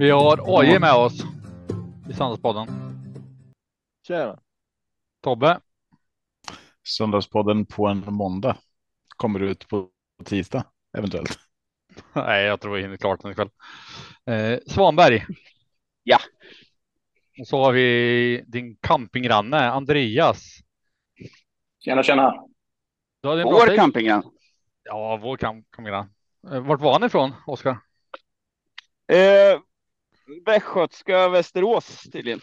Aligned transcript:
Vi 0.00 0.10
har 0.10 0.58
AJ 0.60 0.78
med 0.78 0.92
oss 0.94 1.20
i 2.10 2.12
Söndagspodden. 2.12 2.66
Tjena. 4.06 4.40
Tobbe. 5.22 5.60
Söndagspodden 6.82 7.66
på 7.66 7.86
en 7.86 8.04
måndag. 8.14 8.56
Kommer 9.16 9.40
ut 9.40 9.68
på 9.68 9.88
tisdag 10.24 10.64
eventuellt. 10.98 11.38
Nej, 12.12 12.44
jag 12.44 12.60
tror 12.60 12.74
vi 12.74 12.82
hinner 12.82 12.96
klart 12.96 13.22
den 13.22 13.32
ikväll. 13.32 13.50
Eh, 14.26 14.58
Svanberg. 14.66 15.26
Ja. 16.02 16.18
Och 17.40 17.46
så 17.46 17.64
har 17.64 17.72
vi 17.72 18.44
din 18.46 18.76
campinggranne 18.76 19.70
Andreas. 19.70 20.58
Tjena, 21.84 22.02
tjena. 22.02 22.44
Du 23.22 23.28
hade 23.28 23.40
en 23.42 23.46
Vår 23.48 23.66
take. 23.66 23.76
campinggrann. 23.76 24.22
Ja, 24.82 25.16
vår 25.16 25.36
camp 25.36 25.66
campinggranne. 25.70 26.08
Eh, 26.52 26.60
vart 26.60 26.80
var 26.80 26.92
han 26.92 27.04
ifrån, 27.04 27.32
Oskar? 27.46 27.78
Eh, 29.12 29.60
Västgötska 30.46 31.28
Västerås 31.28 32.02
tydligen. 32.12 32.40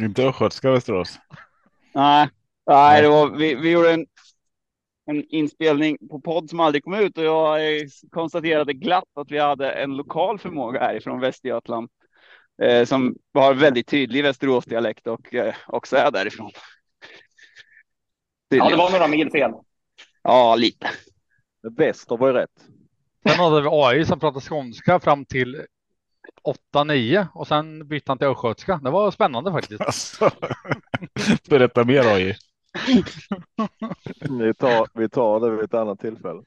Inte 0.00 0.22
Östgötska 0.24 0.70
Västerås. 0.70 1.18
Nej, 1.94 2.28
nej, 2.66 3.02
det 3.02 3.08
var, 3.08 3.30
vi, 3.30 3.54
vi 3.54 3.70
gjorde 3.70 3.92
en, 3.92 4.06
en 5.06 5.24
inspelning 5.28 5.98
på 6.10 6.20
podd 6.20 6.50
som 6.50 6.60
aldrig 6.60 6.84
kom 6.84 6.94
ut 6.94 7.18
och 7.18 7.24
jag 7.24 7.60
konstaterade 8.10 8.72
glatt 8.72 9.08
att 9.14 9.30
vi 9.30 9.38
hade 9.38 9.72
en 9.72 9.96
lokal 9.96 10.38
förmåga 10.38 10.80
härifrån 10.80 11.20
Västergötland 11.20 11.88
eh, 12.62 12.84
som 12.84 13.16
har 13.34 13.54
väldigt 13.54 13.86
tydlig 13.86 14.22
Västeråsdialekt 14.22 15.06
och 15.06 15.34
eh, 15.34 15.54
också 15.66 15.96
är 15.96 16.10
därifrån. 16.10 16.50
Ja, 16.52 16.60
det 18.48 18.56
Tydligen. 18.56 18.78
var 18.78 18.90
några 18.90 19.08
mil 19.08 19.30
fel. 19.30 19.50
Ja, 20.22 20.56
lite. 20.56 20.90
Väster 21.76 22.16
var 22.16 22.28
ju 22.28 22.34
rätt. 22.34 22.66
Sen 23.28 23.38
hade 23.38 23.60
vi 23.60 23.68
AI 23.70 24.04
som 24.04 24.20
pratade 24.20 24.44
skånska 24.44 25.00
fram 25.00 25.24
till 25.24 25.66
8-9 26.74 27.26
och 27.34 27.46
sen 27.46 27.88
bytte 27.88 28.10
han 28.10 28.18
till 28.18 28.26
östgötska. 28.26 28.80
Det 28.82 28.90
var 28.90 29.10
spännande 29.10 29.52
faktiskt. 29.52 29.80
Alltså. 29.80 30.30
Berätta 31.50 31.84
mer 31.84 32.06
AI. 32.06 32.36
Vi 34.20 34.54
tar, 34.54 34.98
vi 34.98 35.08
tar 35.08 35.40
det 35.40 35.50
vid 35.50 35.60
ett 35.60 35.74
annat 35.74 36.00
tillfälle. 36.00 36.42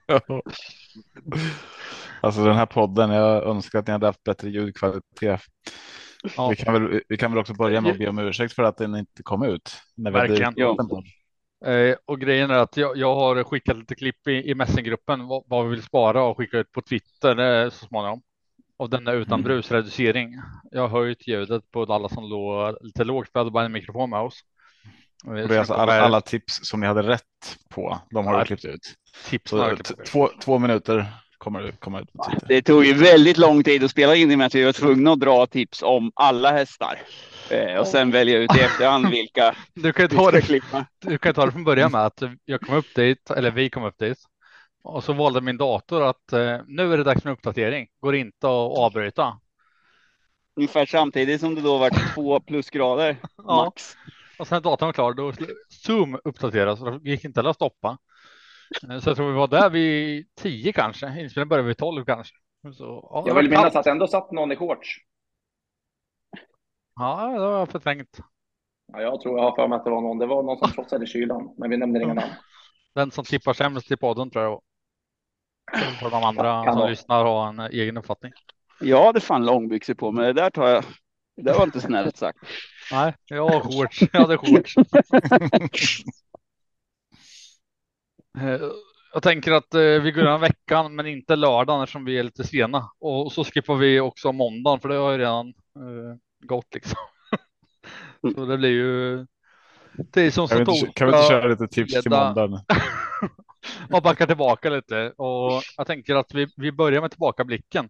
Alltså 2.22 2.44
den 2.44 2.56
här 2.56 2.66
podden, 2.66 3.10
jag 3.10 3.44
önskar 3.44 3.80
att 3.80 3.88
ni 3.88 3.92
hade 3.94 4.06
haft 4.06 4.24
bättre 4.24 4.50
ljudkvalitet. 4.50 5.42
Ja. 6.38 6.50
Vi, 6.50 6.56
kan 6.56 6.74
väl, 6.74 7.02
vi 7.10 7.18
kan 7.18 7.32
väl 7.32 7.40
också 7.40 7.54
börja 7.54 7.82
med 7.82 7.92
att 7.92 7.98
be 7.98 8.10
om 8.10 8.20
ursäkt 8.20 8.54
för 8.54 8.64
att 8.64 8.78
den 8.78 8.96
inte 8.96 9.24
kom 9.24 9.44
ut. 9.44 9.72
När 9.96 10.12
vi 10.12 10.18
hade 10.18 10.30
Verkligen. 10.30 10.78
podden. 10.78 11.04
Eh, 11.66 11.96
och 12.06 12.20
grejen 12.20 12.52
är 12.52 12.58
att 12.58 12.78
jag, 12.78 12.98
jag 12.98 13.16
har 13.16 13.44
skickat 13.44 13.78
lite 13.78 13.96
klipp 13.96 14.28
i, 14.28 14.32
i 14.32 14.56
Messenggruppen 14.56 15.28
vad, 15.28 15.44
vad 15.48 15.64
vi 15.66 15.70
vill 15.70 15.84
spara 15.84 16.24
och 16.24 16.38
skicka 16.38 16.58
ut 16.58 16.72
på 16.72 16.82
Twitter 16.82 17.40
eh, 17.40 17.70
så 17.70 17.86
småningom. 17.86 18.22
Och 18.78 18.90
den 18.90 19.08
är 19.08 19.14
utan 19.14 19.34
Mm. 19.40 19.44
brusreducering. 19.44 20.36
Jag 20.72 20.88
har 20.88 21.00
höjt 21.00 21.28
ljudet 21.28 21.72
på 21.72 21.84
alla 21.94 22.10
som 22.10 22.24
låg 22.30 22.78
lite 22.82 23.04
lågt. 23.04 23.30
Vi 23.34 23.40
hade 23.40 23.52
bara 23.52 23.66
en 23.66 23.72
mikrofon 23.72 24.10
med 24.10 24.20
oss. 24.20 24.40
Alltså 25.58 25.74
alla, 25.74 26.02
alla 26.02 26.22
tips 26.22 26.60
som 26.64 26.80
ni 26.80 26.88
hade 26.88 27.02
rätt 27.02 27.58
på. 27.70 28.00
De 28.12 28.26
har 28.26 28.40
du 28.40 28.46
klippt 28.46 28.66
ut. 28.66 28.94
tips 29.30 29.50
Så 29.50 29.76
två, 30.08 30.30
två 30.42 30.60
minuter 30.60 31.06
kommer 31.38 31.62
det 31.62 31.72
komma 31.72 32.02
ut 32.02 32.14
på 32.14 32.24
Twitter. 32.24 32.48
Det 32.48 32.62
tog 32.62 32.86
ju 32.86 32.94
väldigt 32.94 33.38
lång 33.38 33.64
tid 33.64 33.84
att 33.84 33.92
spela 33.92 34.16
in 34.16 34.32
i 34.32 34.34
och 34.34 34.38
med 34.38 34.48
att 34.48 34.56
vi 34.56 34.64
var 34.64 34.72
tvungna 34.72 35.12
att 35.12 35.20
dra 35.20 35.46
tips 35.46 35.82
om 35.84 36.12
alla 36.16 36.52
hästar. 36.52 37.00
Eh, 37.52 37.80
och 37.80 37.88
sen 37.88 38.12
välja 38.12 38.38
ut 38.38 38.56
i 38.56 38.60
efterhand 38.62 39.10
vilka 39.10 39.56
Du 39.74 39.94
kan 39.94 40.10
ta 40.10 40.16
ska 40.28 40.32
det 40.32 40.42
klippa. 40.42 40.86
Du 41.06 41.18
kan 41.18 41.34
ta 41.34 41.46
det 41.46 41.52
från 41.52 41.64
början 41.64 41.92
med 41.92 42.06
att 42.06 42.24
jag 42.46 42.62
kom 42.62 42.76
upp 42.76 42.96
dit, 42.96 43.32
eller 43.32 43.52
vi 43.52 43.70
kom 43.70 43.84
upp 43.84 43.98
dit. 43.98 44.18
Och 44.84 45.04
så 45.04 45.14
valde 45.14 45.42
min 45.42 45.58
dator 45.58 46.04
att 46.04 46.34
eh, 46.34 46.58
nu 46.68 46.94
är 46.94 46.98
det 46.98 47.04
dags 47.04 47.22
för 47.22 47.30
en 47.30 47.34
uppdatering. 47.34 47.88
Går 48.00 48.16
inte 48.16 48.48
att 48.48 48.78
avbryta. 48.78 49.40
Ungefär 50.56 50.86
samtidigt 50.86 51.42
som 51.42 51.56
det 51.56 51.62
då 51.62 51.78
var 51.78 52.14
två 52.16 52.40
plusgrader 52.40 53.18
Ja. 53.38 53.66
max. 53.66 53.98
Och 54.40 54.48
sen 54.48 54.56
när 54.56 54.62
datorn 54.62 54.88
var 54.88 54.94
klar, 54.94 55.14
då 55.14 55.34
Zoom 55.70 56.20
uppdateras 56.24 56.82
och 56.82 57.02
det 57.02 57.10
gick 57.10 57.26
inte 57.26 57.42
att 57.50 57.56
stoppa. 57.56 57.98
Eh, 58.90 59.00
Så 59.00 59.10
jag 59.10 59.16
tror 59.18 59.28
vi 59.32 59.38
var 59.38 59.48
där 59.48 59.70
vid 59.70 60.26
10 60.36 60.74
kanske. 60.74 61.06
Inspelningen 61.08 61.50
började 61.50 61.68
vid 61.68 61.78
12 61.78 62.06
kanske. 62.06 62.36
Så, 62.78 63.10
ja, 63.12 63.24
Jag 63.28 63.34
var 63.34 63.42
vill 63.42 63.50
minnas 63.52 63.76
att 63.76 63.88
ändå 63.88 64.08
satt 64.08 64.32
någon 64.32 64.52
i 64.52 64.56
shorts. 64.56 64.98
Ja, 66.96 67.30
det 67.34 67.40
var 67.40 67.66
förträngt. 67.66 68.20
Ja, 68.94 69.02
jag 69.02 69.22
tror 69.22 69.38
jag 69.38 69.44
har 69.44 69.56
för 69.56 69.68
mig 69.68 69.76
att 69.76 69.86
det 69.86 69.92
var 69.92 70.02
någon. 70.02 70.18
Det 70.18 70.26
var 70.26 70.44
någon 70.44 70.58
som 70.58 70.72
trotsade 70.72 71.06
kylan, 71.06 71.56
men 71.58 71.70
vi 71.70 71.78
nämner 71.78 72.00
inga 72.02 72.14
namn. 72.14 72.32
Den 72.96 73.12
som 73.12 73.26
tippar 73.26 73.54
sämst 73.54 73.92
i 73.92 73.98
podden 73.98 74.30
tror 74.30 74.44
jag 74.44 74.52
det 74.52 76.04
var. 76.04 76.12
De 76.12 76.24
andra 76.24 76.64
som 76.64 76.76
vara. 76.76 76.90
lyssnar 76.90 77.26
ha 77.26 77.50
en 77.50 77.60
egen 77.60 77.98
uppfattning. 77.98 78.32
Jag 78.82 79.06
hade 79.06 79.22
fan 79.22 79.46
långbyxor 79.46 79.94
på 79.94 80.12
mig. 80.12 80.26
Det 80.26 80.42
där 80.42 80.50
tar 80.50 80.68
jag. 80.68 80.84
Det 81.36 81.42
där 81.42 81.54
var 81.54 81.64
inte 81.64 81.82
snällt 81.82 82.18
sagt. 82.18 82.40
Nej, 82.92 83.14
jag 83.26 83.50
har 83.50 83.60
shorts. 83.60 84.02
Jag 84.14 84.20
hade 84.20 84.38
shorts. 84.38 84.78
Eh, 88.38 88.60
Jag 89.14 89.24
tänker 89.24 89.52
att 89.52 89.74
eh, 89.74 89.80
vi 89.80 90.12
går 90.12 90.24
igenom 90.24 90.42
veckan, 90.42 90.96
men 90.96 91.08
inte 91.08 91.36
lördagen 91.36 91.84
eftersom 91.84 92.06
vi 92.06 92.20
är 92.20 92.24
lite 92.24 92.44
sena. 92.44 92.90
Och 93.00 93.32
så 93.32 93.44
skippar 93.44 93.76
vi 93.76 94.00
också 94.00 94.32
måndagen, 94.32 94.80
för 94.80 94.90
det 94.90 94.96
har 94.96 95.12
ju 95.12 95.18
redan 95.18 95.54
gått 96.48 96.74
liksom. 96.74 96.98
så 98.36 98.46
det 98.46 98.58
blir 98.58 98.70
ju. 98.70 99.26
Som 100.32 100.48
Kan 100.48 100.66
vi, 100.66 100.80
inte, 100.80 100.92
kan 100.96 101.08
vi 101.08 101.14
inte 101.18 101.28
köra 101.28 101.48
lite 101.48 101.68
tips 101.68 102.02
till 102.02 102.12
måndagen? 102.12 102.60
och 103.92 104.02
backa 104.04 104.28
tillbaka 104.28 104.70
lite. 104.70 105.12
Och 105.12 105.62
jag 105.78 105.88
tänker 105.88 106.16
att 106.16 106.34
vi, 106.34 106.48
vi 106.58 106.72
börjar 106.72 107.02
med 107.02 107.12
tillbakablicken. 107.12 107.90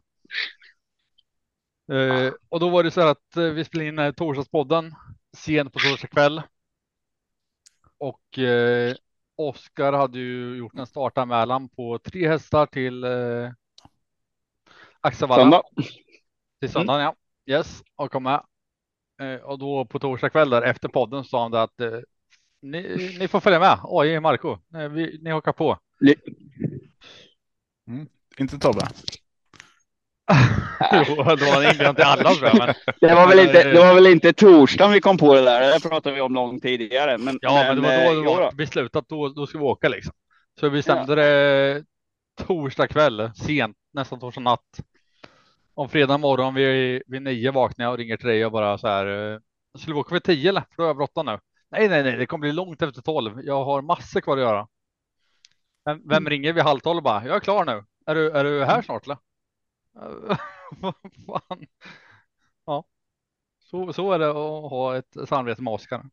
Eh, 1.92 2.34
och 2.50 2.60
då 2.60 2.70
var 2.70 2.84
det 2.84 2.92
så 2.92 3.02
här 3.02 3.08
att 3.08 3.38
eh, 3.38 3.44
vi 3.44 3.66
spelade 3.66 3.90
in 3.90 4.00
eh, 4.00 4.12
torsdagspodden 4.12 4.96
sent 5.38 5.74
på 5.74 5.80
torsdag 5.80 6.08
kväll. 6.08 6.42
Och 7.98 8.40
eh, 8.40 8.96
Oskar 9.36 9.94
hade 9.94 10.20
ju 10.20 10.58
gjort 10.58 10.80
en 10.80 10.88
startanmälan 10.88 11.70
på 11.70 12.00
tre 12.00 12.28
hästar 12.28 12.66
till 12.66 13.04
eh, 13.04 13.52
Axevalla. 15.02 15.42
Söndag. 15.44 15.64
Till 16.60 16.72
söndagen, 16.72 17.02
ja. 17.02 17.16
Yes, 17.46 17.84
och 17.96 18.12
kom 18.12 18.24
med. 18.24 18.44
Eh, 19.22 19.42
och 19.42 19.60
då 19.60 19.86
på 19.86 20.00
torsdag 20.00 20.30
kväll 20.30 20.50
där 20.50 20.62
efter 20.62 20.90
podden 20.90 21.24
sa 21.24 21.42
han 21.42 21.52
det 21.52 21.62
att 21.62 21.80
eh, 21.80 22.00
ni, 22.62 23.16
ni 23.20 23.28
får 23.28 23.40
följa 23.40 23.60
med. 23.60 23.80
Oj, 23.84 24.20
Marco, 24.20 24.52
eh, 24.76 24.90
vi, 24.90 25.20
ni 25.22 25.30
hakar 25.30 25.52
på. 25.52 25.78
Inte 28.40 28.60
Tobbe? 28.60 28.88
jo, 31.08 31.24
det 31.24 31.46
var 31.46 31.64
en 31.64 31.72
inbjudan 31.72 31.96
till 31.96 32.04
alla 32.04 32.30
tror 32.34 32.48
jag. 32.48 32.58
Men, 32.58 32.74
Det 33.02 33.16
var 33.16 33.28
väl 33.28 33.38
Men, 33.38 33.46
inte, 33.46 33.62
eh, 33.62 33.74
det 33.74 33.80
var 33.80 33.94
väl 33.94 34.08
inte 34.08 34.34
torsdagen 34.34 34.92
vi 34.92 35.02
kom 35.02 35.18
på 35.18 35.34
det 35.36 35.42
där. 35.42 35.74
Det 35.74 35.90
pratade 35.90 36.16
vi 36.16 36.22
om 36.22 36.34
långt 36.34 36.64
tidigare. 36.64 37.18
Men, 37.18 37.40
ja, 37.42 37.64
men 37.68 37.76
det 37.76 37.82
var 37.82 37.92
eh, 37.92 38.04
då 38.04 38.10
det 38.10 38.16
jo 38.16 38.24
var 38.34 38.42
då. 38.42 38.52
beslutat. 38.56 39.06
Då, 39.10 39.30
då 39.30 39.48
ska 39.48 39.58
vi 39.58 39.64
åka 39.64 39.90
liksom. 39.90 40.14
Så 40.60 40.70
vi 40.70 40.78
bestämde 40.78 41.16
det 41.16 41.84
torsdag 42.48 42.88
kväll, 42.88 43.32
sent, 43.36 43.78
nästan 43.94 44.20
torsdag 44.20 44.42
natt. 44.42 44.80
Om 45.74 45.90
fredag 45.90 46.18
morgon 46.18 46.54
vid, 46.54 47.02
vid 47.08 47.22
nio 47.22 47.52
vaknar 47.52 47.86
jag 47.86 47.92
och 47.92 47.98
ringer 47.98 48.18
till 48.18 48.28
dig 48.28 48.46
och 48.46 48.52
bara 48.52 48.78
så 48.78 48.88
här. 48.88 49.34
Eh, 49.34 49.40
Skulle 49.78 49.94
vi 49.94 50.00
åka 50.00 50.14
vid 50.16 50.24
tio 50.24 50.50
eller? 50.50 50.62
För 50.62 50.76
då 50.78 50.84
har 50.84 50.88
jag 50.88 50.98
bråttom 50.98 51.26
nu. 51.26 51.40
Nej, 51.72 51.90
nej, 51.90 52.04
nej, 52.04 52.18
det 52.18 52.26
kommer 52.26 52.42
bli 52.42 52.52
långt 52.52 52.82
efter 52.82 53.02
tolv. 53.02 53.42
Jag 53.44 53.66
har 53.66 53.82
massor 53.82 54.22
kvar 54.22 54.38
att 54.38 54.44
göra. 54.44 54.68
Vem, 55.86 56.02
vem 56.10 56.30
ringer 56.30 56.54
vid 56.54 56.64
halv 56.64 56.80
tolv 56.80 56.98
och 56.98 57.04
bara? 57.04 57.26
Jag 57.26 57.36
är 57.36 57.40
klar 57.40 57.66
nu. 57.66 57.84
Är 58.06 58.16
du, 58.16 58.32
är 58.32 58.44
du 58.44 58.66
här 58.66 58.82
snart 58.82 59.06
eller? 59.06 59.18
Vad 60.82 60.94
fan? 61.28 61.66
Ja, 62.66 62.84
så, 63.60 63.94
så 63.94 64.12
är 64.12 64.20
det 64.20 64.30
att 64.30 64.72
ha 64.72 64.98
ett 64.98 65.18
samarbete 65.30 65.62
med 65.62 65.74
Oskar. 65.74 66.04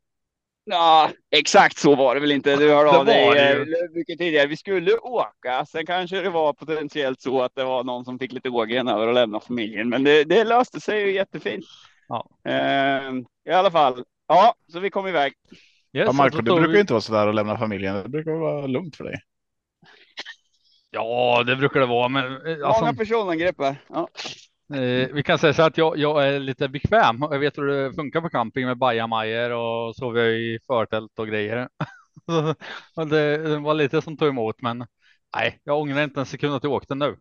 Ja, 0.70 1.10
exakt 1.30 1.78
så 1.78 1.94
var 1.94 2.14
det 2.14 2.20
väl 2.20 2.32
inte. 2.32 2.56
Du 2.56 2.70
hörde 2.72 2.90
av 2.90 3.06
dig 3.06 3.38
eh, 3.38 3.58
mycket 3.94 4.18
tidigare. 4.18 4.46
Vi 4.46 4.56
skulle 4.56 4.96
åka. 4.96 5.66
Sen 5.66 5.86
kanske 5.86 6.20
det 6.20 6.30
var 6.30 6.52
potentiellt 6.52 7.20
så 7.20 7.42
att 7.42 7.54
det 7.54 7.64
var 7.64 7.84
någon 7.84 8.04
som 8.04 8.18
fick 8.18 8.32
lite 8.32 8.48
ågen 8.48 8.88
över 8.88 9.08
att 9.08 9.14
lämna 9.14 9.40
familjen. 9.40 9.88
Men 9.88 10.04
det, 10.04 10.24
det 10.24 10.44
löste 10.44 10.80
sig 10.80 11.00
ju 11.00 11.12
jättefint. 11.12 11.64
Ja. 12.08 12.30
Eh, 12.48 13.12
I 13.48 13.52
alla 13.52 13.70
fall. 13.70 14.04
Ja, 14.28 14.54
så 14.72 14.80
vi 14.80 14.90
kom 14.90 15.06
iväg. 15.06 15.32
Yes, 15.92 16.06
Ja, 16.06 16.12
Marco, 16.12 16.36
så 16.36 16.42
det 16.42 16.46
tog 16.48 16.56
brukar 16.56 16.68
vi- 16.68 16.74
ju 16.74 16.80
inte 16.80 16.92
vara 16.92 17.00
sådär 17.00 17.26
att 17.26 17.34
lämna 17.34 17.58
familjen. 17.58 18.02
Det 18.02 18.08
brukar 18.08 18.32
vara 18.32 18.66
lugnt 18.66 18.96
för 18.96 19.04
dig. 19.04 19.20
Ja, 20.90 21.42
det 21.46 21.56
brukar 21.56 21.80
det 21.80 21.86
vara, 21.86 22.08
men 22.08 22.24
eh, 22.24 22.66
alltså, 22.66 22.80
Många 22.84 22.94
personangrepp 22.94 23.60
här. 23.60 23.76
Ja. 23.88 24.08
Eh, 24.74 25.08
vi 25.12 25.22
kan 25.22 25.38
säga 25.38 25.54
så 25.54 25.62
att 25.62 25.78
jag, 25.78 25.98
jag 25.98 26.28
är 26.28 26.40
lite 26.40 26.68
bekväm. 26.68 27.16
Jag 27.20 27.38
vet 27.38 27.58
hur 27.58 27.66
det 27.66 27.92
funkar 27.92 28.20
på 28.20 28.28
camping 28.28 28.66
med 28.66 28.78
bajamajor 28.78 29.50
och 29.50 29.96
sover 29.96 30.24
i 30.24 30.58
förtält 30.66 31.18
och 31.18 31.28
grejer. 31.28 31.68
och 32.96 33.06
det, 33.06 33.36
det 33.36 33.58
var 33.58 33.74
lite 33.74 34.02
som 34.02 34.16
tog 34.16 34.28
emot, 34.28 34.62
men 34.62 34.86
nej, 35.36 35.60
jag 35.64 35.80
ångrar 35.80 36.04
inte 36.04 36.20
en 36.20 36.26
sekund 36.26 36.54
att 36.54 36.64
jag 36.64 36.72
åkte 36.72 36.94
nu. 36.94 37.16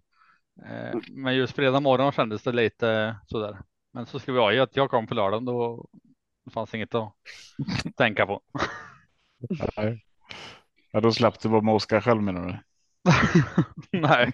Eh, 0.66 1.00
men 1.12 1.36
just 1.36 1.56
fredag 1.56 1.80
morgon 1.80 2.12
kändes 2.12 2.44
det 2.44 2.52
lite 2.52 3.18
sådär. 3.28 3.58
Men 3.94 4.06
så 4.06 4.20
ska 4.20 4.32
vi 4.32 4.40
ha 4.40 4.54
i 4.54 4.60
att 4.60 4.76
jag 4.76 4.90
kom 4.90 5.08
på 5.08 5.14
lördagen, 5.16 5.46
då 5.46 5.86
fanns 6.54 6.74
inget 6.74 6.96
att 6.96 7.14
tänka 7.98 8.26
på. 8.26 8.42
Nej. 9.78 10.06
Ja, 10.92 11.00
då 11.00 11.12
slapp 11.12 11.40
du 11.40 11.50
vara 11.50 11.62
med 11.62 11.74
Oskar 11.74 12.02
själv 12.02 12.22
menar 12.22 12.48
du? 12.48 12.58
nej, 14.00 14.32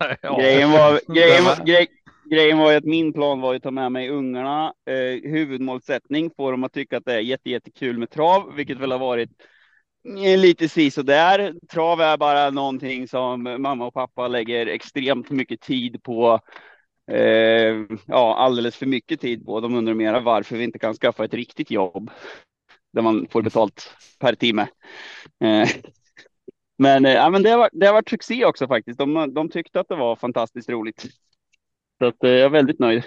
nej, 0.00 0.16
ja. 0.22 0.38
Grejen, 0.38 0.70
var, 0.70 1.14
grejen, 1.14 1.44
var, 1.44 1.64
grej, 1.66 1.88
grejen 2.30 2.58
var 2.58 2.70
ju 2.70 2.76
att 2.76 2.84
min 2.84 3.12
plan 3.12 3.40
var 3.40 3.52
ju 3.52 3.56
att 3.56 3.62
ta 3.62 3.70
med 3.70 3.92
mig 3.92 4.08
ungarna. 4.10 4.74
Eh, 4.86 5.30
huvudmålsättning 5.30 6.30
får 6.36 6.50
dem 6.52 6.64
att 6.64 6.72
tycka 6.72 6.96
att 6.96 7.04
det 7.04 7.14
är 7.14 7.20
jätte, 7.20 7.50
jättekul 7.50 7.98
med 7.98 8.10
trav, 8.10 8.54
vilket 8.56 8.78
väl 8.78 8.92
har 8.92 8.98
varit 8.98 9.30
eh, 10.24 10.38
lite 10.38 10.68
si 10.68 10.90
så 10.90 11.02
där. 11.02 11.54
Trav 11.72 12.00
är 12.00 12.16
bara 12.16 12.50
någonting 12.50 13.08
som 13.08 13.42
mamma 13.42 13.86
och 13.86 13.94
pappa 13.94 14.28
lägger 14.28 14.66
extremt 14.66 15.30
mycket 15.30 15.60
tid 15.60 16.02
på. 16.02 16.40
Eh, 17.12 17.76
ja, 18.06 18.36
alldeles 18.36 18.76
för 18.76 18.86
mycket 18.86 19.20
tid 19.20 19.44
på. 19.46 19.60
De 19.60 19.74
undrar 19.74 19.94
mera 19.94 20.20
varför 20.20 20.56
vi 20.56 20.64
inte 20.64 20.78
kan 20.78 20.94
skaffa 20.94 21.24
ett 21.24 21.34
riktigt 21.34 21.70
jobb 21.70 22.10
där 22.92 23.02
man 23.02 23.26
får 23.30 23.42
betalt 23.42 23.94
per 24.20 24.34
timme. 24.34 24.68
Eh, 25.44 25.68
men, 26.78 27.04
eh, 27.06 27.12
ja, 27.12 27.30
men 27.30 27.42
det, 27.42 27.50
har, 27.50 27.58
varit- 27.58 27.72
det 27.80 27.86
har 27.86 27.94
varit 27.94 28.08
succé 28.08 28.44
också 28.44 28.68
faktiskt. 28.68 28.98
De, 28.98 29.34
de 29.34 29.48
tyckte 29.50 29.80
att 29.80 29.88
det 29.88 29.96
var 29.96 30.16
fantastiskt 30.16 30.68
roligt. 30.68 31.06
Så 32.00 32.06
att, 32.06 32.24
eh, 32.24 32.30
jag 32.30 32.40
är 32.40 32.48
väldigt 32.48 32.78
nöjd. 32.78 33.04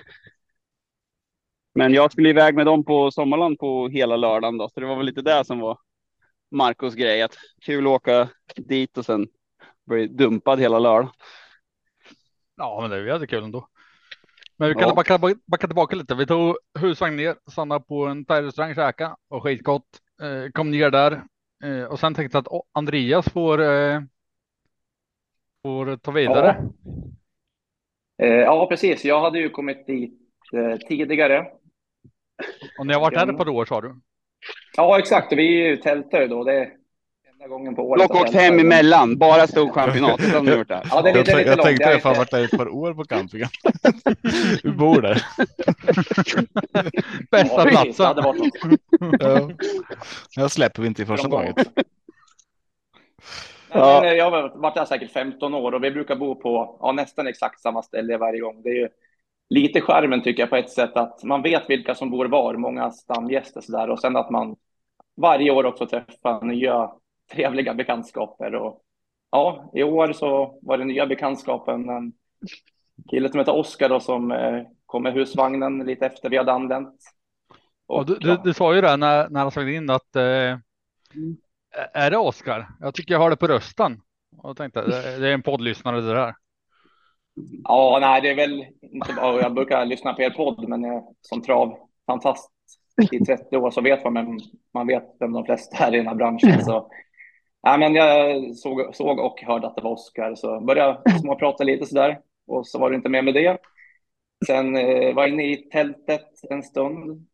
Men 1.75 1.93
jag 1.93 2.11
skulle 2.11 2.29
iväg 2.29 2.55
med 2.55 2.65
dem 2.65 2.85
på 2.85 3.11
Sommarland 3.11 3.59
på 3.59 3.87
hela 3.87 4.15
lördagen 4.15 4.57
då, 4.57 4.69
så 4.69 4.79
det 4.79 4.85
var 4.85 4.95
väl 4.95 5.05
lite 5.05 5.21
det 5.21 5.45
som 5.45 5.59
var 5.59 5.77
Marcos 6.51 6.93
grej. 6.95 7.21
Att 7.21 7.37
kul 7.61 7.85
att 7.85 7.91
åka 7.91 8.29
dit 8.55 8.97
och 8.97 9.05
sen 9.05 9.27
bli 9.85 10.07
dumpad 10.07 10.59
hela 10.59 10.79
lördagen. 10.79 11.11
Ja, 12.55 12.81
men 12.81 12.89
det 12.89 12.97
är 12.97 13.05
jättekul 13.05 13.43
ändå. 13.43 13.67
Men 14.57 14.67
vi 14.69 14.73
kan 14.75 14.83
Ja. 14.83 14.95
backa, 14.95 15.19
backa 15.45 15.67
tillbaka 15.67 15.95
lite. 15.95 16.15
Vi 16.15 16.25
tog 16.25 16.57
husvagn 16.79 17.15
ner, 17.15 17.35
stannade 17.51 17.85
på 17.85 18.05
en 18.05 18.25
thai-restaurang, 18.25 18.75
käka 18.75 19.17
och 19.29 19.43
skitgott. 19.43 19.99
Eh, 20.21 20.51
kom 20.51 20.71
ner 20.71 20.91
där 20.91 21.23
eh, 21.63 21.83
och 21.83 21.99
sen 21.99 22.13
tänkte 22.13 22.35
jag 22.35 22.41
att 22.41 22.47
åh, 22.47 22.63
Andreas 22.71 23.29
får, 23.29 23.61
eh, 23.61 24.01
får 25.63 25.97
ta 25.97 26.11
vidare. 26.11 26.49
Eh, 26.49 26.63
ja, 28.17 28.67
precis. 28.69 29.05
Jag 29.05 29.21
hade 29.21 29.39
ju 29.39 29.49
kommit 29.49 29.87
dit 29.87 30.13
eh, 30.53 30.77
tidigare. 30.87 31.45
Och 32.79 32.87
ni 32.87 32.93
har 32.93 33.01
varit 33.01 33.17
här 33.17 33.27
ett 33.29 33.37
par 33.37 33.49
år 33.49 33.65
sa 33.65 33.81
du? 33.81 33.95
Ja, 34.77 34.99
exakt. 34.99 35.33
Vi 35.33 35.61
är 35.63 35.67
ju 35.67 35.77
tältare 35.77 36.27
då. 36.27 36.43
Det 36.43 36.53
är 36.53 36.69
enda 37.33 37.47
gången 37.47 37.75
på 37.75 37.89
året. 37.89 38.01
Dock 38.01 38.11
åkt 38.15 38.23
tältar. 38.31 38.39
hem 38.39 38.59
emellan, 38.59 39.17
bara 39.17 39.47
storchampionatet 39.47 40.33
har 40.33 40.43
de 40.43 40.51
gjort 40.51 40.67
där. 40.67 40.87
Ja, 40.89 41.01
det 41.01 41.09
är 41.09 41.15
Jag, 41.15 41.19
lite, 41.19 41.31
jag, 41.31 41.37
lite 41.37 41.49
jag 41.49 41.57
långt. 41.57 41.67
tänkte 41.67 41.83
Jag 41.89 41.99
det, 41.99 42.03
har 42.09 42.15
varit 42.15 42.31
där 42.31 42.43
ett 42.43 42.51
par 42.51 42.67
år 42.69 42.93
på 42.93 43.03
campingen. 43.03 43.47
Du 44.63 44.71
bor 44.71 45.01
där. 45.01 45.21
Bästa 47.31 47.55
Ja. 47.57 47.63
Det 47.63 47.69
platsen. 47.69 48.77
Ja. 49.19 49.49
Jag 50.35 50.51
släpper 50.51 50.81
vi 50.81 50.87
inte 50.87 51.01
i 51.01 51.05
första 51.05 51.29
taget. 51.29 51.67
Ja. 53.73 54.01
Men, 54.03 54.17
jag 54.17 54.31
har 54.31 54.51
varit 54.55 54.75
där 54.75 54.85
säkert 54.85 55.11
15 55.11 55.53
år 55.53 55.71
och 55.71 55.83
vi 55.83 55.91
brukar 55.91 56.15
bo 56.15 56.35
på 56.35 56.77
ja, 56.81 56.91
nästan 56.91 57.27
exakt 57.27 57.61
samma 57.61 57.83
ställe 57.83 58.17
varje 58.17 58.39
gång. 58.39 58.61
Det 58.63 58.69
är 58.69 58.75
ju 58.75 58.89
lite 59.49 59.81
skärmen 59.81 60.21
tycker 60.21 60.43
jag 60.43 60.49
på 60.49 60.55
ett 60.55 60.69
sätt 60.69 60.97
att 60.97 61.23
man 61.23 61.41
vet 61.41 61.69
vilka 61.69 61.95
som 61.95 62.09
bor 62.09 62.25
var, 62.25 62.53
många 62.53 62.91
stamgäster 62.91 63.61
så 63.61 63.71
där 63.71 63.89
och 63.89 63.99
sen 63.99 64.15
att 64.15 64.29
man 64.29 64.55
varje 65.17 65.51
år 65.51 65.65
också 65.65 65.87
träffar 65.87 66.45
nya 66.45 66.91
trevliga 67.31 67.73
bekantskaper. 67.73 68.55
Och, 68.55 68.81
ja, 69.31 69.71
i 69.73 69.83
år 69.83 70.13
så 70.13 70.59
var 70.61 70.77
det 70.77 70.85
nya 70.85 71.05
bekantskapen 71.05 71.89
en 71.89 72.13
kille 73.09 73.29
som 73.29 73.39
heter 73.39 73.55
Oskar 73.55 73.89
då 73.89 73.99
som 73.99 74.31
eh, 74.31 74.63
kom 74.85 75.03
med 75.03 75.13
husvagnen 75.13 75.79
lite 75.79 76.05
efter 76.05 76.29
vi 76.29 76.37
hade 76.37 76.51
anlänt. 76.51 76.99
Och 77.87 78.05
du, 78.05 78.15
du, 78.15 78.27
ja, 78.29 78.41
du 78.43 78.53
sa 78.53 78.75
ju 78.75 78.81
det 78.81 78.97
när, 78.97 79.29
när 79.29 79.39
han 79.39 79.51
slog 79.51 79.69
in 79.69 79.89
att 79.89 80.15
eh, 80.15 80.57
är 81.93 82.11
det 82.11 82.17
Oskar? 82.17 82.67
Jag 82.79 82.93
tycker 82.95 83.13
jag 83.13 83.19
har 83.19 83.29
det 83.29 83.35
på 83.35 83.47
rösten. 83.47 84.01
Och 84.37 84.49
jag 84.49 84.57
tänkte 84.57 84.81
det, 85.19 85.27
är 85.27 85.33
en 85.33 85.41
poddlyssnare 85.41 86.01
det 86.01 86.13
där. 86.13 86.33
Ja, 87.63 87.97
nej, 88.01 88.21
det 88.21 88.29
är 88.29 88.35
väl 88.35 88.65
inte 88.81 89.13
bara, 89.13 89.41
jag 89.41 89.53
brukar 89.53 89.85
lyssna 89.85 90.13
på 90.13 90.21
er 90.21 90.29
podd, 90.29 90.69
men 90.69 90.83
jag, 90.83 91.15
som 91.21 91.41
trav 91.41 91.77
fantast 92.05 92.51
i 93.11 93.19
30 93.19 93.57
år 93.57 93.71
så 93.71 93.81
vet 93.81 94.03
man, 94.03 94.13
men 94.13 94.39
man 94.73 94.87
vet 94.87 95.15
vem 95.19 95.31
de 95.31 95.45
flesta 95.45 95.85
är 95.85 95.93
i 95.93 95.97
den 95.97 96.07
här 96.07 96.15
branschen. 96.15 96.65
Så, 96.65 96.89
Ja, 97.65 97.77
men 97.77 97.95
jag 97.95 98.55
såg, 98.55 98.95
såg 98.95 99.19
och 99.19 99.41
hörde 99.41 99.67
att 99.67 99.75
det 99.75 99.81
var 99.81 99.91
Oskar, 99.91 100.35
så 100.35 100.59
började 100.59 101.19
småprata 101.19 101.63
lite 101.63 101.85
sådär 101.85 102.19
och 102.47 102.67
så 102.67 102.79
var 102.79 102.89
det 102.89 102.95
inte 102.95 103.09
mer 103.09 103.21
med 103.21 103.33
det. 103.33 103.57
Sen 104.47 104.75
eh, 104.75 105.15
var 105.15 105.23
jag 105.23 105.29
inne 105.29 105.51
i 105.51 105.55
tältet 105.55 106.29
en 106.49 106.63
stund 106.63 107.27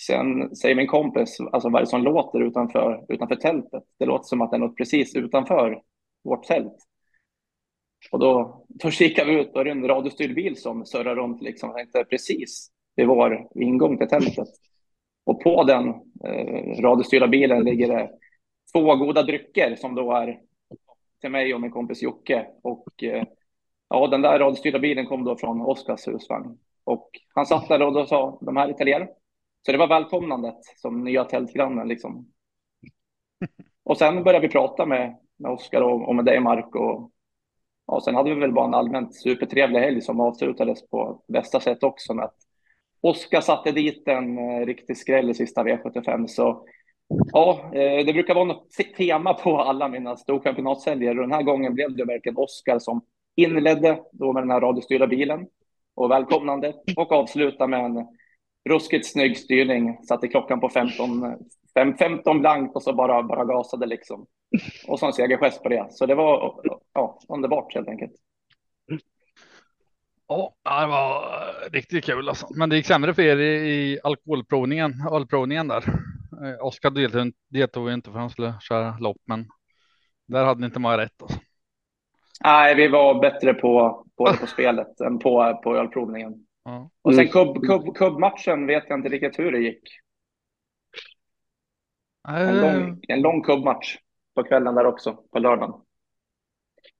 sen 0.00 0.56
säger 0.56 0.74
min 0.74 0.86
kompis, 0.86 1.40
alltså 1.52 1.68
vad 1.68 1.80
är 1.80 1.84
det 1.84 1.90
som 1.90 2.02
låter 2.02 2.40
utanför, 2.40 3.04
utanför 3.08 3.36
tältet? 3.36 3.82
Det 3.98 4.06
låter 4.06 4.24
som 4.24 4.40
att 4.40 4.50
det 4.50 4.56
är 4.56 4.58
något 4.58 4.76
precis 4.76 5.16
utanför 5.16 5.82
vårt 6.24 6.44
tält. 6.44 6.76
Och 8.10 8.18
då, 8.18 8.64
då 8.68 8.90
kikar 8.90 9.24
vi 9.24 9.40
ut 9.40 9.52
och 9.54 9.64
det 9.64 9.70
är 9.70 9.74
en 9.74 9.88
radiostyrd 9.88 10.34
bil 10.34 10.56
som 10.56 10.86
surrar 10.86 11.16
runt 11.16 11.42
liksom. 11.42 11.68
Jag 11.68 11.76
tänkte 11.76 12.04
precis 12.04 12.70
vid 12.96 13.06
vår 13.06 13.48
ingång 13.54 13.98
till 13.98 14.08
tältet. 14.08 14.48
Och 15.24 15.42
på 15.42 15.64
den 15.64 15.88
eh, 16.24 16.82
radiostyrda 16.82 17.28
bilen 17.28 17.64
ligger 17.64 17.88
det 17.88 18.10
två 18.72 18.96
goda 18.96 19.22
drycker 19.22 19.76
som 19.76 19.94
då 19.94 20.12
är 20.12 20.40
till 21.20 21.30
mig 21.30 21.54
och 21.54 21.60
min 21.60 21.70
kompis 21.70 22.02
Jocke. 22.02 22.46
Och 22.62 23.02
eh, 23.02 23.24
ja, 23.88 24.06
den 24.06 24.22
där 24.22 24.38
radiostyrda 24.38 24.78
bilen 24.78 25.06
kom 25.06 25.24
då 25.24 25.36
från 25.36 25.60
Oskars 25.60 26.08
husvagn. 26.08 26.58
Och 26.84 27.10
han 27.34 27.46
satt 27.46 27.68
där 27.68 27.82
och 27.82 27.92
då 27.92 28.06
sa 28.06 28.38
de 28.40 28.56
här 28.56 28.88
är. 28.88 29.21
Så 29.66 29.72
det 29.72 29.78
var 29.78 29.88
välkomnandet 29.88 30.58
som 30.76 31.04
nya 31.04 31.24
tältgrannen 31.24 31.88
liksom. 31.88 32.32
Och 33.84 33.98
sen 33.98 34.24
började 34.24 34.46
vi 34.46 34.52
prata 34.52 34.86
med, 34.86 35.16
med 35.36 35.50
Oskar 35.50 35.80
och, 35.82 36.08
och 36.08 36.14
med 36.14 36.24
dig 36.24 36.40
Mark 36.40 36.74
och 36.74 37.12
Ja, 37.86 38.00
sen 38.04 38.14
hade 38.14 38.34
vi 38.34 38.40
väl 38.40 38.52
bara 38.52 38.66
en 38.66 38.74
allmänt 38.74 39.14
supertrevlig 39.14 39.80
helg 39.80 40.00
som 40.00 40.20
avslutades 40.20 40.88
på 40.88 41.22
bästa 41.28 41.60
sätt 41.60 41.82
också 41.82 42.14
med 42.14 42.24
att 42.24 42.36
Oskar 43.00 43.40
satte 43.40 43.72
dit 43.72 44.08
en 44.08 44.38
eh, 44.38 44.66
riktig 44.66 44.96
skräll 44.96 45.30
i 45.30 45.34
sista 45.34 45.64
V75. 45.64 46.26
Så 46.26 46.66
ja, 47.32 47.70
eh, 47.74 48.06
det 48.06 48.12
brukar 48.12 48.34
vara 48.34 48.44
något 48.44 48.70
tema 48.96 49.34
på 49.34 49.58
alla 49.58 49.88
mina 49.88 50.16
storchampionatshelger 50.16 51.18
och 51.18 51.22
den 51.22 51.32
här 51.32 51.42
gången 51.42 51.74
blev 51.74 51.96
det 51.96 52.04
verkligen 52.04 52.36
Oskar 52.36 52.78
som 52.78 53.00
inledde 53.36 54.00
då 54.12 54.32
med 54.32 54.42
den 54.42 54.50
här 54.50 54.60
radiostyrda 54.60 55.06
bilen 55.06 55.46
och 55.94 56.10
välkomnandet 56.10 56.76
och 56.96 57.12
avsluta 57.12 57.66
med 57.66 57.84
en 57.84 58.06
ruskigt 58.68 59.06
snygg 59.06 59.38
styrning. 59.38 59.98
Satte 60.08 60.28
klockan 60.28 60.60
på 60.60 60.68
15, 60.68 61.36
fem- 61.74 61.96
15 61.96 62.40
blankt 62.40 62.76
och 62.76 62.82
så 62.82 62.92
bara, 62.92 63.22
bara 63.22 63.44
gasade 63.44 63.86
liksom. 63.86 64.26
Och 64.88 64.98
så 64.98 65.06
en 65.06 65.12
segergest 65.12 65.62
på 65.62 65.68
det. 65.68 65.86
Så 65.90 66.06
det 66.06 66.14
var 66.14 66.60
ja, 66.92 67.18
underbart 67.28 67.74
helt 67.74 67.88
enkelt. 67.88 68.12
Ja, 70.28 70.54
det 70.64 70.86
var 70.86 71.24
riktigt 71.70 72.04
kul 72.04 72.28
alltså. 72.28 72.46
Men 72.56 72.68
det 72.68 72.76
gick 72.76 72.86
sämre 72.86 73.14
för 73.14 73.22
er 73.22 73.36
i, 73.40 74.00
alkoholprovningen, 74.04 74.92
ölprovningen 75.12 75.68
där. 75.68 75.84
Eh, 76.44 76.66
Oskar 76.66 76.90
deltog, 76.90 77.32
deltog 77.48 77.92
inte 77.92 78.10
för 78.10 78.18
han 78.18 78.30
skulle 78.30 78.54
köra 78.60 78.98
lopp, 78.98 79.20
men 79.26 79.46
där 80.28 80.44
hade 80.44 80.60
ni 80.60 80.66
inte 80.66 80.80
många 80.80 80.98
rätt. 80.98 81.22
Alltså. 81.22 81.38
Nej, 82.44 82.74
vi 82.74 82.88
var 82.88 83.20
bättre 83.20 83.54
på, 83.54 84.04
på, 84.16 84.24
på 84.40 84.46
spelet 84.46 85.00
än 85.00 85.18
på, 85.18 85.60
på 85.64 85.76
ölprovningen. 85.76 86.46
Ja. 86.64 86.90
Och 87.02 87.14
sen 87.14 87.28
kubb, 87.28 87.62
kubb, 87.66 87.96
kubbmatchen 87.96 88.66
vet 88.66 88.84
jag 88.88 88.98
inte 88.98 89.08
riktigt 89.08 89.38
hur 89.38 89.52
det 89.52 89.58
gick. 89.58 89.82
En 92.28 92.34
Eh, 92.48 92.60
lång, 92.60 93.00
en 93.08 93.20
lång 93.22 93.42
kubbmatch 93.42 93.96
på 94.34 94.42
kvällen 94.42 94.74
där 94.74 94.86
också, 94.86 95.16
på 95.32 95.38
lördagen. 95.38 95.72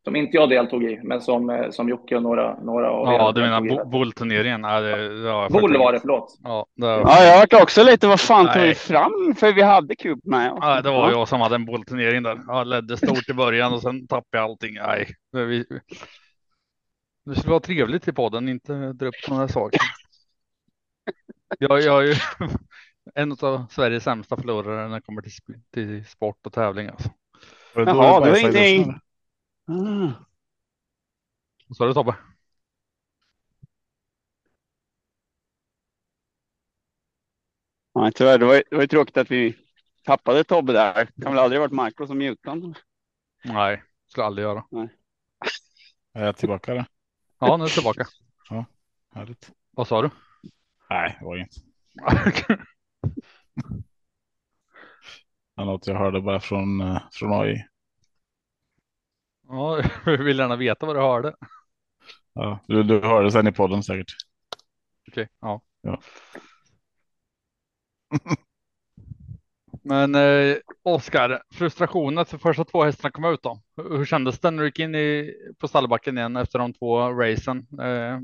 Som 0.04 0.16
inte 0.16 0.36
jag 0.36 0.48
deltog 0.50 0.84
i, 0.84 1.00
men 1.02 1.20
som, 1.20 1.50
eh, 1.50 1.70
som 1.70 1.88
Jocke 1.88 2.16
och 2.16 2.22
några, 2.22 2.60
några 2.62 2.90
av 2.90 3.06
Ja, 3.06 3.32
du 3.32 3.40
menar 3.40 3.84
bollturneringen? 3.84 4.62
Ja, 4.62 5.48
Boll 5.50 5.78
var 5.78 5.92
det, 5.92 6.00
förlåt. 6.00 6.38
Ja, 6.42 6.66
det, 6.76 6.86
var- 6.86 6.98
Ja, 7.00 7.24
jag 7.24 7.38
vart 7.38 7.62
också 7.62 7.82
lite, 7.84 8.06
vad 8.06 8.20
fan 8.20 8.52
tog 8.52 8.62
vi 8.62 8.74
fram? 8.74 9.34
För 9.36 9.52
vi 9.52 9.62
hade 9.62 9.96
kub 9.96 10.20
med. 10.24 10.52
ja, 10.60 10.80
det 10.80 10.90
var 10.90 11.10
jag 11.10 11.28
som 11.28 11.40
hade 11.40 11.54
en 11.54 11.64
bollturnering 11.64 12.22
där. 12.22 12.40
Jag 12.46 12.66
ledde 12.66 12.96
stort 12.96 13.28
i 13.28 13.34
början 13.34 13.72
och 13.72 13.82
sen 13.82 14.06
tappade 14.06 14.42
jag 14.42 14.44
allting. 14.50 14.74
Nej, 14.74 15.06
vi, 15.32 15.64
det 17.24 17.34
skulle 17.34 17.50
vara 17.50 17.60
trevligt 17.60 18.08
i 18.08 18.12
podden, 18.12 18.48
inte 18.48 18.92
dra 18.92 19.06
upp 19.06 19.14
sådana 19.24 19.40
här 19.40 19.48
saker. 19.48 19.80
Jag, 21.58 21.80
jag 21.80 22.02
är 22.02 22.06
ju 22.06 22.14
en 23.14 23.32
av 23.32 23.66
Sveriges 23.70 24.04
sämsta 24.04 24.36
förlorare 24.36 24.88
när 24.88 24.94
det 24.94 25.02
kommer 25.02 25.22
till, 25.22 25.32
till 25.70 26.06
sport 26.06 26.46
och 26.46 26.52
tävling. 26.52 26.88
Alltså. 26.88 27.08
Jaha, 27.74 28.20
du 28.20 28.24
det 28.24 28.30
var 28.30 28.36
i 28.36 28.40
ingenting. 28.40 28.92
Ah. 29.66 30.12
Vad 31.68 31.76
sa 31.76 31.86
du 31.86 31.94
Tobbe? 31.94 32.16
Ja, 37.92 38.10
tyvärr, 38.14 38.38
det 38.38 38.46
var, 38.46 38.54
ju- 38.54 38.62
det 38.70 38.76
var 38.76 38.82
ju 38.82 38.88
tråkigt 38.88 39.16
att 39.16 39.30
vi 39.30 39.56
tappade 40.04 40.44
Tobbe 40.44 40.72
där. 40.72 41.04
Kan 41.22 41.32
väl 41.32 41.38
aldrig 41.38 41.60
varit 41.60 41.72
Marco 41.72 42.06
som 42.06 42.18
mutade. 42.18 42.74
Nej, 43.44 43.82
skulle 44.06 44.26
aldrig 44.26 44.44
göra. 44.44 44.64
Är 46.12 46.24
jag 46.24 46.36
tillbaka? 46.36 46.74
Då? 46.74 46.84
Ja, 47.42 47.56
nu 47.56 47.64
är 47.64 47.68
jag 47.68 47.74
tillbaka. 47.74 48.06
Härligt. 49.14 49.50
Vad 49.70 49.88
sa 49.88 50.02
du? 50.02 50.10
Nej, 50.90 51.16
det 51.20 51.24
var 51.26 51.36
inget. 51.36 51.54
Något 55.56 55.86
jag 55.86 55.94
hörde 55.98 56.20
bara 56.20 56.40
från, 56.40 56.80
eh, 56.80 57.02
från 57.12 57.32
AI. 57.32 57.64
ja, 59.48 59.82
jag 60.06 60.18
vill 60.18 60.38
gärna 60.38 60.56
veta 60.56 60.86
vad 60.86 60.96
du 60.96 61.00
hörde. 61.00 61.34
Ja, 62.32 62.60
du, 62.66 62.82
du 62.82 63.00
hörde 63.00 63.30
sen 63.30 63.46
i 63.46 63.52
podden 63.52 63.82
säkert. 63.82 64.12
Okej, 65.08 65.28
ja. 65.40 65.60
Ja. 65.80 66.00
Men 69.82 70.14
eh, 70.14 70.56
Oskar, 70.82 71.42
frustrationen 71.54 72.18
att 72.18 72.30
de 72.30 72.38
första 72.38 72.64
två 72.64 72.82
hästarna 72.82 73.12
kom 73.12 73.24
ut 73.24 73.42
då. 73.42 73.60
Hur, 73.76 73.96
hur 73.98 74.04
kändes 74.04 74.40
det 74.40 74.50
när 74.50 74.62
du 74.62 74.68
gick 74.68 74.78
in 74.78 74.94
i, 74.94 75.34
på 75.58 75.68
stallbacken 75.68 76.18
igen 76.18 76.36
efter 76.36 76.58
de 76.58 76.72
två 76.72 76.98
racen? 76.98 77.66
Eh, 77.82 78.20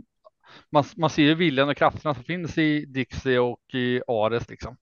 man, 0.70 0.84
man 0.96 1.10
ser 1.10 1.22
ju 1.22 1.34
viljan 1.34 1.68
och 1.68 1.76
krafterna 1.76 2.14
som 2.14 2.24
finns 2.24 2.58
i 2.58 2.84
Dixie 2.84 3.38
och 3.38 3.74
i 3.74 4.00
Ares 4.06 4.50
liksom. 4.50 4.76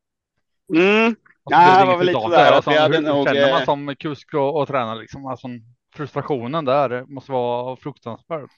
Mm. 0.74 1.16
Ja, 1.50 1.80
det 1.80 1.86
var 1.86 1.96
väl 1.98 2.06
lite 2.06 2.20
sådär 2.20 2.52
Alltså, 2.52 2.70
hade 2.70 2.96
hur, 2.96 3.02
nog, 3.04 3.26
känner 3.26 3.50
man 3.50 3.60
eh, 3.60 3.64
som 3.64 3.96
kusk 3.96 4.34
och, 4.34 4.60
och 4.60 4.68
tränare 4.68 5.00
liksom? 5.00 5.26
Alltså, 5.26 5.48
frustrationen 5.94 6.64
där 6.64 7.04
måste 7.06 7.32
vara 7.32 7.76
fruktansvärd. 7.76 8.48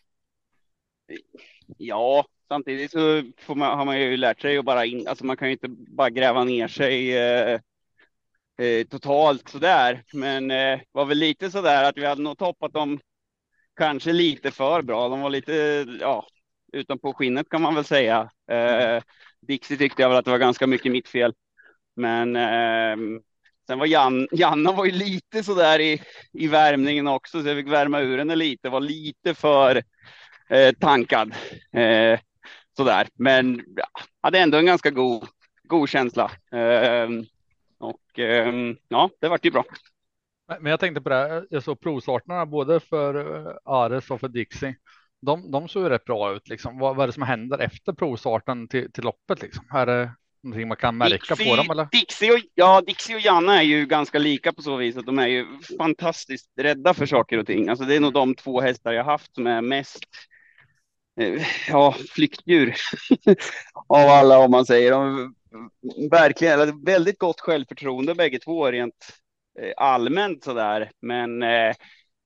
Ja, 1.78 2.24
samtidigt 2.48 2.90
så 2.90 3.22
får 3.38 3.54
man, 3.54 3.78
har 3.78 3.84
man 3.84 4.00
ju 4.00 4.16
lärt 4.16 4.40
sig 4.40 4.58
att 4.58 4.64
bara 4.64 4.86
in, 4.86 5.08
alltså 5.08 5.26
man 5.26 5.36
kan 5.36 5.48
ju 5.48 5.52
inte 5.52 5.68
bara 5.68 6.10
gräva 6.10 6.44
ner 6.44 6.68
sig 6.68 7.16
eh, 7.18 7.60
eh, 8.58 8.86
totalt 8.86 9.48
sådär. 9.48 10.04
Men 10.12 10.50
eh, 10.50 10.80
var 10.92 11.04
väl 11.04 11.18
lite 11.18 11.50
sådär 11.50 11.84
att 11.84 11.96
vi 11.96 12.06
hade 12.06 12.22
nog 12.22 12.38
toppat 12.38 12.72
dem 12.72 13.00
kanske 13.76 14.12
lite 14.12 14.50
för 14.50 14.82
bra. 14.82 15.08
De 15.08 15.20
var 15.20 15.30
lite, 15.30 15.86
ja, 16.00 16.26
utanpå 16.72 17.12
skinnet 17.12 17.48
kan 17.48 17.62
man 17.62 17.74
väl 17.74 17.84
säga. 17.84 18.30
Eh, 18.50 19.02
Dixie 19.40 19.76
tyckte 19.76 20.02
jag 20.02 20.08
väl 20.08 20.18
att 20.18 20.24
det 20.24 20.30
var 20.30 20.38
ganska 20.38 20.66
mycket 20.66 20.92
mitt 20.92 21.08
fel. 21.08 21.34
Men 21.96 22.36
eh, 22.36 23.20
sen 23.66 23.78
var 23.78 23.86
Jan, 23.86 24.28
Janna 24.32 24.72
var 24.72 24.84
ju 24.84 24.92
lite 24.92 25.42
sådär 25.42 25.80
i, 25.80 26.02
i 26.32 26.48
värmningen 26.48 27.06
också, 27.06 27.42
så 27.42 27.48
jag 27.48 27.56
fick 27.56 27.68
värma 27.68 28.00
ur 28.00 28.18
henne 28.18 28.36
lite, 28.36 28.68
var 28.68 28.80
lite 28.80 29.34
för 29.34 29.82
eh, 30.48 30.72
tankad. 30.80 31.34
Eh, 31.72 32.20
sådär, 32.76 33.08
men 33.14 33.64
ja, 33.76 33.86
hade 34.22 34.38
ändå 34.38 34.58
en 34.58 34.66
ganska 34.66 34.90
god, 34.90 35.28
god 35.64 35.88
känsla. 35.88 36.30
Eh, 36.52 37.08
och 37.78 38.18
eh, 38.18 38.52
ja, 38.88 39.10
det 39.20 39.28
vart 39.28 39.44
ju 39.44 39.50
bra. 39.50 39.64
Men 40.60 40.70
jag 40.70 40.80
tänkte 40.80 41.00
på 41.00 41.08
det, 41.08 41.14
här, 41.14 41.46
jag 41.50 41.62
såg 41.62 41.80
provstarterna 41.80 42.46
både 42.46 42.80
för 42.80 43.14
eh, 43.46 43.52
Ares 43.64 44.10
och 44.10 44.20
för 44.20 44.28
Dixie. 44.28 44.76
De, 45.20 45.50
de 45.50 45.68
såg 45.68 45.82
ju 45.82 45.88
rätt 45.88 46.04
bra 46.04 46.32
ut 46.32 46.48
liksom. 46.48 46.78
Vad, 46.78 46.96
vad 46.96 47.02
är 47.02 47.06
det 47.06 47.12
som 47.12 47.22
händer 47.22 47.58
efter 47.58 47.92
provstarten 47.92 48.68
till, 48.68 48.92
till 48.92 49.04
loppet 49.04 49.42
liksom? 49.42 49.64
Är 49.74 49.86
det 49.86 50.10
någonting 50.42 50.68
man 50.68 50.76
kan 50.76 50.96
märka 50.96 51.36
på 51.36 51.56
dem 51.56 51.70
eller? 51.70 51.88
Dixie 51.92 52.32
och, 52.32 52.40
ja, 52.54 52.80
Dixie 52.80 53.16
och 53.16 53.20
Janna 53.20 53.58
är 53.58 53.62
ju 53.62 53.86
ganska 53.86 54.18
lika 54.18 54.52
på 54.52 54.62
så 54.62 54.76
vis 54.76 54.96
att 54.96 55.06
de 55.06 55.18
är 55.18 55.26
ju 55.26 55.46
fantastiskt 55.78 56.50
rädda 56.56 56.94
för 56.94 57.06
saker 57.06 57.38
och 57.38 57.46
ting. 57.46 57.68
Alltså 57.68 57.84
det 57.84 57.96
är 57.96 58.00
nog 58.00 58.12
de 58.12 58.34
två 58.34 58.60
hästar 58.60 58.92
jag 58.92 59.04
haft 59.04 59.34
som 59.34 59.46
är 59.46 59.60
mest 59.60 59.98
eh, 61.20 61.42
ja, 61.68 61.94
flyktdjur 62.14 62.74
av 63.88 64.08
alla 64.08 64.38
om 64.38 64.50
man 64.50 64.66
säger. 64.66 64.90
De, 64.90 65.34
Mm, 65.58 66.08
verkligen, 66.10 66.60
eller 66.60 66.84
väldigt 66.84 67.18
gott 67.18 67.40
självförtroende 67.40 68.14
bägge 68.14 68.38
två 68.38 68.70
rent 68.70 68.94
eh, 69.60 69.72
allmänt 69.76 70.44
sådär. 70.44 70.90
Men 71.00 71.42
eh, 71.42 71.74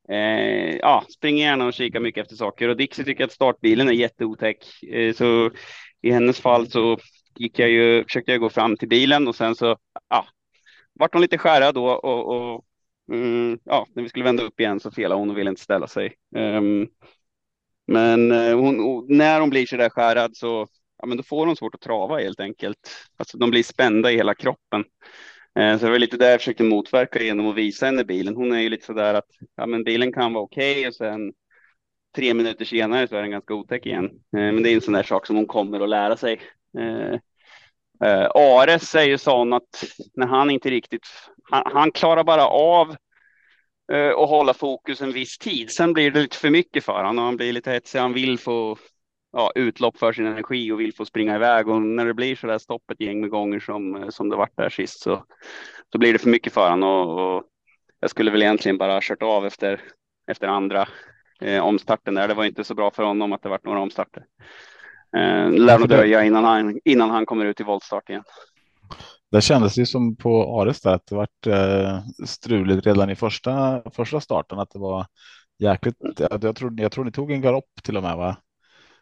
eh, 0.09 0.77
ja, 0.77 1.05
springer 1.09 1.45
gärna 1.45 1.67
och 1.67 1.73
kikar 1.73 2.01
mycket 2.01 2.23
efter 2.23 2.37
saker 2.37 2.69
och 2.69 2.77
Dixie 2.77 3.05
tycker 3.05 3.25
att 3.25 3.33
startbilen 3.33 3.89
är 3.89 3.93
jätteotäck. 3.93 4.83
Eh, 4.83 5.15
så 5.15 5.51
i 6.03 6.11
hennes 6.11 6.41
fall 6.41 6.71
så 6.71 6.99
gick 7.37 7.59
jag 7.59 7.69
ju, 7.71 8.05
försökte 8.05 8.33
jag 8.33 8.41
gå 8.41 8.49
fram 8.49 8.77
till 8.77 8.89
bilen 8.89 9.29
och 9.29 9.37
sen 9.37 9.55
så 9.55 9.77
ja, 10.09 10.27
vart 10.93 11.13
hon 11.13 11.23
lite 11.23 11.39
skärrad 11.39 11.75
då 11.75 11.87
och, 11.87 12.27
och 12.27 12.65
mm, 13.13 13.59
ja, 13.65 13.87
när 13.95 14.03
vi 14.03 14.09
skulle 14.09 14.25
vända 14.25 14.43
upp 14.43 14.61
igen 14.61 14.81
så 14.81 14.91
felade 14.91 15.21
hon 15.21 15.31
och 15.31 15.39
ville 15.39 15.51
inte 15.51 15.63
ställa 15.63 15.87
sig. 15.87 16.15
Um, 16.37 16.89
men 17.87 18.33
eh, 18.33 18.57
hon, 18.57 19.07
när 19.09 19.41
hon 19.41 19.51
blir 19.51 19.67
så 19.67 19.77
där 19.77 19.91
skärrad 19.91 20.37
så 20.37 20.67
ja, 21.03 21.07
men 21.09 21.17
då 21.17 21.23
får 21.23 21.47
de 21.47 21.57
svårt 21.57 21.75
att 21.75 21.81
trava 21.81 22.19
helt 22.19 22.41
enkelt. 22.41 23.09
Alltså 23.17 23.39
de 23.39 23.51
blir 23.51 23.63
spända 23.63 24.13
i 24.13 24.17
hela 24.17 24.35
kroppen. 24.35 24.85
Eh, 25.59 25.79
så 25.79 25.85
det 25.85 25.91
var 25.91 25.99
lite 25.99 26.17
där 26.17 26.31
jag 26.31 26.41
försökte 26.41 26.63
motverka 26.63 27.23
genom 27.23 27.49
att 27.49 27.55
visa 27.55 27.87
henne 27.87 28.05
bilen. 28.05 28.37
Hon 28.37 28.53
är 28.53 28.61
ju 28.61 28.69
lite 28.69 28.87
så 28.87 28.93
där 28.93 29.15
att 29.15 29.29
ja, 29.57 29.67
men 29.67 29.85
bilen 29.85 30.13
kan 30.13 30.33
vara 30.33 30.45
okej 30.45 30.73
okay, 30.73 30.89
och 30.89 30.95
sen 30.95 31.33
tre 32.17 32.35
minuter 32.35 32.65
senare 32.65 33.09
så 33.09 33.17
är 33.17 33.23
den 33.23 33.31
ganska 33.31 33.55
otäck 33.55 33.87
igen. 33.87 34.05
Eh, 34.05 34.53
men 34.53 34.63
det 34.63 34.71
är 34.71 34.75
en 34.75 34.81
sån 34.81 34.95
där 34.95 35.03
sak 35.03 35.27
som 35.27 35.37
hon 35.37 35.47
kommer 35.47 35.81
att 35.81 35.89
lära 35.89 36.17
sig. 36.17 36.41
Eh, 36.79 37.15
eh, 38.09 38.31
Ares 38.35 38.95
är 38.95 39.05
ju 39.05 39.19
sån 39.19 39.53
att 39.53 39.85
när 40.15 40.27
han 40.27 40.51
inte 40.51 40.71
riktigt, 40.71 41.07
han, 41.51 41.63
han 41.73 41.93
klarar 41.93 42.25
bara 42.25 42.47
av 42.47 42.97
eh, 43.93 44.11
att 44.11 44.29
hålla 44.29 44.55
fokus 44.55 45.01
en 45.01 45.13
viss 45.13 45.39
tid. 45.39 45.71
Sen 45.71 45.93
blir 45.93 46.11
det 46.11 46.21
lite 46.21 46.37
för 46.37 46.51
mycket 46.51 46.85
för 46.85 47.05
honom 47.05 47.19
och 47.19 47.25
han 47.25 47.37
blir 47.37 47.53
lite 47.53 47.71
hetsig. 47.71 47.99
Han 47.99 48.13
vill 48.13 48.39
få 48.39 48.77
ja, 49.33 49.53
utlopp 49.55 49.99
för 49.99 50.13
sin 50.13 50.27
energi 50.27 50.73
och 50.73 50.81
vill 50.81 50.95
få 50.95 51.05
springa 51.05 51.35
iväg 51.35 51.69
och 51.69 51.83
när 51.83 52.07
det 52.07 52.15
blir 52.15 52.37
så 52.37 52.47
där 52.47 52.59
stopp 52.59 52.91
ett 52.91 53.01
gäng 53.01 53.21
med 53.21 53.31
gånger 53.31 53.61
som, 53.61 53.97
eh, 53.97 54.09
som 54.09 54.29
det 54.29 54.37
vart 54.37 54.57
där 54.57 54.71
sist 54.71 55.01
så, 55.01 55.25
så 55.93 55.99
blir 55.99 56.13
det 56.13 56.19
för 56.19 56.31
mycket 56.31 56.53
för 56.53 56.71
honom 56.71 57.09
och, 57.09 57.37
och 57.37 57.45
jag 58.01 58.11
skulle 58.11 58.31
väl 58.31 58.43
egentligen 58.43 58.79
bara 58.79 58.93
ha 58.93 59.01
kört 59.03 59.23
av 59.23 59.47
efter, 59.47 59.81
efter 60.31 60.49
andra 60.49 60.89
eh, 61.41 61.65
omstarten 61.65 62.15
där. 62.15 62.29
Det 62.29 62.35
var 62.35 62.45
inte 62.45 62.65
så 62.65 62.75
bra 62.75 62.91
för 62.91 63.03
honom 63.03 63.33
att 63.33 63.43
det 63.43 63.49
vart 63.49 63.65
några 63.65 63.81
omstarter. 63.81 64.25
Eh, 65.17 65.51
lär 65.51 65.79
nog 65.79 65.89
dröja 65.89 66.25
innan 66.25 66.45
han, 66.45 66.81
innan 66.85 67.11
han 67.11 67.27
kommer 67.27 67.45
ut 67.45 67.61
i 67.61 67.65
voltstart 67.65 68.11
igen. 68.11 68.25
Det 69.31 69.41
kändes 69.41 69.79
ju 69.79 69.87
som 69.87 70.17
på 70.17 70.61
Ares 70.61 70.81
där 70.81 70.95
att 70.95 71.07
det 71.07 71.15
vart 71.15 71.47
eh, 71.47 72.01
struligt 72.27 72.87
redan 72.87 73.11
i 73.11 73.17
första, 73.17 73.83
första 73.91 74.21
starten. 74.21 74.59
Att 74.59 74.71
det 74.71 74.79
var 74.79 75.07
jäkligt. 75.59 75.97
Jag, 76.41 76.57
tror, 76.57 76.81
jag 76.81 76.93
tror 76.93 77.05
ni 77.05 77.13
tog 77.13 77.33
en 77.33 77.41
galopp 77.41 77.71
till 77.83 77.97
och 77.97 78.03
med 78.03 78.17
va? 78.17 78.37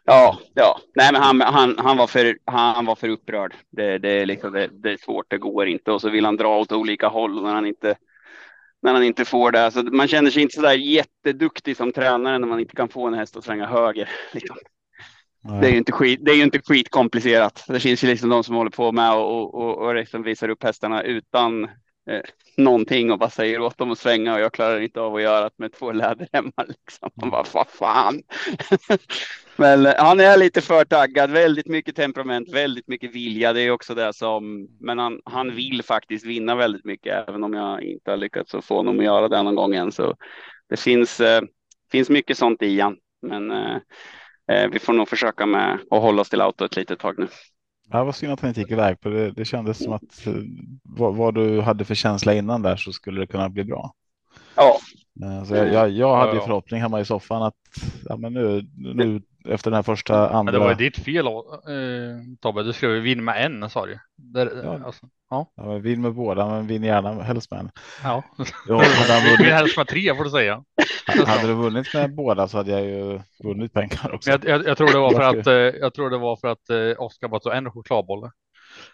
Ja, 0.05 0.39
ja, 0.53 0.79
nej, 0.95 1.11
men 1.11 1.21
han, 1.21 1.41
han, 1.41 1.75
han 1.77 1.97
var 1.97 2.07
för, 2.07 2.37
han 2.45 2.85
var 2.85 2.95
för 2.95 3.09
upprörd. 3.09 3.53
Det, 3.69 3.97
det, 3.97 4.09
är 4.09 4.25
liksom, 4.25 4.53
det, 4.53 4.67
det 4.67 4.91
är 4.91 4.97
svårt, 4.97 5.25
det 5.29 5.37
går 5.37 5.67
inte. 5.67 5.91
Och 5.91 6.01
så 6.01 6.09
vill 6.09 6.25
han 6.25 6.37
dra 6.37 6.59
åt 6.59 6.71
olika 6.71 7.07
håll 7.07 7.43
när 7.43 7.53
han 7.53 7.65
inte, 7.65 7.95
när 8.81 8.93
han 8.93 9.03
inte 9.03 9.25
får 9.25 9.51
det. 9.51 9.71
Så 9.71 9.83
man 9.83 10.07
känner 10.07 10.31
sig 10.31 10.41
inte 10.41 10.55
så 10.55 10.61
där 10.61 10.73
jätteduktig 10.73 11.77
som 11.77 11.91
tränare 11.91 12.39
när 12.39 12.47
man 12.47 12.59
inte 12.59 12.75
kan 12.75 12.89
få 12.89 13.07
en 13.07 13.13
häst 13.13 13.37
att 13.37 13.43
svänga 13.43 13.65
höger. 13.65 14.09
Liksom. 14.33 14.57
Det 15.61 15.67
är 15.67 15.71
ju 15.71 15.77
inte 15.77 15.91
skit. 15.91 16.19
Det 16.25 16.31
är 16.31 16.43
inte 16.43 16.61
skitkomplicerat. 16.65 17.63
Det 17.67 17.79
finns 17.79 18.03
ju 18.03 18.07
liksom 18.07 18.29
de 18.29 18.43
som 18.43 18.55
håller 18.55 18.71
på 18.71 18.91
med 18.91 19.13
och, 19.13 19.55
och, 19.55 19.77
och 19.77 19.95
liksom 19.95 20.23
visar 20.23 20.49
upp 20.49 20.63
hästarna 20.63 21.03
utan 21.03 21.69
eh, 22.09 22.21
någonting 22.57 23.11
och 23.11 23.19
bara 23.19 23.29
säger 23.29 23.61
åt 23.61 23.77
dem 23.77 23.91
att 23.91 23.99
svänga 23.99 24.33
och 24.33 24.39
jag 24.39 24.53
klarar 24.53 24.79
inte 24.79 25.01
av 25.01 25.15
att 25.15 25.21
göra 25.21 25.43
det 25.43 25.55
med 25.55 25.73
två 25.73 25.91
läderremmar. 25.91 26.65
Liksom. 26.67 27.09
Man 27.15 27.29
bara, 27.29 27.45
vad 27.53 27.67
fan. 27.67 28.21
Men 29.55 29.85
eh, 29.85 29.93
han 29.97 30.19
är 30.19 30.37
lite 30.37 30.61
för 30.61 30.85
taggad, 30.85 31.31
väldigt 31.31 31.67
mycket 31.67 31.95
temperament, 31.95 32.49
väldigt 32.49 32.87
mycket 32.87 33.15
vilja. 33.15 33.53
Det 33.53 33.61
är 33.61 33.71
också 33.71 33.95
det 33.95 34.13
som, 34.13 34.67
men 34.79 34.99
han, 34.99 35.19
han 35.25 35.55
vill 35.55 35.83
faktiskt 35.83 36.25
vinna 36.25 36.55
väldigt 36.55 36.85
mycket, 36.85 37.29
även 37.29 37.43
om 37.43 37.53
jag 37.53 37.83
inte 37.83 38.11
har 38.11 38.17
lyckats 38.17 38.55
få 38.61 38.75
honom 38.75 38.99
att 38.99 39.05
göra 39.05 39.27
det 39.27 39.43
någon 39.43 39.55
gång 39.55 39.75
än. 39.75 39.91
Så 39.91 40.15
det 40.69 40.79
finns, 40.79 41.19
eh, 41.19 41.41
finns 41.91 42.09
mycket 42.09 42.37
sånt 42.37 42.61
i 42.61 42.79
han, 42.79 42.97
men 43.21 43.51
eh, 43.51 43.77
eh, 44.51 44.69
vi 44.69 44.79
får 44.79 44.93
nog 44.93 45.09
försöka 45.09 45.45
med 45.45 45.79
att 45.91 46.01
hålla 46.01 46.21
oss 46.21 46.29
till 46.29 46.41
auto 46.41 46.65
ett 46.65 46.75
litet 46.75 46.99
tag 46.99 47.19
nu. 47.19 47.27
Ja, 47.91 48.03
vad 48.03 48.15
synd 48.15 48.33
att 48.33 48.39
han 48.39 48.47
inte 48.47 48.61
gick 48.61 48.71
iväg 48.71 48.99
på 49.01 49.09
det. 49.09 49.31
Det 49.31 49.45
kändes 49.45 49.83
som 49.83 49.93
att 49.93 50.27
eh, 50.27 50.33
vad, 50.83 51.15
vad, 51.15 51.33
du 51.35 51.61
hade 51.61 51.85
för 51.85 51.95
känsla 51.95 52.33
innan 52.33 52.61
där 52.61 52.75
så 52.75 52.93
skulle 52.93 53.21
det 53.21 53.27
kunna 53.27 53.49
bli 53.49 53.63
bra. 53.63 53.93
Ja. 54.55 54.77
Så 55.47 55.55
jag, 55.55 55.73
jag, 55.73 55.89
jag 55.89 56.15
hade 56.17 56.31
ju 56.31 56.37
Ja. 56.37 56.43
förhoppning 56.45 56.81
hemma 56.81 56.99
i 56.99 57.05
soffan 57.05 57.43
att 57.43 57.53
ja, 58.05 58.17
men 58.17 58.33
nu, 58.33 58.67
nu 58.75 59.21
efter 59.49 59.71
den 59.71 59.75
här 59.75 59.83
första 59.83 60.29
andra. 60.29 60.43
Men 60.43 60.53
det 60.53 60.59
var 60.59 60.69
ju 60.69 60.75
ditt 60.75 60.97
fel 60.97 61.25
eh, 61.27 61.31
Tobbe. 62.41 62.63
Du 62.63 62.73
skrev 62.73 62.91
ju 62.91 62.99
vinn 62.99 63.23
med 63.23 63.45
en 63.45 63.69
sa 63.69 63.85
du. 63.85 63.99
Där, 64.17 64.61
Ja. 64.63 64.79
alltså, 64.85 65.05
ja. 65.29 65.51
Ja, 65.55 65.77
vinn 65.77 66.01
med 66.01 66.13
båda, 66.13 66.49
men 66.49 66.67
vinn 66.67 66.83
gärna 66.83 67.23
helst 67.23 67.51
med 67.51 67.59
en. 67.59 67.71
ja. 68.03 68.23
Ja, 68.67 68.75
hade, 68.75 69.13
han 69.13 69.21
Vill 69.23 69.37
vunnit, 69.37 69.53
helst 69.53 69.77
med 69.77 69.87
tre 69.87 70.15
får 70.15 70.23
du 70.23 70.29
säga. 70.29 70.63
hade 71.25 71.47
du 71.47 71.53
vunnit 71.53 71.93
med 71.93 72.15
båda 72.15 72.47
så 72.47 72.57
hade 72.57 72.71
jag 72.71 72.81
ju 72.81 73.19
vunnit 73.43 73.73
pengar 73.73 74.11
också. 74.13 74.29
Jag, 74.29 74.45
jag, 74.45 74.65
jag 74.67 74.77
tror 74.77 74.87
det 74.87 74.99
var 74.99 75.11
för 75.11 75.39
att 75.39 75.47
eh, 75.47 75.53
jag 75.53 75.93
tror 75.93 76.09
det 76.09 76.17
var 76.17 76.35
för 76.35 76.47
att 76.47 76.69
eh, 76.69 77.03
Oskar 77.03 77.27
bara 77.27 77.39
tog 77.39 77.53
en 77.53 77.71
chokladboll. 77.71 78.29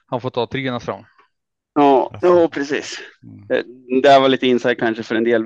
Han 0.05 0.21
får 0.21 0.29
ta 0.29 0.47
tre 0.47 0.71
nästa 0.71 0.91
gång. 0.91 1.05
Ja, 1.73 2.11
ja 2.21 2.49
precis. 2.51 2.99
Mm. 3.23 3.47
Det, 3.47 3.63
det 4.01 4.09
här 4.09 4.19
var 4.19 4.29
lite 4.29 4.47
insight 4.47 4.79
kanske 4.79 5.03
för 5.03 5.15
en 5.15 5.23
del. 5.23 5.43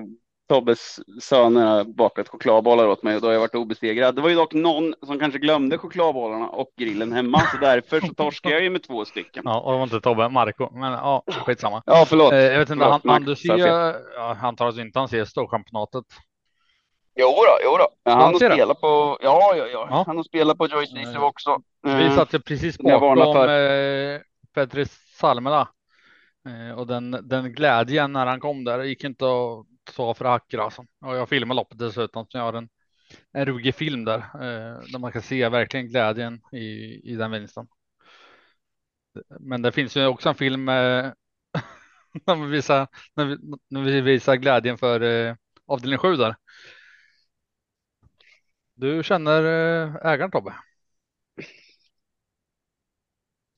Tobbes 0.50 1.00
söner 1.22 1.66
har 1.66 1.84
bakat 1.84 2.28
chokladbollar 2.28 2.88
åt 2.88 3.04
mig 3.04 3.16
och 3.16 3.22
då 3.22 3.28
har 3.28 3.34
jag 3.34 3.40
varit 3.40 3.56
obesegrad. 3.56 4.16
Det 4.16 4.22
var 4.22 4.30
ju 4.30 4.36
dock 4.36 4.54
någon 4.54 4.94
som 5.06 5.20
kanske 5.20 5.40
glömde 5.40 5.78
chokladbollarna 5.78 6.48
och 6.48 6.68
grillen 6.78 7.14
hemma, 7.14 7.40
så 7.40 7.58
därför 7.58 8.00
så 8.00 8.14
torskade 8.14 8.56
jag 8.56 8.64
ju 8.64 8.70
med 8.70 8.84
två 8.84 9.06
stycken. 9.06 9.44
Ja, 9.46 9.60
och 9.60 9.72
det 9.72 9.78
var 9.78 9.84
inte 9.84 10.02
Tobbe, 10.02 10.30
Marco. 10.30 10.70
Men 10.80 10.92
ja, 10.92 11.24
skitsamma. 11.28 11.84
Ja, 11.86 12.06
förlåt. 12.08 12.34
Eh, 12.34 12.40
jag 12.40 12.60
vet 12.60 12.70
inte, 12.70 12.86
Förlåt, 12.86 13.02
han, 13.04 13.12
han 13.12 13.24
du 13.24 13.36
ser, 13.36 13.58
ja, 14.16 14.38
han 14.40 14.56
tar 14.56 14.66
alltså 14.66 14.82
inte 14.82 15.00
han 15.00 15.08
ser 15.08 15.26
storchampionatet. 15.26 16.06
Jo 17.16 17.28
då, 17.28 17.58
jo 17.64 17.78
då. 17.78 17.88
Ja, 18.04 18.12
han 18.12 18.22
han 18.22 18.36
spelat 18.36 18.82
på, 18.82 19.18
ja, 19.22 19.56
ja, 19.56 19.68
ja, 19.68 19.88
Ja. 19.90 20.04
Han 20.08 20.18
har 20.18 20.24
spelat 20.24 20.58
på 20.58 20.68
Joyce 20.68 20.98
Eh, 21.16 21.24
också. 21.24 21.62
Vi 21.84 22.06
Eh, 22.06 22.16
satt 22.16 22.34
ju 22.34 22.40
precis 22.40 22.78
bakom 22.78 23.34
för. 23.34 23.48
eh, 24.16 24.20
Petri 24.54 24.86
Salmela. 25.20 25.70
Eh, 26.48 26.80
och 26.80 26.88
den, 26.88 27.12
den 27.24 27.54
glädjen 27.54 28.14
när 28.14 28.26
han 28.26 28.40
kom 28.40 28.64
där 28.64 28.84
gick 28.84 29.04
inte 29.04 29.26
att 29.26 29.66
ta 29.96 30.14
för 30.14 30.26
hacker 30.26 30.58
alltså. 30.58 30.86
Och 31.06 31.16
jag 31.16 31.30
filmade 31.30 31.56
loppet 31.56 31.80
dessutom 31.80 32.26
så 32.30 32.38
jag 32.38 32.44
har 32.44 32.54
en 32.54 32.70
en 33.34 33.46
ruggig 33.46 33.76
film 33.76 34.06
där, 34.06 34.24
där 34.92 35.00
man 35.00 35.12
kan 35.12 35.22
se 35.22 35.50
verkligen 35.50 35.88
glädjen 35.88 36.42
i, 36.52 36.66
i 37.12 37.16
den 37.16 37.32
vinsten. 37.32 37.68
Men 39.40 39.62
det 39.62 39.72
finns 39.72 39.98
ju 39.98 40.06
också 40.06 40.30
en 40.30 40.36
film 40.36 40.66
när, 42.26 42.36
vi 42.36 42.48
visar, 42.52 42.88
när, 43.14 43.26
vi, 43.26 43.38
när 43.70 43.82
vi 43.82 44.02
visar 44.02 44.36
glädjen 44.36 44.78
för 44.78 45.02
avdelning 45.68 46.00
7 46.00 46.16
där. 46.16 46.36
Du 48.82 49.04
känner 49.04 49.44
eh, 49.44 50.12
ägaren 50.12 50.32
Tobbe? 50.32 50.54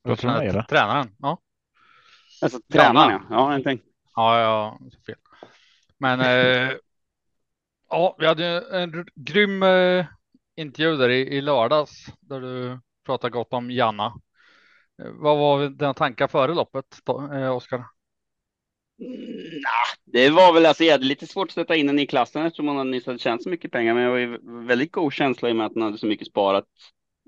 Vad 0.03 0.17
tror 0.17 0.31
det? 0.31 0.65
Tränaren, 0.69 1.15
ja. 1.19 1.37
Alltså 2.41 2.59
tränaren, 2.73 3.11
ja. 3.11 3.21
Ja, 3.29 3.53
jag 3.53 3.63
tänkte. 3.63 3.89
Ja, 4.15 4.39
ja, 4.39 4.79
fel. 5.05 5.15
Men 5.97 6.19
eh, 6.19 6.71
ja, 7.89 8.15
vi 8.19 8.25
hade 8.27 8.45
en 8.81 9.05
grym 9.15 9.63
eh, 9.63 10.05
intervju 10.55 10.97
där 10.97 11.09
i, 11.09 11.21
i 11.37 11.41
lördags 11.41 12.05
där 12.19 12.41
du 12.41 12.79
pratade 13.05 13.31
gott 13.31 13.53
om 13.53 13.71
Janna. 13.71 14.05
Eh, 15.03 15.11
vad 15.11 15.37
var 15.37 15.69
dina 15.69 15.93
tankar 15.93 16.27
före 16.27 16.53
loppet, 16.53 16.85
eh, 17.33 17.55
Oskar? 17.55 17.85
Mm, 18.99 19.59
nah, 19.61 19.95
det 20.05 20.29
var 20.29 20.53
väl 20.53 20.65
alltså, 20.65 20.83
jag 20.83 20.91
hade 20.91 21.05
lite 21.05 21.27
svårt 21.27 21.47
att 21.47 21.53
sätta 21.53 21.75
in 21.75 21.87
den 21.87 21.99
i 21.99 22.07
klassen 22.07 22.45
eftersom 22.45 22.67
hon 22.67 22.91
nyss 22.91 23.05
hade 23.05 23.19
tjänat 23.19 23.43
så 23.43 23.49
mycket 23.49 23.71
pengar. 23.71 23.93
Men 23.93 24.03
jag 24.03 24.11
var 24.11 24.17
ju 24.17 24.39
väldigt 24.67 24.91
god 24.91 25.13
känsla 25.13 25.49
i 25.49 25.51
och 25.51 25.55
med 25.55 25.65
att 25.65 25.73
hon 25.73 25.83
hade 25.83 25.97
så 25.97 26.05
mycket 26.07 26.27
sparat 26.27 26.65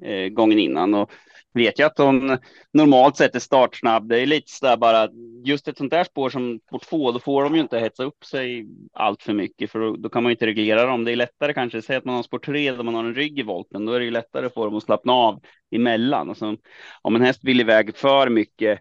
eh, 0.03 0.27
gången 0.27 0.59
innan 0.59 0.93
och 0.93 1.11
vet 1.53 1.79
jag 1.79 1.85
att 1.85 1.97
hon 1.97 2.37
normalt 2.73 3.17
sett 3.17 3.35
är 3.35 3.39
startsnabb. 3.39 4.09
Det 4.09 4.19
är 4.19 4.25
lite 4.25 4.51
sådär 4.51 4.77
bara 4.77 5.09
just 5.45 5.67
ett 5.67 5.77
sånt 5.77 5.91
där 5.91 6.03
spår 6.03 6.29
som 6.29 6.59
spår 6.67 6.79
två, 6.79 7.11
då 7.11 7.19
får 7.19 7.43
de 7.43 7.55
ju 7.55 7.61
inte 7.61 7.79
hetsa 7.79 8.03
upp 8.03 8.25
sig 8.25 8.65
allt 8.93 9.23
för 9.23 9.33
mycket 9.33 9.71
för 9.71 9.79
då, 9.79 9.95
då 9.95 10.09
kan 10.09 10.23
man 10.23 10.29
ju 10.29 10.33
inte 10.33 10.45
reglera 10.47 10.85
dem. 10.85 11.03
Det 11.03 11.11
är 11.11 11.15
lättare 11.15 11.53
kanske, 11.53 11.81
säg 11.81 11.95
att 11.95 12.05
man 12.05 12.15
har 12.15 12.23
spår 12.23 12.39
tre 12.39 12.71
där 12.71 12.83
man 12.83 12.95
har 12.95 13.03
en 13.03 13.15
rygg 13.15 13.39
i 13.39 13.43
volten, 13.43 13.85
då 13.85 13.93
är 13.93 13.99
det 13.99 14.05
ju 14.05 14.11
lättare 14.11 14.45
att 14.45 14.53
få 14.53 14.65
dem 14.65 14.75
att 14.75 14.83
slappna 14.83 15.13
av 15.13 15.41
emellan. 15.71 16.29
Alltså, 16.29 16.55
om 17.01 17.15
en 17.15 17.21
häst 17.21 17.39
vill 17.43 17.59
iväg 17.59 17.97
för 17.97 18.29
mycket 18.29 18.79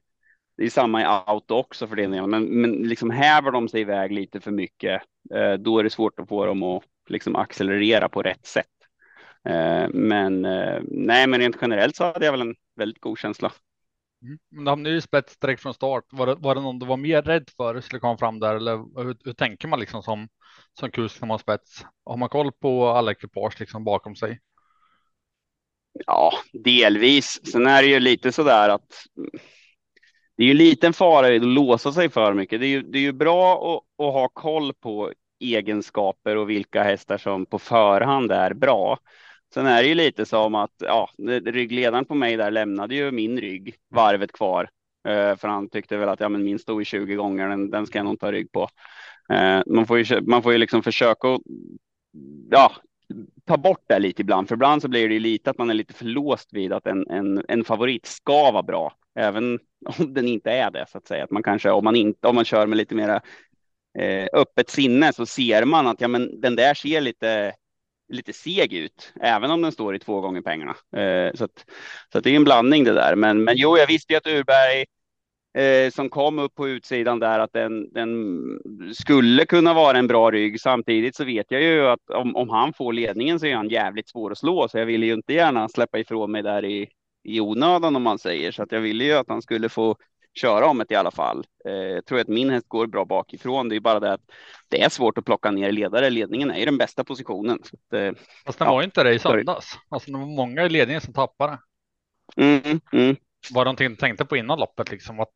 det 0.56 0.64
är 0.64 0.70
samma 0.70 1.02
i 1.02 1.04
auto 1.04 1.54
också 1.54 1.86
för 1.86 1.96
det 1.96 2.26
men, 2.26 2.44
men 2.44 2.72
liksom 2.72 3.10
häver 3.10 3.50
de 3.50 3.68
sig 3.68 3.80
iväg 3.80 4.12
lite 4.12 4.40
för 4.40 4.50
mycket, 4.50 5.02
eh, 5.34 5.52
då 5.52 5.78
är 5.78 5.84
det 5.84 5.90
svårt 5.90 6.20
att 6.20 6.28
få 6.28 6.46
dem 6.46 6.62
att 6.62 6.84
liksom 7.08 7.36
accelerera 7.36 8.08
på 8.08 8.22
rätt 8.22 8.46
sätt. 8.46 8.66
Eh, 9.48 9.88
men 9.88 10.44
eh, 10.44 10.80
nej, 10.88 11.26
men 11.26 11.40
rent 11.40 11.56
generellt 11.60 11.96
så 11.96 12.04
hade 12.04 12.24
jag 12.24 12.32
väl 12.32 12.40
en 12.40 12.54
väldigt 12.76 13.00
god 13.00 13.18
känsla. 13.18 13.52
Mm. 14.22 14.38
Men 14.50 14.64
de 14.64 14.90
ju 14.90 15.00
spets 15.00 15.36
direkt 15.36 15.62
från 15.62 15.74
start. 15.74 16.04
Var 16.10 16.26
det, 16.26 16.34
var 16.34 16.54
det 16.54 16.60
någon 16.60 16.78
du 16.78 16.86
var 16.86 16.96
mer 16.96 17.22
rädd 17.22 17.50
för 17.56 17.80
skulle 17.80 18.00
komma 18.00 18.18
fram 18.18 18.40
där? 18.40 18.54
Eller 18.54 19.02
hur, 19.02 19.16
hur 19.24 19.32
tänker 19.32 19.68
man 19.68 19.80
liksom 19.80 20.02
som, 20.02 20.28
som 20.78 20.90
kusk 20.90 21.20
när 21.20 21.28
man 21.28 21.38
spets? 21.38 21.84
Har 22.04 22.16
man 22.16 22.28
koll 22.28 22.52
på 22.52 22.88
alla 22.88 23.12
ekipage 23.12 23.60
liksom 23.60 23.84
bakom 23.84 24.16
sig? 24.16 24.40
Ja, 26.06 26.32
delvis. 26.52 27.40
Sen 27.52 27.66
är 27.66 27.82
det 27.82 27.88
ju 27.88 28.00
lite 28.00 28.32
så 28.32 28.42
där 28.42 28.68
att 28.68 29.06
det 30.36 30.42
är 30.42 30.46
ju 30.46 30.54
liten 30.54 30.92
fara 30.92 31.32
i 31.32 31.36
att 31.36 31.44
låsa 31.44 31.92
sig 31.92 32.08
för 32.10 32.34
mycket. 32.34 32.60
Det 32.60 32.66
är 32.66 32.70
ju, 32.70 32.82
det 32.82 32.98
är 32.98 33.02
ju 33.02 33.12
bra 33.12 33.54
att, 33.54 34.06
att 34.06 34.12
ha 34.12 34.28
koll 34.28 34.72
på 34.72 35.12
egenskaper 35.40 36.36
och 36.36 36.50
vilka 36.50 36.82
hästar 36.82 37.18
som 37.18 37.46
på 37.46 37.58
förhand 37.58 38.32
är 38.32 38.54
bra. 38.54 38.98
Sen 39.54 39.66
är 39.66 39.82
det 39.82 39.88
ju 39.88 39.94
lite 39.94 40.26
som 40.26 40.54
att 40.54 40.74
ja, 40.78 41.10
ryggledaren 41.44 42.04
på 42.04 42.14
mig 42.14 42.36
där 42.36 42.50
lämnade 42.50 42.94
ju 42.94 43.10
min 43.10 43.40
rygg 43.40 43.74
varvet 43.90 44.32
kvar. 44.32 44.68
Eh, 45.08 45.36
för 45.36 45.48
han 45.48 45.68
tyckte 45.68 45.96
väl 45.96 46.08
att 46.08 46.20
ja, 46.20 46.28
men 46.28 46.44
min 46.44 46.58
stod 46.58 46.82
i 46.82 46.84
20 46.84 47.14
gånger, 47.14 47.48
den, 47.48 47.70
den 47.70 47.86
ska 47.86 47.98
jag 47.98 48.06
nog 48.06 48.20
ta 48.20 48.32
rygg 48.32 48.52
på. 48.52 48.68
Eh, 49.32 49.60
man 49.66 49.86
får 49.86 49.98
ju, 49.98 50.20
man 50.20 50.42
får 50.42 50.52
ju 50.52 50.58
liksom 50.58 50.82
försöka 50.82 51.28
att 51.28 51.40
ja, 52.50 52.72
ta 53.44 53.56
bort 53.56 53.84
det 53.88 53.98
lite 53.98 54.22
ibland, 54.22 54.48
för 54.48 54.54
ibland 54.54 54.82
så 54.82 54.88
blir 54.88 55.08
det 55.08 55.14
ju 55.14 55.20
lite 55.20 55.50
att 55.50 55.58
man 55.58 55.70
är 55.70 55.74
lite 55.74 55.94
för 55.94 56.04
låst 56.04 56.48
vid 56.52 56.72
att 56.72 56.86
en, 56.86 57.10
en, 57.10 57.44
en 57.48 57.64
favorit 57.64 58.06
ska 58.06 58.50
vara 58.50 58.62
bra, 58.62 58.92
även 59.14 59.58
om 59.98 60.14
den 60.14 60.28
inte 60.28 60.50
är 60.50 60.70
det 60.70 60.86
så 60.88 60.98
att 60.98 61.06
säga. 61.06 61.24
Att 61.24 61.30
man 61.30 61.42
kanske 61.42 61.70
om 61.70 61.84
man 61.84 61.96
inte 61.96 62.28
om 62.28 62.34
man 62.34 62.44
kör 62.44 62.66
med 62.66 62.78
lite 62.78 62.94
mera 62.94 63.20
eh, 63.98 64.26
öppet 64.32 64.70
sinne 64.70 65.12
så 65.12 65.26
ser 65.26 65.64
man 65.64 65.86
att 65.86 66.00
ja, 66.00 66.08
men 66.08 66.40
den 66.40 66.56
där 66.56 66.74
ser 66.74 67.00
lite 67.00 67.54
lite 68.08 68.32
seg 68.32 68.72
ut, 68.72 69.12
även 69.20 69.50
om 69.50 69.62
den 69.62 69.72
står 69.72 69.94
i 69.94 69.98
två 69.98 70.20
gånger 70.20 70.40
pengarna. 70.40 70.76
Eh, 70.96 71.34
så 71.34 71.44
att, 71.44 71.64
så 72.12 72.18
att 72.18 72.24
det 72.24 72.30
är 72.30 72.36
en 72.36 72.44
blandning 72.44 72.84
det 72.84 72.92
där. 72.92 73.16
Men, 73.16 73.44
men 73.44 73.56
jo, 73.56 73.78
jag 73.78 73.86
visste 73.86 74.12
ju 74.12 74.16
att 74.16 74.26
Urberg 74.26 74.84
eh, 75.58 75.90
som 75.90 76.10
kom 76.10 76.38
upp 76.38 76.54
på 76.54 76.68
utsidan 76.68 77.18
där 77.18 77.38
att 77.38 77.52
den, 77.52 77.92
den 77.92 78.38
skulle 78.94 79.44
kunna 79.44 79.74
vara 79.74 79.98
en 79.98 80.06
bra 80.06 80.30
rygg. 80.30 80.60
Samtidigt 80.60 81.16
så 81.16 81.24
vet 81.24 81.46
jag 81.48 81.62
ju 81.62 81.86
att 81.86 82.10
om, 82.10 82.36
om 82.36 82.48
han 82.50 82.72
får 82.72 82.92
ledningen 82.92 83.40
så 83.40 83.46
är 83.46 83.54
han 83.54 83.68
jävligt 83.68 84.08
svår 84.08 84.30
att 84.30 84.38
slå, 84.38 84.68
så 84.68 84.78
jag 84.78 84.86
ville 84.86 85.06
ju 85.06 85.14
inte 85.14 85.32
gärna 85.32 85.68
släppa 85.68 85.98
ifrån 85.98 86.32
mig 86.32 86.42
där 86.42 86.64
i, 86.64 86.88
i 87.24 87.40
onödan 87.40 87.96
om 87.96 88.02
man 88.02 88.18
säger, 88.18 88.52
så 88.52 88.62
att 88.62 88.72
jag 88.72 88.80
ville 88.80 89.04
ju 89.04 89.12
att 89.12 89.28
han 89.28 89.42
skulle 89.42 89.68
få 89.68 89.96
köra 90.34 90.66
om 90.66 90.78
det 90.78 90.94
i 90.94 90.96
alla 90.96 91.10
fall. 91.10 91.44
Eh, 91.64 91.72
jag 91.72 92.06
tror 92.06 92.20
att 92.20 92.28
min 92.28 92.50
häst 92.50 92.68
går 92.68 92.86
bra 92.86 93.04
bakifrån. 93.04 93.68
Det 93.68 93.76
är 93.76 93.80
bara 93.80 94.00
det 94.00 94.12
att 94.12 94.20
det 94.68 94.82
är 94.82 94.88
svårt 94.88 95.18
att 95.18 95.24
plocka 95.24 95.50
ner 95.50 95.72
ledare. 95.72 96.10
Ledningen 96.10 96.50
är 96.50 96.58
i 96.58 96.64
den 96.64 96.78
bästa 96.78 97.04
positionen. 97.04 97.58
Så 97.64 97.76
att, 97.76 98.00
eh, 98.00 98.12
Fast 98.46 98.58
den 98.58 98.68
ja, 98.68 98.74
var 98.74 98.82
inte 98.82 99.02
det 99.02 99.14
i 99.14 99.18
söndags. 99.18 99.78
Alltså 99.88 100.10
det 100.10 100.18
var 100.18 100.26
många 100.26 100.64
i 100.64 100.68
ledningen 100.68 101.00
som 101.00 101.14
tappade. 101.14 101.58
Mm, 102.36 102.80
mm. 102.92 103.16
Var 103.50 103.64
det 103.64 103.68
någonting 103.68 103.88
du 103.88 103.96
tänkte 103.96 104.24
på 104.24 104.36
innan 104.36 104.58
loppet, 104.58 104.90
liksom 104.90 105.20
att 105.20 105.34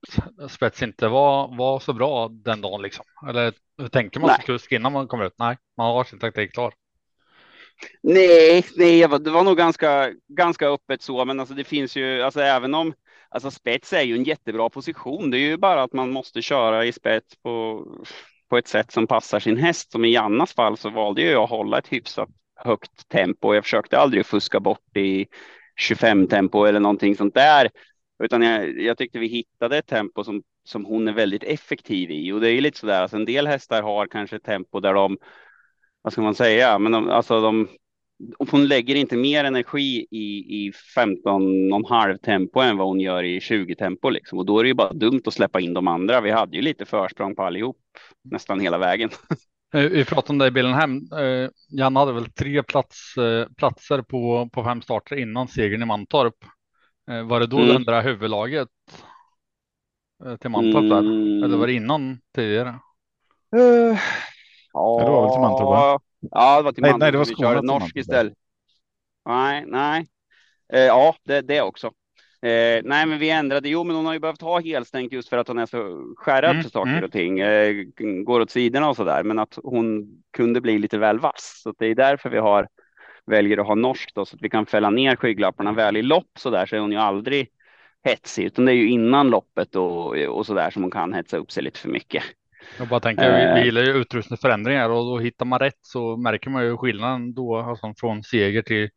spets 0.50 0.82
inte 0.82 1.08
var, 1.08 1.56
var 1.56 1.80
så 1.80 1.92
bra 1.92 2.28
den 2.28 2.60
dagen 2.60 2.82
liksom? 2.82 3.04
Eller 3.28 3.52
hur 3.78 3.88
tänker 3.88 4.20
man 4.20 4.30
som 4.34 4.44
kusk 4.44 4.72
innan 4.72 4.92
man 4.92 5.08
kommer 5.08 5.24
ut? 5.24 5.34
Nej, 5.38 5.56
man 5.76 5.86
har 5.86 6.04
sin 6.04 6.18
taktik 6.18 6.52
klar. 6.52 6.74
Nej, 8.02 8.64
nej, 8.76 9.00
det 9.00 9.30
var 9.30 9.44
nog 9.44 9.56
ganska, 9.56 10.12
ganska 10.28 10.68
öppet 10.68 11.02
så, 11.02 11.24
men 11.24 11.40
alltså 11.40 11.54
det 11.54 11.64
finns 11.64 11.96
ju, 11.96 12.22
alltså 12.22 12.40
även 12.40 12.74
om 12.74 12.92
Alltså 13.30 13.50
spets 13.50 13.92
är 13.92 14.02
ju 14.02 14.14
en 14.14 14.24
jättebra 14.24 14.70
position. 14.70 15.30
Det 15.30 15.38
är 15.38 15.40
ju 15.40 15.56
bara 15.56 15.82
att 15.82 15.92
man 15.92 16.10
måste 16.10 16.42
köra 16.42 16.84
i 16.84 16.92
spets 16.92 17.36
på, 17.42 17.84
på 18.50 18.58
ett 18.58 18.68
sätt 18.68 18.92
som 18.92 19.06
passar 19.06 19.40
sin 19.40 19.56
häst. 19.56 19.92
Som 19.92 20.04
i 20.04 20.12
Jannas 20.12 20.54
fall 20.54 20.76
så 20.76 20.90
valde 20.90 21.22
jag 21.22 21.42
att 21.42 21.50
hålla 21.50 21.78
ett 21.78 21.92
hyfsat 21.92 22.28
högt 22.56 23.08
tempo. 23.08 23.54
Jag 23.54 23.64
försökte 23.64 23.98
aldrig 23.98 24.26
fuska 24.26 24.60
bort 24.60 24.96
i 24.96 25.26
25 25.76 26.26
tempo 26.26 26.64
eller 26.64 26.80
någonting 26.80 27.16
sånt 27.16 27.34
där. 27.34 27.70
Utan 28.22 28.42
jag, 28.42 28.80
jag 28.80 28.98
tyckte 28.98 29.18
vi 29.18 29.26
hittade 29.26 29.78
ett 29.78 29.86
tempo 29.86 30.24
som, 30.24 30.42
som 30.64 30.84
hon 30.84 31.08
är 31.08 31.12
väldigt 31.12 31.44
effektiv 31.44 32.10
i. 32.10 32.32
Och 32.32 32.40
det 32.40 32.48
är 32.48 32.52
ju 32.52 32.60
lite 32.60 32.78
sådär, 32.78 33.02
alltså 33.02 33.16
en 33.16 33.24
del 33.24 33.46
hästar 33.46 33.82
har 33.82 34.06
kanske 34.06 34.38
tempo 34.38 34.80
där 34.80 34.94
de, 34.94 35.18
vad 36.08 36.12
ska 36.12 36.22
man 36.22 36.34
säga, 36.34 36.78
men 36.78 36.92
de, 36.92 37.10
alltså 37.10 37.40
de, 37.40 37.68
hon 38.50 38.68
lägger 38.68 38.94
inte 38.94 39.16
mer 39.16 39.44
energi 39.44 40.06
i, 40.10 40.66
i 40.66 40.72
15 40.94 41.72
och 41.72 41.88
halv 41.88 42.16
tempo 42.16 42.60
än 42.60 42.76
vad 42.76 42.86
hon 42.86 43.00
gör 43.00 43.22
i 43.22 43.40
20 43.40 43.74
tempo 43.74 44.10
liksom. 44.10 44.38
Och 44.38 44.46
då 44.46 44.58
är 44.58 44.62
det 44.62 44.68
ju 44.68 44.74
bara 44.74 44.92
dumt 44.92 45.22
att 45.26 45.34
släppa 45.34 45.60
in 45.60 45.74
de 45.74 45.88
andra. 45.88 46.20
Vi 46.20 46.30
hade 46.30 46.56
ju 46.56 46.62
lite 46.62 46.84
försprång 46.84 47.34
på 47.34 47.42
allihop 47.42 47.76
nästan 48.24 48.60
hela 48.60 48.78
vägen. 48.78 49.10
Eh, 49.74 49.80
vi 49.80 50.04
pratade 50.04 50.32
om 50.32 50.38
det 50.38 50.46
i 50.46 50.50
Billenhem. 50.50 51.00
Eh, 51.18 51.50
Jan 51.68 51.96
hade 51.96 52.12
väl 52.12 52.30
tre 52.30 52.62
plats, 52.62 53.16
eh, 53.16 53.48
platser 53.56 54.02
på, 54.02 54.48
på 54.52 54.64
fem 54.64 54.82
starter 54.82 55.16
innan 55.16 55.48
segern 55.48 55.82
i 55.82 55.86
Mantorp. 55.86 56.34
Var 57.24 57.40
det 57.40 57.46
då 57.46 57.56
mm. 57.56 57.68
du 57.68 57.74
ändrade 57.74 58.02
huvudlaget 58.02 58.68
till 60.40 60.50
Mantorp 60.50 60.84
mm. 60.84 60.88
där? 60.88 61.44
Eller 61.44 61.56
var 61.56 61.66
det 61.66 61.72
innan 61.72 62.18
tidigare? 62.34 62.68
Uh, 63.56 63.98
ja, 64.78 65.04
det 65.04 65.10
var 65.10 65.22
väl 65.22 65.32
till 65.32 65.40
Mantorp? 65.40 65.68
Va? 65.68 66.00
Ja, 66.30 66.56
det 66.56 66.62
var 66.62 66.72
till 66.72 66.82
nej, 66.82 66.90
Mantorp. 66.90 67.00
Nej, 67.00 67.12
det 67.12 67.18
var 67.18 67.24
Skåne. 67.24 67.48
Vi 67.48 67.54
körde 67.54 67.66
norsk 67.66 67.96
istället. 67.96 68.34
Nej, 69.28 69.64
nej. 69.66 70.06
Eh, 70.72 70.80
ja, 70.80 71.14
det, 71.24 71.40
det 71.40 71.62
också. 71.62 71.86
Eh, 72.42 72.82
nej, 72.84 73.06
men 73.06 73.18
vi 73.18 73.30
ändrade. 73.30 73.68
Jo, 73.68 73.84
men 73.84 73.96
hon 73.96 74.06
har 74.06 74.12
ju 74.12 74.18
behövt 74.18 74.42
ha 74.42 74.60
helstängt 74.60 75.12
just 75.12 75.28
för 75.28 75.38
att 75.38 75.48
hon 75.48 75.58
är 75.58 75.66
så 75.66 76.04
skärrad 76.16 76.50
mm, 76.50 76.62
för 76.62 76.70
saker 76.70 76.92
mm. 76.92 77.04
och 77.04 77.12
ting. 77.12 77.40
Eh, 77.40 77.74
går 78.24 78.40
åt 78.40 78.50
sidorna 78.50 78.88
och 78.88 78.96
så 78.96 79.04
där, 79.04 79.22
men 79.22 79.38
att 79.38 79.58
hon 79.62 80.08
kunde 80.36 80.60
bli 80.60 80.78
lite 80.78 80.98
väl 80.98 81.18
vass. 81.18 81.60
Så 81.62 81.74
det 81.78 81.86
är 81.86 81.94
därför 81.94 82.30
vi 82.30 82.38
har 82.38 82.68
väljer 83.26 83.58
att 83.58 83.66
ha 83.66 83.74
norsk 83.74 84.14
då, 84.14 84.24
så 84.24 84.36
att 84.36 84.42
vi 84.42 84.50
kan 84.50 84.66
fälla 84.66 84.90
ner 84.90 85.16
skygglapparna 85.16 85.72
väl 85.72 85.96
i 85.96 86.02
lopp 86.02 86.30
så 86.38 86.50
där 86.50 86.66
så 86.66 86.76
är 86.76 86.80
hon 86.80 86.92
ju 86.92 86.98
aldrig 86.98 87.48
hetsig, 88.04 88.44
utan 88.44 88.64
det 88.64 88.72
är 88.72 88.76
ju 88.76 88.90
innan 88.90 89.30
loppet 89.30 89.76
och, 89.76 90.16
och 90.16 90.46
så 90.46 90.54
där 90.54 90.70
som 90.70 90.82
hon 90.82 90.90
kan 90.90 91.12
hetsa 91.12 91.36
upp 91.36 91.52
sig 91.52 91.62
lite 91.62 91.78
för 91.78 91.88
mycket. 91.88 92.22
Jag 92.78 92.88
bara 92.88 93.00
tänker, 93.00 93.54
vi, 93.54 93.60
eh. 93.60 93.64
gillar 93.64 93.82
ju 93.82 93.92
utrustningsförändringar 93.92 94.90
och 94.90 95.04
då 95.04 95.18
hittar 95.18 95.46
man 95.46 95.58
rätt 95.58 95.78
så 95.82 96.16
märker 96.16 96.50
man 96.50 96.64
ju 96.64 96.76
skillnaden 96.76 97.34
då, 97.34 97.56
alltså 97.56 97.94
från 97.96 98.22
seger 98.22 98.62
till 98.62 98.88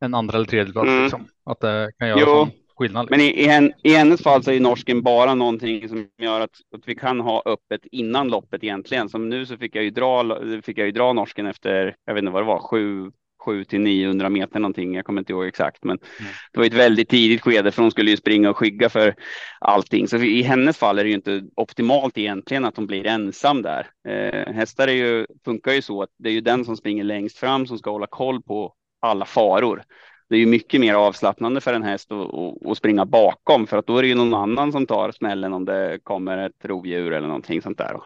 en 0.00 0.14
andra 0.14 0.36
eller 0.36 0.46
tredje 0.46 0.72
plats. 0.72 0.88
Mm. 0.88 1.02
Liksom. 1.02 1.26
Att 1.44 1.60
det 1.60 1.92
kan 1.98 2.08
göra 2.08 2.20
jo, 2.20 2.48
skillnad. 2.76 3.10
Liksom. 3.10 3.18
Men 3.18 3.20
i, 3.20 3.44
i, 3.44 3.46
hen, 3.46 3.72
i 3.82 3.94
hennes 3.94 4.22
fall 4.22 4.42
så 4.42 4.50
är 4.50 4.60
norsken 4.60 5.02
bara 5.02 5.34
någonting 5.34 5.88
som 5.88 6.08
gör 6.18 6.40
att, 6.40 6.56
att 6.76 6.82
vi 6.88 6.94
kan 6.94 7.20
ha 7.20 7.42
öppet 7.46 7.80
innan 7.92 8.28
loppet 8.28 8.64
egentligen. 8.64 9.08
Som 9.08 9.28
nu 9.28 9.46
så 9.46 9.56
fick 9.56 9.76
jag 9.76 9.84
ju 9.84 9.90
dra, 9.90 10.40
fick 10.62 10.78
jag 10.78 10.86
ju 10.86 10.92
dra 10.92 11.12
norsken 11.12 11.46
efter, 11.46 11.96
jag 12.06 12.14
vet 12.14 12.22
inte 12.22 12.32
vad 12.32 12.42
det 12.42 12.46
var, 12.46 12.58
sju, 12.58 13.10
7 13.44 13.64
till 13.64 13.80
900 13.80 14.28
meter 14.28 14.60
någonting. 14.60 14.94
Jag 14.94 15.04
kommer 15.04 15.20
inte 15.20 15.32
ihåg 15.32 15.46
exakt, 15.46 15.84
men 15.84 15.98
Mm. 16.20 16.32
det 16.52 16.58
var 16.58 16.66
ett 16.66 16.74
väldigt 16.74 17.08
tidigt 17.08 17.40
skede 17.40 17.72
för 17.72 17.82
hon 17.82 17.90
skulle 17.90 18.10
ju 18.10 18.16
springa 18.16 18.50
och 18.50 18.56
skygga 18.56 18.88
för 18.88 19.14
allting. 19.60 20.08
Så 20.08 20.16
i 20.16 20.42
hennes 20.42 20.78
fall 20.78 20.98
är 20.98 21.04
det 21.04 21.08
ju 21.10 21.16
inte 21.16 21.42
optimalt 21.56 22.18
egentligen 22.18 22.64
att 22.64 22.76
hon 22.76 22.86
blir 22.86 23.06
ensam 23.06 23.62
där. 23.62 23.86
Eh, 24.08 24.52
hästar 24.54 24.88
är 24.88 24.92
ju, 24.92 25.26
funkar 25.44 25.72
ju 25.72 25.82
så 25.82 26.02
att 26.02 26.10
det 26.18 26.28
är 26.28 26.32
ju 26.32 26.40
den 26.40 26.64
som 26.64 26.76
springer 26.76 27.04
längst 27.04 27.38
fram 27.38 27.66
som 27.66 27.78
ska 27.78 27.90
hålla 27.90 28.06
koll 28.06 28.42
på 28.42 28.74
alla 29.00 29.24
faror. 29.24 29.82
Det 30.28 30.36
är 30.36 30.40
ju 30.40 30.46
mycket 30.46 30.80
mer 30.80 30.94
avslappnande 30.94 31.60
för 31.60 31.74
en 31.74 31.82
häst 31.82 32.10
att, 32.70 32.78
springa 32.78 33.04
bakom 33.06 33.66
för 33.66 33.76
att 33.76 33.86
då 33.86 33.98
är 33.98 34.02
det 34.02 34.08
ju 34.08 34.14
någon 34.14 34.34
annan 34.34 34.72
som 34.72 34.86
tar 34.86 35.12
smällen 35.12 35.52
om 35.52 35.64
det 35.64 35.98
kommer 36.02 36.38
ett 36.38 36.64
rovdjur 36.64 37.12
eller 37.12 37.26
någonting 37.28 37.62
sånt 37.62 37.78
där. 37.78 37.96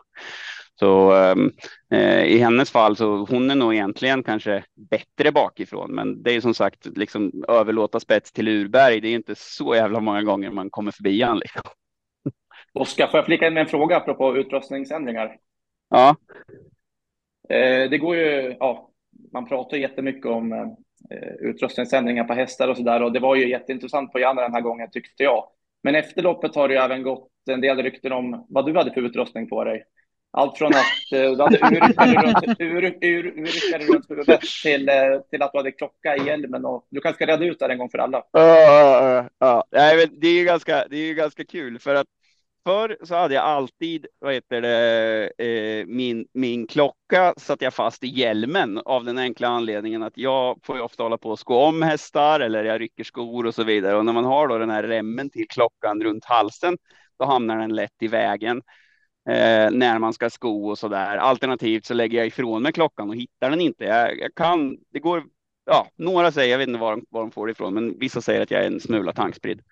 Så 0.79 1.13
um, 1.33 1.53
eh, 1.91 2.25
i 2.25 2.39
hennes 2.39 2.71
fall 2.71 2.97
så 2.97 3.17
hon 3.17 3.51
är 3.51 3.55
nog 3.55 3.75
egentligen 3.75 4.23
kanske 4.23 4.65
bättre 4.91 5.33
bakifrån, 5.33 5.95
men 5.95 6.23
det 6.23 6.33
är 6.33 6.41
som 6.41 6.55
sagt 6.55 6.87
liksom 6.87 7.45
överlåta 7.49 8.01
spets 8.01 8.33
till 8.33 8.49
Urberg. 8.49 9.01
Det 9.01 9.09
är 9.09 9.15
inte 9.15 9.35
så 9.35 9.75
jävla 9.75 10.01
många 10.01 10.23
gånger 10.23 10.51
man 10.51 10.71
kommer 10.71 10.93
förbi 10.93 11.23
han. 11.23 11.39
Liksom. 11.39 11.63
Oskar, 12.75 13.07
får 13.07 13.19
jag 13.19 13.27
flika 13.27 13.47
in 13.47 13.55
med 13.55 13.61
en 13.61 13.69
fråga 13.69 13.97
apropå 13.97 14.37
utrustningsändringar? 14.37 15.37
Ja, 15.89 16.17
Eh, 17.49 17.91
det 17.91 17.99
går 17.99 18.17
ju, 18.17 18.57
ja, 18.61 18.91
man 19.33 19.49
pratar 19.49 19.77
jättemycket 19.77 20.27
om 20.27 20.53
eh, 21.11 21.33
utrustningsändringar 21.41 22.25
på 22.25 22.35
hästar 22.35 22.69
och 22.69 22.77
så 22.77 22.83
där 22.83 23.03
och 23.03 23.13
det 23.13 23.21
var 23.21 23.37
ju 23.37 23.49
jätteintressant 23.49 24.13
på 24.13 24.19
Janne 24.19 24.43
den 24.43 24.55
här 24.55 24.61
gången 24.61 24.91
tyckte 24.91 25.23
jag. 25.23 25.49
Men 25.83 25.95
efter 25.95 26.23
loppet 26.23 26.55
har 26.55 26.69
det 26.69 26.75
ju 26.75 26.81
även 26.81 27.03
gått 27.03 27.31
en 27.51 27.61
del 27.61 27.83
rykten 27.83 28.13
om 28.13 28.47
vad 28.49 28.67
du 28.67 28.77
hade 28.77 28.93
för 28.93 29.03
utrustning 29.03 29.49
på 29.49 29.65
dig. 29.65 29.85
Allt 30.37 30.59
från 30.59 30.75
att 30.75 31.13
eh, 31.13 31.31
du 31.37 31.43
hade 31.43 31.59
urryckare 31.59 32.23
runt, 32.23 32.57
ur, 32.59 32.85
ur, 33.05 33.93
runt 33.93 34.11
huvudet 34.11 34.41
till, 34.63 34.89
eh, 34.89 34.95
till 35.31 35.43
att 35.43 35.53
du 35.53 35.59
hade 35.59 35.73
klocka 35.73 36.17
i 36.17 36.27
hjälmen 36.27 36.65
och 36.65 36.87
du 36.91 37.01
kanske 37.01 37.25
ska 37.25 37.33
reda 37.33 37.45
ut 37.45 37.59
det 37.59 37.67
en 37.67 37.79
gång 37.79 37.91
för 37.91 37.99
alla. 37.99 38.23
Ja, 38.33 39.29
ja. 39.39 39.65
Nej, 39.71 39.97
men 39.97 40.21
det 40.21 40.29
är 40.29 40.39
ju 40.39 40.45
ganska, 40.45 40.85
det 40.91 40.97
är 40.97 41.15
ganska 41.15 41.45
kul 41.45 41.79
för 41.79 41.95
att 41.95 42.07
förr 42.67 42.97
så 43.03 43.15
hade 43.15 43.35
jag 43.35 43.45
alltid, 43.45 44.07
vad 44.19 44.35
heter 44.35 44.61
det, 44.61 45.33
eh, 45.39 45.87
min, 45.87 46.27
min 46.35 46.67
klocka 46.67 47.35
satt 47.37 47.63
jag 47.63 47.75
fast 47.75 48.05
i 48.05 48.09
hjälmen 48.09 48.81
av 48.85 49.05
den 49.05 49.19
enkla 49.19 49.49
anledningen 49.49 50.03
att 50.03 50.19
jag 50.19 50.59
får 50.63 50.77
ju 50.77 50.83
ofta 50.83 51.03
hålla 51.03 51.19
på 51.19 51.31
och 51.31 51.39
sko 51.39 51.55
om 51.55 51.83
hästar 51.83 52.41
eller 52.41 52.65
jag 52.65 52.81
rycker 52.81 53.05
skor 53.05 53.47
och 53.47 53.55
så 53.55 53.65
vidare. 53.65 53.97
Och 53.97 54.05
när 54.05 54.13
man 54.13 54.25
har 54.25 54.49
då 54.49 54.59
den 54.59 54.71
här 54.71 54.83
remmen 54.83 55.31
till 55.31 55.49
klockan 55.49 56.03
runt 56.03 56.25
halsen, 56.25 56.77
då 57.19 57.25
hamnar 57.25 57.59
den 57.59 57.75
lätt 57.75 58.03
i 58.03 58.09
vägen 58.09 58.63
eh, 59.29 59.71
när 59.71 59.99
man 59.99 60.13
ska 60.13 60.31
sko 60.31 60.69
och 60.71 60.79
så 60.79 60.89
där. 60.89 61.17
Alternativt 61.17 61.85
så 61.85 61.95
lägger 61.95 62.19
jag 62.19 62.27
ifrån 62.27 62.63
mig 62.63 62.73
klockan 62.73 63.09
och 63.09 63.17
hittar 63.17 63.51
den 63.51 63.61
inte. 63.61 63.85
Jag, 63.85 64.19
jag 64.21 64.35
kan, 64.35 64.77
det 64.93 64.99
går 64.99 65.25
ja, 65.67 65.89
några 65.97 66.33
säger, 66.33 66.51
jag 66.51 66.59
vet 66.59 66.69
inte 66.69 66.81
var 66.81 66.91
de, 66.91 67.05
var 67.11 67.21
de 67.21 67.31
får 67.31 67.47
det 67.47 67.51
ifrån, 67.51 67.75
men 67.75 67.99
vissa 67.99 68.21
säger 68.21 68.43
att 68.43 68.51
jag 68.51 68.63
är 68.63 68.67
en 68.67 68.81
smula 68.81 69.13
tankspridd 69.13 69.63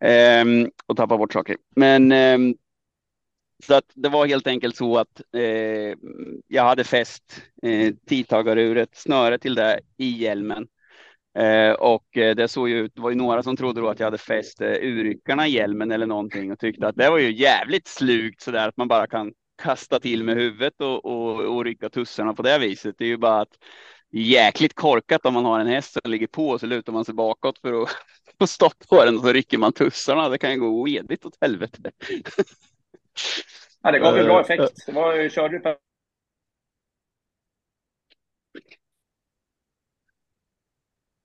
eh, 0.00 0.44
och 0.86 0.96
tappar 0.96 1.18
bort 1.18 1.32
saker. 1.32 1.56
Men 1.76 2.12
eh, 2.12 2.38
så 3.64 3.74
att 3.74 3.90
det 3.94 4.08
var 4.08 4.26
helt 4.26 4.46
enkelt 4.46 4.76
så 4.76 4.98
att 4.98 5.22
eh, 5.34 5.94
jag 6.48 6.62
hade 6.62 6.84
fäst 6.84 7.42
eh, 7.62 7.94
tidtagaruret, 8.06 8.96
snöre 8.96 9.38
till 9.38 9.54
det 9.54 9.80
i 9.96 10.08
hjälmen. 10.08 10.68
Eh, 11.36 11.72
och 11.72 12.16
eh, 12.16 12.34
det 12.34 12.48
såg 12.48 12.68
ju 12.68 12.78
ut, 12.78 12.94
det 12.94 13.00
var 13.00 13.10
ju 13.10 13.16
några 13.16 13.42
som 13.42 13.56
trodde 13.56 13.80
då 13.80 13.88
att 13.88 14.00
jag 14.00 14.06
hade 14.06 14.18
fäst 14.18 14.60
eh, 14.60 14.68
urryckarna 14.68 15.46
i 15.46 15.50
hjälmen 15.50 15.90
eller 15.90 16.06
någonting 16.06 16.52
och 16.52 16.58
tyckte 16.58 16.88
att 16.88 16.96
det 16.96 17.10
var 17.10 17.18
ju 17.18 17.32
jävligt 17.32 17.86
slugt 17.88 18.40
så 18.42 18.50
där 18.50 18.68
att 18.68 18.76
man 18.76 18.88
bara 18.88 19.06
kan 19.06 19.32
kasta 19.62 20.00
till 20.00 20.24
med 20.24 20.36
huvudet 20.36 20.80
och, 20.80 21.04
och, 21.04 21.40
och 21.40 21.64
rycka 21.64 21.88
tussarna 21.88 22.34
på 22.34 22.42
det 22.42 22.58
viset. 22.58 22.94
Det 22.98 23.04
är 23.04 23.08
ju 23.08 23.16
bara 23.16 23.40
att 23.40 23.58
jäkligt 24.10 24.74
korkat 24.74 25.26
om 25.26 25.34
man 25.34 25.44
har 25.44 25.60
en 25.60 25.66
häst 25.66 25.92
som 25.92 26.10
ligger 26.10 26.26
på 26.26 26.48
och 26.48 26.60
så 26.60 26.66
lutar 26.66 26.92
man 26.92 27.04
sig 27.04 27.14
bakåt 27.14 27.58
för 27.58 27.82
att 27.82 27.88
få 28.38 28.46
stopp 28.46 28.88
på 28.88 29.04
den 29.04 29.16
och 29.16 29.22
så 29.22 29.32
rycker 29.32 29.58
man 29.58 29.72
tussarna. 29.72 30.28
Det 30.28 30.38
kan 30.38 30.52
ju 30.52 30.60
gå 30.60 30.66
oedigt 30.66 31.24
åt 31.24 31.38
helvete. 31.40 31.90
Ja, 33.82 33.92
det 33.92 33.98
gav 33.98 34.16
ju 34.18 34.24
bra 34.24 34.40
effekt. 34.40 34.86
Det 34.86 34.92
var, 34.92 35.28
körde 35.28 35.58
du 35.58 35.62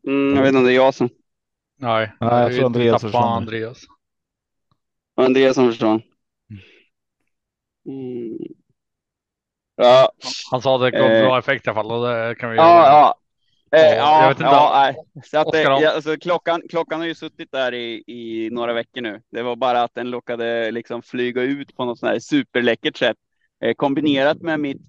Mm, 0.08 0.36
jag 0.36 0.42
vet 0.42 0.48
inte 0.48 0.60
om 0.60 0.66
det 0.66 0.72
är 0.74 0.76
jag 0.76 0.94
som, 0.94 1.10
Nej, 1.78 2.12
Nej, 2.20 2.30
jag 2.44 2.54
tror 2.54 2.66
Andreas 2.66 3.02
försvann. 3.02 3.34
Andreas. 3.34 3.82
Andreas 5.16 5.56
som 5.56 5.68
förstår. 5.70 6.02
Mm. 7.88 8.38
Ja, 9.76 10.12
Han 10.52 10.62
sa 10.62 10.76
att 10.76 10.82
det 10.82 10.92
gav 11.00 11.12
Eh. 11.12 11.22
bra 11.26 11.40
effekt 11.40 11.68
i 11.68 11.70
alla 11.70 11.76
fall 11.84 11.92
och 11.92 12.08
det 12.08 12.36
kan 12.36 12.50
vi 12.52 12.58
ja, 12.58 12.88
ja. 12.88 13.16
Eh, 13.78 13.82
Ja, 13.84 13.88
jag 13.96 14.24
ja, 14.24 14.28
vet 14.28 14.38
inte. 14.38 14.44
ja, 14.44 14.72
nej. 14.84 15.24
Så 15.26 15.38
att 15.40 15.52
det, 15.52 15.66
alltså, 15.96 16.18
klockan, 16.18 16.62
klockan 16.70 17.00
har 17.00 17.08
ju 17.08 17.16
suttit 17.16 17.52
där 17.52 17.74
i, 17.74 18.04
i 18.08 18.50
några 18.52 18.74
veckor 18.74 19.02
nu. 19.02 19.22
Det 19.32 19.42
var 19.44 19.56
bara 19.56 19.84
att 19.84 19.94
den 19.96 20.10
lockade 20.10 20.72
liksom 20.72 21.02
flyga 21.02 21.42
ut 21.42 21.76
på 21.76 21.86
något 21.86 22.00
sånt 22.00 22.12
här 22.12 22.20
superläckert 22.20 22.98
sätt. 22.98 23.18
Eh, 23.64 23.74
kombinerat 23.74 24.42
med 24.42 24.60
mitt 24.60 24.82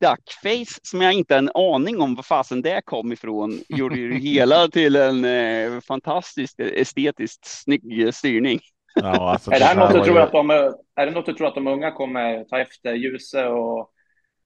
duckface 0.00 0.80
som 0.82 1.02
jag 1.02 1.12
inte 1.12 1.34
har 1.34 1.38
en 1.38 1.50
aning 1.54 2.00
om 2.00 2.14
var 2.14 2.22
fasen 2.22 2.62
det 2.62 2.80
kom 2.84 3.12
ifrån. 3.12 3.60
Gjorde 3.68 3.96
ju 3.96 4.10
det 4.12 4.18
hela 4.18 4.68
till 4.68 4.96
en 4.96 5.24
eh, 5.24 5.80
fantastiskt 5.80 6.60
estetiskt 6.60 7.44
snygg 7.62 8.14
styrning. 8.14 8.60
Ja, 8.94 9.30
alltså, 9.32 9.50
Är 9.50 9.58
det 9.58 9.64
här 9.64 9.76
något 9.76 9.92
du 9.92 10.00
tror 10.04 10.16
ju- 10.16 10.22
att 10.22 10.32
de, 10.32 10.50
är 10.96 11.06
det 11.06 11.10
något 11.10 11.26
du 11.26 11.32
tror 11.32 11.46
att 11.48 11.54
de 11.54 11.66
unga 11.66 11.90
kommer 11.90 12.44
ta 12.44 12.58
efter 12.58 12.94
Ljuse 12.94 13.46
och, 13.46 13.90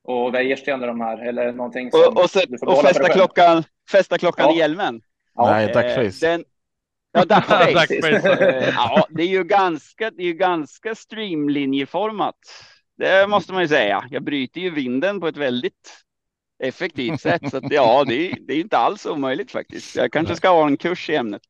och 0.04 0.34
Wäjersten 0.34 0.80
och 0.80 0.86
de 0.86 1.00
här? 1.00 1.28
Eller 1.28 1.52
någonting 1.52 1.90
som 1.90 2.00
Och, 2.00 2.22
och, 2.24 2.30
så, 2.30 2.40
och 2.66 2.82
fästa 2.82 3.08
klockan, 3.08 3.64
fästa 3.90 4.18
klockan 4.18 4.46
Ja. 4.48 4.54
i 4.54 4.58
hjälmen. 4.58 5.00
Ja. 5.34 5.50
Nej, 5.50 5.64
Eh, 5.70 5.72
duckface. 5.72 6.26
Den, 6.26 6.44
ja, 7.12 7.24
duckface. 7.24 7.86
Duckface. 7.96 8.46
Eh, 8.50 8.74
ja, 8.76 9.06
det 9.10 9.22
är 9.22 9.26
ju 9.26 9.44
ganska, 9.44 10.10
det 10.10 10.22
är 10.22 10.26
ju 10.26 10.32
ganska 10.34 10.94
streamlinjeformat. 10.94 12.36
Det 13.00 13.26
måste 13.26 13.52
man 13.52 13.62
ju 13.62 13.68
säga. 13.68 14.04
Jag 14.10 14.22
bryter 14.22 14.60
ju 14.60 14.70
vinden 14.70 15.20
på 15.20 15.28
ett 15.28 15.36
väldigt 15.36 16.04
effektivt 16.62 17.20
sätt. 17.20 17.50
Så 17.50 17.56
att, 17.56 17.72
ja, 17.72 18.04
det 18.04 18.30
är, 18.30 18.36
det 18.40 18.54
är 18.54 18.60
inte 18.60 18.78
alls 18.78 19.06
omöjligt 19.06 19.50
faktiskt. 19.50 19.96
Jag 19.96 20.12
kanske 20.12 20.36
ska 20.36 20.48
ha 20.48 20.66
en 20.66 20.76
kurs 20.76 21.10
i 21.10 21.14
ämnet. 21.14 21.42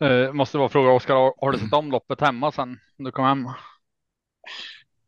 Eh, 0.00 0.32
måste 0.32 0.58
bara 0.58 0.68
fråga 0.68 0.90
Oskar, 0.90 1.14
har, 1.14 1.52
du 1.52 1.58
sett 1.64 1.72
om 1.72 1.90
loppet 1.90 2.20
hemma 2.20 2.52
sen 2.52 2.78
du 2.96 3.10
kom 3.10 3.24
hem? 3.24 3.48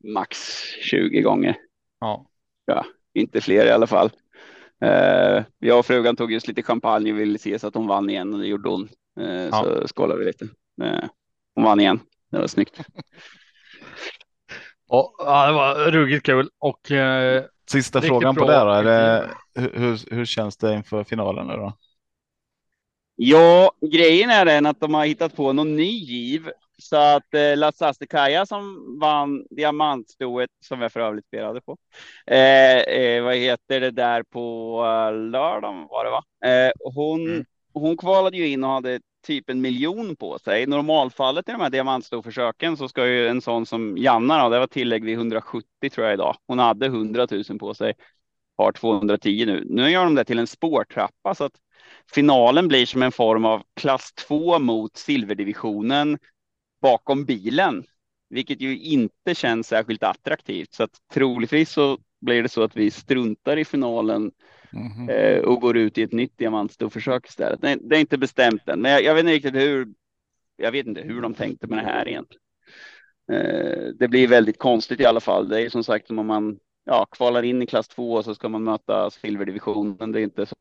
Max 0.05 0.63
20 0.83 1.21
gånger. 1.21 1.57
Ja. 2.67 2.85
Inte 3.15 3.41
fler 3.41 3.67
i 3.67 3.71
alla 3.71 3.87
fall. 3.87 4.11
Eh, 4.81 5.45
jag 5.59 5.79
och 5.79 5.87
frugan 5.87 6.17
tog 6.17 6.33
just 6.33 6.49
lite 6.49 6.63
champagne 6.63 7.13
och 7.13 7.19
ville 7.19 7.39
se 7.39 7.59
så 7.59 7.67
att 7.67 7.75
hon 7.75 7.87
vann 7.87 8.11
igen 8.11 8.35
och 8.35 8.41
det 8.41 8.47
gjorde 8.47 8.69
hon. 8.69 8.89
Eh, 9.21 9.45
Ja. 9.45 9.63
Så 9.63 9.89
skålade 9.89 10.21
vi 10.21 10.27
lite. 10.27 10.45
Eh, 10.83 11.05
hon 11.55 11.65
vann 11.65 11.81
igen. 11.81 12.01
Det 12.31 12.39
var 12.39 12.47
snyggt. 12.47 12.81
Och, 14.89 15.15
ja, 15.19 15.47
det 15.47 15.53
var 15.53 15.91
ruggigt 15.91 16.27
kul 16.27 16.51
och 16.59 16.91
eh, 16.91 17.45
Sista 17.71 18.03
frågan 18.03 18.35
på 18.37 18.45
det 18.45 18.59
då. 18.61 18.71
Är 18.71 18.83
det, 18.85 19.31
hur, 19.55 19.73
hur, 19.75 20.15
hur 20.15 20.25
känns 20.25 20.57
det 20.57 20.75
inför 20.75 21.05
finalen 21.05 21.47
nu 21.47 21.53
då? 21.57 21.73
Ja, 23.17 23.73
grejen 23.93 24.31
är 24.31 24.45
den 24.45 24.67
att 24.67 24.81
de 24.81 24.95
har 24.95 25.07
hittat 25.07 25.37
på 25.37 25.53
någon 25.53 25.77
ny 25.77 25.85
giv. 25.91 26.51
Så 26.79 26.97
att 26.97 27.35
eh, 27.35 27.57
Lasse 27.57 28.07
Kaja 28.11 28.47
som 28.47 28.97
vann 29.01 29.47
diamantstoet 29.51 30.51
som 30.61 30.81
jag 30.81 30.93
för 30.93 31.01
övrigt 31.01 31.27
spelade 31.27 31.61
på. 31.61 31.77
Eh, 32.27 32.77
eh, 32.79 33.23
vad 33.25 33.37
heter 33.37 33.81
det 33.81 33.91
där 33.91 34.23
på 34.23 34.41
eh, 34.85 35.15
lördagen 35.31 35.87
var 35.89 36.05
det 36.05 36.11
va? 36.11 36.23
Eh, 36.45 36.73
hon, 36.95 37.21
Mm. 37.27 37.45
hon 37.73 37.97
kvalade 37.97 38.37
ju 38.37 38.49
in 38.49 38.65
och 38.65 38.71
hade 38.71 39.01
typ 39.27 39.51
en 39.51 39.61
miljon 39.61 40.17
på 40.17 40.39
sig. 40.39 40.63
I 40.63 40.67
normalfallet 40.67 41.49
i 41.49 41.53
de 41.53 41.61
här 41.61 41.71
diamantstorförsöken 41.71 42.77
så 42.77 42.89
ska 42.89 43.07
ju 43.07 43.29
en 43.29 43.41
sån 43.41 43.67
som 43.67 43.99
Janna 43.99 44.43
då, 44.43 44.49
det 44.49 44.59
var 44.59 44.67
tillägg 44.67 45.05
vid 45.05 45.15
170 45.15 45.91
tror 45.93 46.07
jag 46.07 46.15
idag. 46.15 46.37
Hon 46.47 46.59
hade 46.59 46.87
100 46.87 47.27
000 47.31 47.59
på 47.59 47.75
sig. 47.75 47.95
Har 48.57 48.73
210 48.73 49.45
nu. 49.47 49.65
Nu 49.69 49.91
gör 49.91 50.05
de 50.05 50.15
det 50.15 50.25
till 50.25 50.39
en 50.39 50.47
spårtrappa 50.47 51.35
så 51.35 51.45
att 51.45 51.53
finalen 52.15 52.69
blir 52.69 52.87
som 52.87 53.03
en 53.03 53.13
form 53.13 53.45
av 53.45 53.63
klass 53.81 54.13
2 54.13 54.59
mot 54.59 54.97
silverdivisionen 54.97 56.19
bakom 56.83 57.25
bilen, 57.25 57.85
vilket 58.31 58.61
ju 58.61 58.79
inte 58.79 59.35
känns 59.35 59.69
särskilt 59.69 60.03
attraktivt. 60.03 60.75
Så 60.75 60.83
att 60.83 60.91
troligtvis 61.13 61.71
så 61.71 61.99
blir 62.21 62.43
det 62.43 62.49
så 62.49 62.63
att 62.63 62.77
vi 62.77 62.91
struntar 62.91 63.57
i 63.57 63.65
finalen 63.65 64.33
Eh, 65.11 65.39
och 65.39 65.61
går 65.61 65.77
ut 65.77 65.99
i 65.99 66.03
ett 66.03 66.13
nytt 66.13 66.39
diamantstoförsök 66.39 67.29
istället. 67.29 67.65
Är, 67.65 67.79
det 67.81 67.97
är 67.97 68.01
inte 68.01 68.19
bestämt 68.19 68.69
än, 68.69 68.81
men 68.81 68.93
jag, 68.93 69.03
jag 69.03 69.15
vet 69.15 69.21
inte 69.21 69.33
riktigt 69.33 69.55
hur. 69.55 69.89
Jag 70.57 70.73
vet 70.73 70.87
inte 70.87 71.01
hur 71.01 71.23
de 71.23 71.35
tänkte 71.35 71.67
med 71.67 71.79
det 71.79 71.85
här 71.85 72.09
egentligen. 72.09 72.43
Eh, 73.33 73.89
det 73.99 74.09
blir 74.09 74.29
väldigt 74.29 74.59
konstigt 74.59 75.01
i 75.01 75.05
alla 75.05 75.21
fall. 75.21 75.49
Det 75.49 75.63
är 75.63 75.69
som 75.69 75.85
sagt 75.85 76.07
som 76.07 76.19
om 76.19 76.27
man 76.27 76.59
ja, 76.85 77.07
kvalar 77.11 77.43
in 77.43 77.63
i 77.63 77.67
klass 77.67 77.89
2 77.89 78.13
och 78.13 78.25
så 78.25 78.35
ska 78.35 78.49
man 78.49 78.65
möta 78.65 79.11
silverdivisionen. 79.11 80.13
Det 80.13 80.21
är 80.21 80.25
inte 80.25 80.47
så 80.47 80.55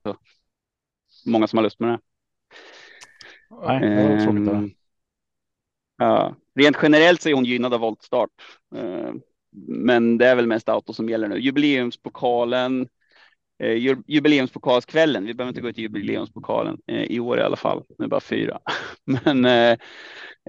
många 1.25 1.47
som 1.47 1.57
har 1.57 1.63
lust 1.63 1.79
med 1.79 1.89
det. 1.89 1.99
Nej, 3.67 3.79
det 3.79 3.95
var. 4.41 4.53
Ehm. 4.53 4.71
Ja, 5.97 6.35
rent 6.55 6.77
generellt 6.81 7.21
så 7.21 7.29
är 7.29 7.33
hon 7.33 7.45
gynnad 7.45 7.73
av 7.73 7.79
voltstart. 7.79 8.29
Ehm, 8.75 9.21
Men 9.67 10.17
det 10.17 10.27
är 10.27 10.35
väl 10.35 10.47
mest 10.47 10.69
auto 10.69 10.93
som 10.93 11.09
gäller 11.09 11.27
nu. 11.27 11.39
Jubileumspokalen 11.39 12.87
eh, 13.63 13.97
jubileumspokalskvällen. 14.07 15.25
Vi 15.25 15.33
behöver 15.33 15.49
inte 15.49 15.61
gå 15.61 15.73
till 15.73 15.83
jubileumspokalen 15.83 16.77
eh, 16.87 17.03
i 17.03 17.19
år 17.19 17.39
i 17.39 17.41
alla 17.41 17.55
fall. 17.55 17.83
Det 17.97 18.03
är 18.03 18.07
bara 18.07 18.19
fyra. 18.19 18.59
Men 19.05 19.45
eh, 19.45 19.77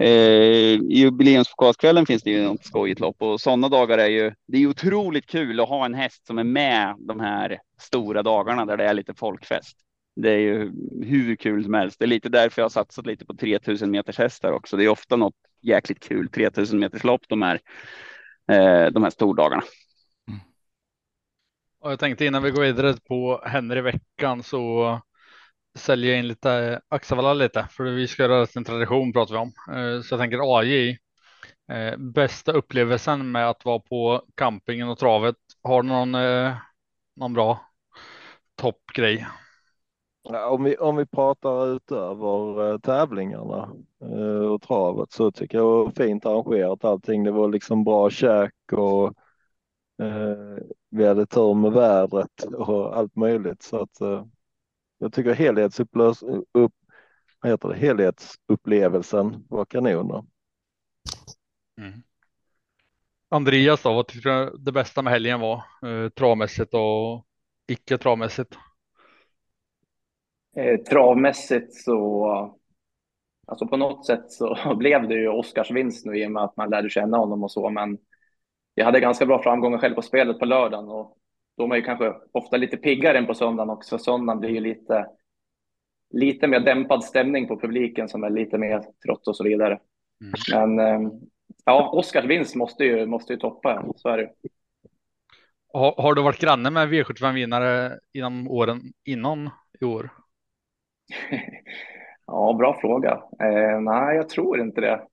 eh, 0.07 0.79
jubileumspokalskvällen 0.89 2.05
finns 2.05 2.23
det 2.23 2.31
ju 2.31 2.43
något 2.43 2.65
skojigt 2.65 2.99
lopp 2.99 3.21
och 3.21 3.41
sådana 3.41 3.69
dagar 3.69 3.97
är 3.97 4.07
ju. 4.07 4.31
Det 4.47 4.57
är 4.57 4.67
otroligt 4.67 5.25
kul 5.25 5.59
att 5.59 5.69
ha 5.69 5.85
en 5.85 5.93
häst 5.93 6.27
som 6.27 6.37
är 6.37 6.43
med 6.43 6.95
de 6.99 7.19
här 7.19 7.59
stora 7.81 8.23
dagarna 8.23 8.65
där 8.65 8.77
det 8.77 8.85
är 8.85 8.93
lite 8.93 9.13
folkfest. 9.13 9.77
Det 10.15 10.31
är 10.31 10.37
ju 10.37 10.71
hur 11.05 11.35
kul 11.35 11.63
som 11.63 11.73
helst. 11.73 11.99
Det 11.99 12.05
är 12.05 12.07
lite 12.07 12.29
därför 12.29 12.61
jag 12.61 12.65
har 12.65 12.69
satsat 12.69 13.05
lite 13.05 13.25
på 13.25 13.35
3000 13.35 13.91
meters 13.91 14.17
hästar 14.17 14.51
också. 14.51 14.77
Det 14.77 14.83
är 14.83 14.89
ofta 14.89 15.15
något 15.15 15.35
jäkligt 15.61 15.99
kul 15.99 16.29
3000 16.29 16.79
meters 16.79 17.03
lopp 17.03 17.21
de 17.27 17.41
här, 17.41 17.59
eh, 18.51 18.91
de 18.91 19.03
här 19.03 19.09
stordagarna. 19.09 19.63
Och 21.87 21.91
jag 21.93 21.99
tänkte 21.99 22.25
innan 22.25 22.43
vi 22.43 22.51
går 22.51 22.61
vidare 22.61 22.93
på 23.07 23.41
händer 23.45 23.77
i 23.77 23.81
veckan 23.81 24.43
så 24.43 24.99
säljer 25.75 26.11
jag 26.11 26.19
in 26.19 26.27
lite 26.27 26.81
Axevalla 26.89 27.33
lite 27.33 27.67
för 27.71 27.83
vi 27.83 28.07
ska 28.07 28.23
göra 28.23 28.47
en 28.55 28.63
tradition 28.63 29.13
pratar 29.13 29.33
vi 29.33 29.39
om. 29.39 29.51
Eh, 29.75 30.01
så 30.01 30.13
jag 30.13 30.19
tänker 30.19 30.57
AJ. 30.59 30.97
Eh, 31.71 31.97
bästa 31.97 32.51
upplevelsen 32.51 33.31
med 33.31 33.49
att 33.49 33.65
vara 33.65 33.79
på 33.79 34.21
campingen 34.35 34.89
och 34.89 34.97
travet. 34.99 35.35
Har 35.63 35.83
du 35.83 35.89
någon, 35.89 36.15
eh, 36.15 36.55
någon 37.15 37.33
bra 37.33 37.61
toppgrej? 38.55 39.27
Om 40.49 40.63
vi, 40.63 40.77
om 40.77 40.95
vi 40.95 41.05
pratar 41.05 41.75
utöver 41.75 42.77
tävlingarna 42.77 43.69
och 44.53 44.61
travet 44.61 45.11
så 45.11 45.31
tycker 45.31 45.57
jag 45.57 45.65
det 45.65 45.83
var 45.83 46.05
fint 46.05 46.25
arrangerat 46.25 46.85
allting. 46.85 47.23
Det 47.23 47.31
var 47.31 47.49
liksom 47.49 47.83
bra 47.83 48.09
käk 48.09 48.53
och 48.71 49.13
vi 50.89 51.07
hade 51.07 51.25
tur 51.25 51.53
med 51.53 51.71
vädret 51.71 52.43
och 52.43 52.97
allt 52.97 53.15
möjligt 53.15 53.61
så 53.61 53.81
att 53.81 54.01
eh, 54.01 54.25
jag 54.97 55.13
tycker 55.13 55.33
helhetsupplös, 55.33 56.23
upp, 56.51 56.73
vad 57.41 57.51
heter 57.51 57.69
det, 57.69 57.75
helhetsupplevelsen 57.75 59.45
var 59.49 59.65
kanon. 59.65 60.27
Mm. 61.81 62.03
Andreas 63.29 63.83
då, 63.83 63.93
vad 63.93 64.07
tycker 64.07 64.29
du 64.29 64.57
det 64.57 64.71
bästa 64.71 65.01
med 65.01 65.13
helgen 65.13 65.39
var? 65.39 65.63
Eh, 65.85 66.09
travmässigt 66.09 66.73
och 66.73 67.25
icke 67.67 67.97
travmässigt? 67.97 68.57
Eh, 70.55 70.77
travmässigt 70.79 71.73
så, 71.73 72.25
alltså 73.47 73.67
på 73.67 73.77
något 73.77 74.05
sätt 74.05 74.31
så 74.31 74.75
blev 74.77 75.07
det 75.07 75.15
ju 75.15 75.27
Oskars 75.27 75.71
vinst 75.71 76.05
nu 76.05 76.17
i 76.17 76.27
och 76.27 76.31
med 76.31 76.43
att 76.43 76.57
man 76.57 76.69
lärde 76.69 76.89
känna 76.89 77.17
honom 77.17 77.43
och 77.43 77.51
så, 77.51 77.69
men 77.69 77.97
jag 78.77 78.85
hade 78.85 78.99
ganska 78.99 79.25
bra 79.25 79.43
framgångar 79.43 79.77
själv 79.77 79.95
på 79.95 80.01
spelet 80.01 80.39
på 80.39 80.45
lördagen 80.45 80.89
och 80.89 81.17
då 81.57 81.63
är 81.63 81.67
man 81.67 81.77
ju 81.77 81.83
kanske 81.83 82.13
ofta 82.31 82.57
lite 82.57 82.77
piggare 82.77 83.17
än 83.17 83.25
på 83.25 83.33
söndagen 83.33 83.69
också. 83.69 83.97
Söndagen 83.97 84.39
blir 84.39 84.49
ju 84.49 84.59
lite, 84.59 85.07
lite 86.13 86.47
mer 86.47 86.59
dämpad 86.59 87.03
stämning 87.03 87.47
på 87.47 87.59
publiken 87.59 88.09
som 88.09 88.23
är 88.23 88.29
lite 88.29 88.57
mer 88.57 88.79
trött 88.79 89.27
och 89.27 89.35
så 89.35 89.43
vidare. 89.43 89.79
Mm. 90.21 90.75
Men 90.75 90.79
eh, 90.79 91.11
ja, 91.65 91.89
Oskars 91.93 92.25
vinst 92.25 92.55
måste 92.55 92.83
ju, 92.83 93.05
måste 93.05 93.33
ju 93.33 93.39
toppa, 93.39 93.85
så 93.95 94.09
är 94.09 94.17
det. 94.17 94.31
Har, 95.73 96.01
har 96.01 96.13
du 96.13 96.21
varit 96.21 96.41
granne 96.41 96.69
med 96.69 96.87
V75 96.87 97.33
vinnare 97.33 97.99
inom 98.13 98.47
åren 98.47 98.81
innan 99.03 99.49
i 99.81 99.85
år? 99.85 100.09
ja, 102.27 102.53
bra 102.53 102.77
fråga. 102.81 103.11
Eh, 103.39 103.81
nej, 103.81 104.15
jag 104.15 104.29
tror 104.29 104.59
inte 104.59 104.81
det. 104.81 105.07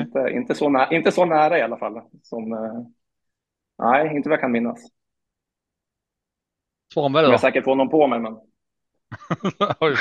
Inte, 0.00 0.28
inte, 0.30 0.54
så 0.54 0.68
nära, 0.68 0.90
inte 0.90 1.12
så 1.12 1.24
nära 1.24 1.58
i 1.58 1.62
alla 1.62 1.76
fall. 1.76 2.00
Som, 2.22 2.52
eh, 2.52 2.86
nej, 3.78 4.16
inte 4.16 4.28
vad 4.28 4.36
jag 4.36 4.40
kan 4.40 4.52
minnas. 4.52 4.78
Svanberg 6.94 7.22
då? 7.22 7.28
Jag 7.28 7.32
har 7.32 7.38
säkert 7.38 7.64
få 7.64 7.74
någon 7.74 7.90
på 7.90 8.06
mig, 8.06 8.20
men. 8.20 8.36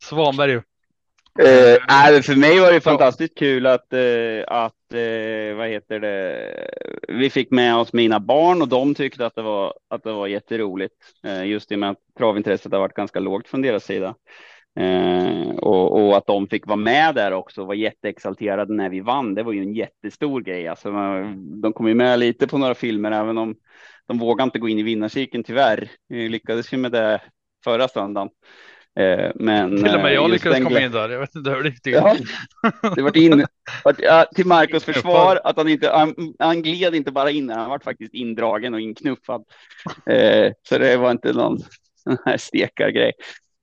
Svanberg. 0.00 0.60
Uh, 1.38 2.22
för 2.22 2.36
mig 2.36 2.60
var 2.60 2.72
det 2.72 2.80
fantastiskt 2.80 3.38
kul 3.38 3.66
att, 3.66 3.92
uh, 3.92 4.44
att 4.46 4.94
uh, 4.94 5.56
vad 5.56 5.68
heter 5.68 6.00
det, 6.00 6.70
vi 7.08 7.30
fick 7.30 7.50
med 7.50 7.76
oss 7.76 7.92
mina 7.92 8.20
barn 8.20 8.62
och 8.62 8.68
de 8.68 8.94
tyckte 8.94 9.26
att 9.26 9.34
det 9.34 9.42
var, 9.42 9.74
att 9.88 10.02
det 10.02 10.12
var 10.12 10.26
jätteroligt. 10.26 10.94
Just 11.44 11.72
i 11.72 11.74
och 11.74 11.78
med 11.78 11.90
att 11.90 11.98
travintresset 12.18 12.72
har 12.72 12.80
varit 12.80 12.94
ganska 12.94 13.20
lågt 13.20 13.48
från 13.48 13.62
deras 13.62 13.84
sida. 13.84 14.14
Eh, 14.76 15.48
och, 15.48 16.00
och, 16.00 16.16
att 16.16 16.26
de 16.26 16.48
fick 16.48 16.66
vara 16.66 16.76
med 16.76 17.14
där 17.14 17.32
också 17.32 17.60
och 17.60 17.66
var 17.66 17.74
jätteexalterade 17.74 18.74
när 18.74 18.88
vi 18.88 19.00
vann. 19.00 19.34
Det 19.34 19.42
var 19.42 19.52
ju 19.52 19.62
en 19.62 19.74
jättestor 19.74 20.40
grej. 20.40 20.68
Alltså, 20.68 20.90
de 21.62 21.72
kom 21.72 21.88
ju 21.88 21.94
med 21.94 22.18
lite 22.18 22.46
på 22.46 22.58
några 22.58 22.74
filmer, 22.74 23.10
även 23.10 23.38
om 23.38 23.54
de 24.06 24.18
vågade 24.18 24.44
inte 24.44 24.58
gå 24.58 24.68
in 24.68 24.78
i 24.78 24.82
vinnarcirkeln 24.82 25.44
tyvärr. 25.44 25.90
Vi 26.08 26.28
lyckades 26.28 26.72
ju 26.72 26.76
med 26.76 26.92
det 26.92 27.20
förra 27.64 27.88
söndagen. 27.88 28.28
Eh, 28.98 29.30
men, 29.34 29.76
Till 29.76 29.94
och 29.94 30.00
med 30.00 30.14
jag 30.14 30.24
eh, 30.24 30.30
lyckades 30.30 30.64
komma 30.64 30.80
in 30.80 30.92
där. 30.92 31.08
Jag 31.08 31.20
vet 31.20 31.34
inte 31.34 31.50
hur 31.50 31.62
det 31.62 31.68
gick 31.68 31.86
ja, 31.86 32.16
Det 32.96 33.02
var 33.02 33.16
in, 33.16 33.46
till 34.34 34.46
Marcos 34.46 34.84
försvar 34.94 35.40
att 35.44 35.56
han 35.56 35.68
inte, 35.68 35.90
han, 35.90 36.14
han 36.38 36.62
gled 36.62 36.94
inte 36.94 37.12
bara 37.12 37.30
in, 37.30 37.50
han 37.50 37.70
var 37.70 37.78
faktiskt 37.78 38.14
indragen 38.14 38.74
och 38.74 38.80
inknuffad. 38.80 39.44
Eh, 40.06 40.52
så 40.68 40.78
det 40.78 40.96
var 40.96 41.10
inte 41.10 41.32
någon 41.32 41.58
sån 41.94 42.18
här 42.24 42.36
stekargrej. 42.36 43.12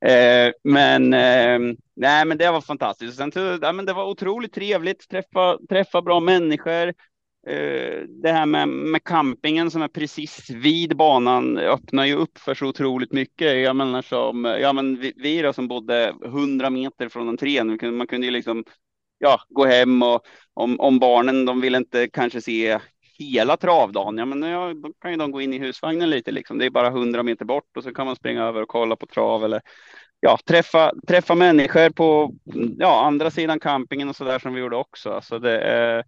Eh, 0.05 0.51
men 0.63 1.13
eh, 1.13 1.75
nej, 1.95 2.25
men 2.25 2.37
det 2.37 2.51
var 2.51 2.61
fantastiskt. 2.61 3.17
Sen, 3.17 3.31
ja, 3.61 3.71
men 3.71 3.85
det 3.85 3.93
var 3.93 4.05
otroligt 4.05 4.53
trevligt, 4.53 5.09
träffa, 5.09 5.57
träffa 5.69 6.01
bra 6.01 6.19
människor. 6.19 6.87
Eh, 7.47 8.01
det 8.07 8.31
här 8.31 8.45
med, 8.45 8.67
med 8.67 9.03
campingen 9.03 9.71
som 9.71 9.81
är 9.81 9.87
precis 9.87 10.49
vid 10.49 10.97
banan 10.97 11.57
öppnar 11.57 12.05
ju 12.05 12.13
upp 12.15 12.37
för 12.37 12.55
så 12.55 12.65
otroligt 12.65 13.11
mycket. 13.11 13.57
Jag 13.63 13.75
menar 13.75 14.01
som, 14.01 14.45
ja 14.45 14.73
men 14.73 14.99
vi, 14.99 15.13
vi 15.15 15.41
då 15.41 15.53
som 15.53 15.67
bodde 15.67 16.13
100 16.25 16.69
meter 16.69 17.09
från 17.09 17.29
entrén, 17.29 17.97
man 17.97 18.07
kunde 18.07 18.27
ju 18.27 18.31
liksom 18.31 18.63
ja, 19.17 19.39
gå 19.49 19.65
hem 19.65 20.03
och 20.03 20.25
om, 20.53 20.79
om 20.79 20.99
barnen, 20.99 21.45
de 21.45 21.61
vill 21.61 21.75
inte 21.75 22.07
kanske 22.07 22.41
se 22.41 22.79
hela 23.19 23.57
travdagen, 23.57 24.17
ja 24.17 24.25
men 24.25 24.43
ja, 24.43 24.73
då 24.73 24.93
kan 25.01 25.11
ju 25.11 25.17
de 25.17 25.31
gå 25.31 25.41
in 25.41 25.53
i 25.53 25.59
husvagnen 25.59 26.09
lite 26.09 26.31
liksom. 26.31 26.57
Det 26.57 26.65
är 26.65 26.69
bara 26.69 26.89
hundra 26.89 27.23
meter 27.23 27.45
bort 27.45 27.77
och 27.77 27.83
så 27.83 27.93
kan 27.93 28.05
man 28.05 28.15
springa 28.15 28.43
över 28.43 28.61
och 28.61 28.67
kolla 28.67 28.95
på 28.95 29.05
trav 29.05 29.45
eller 29.45 29.61
ja, 30.19 30.37
träffa, 30.45 30.91
träffa 31.07 31.35
människor 31.35 31.89
på 31.89 32.33
ja, 32.77 33.05
andra 33.05 33.31
sidan 33.31 33.59
campingen 33.59 34.09
och 34.09 34.15
så 34.15 34.23
där 34.23 34.39
som 34.39 34.53
vi 34.53 34.61
gjorde 34.61 34.75
också. 34.75 35.11
Alltså 35.11 35.39
det 35.39 35.59
är 35.59 36.03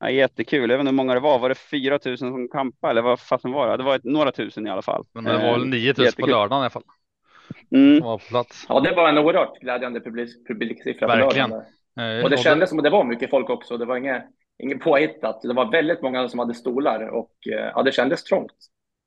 ja, 0.00 0.10
jättekul. 0.10 0.70
Jag 0.70 0.78
vet 0.78 0.80
inte 0.80 0.90
hur 0.90 0.96
många 0.96 1.14
det 1.14 1.20
var. 1.20 1.38
Var 1.38 1.48
det 1.48 1.54
4 1.54 1.98
000 2.04 2.18
som 2.18 2.48
kampade 2.48 2.90
eller 2.90 3.02
vad 3.02 3.20
fasen 3.20 3.52
var 3.52 3.68
det? 3.68 3.76
Det 3.76 3.82
var 3.82 3.96
ett, 3.96 4.04
några 4.04 4.32
tusen 4.32 4.66
i 4.66 4.70
alla 4.70 4.82
fall. 4.82 5.04
Men 5.12 5.24
det 5.24 5.32
var 5.32 5.58
väl 5.58 5.66
9 5.66 5.94
000 5.98 6.06
på 6.18 6.26
lördagen 6.26 6.58
i 6.58 6.60
alla 6.60 6.70
fall. 6.70 6.82
Mm. 7.74 8.00
Var 8.00 8.18
på 8.18 8.24
plats. 8.24 8.66
Ja, 8.68 8.80
det 8.80 8.94
var 8.94 9.08
en 9.08 9.18
oerhört 9.18 9.60
glädjande 9.60 10.00
publik, 10.00 10.48
publiksiffra 10.48 11.06
Verkligen. 11.06 11.50
på 11.50 11.56
lördagen. 11.96 12.24
Och 12.24 12.30
det 12.30 12.36
kändes 12.36 12.68
som 12.68 12.78
att 12.78 12.84
det 12.84 12.90
var 12.90 13.04
mycket 13.04 13.30
folk 13.30 13.50
också. 13.50 13.76
Det 13.76 13.84
var 13.84 13.96
inget 13.96 14.24
inget 14.58 14.80
påhittat. 14.80 15.42
Det 15.42 15.54
var 15.54 15.70
väldigt 15.70 16.02
många 16.02 16.28
som 16.28 16.38
hade 16.38 16.54
stolar 16.54 17.08
och 17.08 17.32
eh, 17.52 17.72
ja, 17.74 17.82
det 17.82 17.92
kändes 17.92 18.24
trångt. 18.24 18.52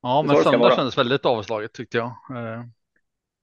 Ja, 0.02 0.22
men 0.22 0.36
söndag 0.36 0.76
kändes 0.76 0.98
väldigt 0.98 1.26
avslaget 1.26 1.72
tyckte 1.72 1.98
jag. 1.98 2.06
Eh, 2.06 2.64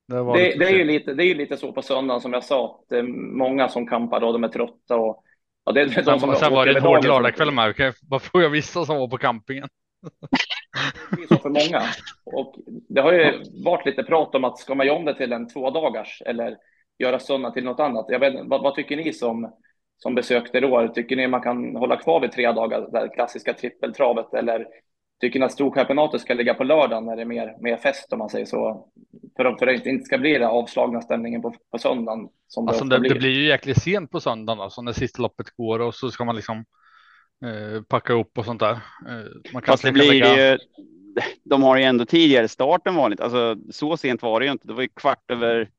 det, 0.08 0.15
det, 0.17 0.60
det, 0.60 0.65
är 0.65 0.78
ju 0.78 0.84
lite, 0.84 1.13
det 1.13 1.24
är 1.24 1.28
ju 1.28 1.34
lite 1.34 1.58
så 1.58 1.72
på 1.72 1.82
söndagen 1.82 2.22
som 2.22 2.34
jag 2.34 2.43
sa, 2.43 2.65
att 2.65 2.89
det 2.89 2.98
är 2.98 3.04
många 3.38 3.69
som 3.69 3.88
kampar 3.88 4.22
och 4.22 4.34
de 4.34 4.43
är 4.43 4.48
trötta 4.48 4.95
och 4.95 5.24
ja, 5.63 5.72
det 5.72 5.82
är 5.82 5.86
de 5.86 5.93
sen, 5.93 6.19
som 6.19 6.36
sen 6.36 6.54
var 6.54 6.65
det 6.65 6.78
en 6.78 6.84
hård 6.84 7.06
lördagkväll 7.06 7.52
med. 7.52 7.69
Okay, 7.69 7.91
vad 8.02 8.22
får 8.22 8.41
jag 8.41 8.50
vissa 8.50 8.86
som 8.86 8.98
var 8.98 9.08
på 9.08 9.17
campingen? 9.17 9.69
det 11.12 11.22
är 11.24 11.28
så 11.28 11.38
för 11.38 11.50
många 11.50 11.84
och 12.26 12.56
det 12.67 13.02
har 13.02 13.13
ju 13.13 13.43
varit 13.63 13.86
lite 13.86 14.04
prat 14.04 14.36
om 14.36 14.43
att 14.43 14.60
ska 14.60 14.76
man 14.76 14.88
göra 14.88 14.98
om 14.98 15.06
det 15.06 15.15
till 15.15 15.34
en 15.34 15.48
två 15.48 15.69
dagars 15.69 16.22
eller 16.26 16.58
göra 17.00 17.19
söndag 17.19 17.52
till 17.52 17.63
något 17.63 17.80
annat. 17.80 18.06
Jag 18.10 18.19
vet, 18.19 18.34
vad, 18.45 18.62
vad 18.62 18.76
tycker 18.76 18.98
ni 18.98 19.13
som 19.13 19.54
som 19.99 20.15
besökte 20.15 20.59
då. 20.59 20.88
Tycker 20.88 21.15
ni 21.15 21.27
man 21.27 21.41
kan 21.41 21.75
hålla 21.75 21.95
kvar 21.97 22.19
vid 22.19 22.31
tre 22.31 22.51
dagar, 22.51 22.88
det 22.91 23.09
klassiska 23.09 23.53
trippeltravet, 23.53 24.33
eller 24.33 24.67
tycker 25.21 25.39
ni 25.39 25.45
att 25.45 25.51
Storchampionatet 25.51 26.21
ska 26.21 26.33
ligga 26.33 26.53
på 26.53 26.63
lördag 26.63 27.03
när 27.03 27.15
det 27.15 27.21
är 27.21 27.25
mer, 27.25 27.55
mer 27.59 27.77
fest 27.77 28.13
om 28.13 28.19
man 28.19 28.29
säger 28.29 28.45
så? 28.45 28.88
För, 29.38 29.45
att, 29.45 29.59
för 29.59 29.67
att 29.67 29.83
det 29.83 29.89
inte 29.89 30.05
ska 30.05 30.17
bli 30.17 30.33
den 30.33 30.49
avslagna 30.49 31.01
stämningen 31.01 31.41
på, 31.41 31.55
på 31.71 31.77
söndagen. 31.77 32.27
Som 32.47 32.67
alltså 32.67 32.85
det, 32.85 33.09
det, 33.09 33.15
blir 33.15 33.29
ju 33.29 33.45
jäkligt 33.47 33.81
sent 33.81 34.12
på 34.12 34.19
söndagen, 34.19 34.62
alltså 34.62 34.81
när 34.81 34.91
sista 34.91 35.21
loppet 35.21 35.49
går 35.49 35.79
och 35.79 35.95
så 35.95 36.12
ska 36.12 36.25
man 36.25 36.35
liksom 36.35 36.57
eh, 37.45 37.81
packa 37.83 38.13
upp 38.13 38.38
och 38.38 38.45
sånt 38.45 38.59
där. 38.59 38.71
Eh, 38.71 39.51
man 39.53 39.62
kan 39.62 39.73
Fast 39.73 39.83
det 39.83 39.91
blir 39.91 40.07
lägga... 40.07 40.51
ju, 40.51 40.57
de 41.43 41.63
har 41.63 41.77
ju 41.77 41.83
ändå 41.83 42.05
tidigare 42.05 42.47
start 42.47 42.88
än 42.88 42.95
vanligt. 42.95 43.21
Alltså 43.21 43.55
så 43.71 43.97
sent 43.97 44.21
var 44.21 44.39
det 44.39 44.45
ju 44.45 44.51
inte. 44.51 44.67
Det 44.67 44.73
var 44.73 44.81
ju 44.81 44.89
kvart 44.95 45.31
över 45.31 45.69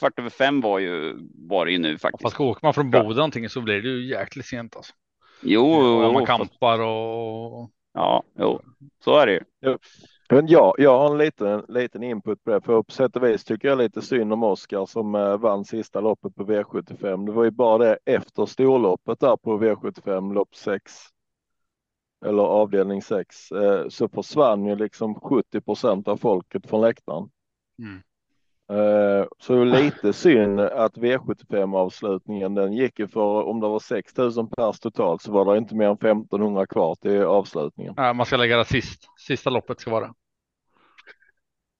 kvart 0.00 0.18
över 0.18 0.30
fem 0.30 0.60
var 0.60 0.78
ju, 0.78 1.18
var 1.34 1.66
det 1.66 1.72
ju 1.72 1.78
nu 1.78 1.98
faktiskt. 1.98 2.22
Fast 2.22 2.40
åker 2.40 2.66
man 2.66 2.74
från 2.74 2.90
Boden 2.90 3.16
någonting 3.16 3.48
så 3.48 3.60
blir 3.60 3.82
det 3.82 3.88
ju 3.88 4.06
jäkligt 4.06 4.46
sent 4.46 4.76
alltså. 4.76 4.92
Jo, 5.42 5.64
och 5.64 6.12
man 6.12 6.26
kampar 6.26 6.78
och. 6.80 7.70
Ja, 7.94 8.22
jo, 8.38 8.60
så 9.04 9.18
är 9.18 9.26
det 9.26 9.32
ju. 9.32 9.78
Men 10.32 10.46
ja, 10.46 10.74
jag 10.78 10.98
har 10.98 11.10
en 11.10 11.18
liten, 11.18 11.64
liten 11.68 12.02
input 12.02 12.44
på 12.44 12.50
det, 12.50 12.60
för 12.60 12.82
på 12.82 12.92
sätt 12.92 13.16
och 13.16 13.24
vis 13.24 13.44
tycker 13.44 13.68
jag 13.68 13.78
lite 13.78 14.02
synd 14.02 14.32
om 14.32 14.42
Oskar 14.42 14.86
som 14.86 15.14
eh, 15.14 15.36
vann 15.36 15.64
sista 15.64 16.00
loppet 16.00 16.34
på 16.34 16.44
V75. 16.44 17.26
Det 17.26 17.32
var 17.32 17.44
ju 17.44 17.50
bara 17.50 17.78
det 17.78 17.98
efter 18.04 18.46
storloppet 18.46 19.20
där 19.20 19.36
på 19.36 19.58
V75 19.58 20.34
lopp 20.34 20.54
6. 20.54 20.92
Eller 22.26 22.42
avdelning 22.42 23.02
6 23.02 23.52
eh, 23.52 23.88
så 23.88 24.08
försvann 24.08 24.66
ju 24.66 24.76
liksom 24.76 25.14
70 25.14 25.60
procent 25.60 26.08
av 26.08 26.16
folket 26.16 26.66
från 26.66 26.80
läktaren. 26.80 27.30
Mm. 27.78 28.02
Eh, 28.70 29.26
Så 29.38 29.64
lite 29.64 30.12
synd 30.12 30.60
att 30.60 30.96
V75 30.96 31.76
avslutningen 31.76 32.54
den 32.54 32.72
gick 32.72 32.98
ju 32.98 33.08
för 33.08 33.42
om 33.48 33.60
det 33.60 33.68
var 33.68 33.78
6000 33.80 34.48
pers 34.48 34.80
totalt 34.80 35.22
så 35.22 35.32
var 35.32 35.52
det 35.52 35.58
inte 35.58 35.74
mer 35.74 35.86
än 35.86 35.92
1500 35.92 36.66
kvar 36.66 36.94
till 36.94 37.22
avslutningen. 37.22 37.94
Ja, 37.96 38.12
man 38.12 38.26
ska 38.26 38.36
lägga 38.36 38.56
det 38.56 38.64
sist. 38.64 39.08
Sista 39.26 39.50
loppet 39.50 39.80
ska 39.80 39.90
vara. 39.90 40.14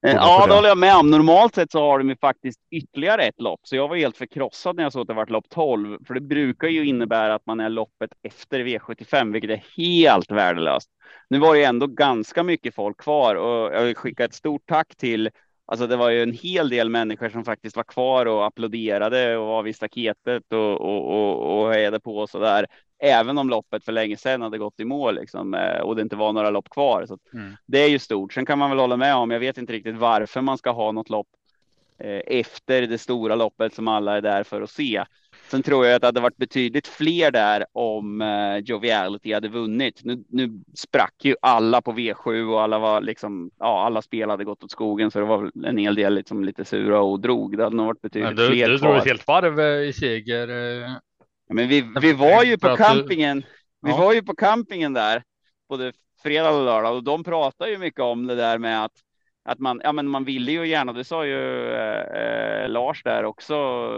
Eh, 0.06 0.12
Ja, 0.14 0.46
det. 0.46 0.54
håller 0.54 0.68
jag 0.68 0.78
med 0.78 0.96
om. 0.96 1.10
Normalt 1.10 1.54
sett 1.54 1.72
så 1.72 1.80
har 1.80 1.98
de 1.98 2.08
ju 2.08 2.16
faktiskt 2.16 2.60
ytterligare 2.70 3.22
ett 3.22 3.40
lopp, 3.40 3.60
så 3.62 3.76
jag 3.76 3.88
var 3.88 3.96
helt 3.96 4.16
förkrossad 4.16 4.76
när 4.76 4.82
jag 4.82 4.92
såg 4.92 5.02
att 5.02 5.08
det 5.08 5.14
var 5.14 5.26
lopp 5.26 5.48
12, 5.48 5.98
för 6.06 6.14
det 6.14 6.20
brukar 6.20 6.68
ju 6.68 6.86
innebära 6.86 7.34
att 7.34 7.46
man 7.46 7.60
är 7.60 7.68
loppet 7.68 8.10
efter 8.22 8.60
V75, 8.60 9.32
vilket 9.32 9.50
är 9.50 9.64
helt 9.76 10.30
värdelöst. 10.30 10.90
Nu 11.28 11.38
var 11.38 11.52
det 11.54 11.58
ju 11.58 11.64
ändå 11.64 11.86
ganska 11.86 12.42
mycket 12.42 12.74
folk 12.74 12.96
kvar 13.00 13.34
och 13.34 13.74
jag 13.74 13.82
vill 13.84 13.96
skicka 13.96 14.24
ett 14.24 14.34
stort 14.34 14.62
tack 14.66 14.96
till 14.96 15.30
Alltså 15.70 15.86
det 15.86 15.96
var 15.96 16.10
ju 16.10 16.22
en 16.22 16.32
hel 16.32 16.68
del 16.68 16.88
människor 16.88 17.28
som 17.28 17.44
faktiskt 17.44 17.76
var 17.76 17.84
kvar 17.84 18.26
och 18.26 18.46
applåderade 18.46 19.36
och 19.36 19.46
var 19.46 19.62
vid 19.62 19.76
staketet 19.76 20.52
och, 20.52 20.80
och, 20.80 21.10
och, 21.14 21.60
och 21.62 21.72
hejade 21.72 22.00
på 22.00 22.16
och 22.18 22.30
så 22.30 22.38
där. 22.38 22.66
Även 23.02 23.38
om 23.38 23.48
loppet 23.48 23.84
för 23.84 23.92
länge 23.92 24.16
sedan 24.16 24.42
hade 24.42 24.58
gått 24.58 24.80
i 24.80 24.84
mål 24.84 25.14
liksom, 25.14 25.54
eh, 25.54 25.80
och 25.80 25.96
det 25.96 26.02
inte 26.02 26.16
var 26.16 26.32
några 26.32 26.50
lopp 26.50 26.70
kvar. 26.70 27.06
Så 27.06 27.18
Mm. 27.34 27.56
det 27.66 27.78
är 27.78 27.88
ju 27.88 27.98
stort. 27.98 28.32
Sen 28.32 28.46
kan 28.46 28.58
man 28.58 28.70
väl 28.70 28.78
hålla 28.78 28.96
med 28.96 29.14
om, 29.14 29.30
jag 29.30 29.40
vet 29.40 29.58
inte 29.58 29.72
riktigt 29.72 29.96
varför 29.96 30.40
man 30.40 30.58
ska 30.58 30.70
ha 30.70 30.92
något 30.92 31.10
lopp 31.10 31.28
eh, 31.98 32.20
efter 32.26 32.82
det 32.86 32.98
stora 32.98 33.34
loppet 33.34 33.74
som 33.74 33.88
alla 33.88 34.16
är 34.16 34.20
där 34.20 34.42
för 34.42 34.62
att 34.62 34.70
se. 34.70 35.04
Sen 35.50 35.62
tror 35.62 35.86
jag 35.86 35.94
att 35.94 36.00
det 36.00 36.08
hade 36.08 36.20
varit 36.20 36.36
betydligt 36.36 36.86
fler 36.86 37.30
där 37.30 37.66
om 37.72 38.20
eh, 38.22 38.56
Joviality 38.56 39.32
hade 39.32 39.48
vunnit. 39.48 40.00
Nu, 40.04 40.24
nu 40.28 40.60
sprack 40.74 41.14
ju 41.24 41.34
alla 41.42 41.82
på 41.82 41.92
V7 41.92 42.52
och 42.52 42.62
alla 42.62 42.78
var 42.78 43.00
liksom, 43.00 43.50
ja, 43.58 43.86
alla 43.86 44.02
spel 44.02 44.30
hade 44.30 44.44
gått 44.44 44.64
åt 44.64 44.70
skogen 44.70 45.10
så 45.10 45.18
det 45.18 45.24
var 45.24 45.50
en 45.66 45.76
hel 45.78 45.94
del 45.94 46.14
liksom 46.14 46.44
lite 46.44 46.64
sura 46.64 47.00
och 47.00 47.20
drog. 47.20 47.56
Det 47.56 47.64
hade 47.64 47.76
nog 47.76 47.86
varit 47.86 48.00
betydligt 48.02 48.36
du, 48.36 48.46
fler 48.48 48.68
du 48.68 48.76
drog 48.76 48.96
ett 48.96 49.04
helt 49.04 49.26
varv 49.26 49.60
eh, 49.60 49.66
i 49.88 49.92
seger. 49.92 50.48
eh, 50.48 50.90
Ja, 51.48 51.54
Men 51.54 51.68
vi, 51.68 51.84
vi 52.00 52.12
var 52.12 52.44
ju 52.44 52.58
på 52.58 52.76
campingen. 52.76 53.42
Vi 53.82 53.90
Ja. 53.90 53.96
var 53.96 54.12
ju 54.14 54.22
på 54.22 54.34
campingen 54.34 54.92
där 54.92 55.22
både 55.68 55.92
fredag 56.22 56.50
och 56.50 56.64
lördag 56.64 56.96
och 56.96 57.04
de 57.04 57.24
pratar 57.24 57.66
ju 57.66 57.78
mycket 57.78 58.00
om 58.00 58.26
det 58.26 58.34
där 58.34 58.58
med 58.58 58.84
att 58.84 58.92
att 59.44 59.58
man, 59.58 59.80
ja 59.84 59.92
men 59.92 60.08
man 60.08 60.24
ville 60.24 60.52
ju 60.52 60.66
gärna, 60.66 60.92
det 60.92 61.04
sa 61.04 61.24
ju 61.26 61.72
eh, 61.74 62.22
eh, 62.22 62.68
Lars 62.68 63.02
där 63.02 63.24
också 63.24 63.54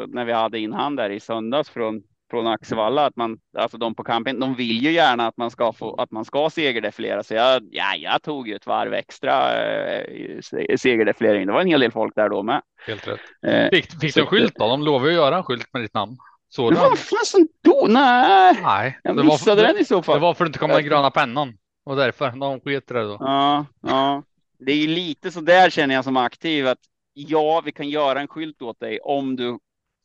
när 0.09 0.24
vi 0.24 0.33
hade 0.33 0.59
in 0.59 0.72
han 0.72 0.96
där 0.96 1.11
i 1.11 1.20
söndags 1.20 1.70
från 1.70 2.02
från 2.31 2.46
Axevalla 2.46 3.07
att 3.07 3.16
man, 3.16 3.38
alltså 3.59 3.78
de 3.78 3.94
på 3.94 4.05
camping, 4.05 4.40
de 4.40 4.55
vill 4.55 4.83
ju 4.85 4.90
gärna 4.92 5.26
att 5.26 5.37
man 5.37 5.50
ska 5.50 5.72
få, 5.72 5.94
att 5.94 6.11
man 6.11 6.24
ska 6.24 6.50
segerdefilera. 6.50 7.22
Så 7.22 7.35
jag, 7.35 7.62
ja, 7.70 7.94
jag 7.96 8.22
tog 8.22 8.48
ju 8.48 8.55
ett 8.55 8.66
varv 8.66 8.94
extra 8.94 9.64
eh, 9.64 10.40
se- 10.42 10.78
segerdefilering. 10.78 11.46
Det 11.46 11.52
var 11.52 11.61
en 11.61 11.66
hel 11.66 11.81
del 11.81 11.92
folk 11.92 12.14
där 12.14 12.28
då 12.28 12.42
med. 12.42 12.62
Helt 12.87 13.09
rätt. 13.09 13.20
Eh, 13.46 13.68
Fick, 13.70 14.00
fick 14.00 14.14
du 14.14 14.20
en 14.20 14.26
skylt 14.26 14.55
då? 14.55 14.68
De 14.68 14.83
lovade 14.83 15.12
ju 15.12 15.18
att 15.18 15.24
göra 15.24 15.37
en 15.37 15.44
skylt 15.44 15.68
med 15.72 15.83
ditt 15.83 15.94
namn. 15.94 16.16
Så 16.48 16.70
du? 16.70 16.76
vad 16.76 16.98
fasen 16.98 17.48
då? 17.64 17.87
Nej, 17.88 18.59
Nej, 18.62 18.98
jag 19.02 19.16
det 19.16 19.22
missade 19.22 19.62
var, 19.62 19.68
den 19.68 19.78
i 19.83 19.85
så 19.85 20.02
fall. 20.02 20.14
det 20.14 20.20
var 20.20 20.35
för 20.35 20.44
att 20.44 20.46
du 20.46 20.48
inte 20.48 20.59
kom 20.59 20.68
med 20.68 20.76
den 20.76 20.85
gröna 20.87 21.11
pennan. 21.11 21.55
Och 21.87 21.96
därför, 21.96 22.31
de 22.31 22.61
sket 22.61 22.88
det 22.88 23.02
då. 23.02 23.16
Ja, 23.20 23.66
ja, 23.83 24.22
det 24.64 24.72
är 24.72 24.77
ju 24.77 24.87
lite 24.87 25.31
så 25.31 25.40
där 25.40 25.70
känner 25.70 25.94
jag 25.94 26.05
som 26.05 26.16
aktiv 26.16 26.66
att 26.66 26.79
ja, 27.14 27.62
vi 27.64 27.72
kan 27.72 27.88
göra 27.88 28.20
en 28.20 28.29
skylt 28.29 28.62
åt 28.62 28.81
dig 28.81 29.01
om 29.01 29.37
du 29.37 29.59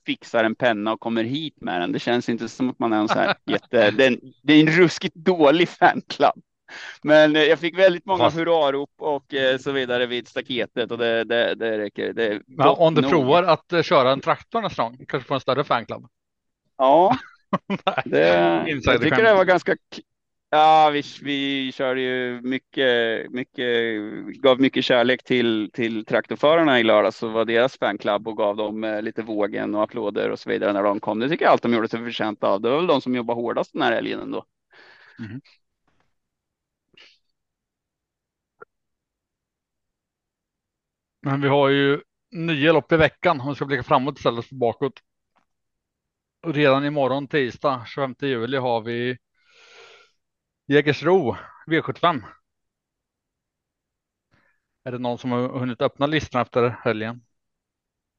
fixar 0.06 0.44
en 0.44 0.56
penna 0.56 0.94
och 0.94 1.00
kommer 1.00 1.24
hit 1.24 1.62
med 1.62 1.82
den. 1.82 1.92
Det 1.92 2.00
känns 2.00 2.30
inte 2.30 2.50
som 2.50 2.70
att 2.70 2.80
man 2.80 2.94
är 2.94 2.98
en 2.98 3.08
så 3.08 3.14
här 3.14 3.36
jätte, 3.46 3.92
det 3.92 4.04
är 4.04 4.12
en, 4.12 4.20
det 4.44 4.54
är 4.54 4.60
en 4.62 4.72
ruskigt 4.72 5.16
dålig 5.16 5.70
fanclub. 5.70 6.44
Men 7.04 7.36
eh, 7.36 7.44
jag 7.44 7.60
fick 7.60 7.78
väldigt 7.80 8.06
många 8.06 8.24
Fast- 8.24 8.38
hurrarop 8.38 8.92
och 8.98 9.34
eh, 9.34 9.58
så 9.58 9.72
vidare 9.72 10.06
vid 10.06 10.28
staketet 10.28 10.92
och 10.92 10.98
det, 10.98 11.24
det, 11.24 11.56
det 11.56 11.78
räcker. 11.78 12.14
Det 12.14 12.42
Men 12.48 12.68
om 12.68 12.96
du 12.96 13.02
nog. 13.02 13.12
provar 13.12 13.44
att 13.44 13.74
eh, 13.74 13.82
köra 13.82 14.12
en 14.12 14.22
traktor 14.22 14.62
nästa 14.62 14.84
gång, 14.84 14.98
kanske 15.08 15.28
få 15.28 15.34
en 15.34 15.40
större 15.40 15.64
fanclub. 15.64 16.08
Ja, 16.78 17.18
det, 18.06 18.28
jag 18.84 19.02
tycker 19.02 19.24
det 19.24 19.34
var 19.34 19.46
ganska 19.46 19.76
Ja, 20.58 20.90
vi, 20.94 21.04
vi 21.22 21.72
körde 21.72 22.02
ju 22.02 22.42
mycket, 22.42 23.32
mycket, 23.32 23.66
gav 24.42 24.62
mycket 24.62 24.86
kärlek 24.86 25.24
till, 25.24 25.70
till 25.74 26.06
traktorförarna 26.06 26.80
i 26.80 26.84
lördags 26.84 27.24
och 27.24 27.32
var 27.32 27.46
deras 27.46 27.78
fanclub 27.78 28.28
och 28.28 28.38
gav 28.38 28.56
dem 28.56 28.84
eh, 28.84 29.02
lite 29.02 29.22
vågen 29.24 29.76
och 29.76 29.84
applåder 29.84 30.30
och 30.30 30.40
så 30.40 30.50
vidare 30.50 30.74
när 30.74 30.84
de 30.84 31.00
kom. 31.00 31.20
Det 31.20 31.30
tycker 31.30 31.46
jag 31.46 31.52
allt 31.52 31.62
de 31.62 31.74
gjorde 31.74 31.88
sig 31.90 32.04
förtjänta 32.04 32.48
av. 32.48 32.62
Det 32.62 32.70
var 32.70 32.78
väl 32.78 32.88
de 32.88 33.02
som 33.02 33.16
jobbar 33.16 33.36
hårdast 33.36 33.74
den 33.74 33.82
här 33.82 33.92
helgen 33.92 34.20
ändå. 34.20 34.46
Mm-hmm. 35.20 35.42
Men 41.22 41.42
vi 41.42 41.48
har 41.48 41.70
ju 41.70 42.02
nio 42.32 42.74
lopp 42.74 42.92
i 42.92 42.98
veckan 42.98 43.42
om 43.42 43.50
vi 43.50 43.56
ska 43.56 43.66
blicka 43.66 43.84
framåt 43.84 44.18
istället 44.18 44.46
för 44.46 44.56
bakåt. 44.56 45.00
Och 46.44 46.54
redan 46.54 46.86
imorgon 46.86 47.28
tisdag 47.28 47.84
25 47.88 48.16
juli 48.22 48.58
har 48.58 48.82
vi 48.82 49.18
Jägersro 50.68 51.36
V75. 51.68 52.24
Är 54.84 54.92
det 54.92 54.98
någon 55.00 55.18
som 55.18 55.32
har 55.32 55.60
hunnit 55.60 55.82
öppna 55.82 56.06
listan 56.06 56.42
efter 56.42 56.70
helgen? 56.84 57.22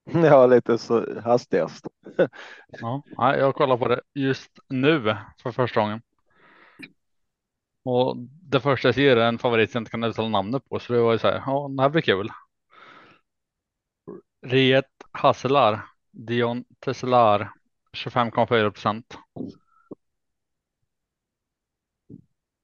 Ja, 0.12 0.46
lite 0.46 0.78
så 0.78 1.20
hastigast. 1.20 1.86
Ja, 2.68 3.02
jag 3.36 3.54
kollar 3.54 3.76
på 3.76 3.88
det 3.88 4.00
just 4.14 4.58
nu 4.68 5.16
för 5.42 5.52
första 5.52 5.80
gången. 5.80 6.02
Och 7.84 8.16
det 8.42 8.60
första 8.60 8.88
jag 8.88 8.94
ser 8.94 9.16
är 9.16 9.28
en 9.28 9.38
favorit 9.38 9.74
jag 9.74 9.80
inte 9.80 9.90
kan 9.90 10.04
uttala 10.04 10.28
namnet 10.28 10.68
på, 10.68 10.78
så 10.78 10.92
det 10.92 11.00
var 11.00 11.12
ju 11.12 11.18
så 11.18 11.26
här, 11.28 11.42
ja, 11.46 11.68
det 11.76 11.82
här 11.82 11.88
blir 11.88 12.02
kul. 12.02 12.30
Riet 14.42 14.90
Hasselar, 15.12 15.84
Dion 16.12 16.64
Tesselar, 16.80 17.50
25,4 17.92 18.70
procent. 18.70 19.18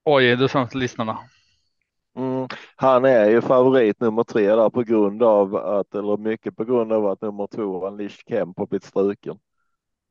Oj, 0.05 0.37
du 0.37 0.49
sa 0.49 0.63
inte 0.63 0.79
lyssnarna. 0.79 1.19
Mm. 2.17 2.49
Han 2.77 3.05
är 3.05 3.31
ju 3.31 3.41
favorit 3.41 4.01
nummer 4.01 4.25
tre 4.25 4.47
där 4.47 4.71
på 4.71 4.83
grund 4.83 5.23
av 5.23 5.57
att, 5.57 5.95
eller 5.95 6.17
mycket 6.17 6.57
på 6.57 6.65
grund 6.65 6.93
av 6.93 7.07
att 7.07 7.21
nummer 7.21 7.47
två, 7.47 7.87
Unleashed 7.87 8.29
Kemp, 8.29 8.59
har 8.59 8.67
blivit 8.67 8.85
struken. 8.85 9.39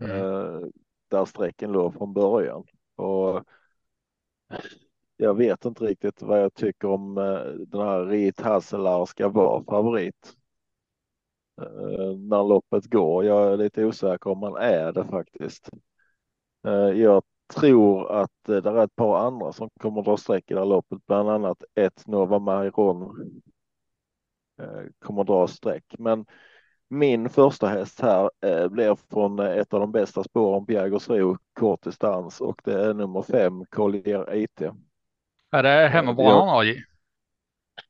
Mm. 0.01 0.17
Eh, 0.17 0.59
där 1.07 1.25
strecken 1.25 1.71
låg 1.71 1.93
från 1.93 2.13
början. 2.13 2.63
Och 2.95 3.43
jag 5.17 5.37
vet 5.37 5.65
inte 5.65 5.83
riktigt 5.85 6.21
vad 6.21 6.41
jag 6.41 6.53
tycker 6.53 6.87
om 6.87 7.17
eh, 7.17 7.43
den 7.67 7.81
här 7.81 8.05
Rit 8.05 8.41
Hasselar 8.41 9.05
ska 9.05 9.29
vara 9.29 9.63
favorit. 9.63 10.35
Eh, 11.61 12.17
när 12.17 12.43
loppet 12.47 12.85
går. 12.85 13.25
Jag 13.25 13.53
är 13.53 13.57
lite 13.57 13.85
osäker 13.85 14.29
om 14.29 14.39
man 14.39 14.55
är 14.55 14.91
det 14.91 15.05
faktiskt. 15.05 15.69
Eh, 16.65 17.01
jag 17.01 17.23
tror 17.53 18.11
att 18.11 18.49
eh, 18.49 18.55
det 18.55 18.69
är 18.69 18.83
ett 18.83 18.95
par 18.95 19.27
andra 19.27 19.53
som 19.53 19.69
kommer 19.79 19.99
att 19.99 20.05
dra 20.05 20.17
streck 20.17 20.51
i 20.51 20.53
det 20.53 20.59
här 20.59 20.67
loppet, 20.67 21.05
bland 21.05 21.29
annat 21.29 21.63
ett 21.75 22.07
Nova 22.07 22.39
Mairon 22.39 23.01
eh, 24.61 24.81
kommer 24.99 25.21
att 25.21 25.27
dra 25.27 25.47
streck. 25.47 25.95
Men 25.97 26.25
min 26.89 27.29
första 27.29 27.67
häst 27.67 28.01
här 28.01 28.29
eh, 28.45 28.67
blir 28.67 28.97
från 29.11 29.39
ett 29.39 29.73
av 29.73 29.79
de 29.79 29.91
bästa 29.91 30.23
spåren 30.23 30.65
på 30.65 30.71
Jägersro 30.71 31.37
kort 31.53 31.83
distans 31.83 32.41
och 32.41 32.61
det 32.63 32.83
är 32.83 32.93
nummer 32.93 33.21
fem 33.21 33.65
Collier 33.65 34.35
IT. 34.35 34.61
Är 35.51 35.63
det 35.63 35.87
hemmabanan 35.87 36.59
AJ? 36.59 36.83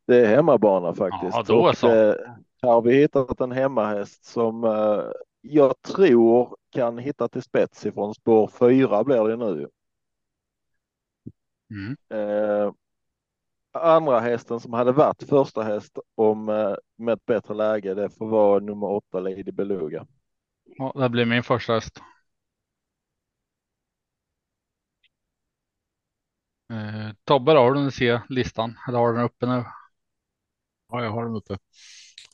Det 0.08 0.26
är 0.26 0.36
hemmabana 0.36 0.94
faktiskt. 0.94 1.36
Ja, 1.36 1.44
då 1.48 1.68
och 1.68 1.78
så. 1.78 1.88
här 1.88 2.18
har 2.62 2.82
vi 2.82 2.96
hittat 2.96 3.42
en 3.42 3.52
hemmahäst 3.52 4.26
som 4.26 4.64
eh, 4.64 5.02
jag 5.42 5.82
tror 5.82 6.58
kan 6.74 6.98
hitta 6.98 7.28
till 7.28 7.42
spets 7.42 7.86
ifrån 7.86 8.16
spår 8.16 8.48
fyra 8.60 9.04
blir 9.04 9.28
det 9.28 9.36
nu. 9.36 9.68
Mm. 11.72 11.98
Eh, 12.10 12.74
andra 13.72 14.20
hästen 14.20 14.60
som 14.60 14.74
hade 14.74 14.92
varit 14.92 15.30
första 15.30 15.64
häst 15.64 16.00
om 16.16 16.50
eh, 16.50 16.76
med 16.96 17.14
ett 17.14 17.26
bättre 17.26 17.54
läge, 17.54 17.94
det 17.94 18.10
får 18.10 18.28
vara 18.28 18.60
nummer 18.60 18.88
åtta 18.88 19.20
Lady 19.20 19.52
Beluga. 19.52 20.08
Ja, 20.64 20.94
det 20.96 21.10
blir 21.10 21.26
min 21.26 21.44
första 21.44 21.74
häst. 21.74 22.02
Eh, 26.72 27.12
Tobbe, 27.24 27.54
då, 27.54 27.60
har 27.60 27.74
du 27.74 27.92
se 27.92 28.22
listan? 28.30 28.78
Eller 28.88 28.98
har 28.98 29.08
du 29.08 29.16
den 29.16 29.26
uppe 29.26 29.46
nu? 29.46 29.66
Ja, 30.90 31.04
jag 31.04 31.12
har 31.12 31.24
dem 31.24 31.36
uppe. 31.36 31.58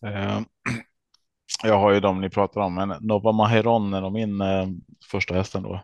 Eh, 0.03 0.41
jag 1.63 1.79
har 1.79 1.91
ju 1.91 1.99
dem 1.99 2.21
ni 2.21 2.29
pratar 2.29 2.61
om, 2.61 2.75
men 2.75 2.95
Nova 3.01 3.31
Maheron 3.31 3.93
är 3.93 4.09
min 4.09 4.41
eh, 4.41 4.67
första 5.11 5.33
hästen 5.33 5.63
då. 5.63 5.81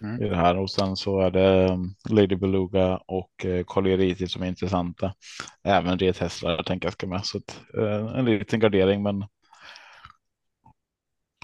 Mm. 0.00 0.22
I 0.22 0.28
det 0.28 0.36
här 0.36 0.58
och 0.58 0.70
sen 0.70 0.96
så 0.96 1.20
är 1.20 1.30
det 1.30 1.64
eh, 1.64 1.78
Lady 2.10 2.36
Beluga 2.36 2.96
och 2.96 3.46
eh, 3.46 3.64
Collier 3.64 4.26
som 4.26 4.42
är 4.42 4.46
intressanta. 4.46 5.14
Även 5.62 5.98
rethästar 5.98 6.62
tänker 6.62 6.86
jag 6.86 6.92
ska 6.92 7.06
med 7.06 7.24
så 7.24 7.38
att, 7.38 7.60
eh, 7.78 8.18
en 8.18 8.24
liten 8.24 8.60
gardering, 8.60 9.02
men. 9.02 9.24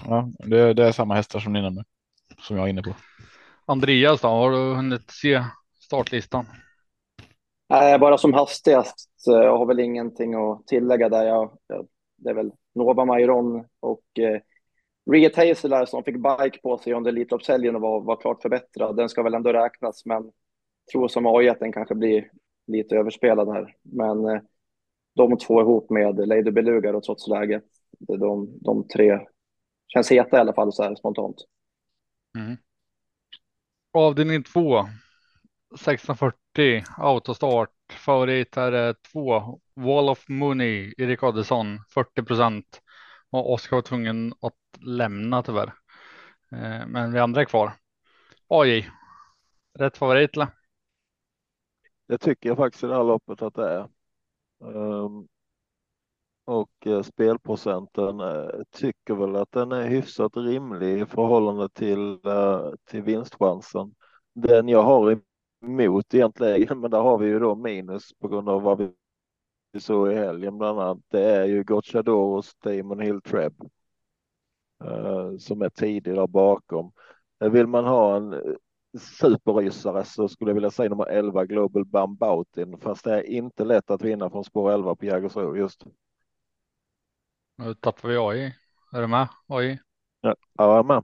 Ja, 0.05 0.29
det, 0.39 0.73
det 0.73 0.87
är 0.87 0.91
samma 0.91 1.15
hästar 1.15 1.39
som 1.39 1.53
ni 1.53 1.61
nämner 1.61 1.83
som 2.41 2.57
jag 2.57 2.65
är 2.65 2.69
inne 2.69 2.81
på. 2.81 2.93
Andreas, 3.65 4.21
då, 4.21 4.27
har 4.27 4.51
du 4.51 4.75
hunnit 4.75 5.11
se 5.11 5.43
startlistan? 5.79 6.45
Nej, 7.69 7.99
bara 7.99 8.17
som 8.17 8.33
hastigast. 8.33 9.09
Jag 9.25 9.57
har 9.57 9.65
väl 9.65 9.79
ingenting 9.79 10.33
att 10.33 10.67
tillägga 10.67 11.09
där. 11.09 11.25
Jag, 11.25 11.51
jag 11.67 11.87
det 12.19 12.29
är 12.29 12.33
väl 12.33 12.51
Nova 12.75 13.05
Mairon 13.05 13.65
och 13.79 14.19
eh, 14.19 14.41
Riet 15.11 15.35
Hazelar 15.35 15.85
som 15.85 16.03
fick 16.03 16.15
bike 16.15 16.59
på 16.63 16.77
sig 16.77 16.93
under 16.93 17.11
Elitloppshelgen 17.11 17.75
och 17.75 17.81
var, 17.81 18.01
var 18.01 18.15
klart 18.15 18.41
förbättrad. 18.41 18.95
Den 18.95 19.09
ska 19.09 19.23
väl 19.23 19.33
ändå 19.33 19.53
räknas, 19.53 20.05
men 20.05 20.31
tror 20.91 21.07
som 21.07 21.25
AI 21.25 21.49
att 21.49 21.59
den 21.59 21.71
kanske 21.71 21.95
blir 21.95 22.31
lite 22.67 22.95
överspelad 22.95 23.53
här. 23.53 23.75
Men 23.81 24.25
eh, 24.25 24.41
de 25.15 25.37
två 25.37 25.61
ihop 25.61 25.89
med 25.89 26.27
Lady 26.27 26.51
Beluga 26.51 26.97
och 26.97 27.03
trots 27.03 27.27
läget, 27.27 27.63
de, 27.99 28.57
de 28.61 28.87
tre 28.87 29.19
känns 29.87 30.11
heta 30.11 30.37
i 30.37 30.39
alla 30.39 30.53
fall 30.53 30.73
så 30.73 30.83
här 30.83 30.95
spontant. 30.95 31.35
Mm. 32.37 32.57
Avdelning 33.93 34.43
2. 34.43 34.79
1640 35.75 36.83
autostart. 36.97 37.78
Favorit 37.93 38.55
här 38.55 38.71
är 38.71 38.89
eh, 38.89 38.93
två. 39.11 39.59
Wall 39.75 40.09
of 40.09 40.29
Mooney, 40.29 40.93
Erik 40.97 41.23
Adelsson 41.23 41.79
40 41.93 42.23
procent. 42.23 42.81
Och 43.29 43.53
Oskar 43.53 43.77
var 43.77 43.81
tvungen 43.81 44.33
att 44.41 44.85
lämna 44.85 45.43
tyvärr. 45.43 45.73
Eh, 46.51 46.87
men 46.87 47.11
vi 47.11 47.19
andra 47.19 47.41
är 47.41 47.45
kvar. 47.45 47.73
AJ. 48.47 48.89
Rätt 49.79 49.97
favorit 49.97 50.35
eller? 50.35 50.47
Det 52.07 52.17
tycker 52.17 52.49
jag 52.49 52.57
faktiskt 52.57 52.83
i 52.83 52.87
det 52.87 52.95
här 52.95 53.03
loppet 53.03 53.41
att 53.41 53.53
det 53.53 53.69
är. 53.69 53.89
Um, 54.59 55.27
och 56.45 56.87
eh, 56.87 57.01
spelprocenten 57.01 58.21
tycker 58.71 59.15
väl 59.15 59.35
att 59.35 59.51
den 59.51 59.71
är 59.71 59.87
hyfsat 59.87 60.37
rimlig 60.37 61.01
i 61.01 61.05
förhållande 61.05 61.69
till, 61.69 62.19
till 62.85 63.01
vinstchansen. 63.01 63.95
Den 64.33 64.67
jag 64.67 64.83
har 64.83 65.11
i 65.11 65.19
emot 65.61 66.13
egentligen, 66.13 66.79
men 66.79 66.91
där 66.91 67.01
har 67.01 67.17
vi 67.17 67.27
ju 67.27 67.39
då 67.39 67.55
minus 67.55 68.13
på 68.13 68.27
grund 68.27 68.49
av 68.49 68.61
vad 68.61 68.93
vi 69.71 69.79
såg 69.79 70.11
i 70.11 70.15
helgen 70.15 70.57
bland 70.57 70.79
annat. 70.79 70.97
Det 71.07 71.23
är 71.23 71.45
ju 71.45 71.63
Gocciadoros 71.63 72.55
Damon 72.55 72.99
Hill 72.99 73.21
Treb 73.21 73.53
som 75.39 75.61
är 75.61 75.69
tidig 75.69 76.15
där 76.15 76.27
bakom. 76.27 76.91
Vill 77.51 77.67
man 77.67 77.85
ha 77.85 78.15
en 78.15 78.57
superrysare 78.99 80.03
så 80.03 80.27
skulle 80.27 80.49
jag 80.49 80.55
vilja 80.55 80.71
säga 80.71 80.89
nummer 80.89 81.05
11 81.05 81.45
Global 81.45 81.85
Bambautin, 81.85 82.77
fast 82.77 83.03
det 83.03 83.11
är 83.11 83.23
inte 83.23 83.63
lätt 83.63 83.91
att 83.91 84.01
vinna 84.01 84.29
från 84.29 84.43
spår 84.43 84.71
11 84.71 84.95
på 84.95 85.05
Jägersro 85.05 85.55
just. 85.57 85.85
Nu 87.55 87.73
tappar 87.73 88.09
vi 88.09 88.17
AI. 88.17 88.55
Är 88.91 89.01
du 89.01 89.07
med 89.07 89.27
AI? 89.47 89.79
Ja, 90.21 90.35
jag 90.57 90.79
är 90.79 90.83
med. 90.83 91.03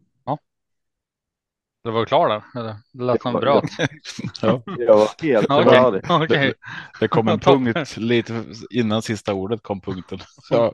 Du 1.86 1.92
var 1.92 2.06
klar 2.06 2.30
där? 2.30 2.60
Eller? 2.60 2.76
Det 2.94 3.04
lät 3.04 3.22
som 3.22 3.34
bröt. 3.34 3.64
ja. 4.42 4.62
Jag 4.78 4.96
var 4.96 5.24
helt. 5.24 5.52
Okay. 5.52 6.24
okay. 6.24 6.48
Det, 6.48 6.54
det, 7.00 7.08
kom 7.08 7.28
en 7.28 7.40
punkt 7.50 7.98
lite 7.98 8.44
innan 8.70 9.02
sista 9.02 9.34
ordet 9.34 9.64
kom 9.64 9.82
punkten. 9.82 10.20
Så. 10.42 10.74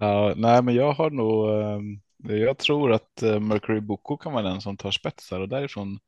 ja, 0.00 0.32
nej, 0.36 0.62
men 0.62 0.74
jag 0.74 0.92
har 0.92 1.10
nog. 1.10 1.48
Eh, 1.50 2.36
jag 2.36 2.58
tror 2.58 2.92
att 2.92 3.22
eh, 3.22 3.40
Mercury 3.40 3.80
Boko 3.80 4.16
kan 4.16 4.32
vara 4.32 4.42
den 4.42 4.60
som 4.60 4.76
tar 4.76 4.90
spetsar 4.90 5.40
och 5.40 5.48
därifrån. 5.48 5.98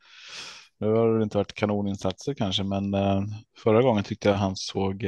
Nu 0.81 0.87
har 0.89 1.19
det 1.19 1.23
inte 1.23 1.39
varit 1.39 1.55
kanoninsatser 1.55 2.35
kanske, 2.35 2.63
men 2.63 2.95
eh, 2.95 3.23
förra 3.59 3.83
gången 3.83 4.05
tyckte 4.05 4.29
jag 4.29 4.37
han 4.37 4.57
såg 4.57 5.07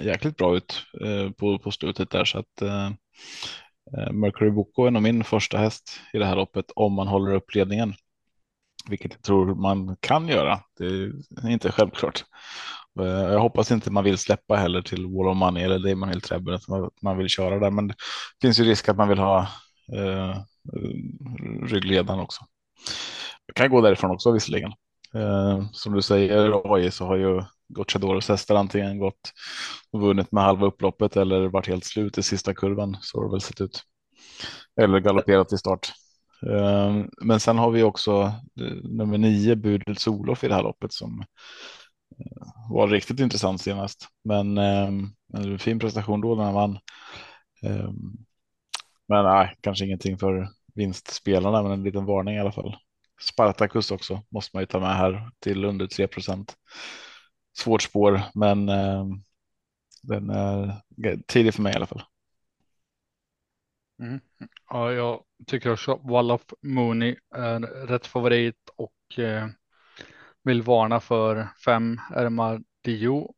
jäkligt 0.00 0.36
bra 0.36 0.56
ut 0.56 0.82
på, 1.36 1.58
på 1.58 1.70
slutet 1.70 2.10
där 2.10 2.24
så 2.24 2.38
att 2.38 2.62
Eh, 3.92 4.12
Mercury 4.12 4.50
Boko 4.50 4.86
är 4.86 4.90
nog 4.90 5.02
min 5.02 5.24
första 5.24 5.58
häst 5.58 6.00
i 6.12 6.18
det 6.18 6.26
här 6.26 6.36
loppet 6.36 6.64
om 6.76 6.92
man 6.92 7.08
håller 7.08 7.34
upp 7.34 7.54
ledningen. 7.54 7.94
Vilket 8.88 9.12
jag 9.12 9.22
tror 9.22 9.54
man 9.54 9.96
kan 10.00 10.28
göra. 10.28 10.60
Det 10.78 10.84
är 10.84 11.48
inte 11.48 11.72
självklart. 11.72 12.24
Eh, 13.00 13.06
jag 13.06 13.40
hoppas 13.40 13.70
inte 13.70 13.90
man 13.90 14.04
vill 14.04 14.18
släppa 14.18 14.56
heller 14.56 14.82
till 14.82 15.06
Wall 15.06 15.28
of 15.28 15.36
Money 15.36 15.64
eller 15.64 15.78
Damon 15.78 16.08
Hill 16.08 16.20
Treble 16.20 16.54
att 16.54 16.68
man 17.02 17.18
vill 17.18 17.28
köra 17.28 17.58
där. 17.58 17.70
Men 17.70 17.86
det 17.88 17.94
finns 18.42 18.60
ju 18.60 18.64
risk 18.64 18.88
att 18.88 18.96
man 18.96 19.08
vill 19.08 19.18
ha 19.18 19.40
eh, 19.92 20.36
ryggledaren 21.62 22.20
också. 22.20 22.44
Jag 23.46 23.56
kan 23.56 23.70
gå 23.70 23.80
därifrån 23.80 24.10
också 24.10 24.32
visserligen. 24.32 24.72
Eh, 25.14 25.64
som 25.72 25.92
du 25.92 26.02
säger 26.02 26.74
AI 26.74 26.90
så 26.90 27.06
har 27.06 27.16
ju 27.16 27.42
Gocciadoros 27.68 28.28
hästar 28.28 28.54
antingen 28.54 28.98
gått 28.98 29.32
och 29.92 30.00
vunnit 30.00 30.32
med 30.32 30.44
halva 30.44 30.66
upploppet 30.66 31.16
eller 31.16 31.48
varit 31.48 31.68
helt 31.68 31.84
slut 31.84 32.18
i 32.18 32.22
sista 32.22 32.54
kurvan. 32.54 32.96
Så 33.00 33.18
har 33.18 33.24
det 33.24 33.30
väl 33.30 33.40
sett 33.40 33.60
ut. 33.60 33.82
Eller 34.80 35.00
galopperat 35.00 35.52
i 35.52 35.58
start. 35.58 35.92
Ehm, 36.42 37.10
men 37.20 37.40
sen 37.40 37.58
har 37.58 37.70
vi 37.70 37.82
också 37.82 38.32
eh, 38.60 38.76
nummer 38.82 39.18
nio 39.18 39.56
Budels 39.56 40.06
Olof 40.06 40.44
i 40.44 40.48
det 40.48 40.54
här 40.54 40.62
loppet 40.62 40.92
som 40.92 41.24
eh, 42.18 42.46
var 42.70 42.88
riktigt 42.88 43.20
intressant 43.20 43.60
senast. 43.60 44.08
Men 44.24 44.58
ehm, 44.58 45.10
en 45.34 45.58
fin 45.58 45.78
prestation 45.78 46.20
då 46.20 46.34
när 46.34 46.44
han 46.44 46.54
vann. 46.54 46.78
Ehm, 47.62 47.96
men 49.08 49.24
nej, 49.24 49.54
kanske 49.60 49.84
ingenting 49.84 50.18
för 50.18 50.48
vinstspelarna, 50.74 51.62
men 51.62 51.72
en 51.72 51.82
liten 51.82 52.04
varning 52.04 52.36
i 52.36 52.40
alla 52.40 52.52
fall. 52.52 52.76
Spartacus 53.20 53.90
också 53.90 54.22
måste 54.30 54.56
man 54.56 54.62
ju 54.62 54.66
ta 54.66 54.80
med 54.80 54.96
här 54.96 55.30
till 55.40 55.64
under 55.64 55.86
3 55.86 56.06
procent 56.06 56.54
svårt 57.56 57.82
spår, 57.82 58.20
men 58.34 58.68
eh, 58.68 59.06
den 60.02 60.30
är 60.30 60.82
tidig 61.26 61.54
för 61.54 61.62
mig 61.62 61.72
i 61.72 61.76
alla 61.76 61.86
fall. 61.86 62.02
Mm. 64.02 64.20
Ja, 64.68 64.92
jag 64.92 65.22
tycker 65.46 65.72
också 65.72 66.00
Wall 66.04 66.30
of 66.30 66.42
Mooney 66.62 67.16
är 67.34 67.60
rätt 67.86 68.06
favorit 68.06 68.70
och 68.76 69.18
eh, 69.18 69.48
vill 70.42 70.62
varna 70.62 71.00
för 71.00 71.48
fem 71.64 72.00
Dio 72.84 73.34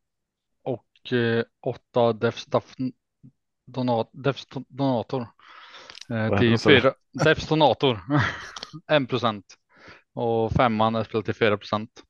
och 0.63 1.13
eh, 1.13 1.43
åtta 1.65 2.13
Defs 2.13 2.45
donat, 3.65 4.09
Donator. 4.67 5.27
Eh, 6.09 6.39
till 6.39 6.59
fyra, 6.59 6.93
Defs 7.23 7.47
Donator, 7.47 7.99
en 8.87 9.07
procent 9.07 9.45
och 10.13 10.51
femman 10.51 10.95
är 10.95 11.03
spelat 11.03 11.25
till 11.25 11.35
fyra 11.35 11.57
procent. 11.57 12.03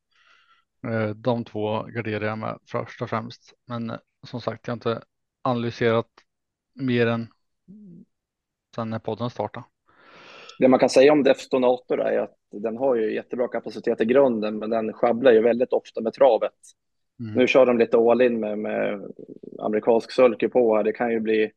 Eh, 0.88 1.10
de 1.10 1.46
två 1.46 1.84
garderar 1.84 2.26
jag 2.26 2.38
med 2.38 2.60
först 2.72 3.02
och 3.02 3.10
främst. 3.10 3.54
Men 3.68 3.90
eh, 3.90 3.98
som 4.28 4.42
sagt, 4.42 4.68
jag 4.68 4.72
har 4.72 4.76
inte 4.76 5.02
analyserat 5.42 6.08
mer 6.74 7.08
än 7.08 7.28
sen 8.76 8.90
när 8.90 9.00
podden 9.00 9.30
startade. 9.30 9.66
Det 10.60 10.68
man 10.68 10.80
kan 10.80 10.90
säga 10.90 11.12
om 11.12 11.24
Deftonator 11.24 12.02
är 12.02 12.20
att 12.20 12.36
den 12.52 12.78
har 12.78 12.96
ju 12.96 13.14
jättebra 13.14 13.48
kapacitet 13.48 14.02
i 14.02 14.06
grunden, 14.06 14.58
men 14.58 14.70
den 14.70 14.94
sjabblar 14.94 15.32
ju 15.32 15.42
väldigt 15.42 15.74
ofta 15.74 16.02
med 16.02 16.14
travet. 16.14 16.54
Mm. 17.20 17.34
Nu 17.34 17.48
kör 17.48 17.66
de 17.66 17.78
lite 17.78 17.98
all 17.98 18.22
in 18.22 18.40
med, 18.40 18.58
med 18.58 19.12
amerikansk 19.60 20.12
sulke 20.12 20.50
på 20.50 20.76
här. 20.76 20.84
Det 20.84 20.92
kan 20.92 21.12
ju 21.12 21.20
bli. 21.20 21.52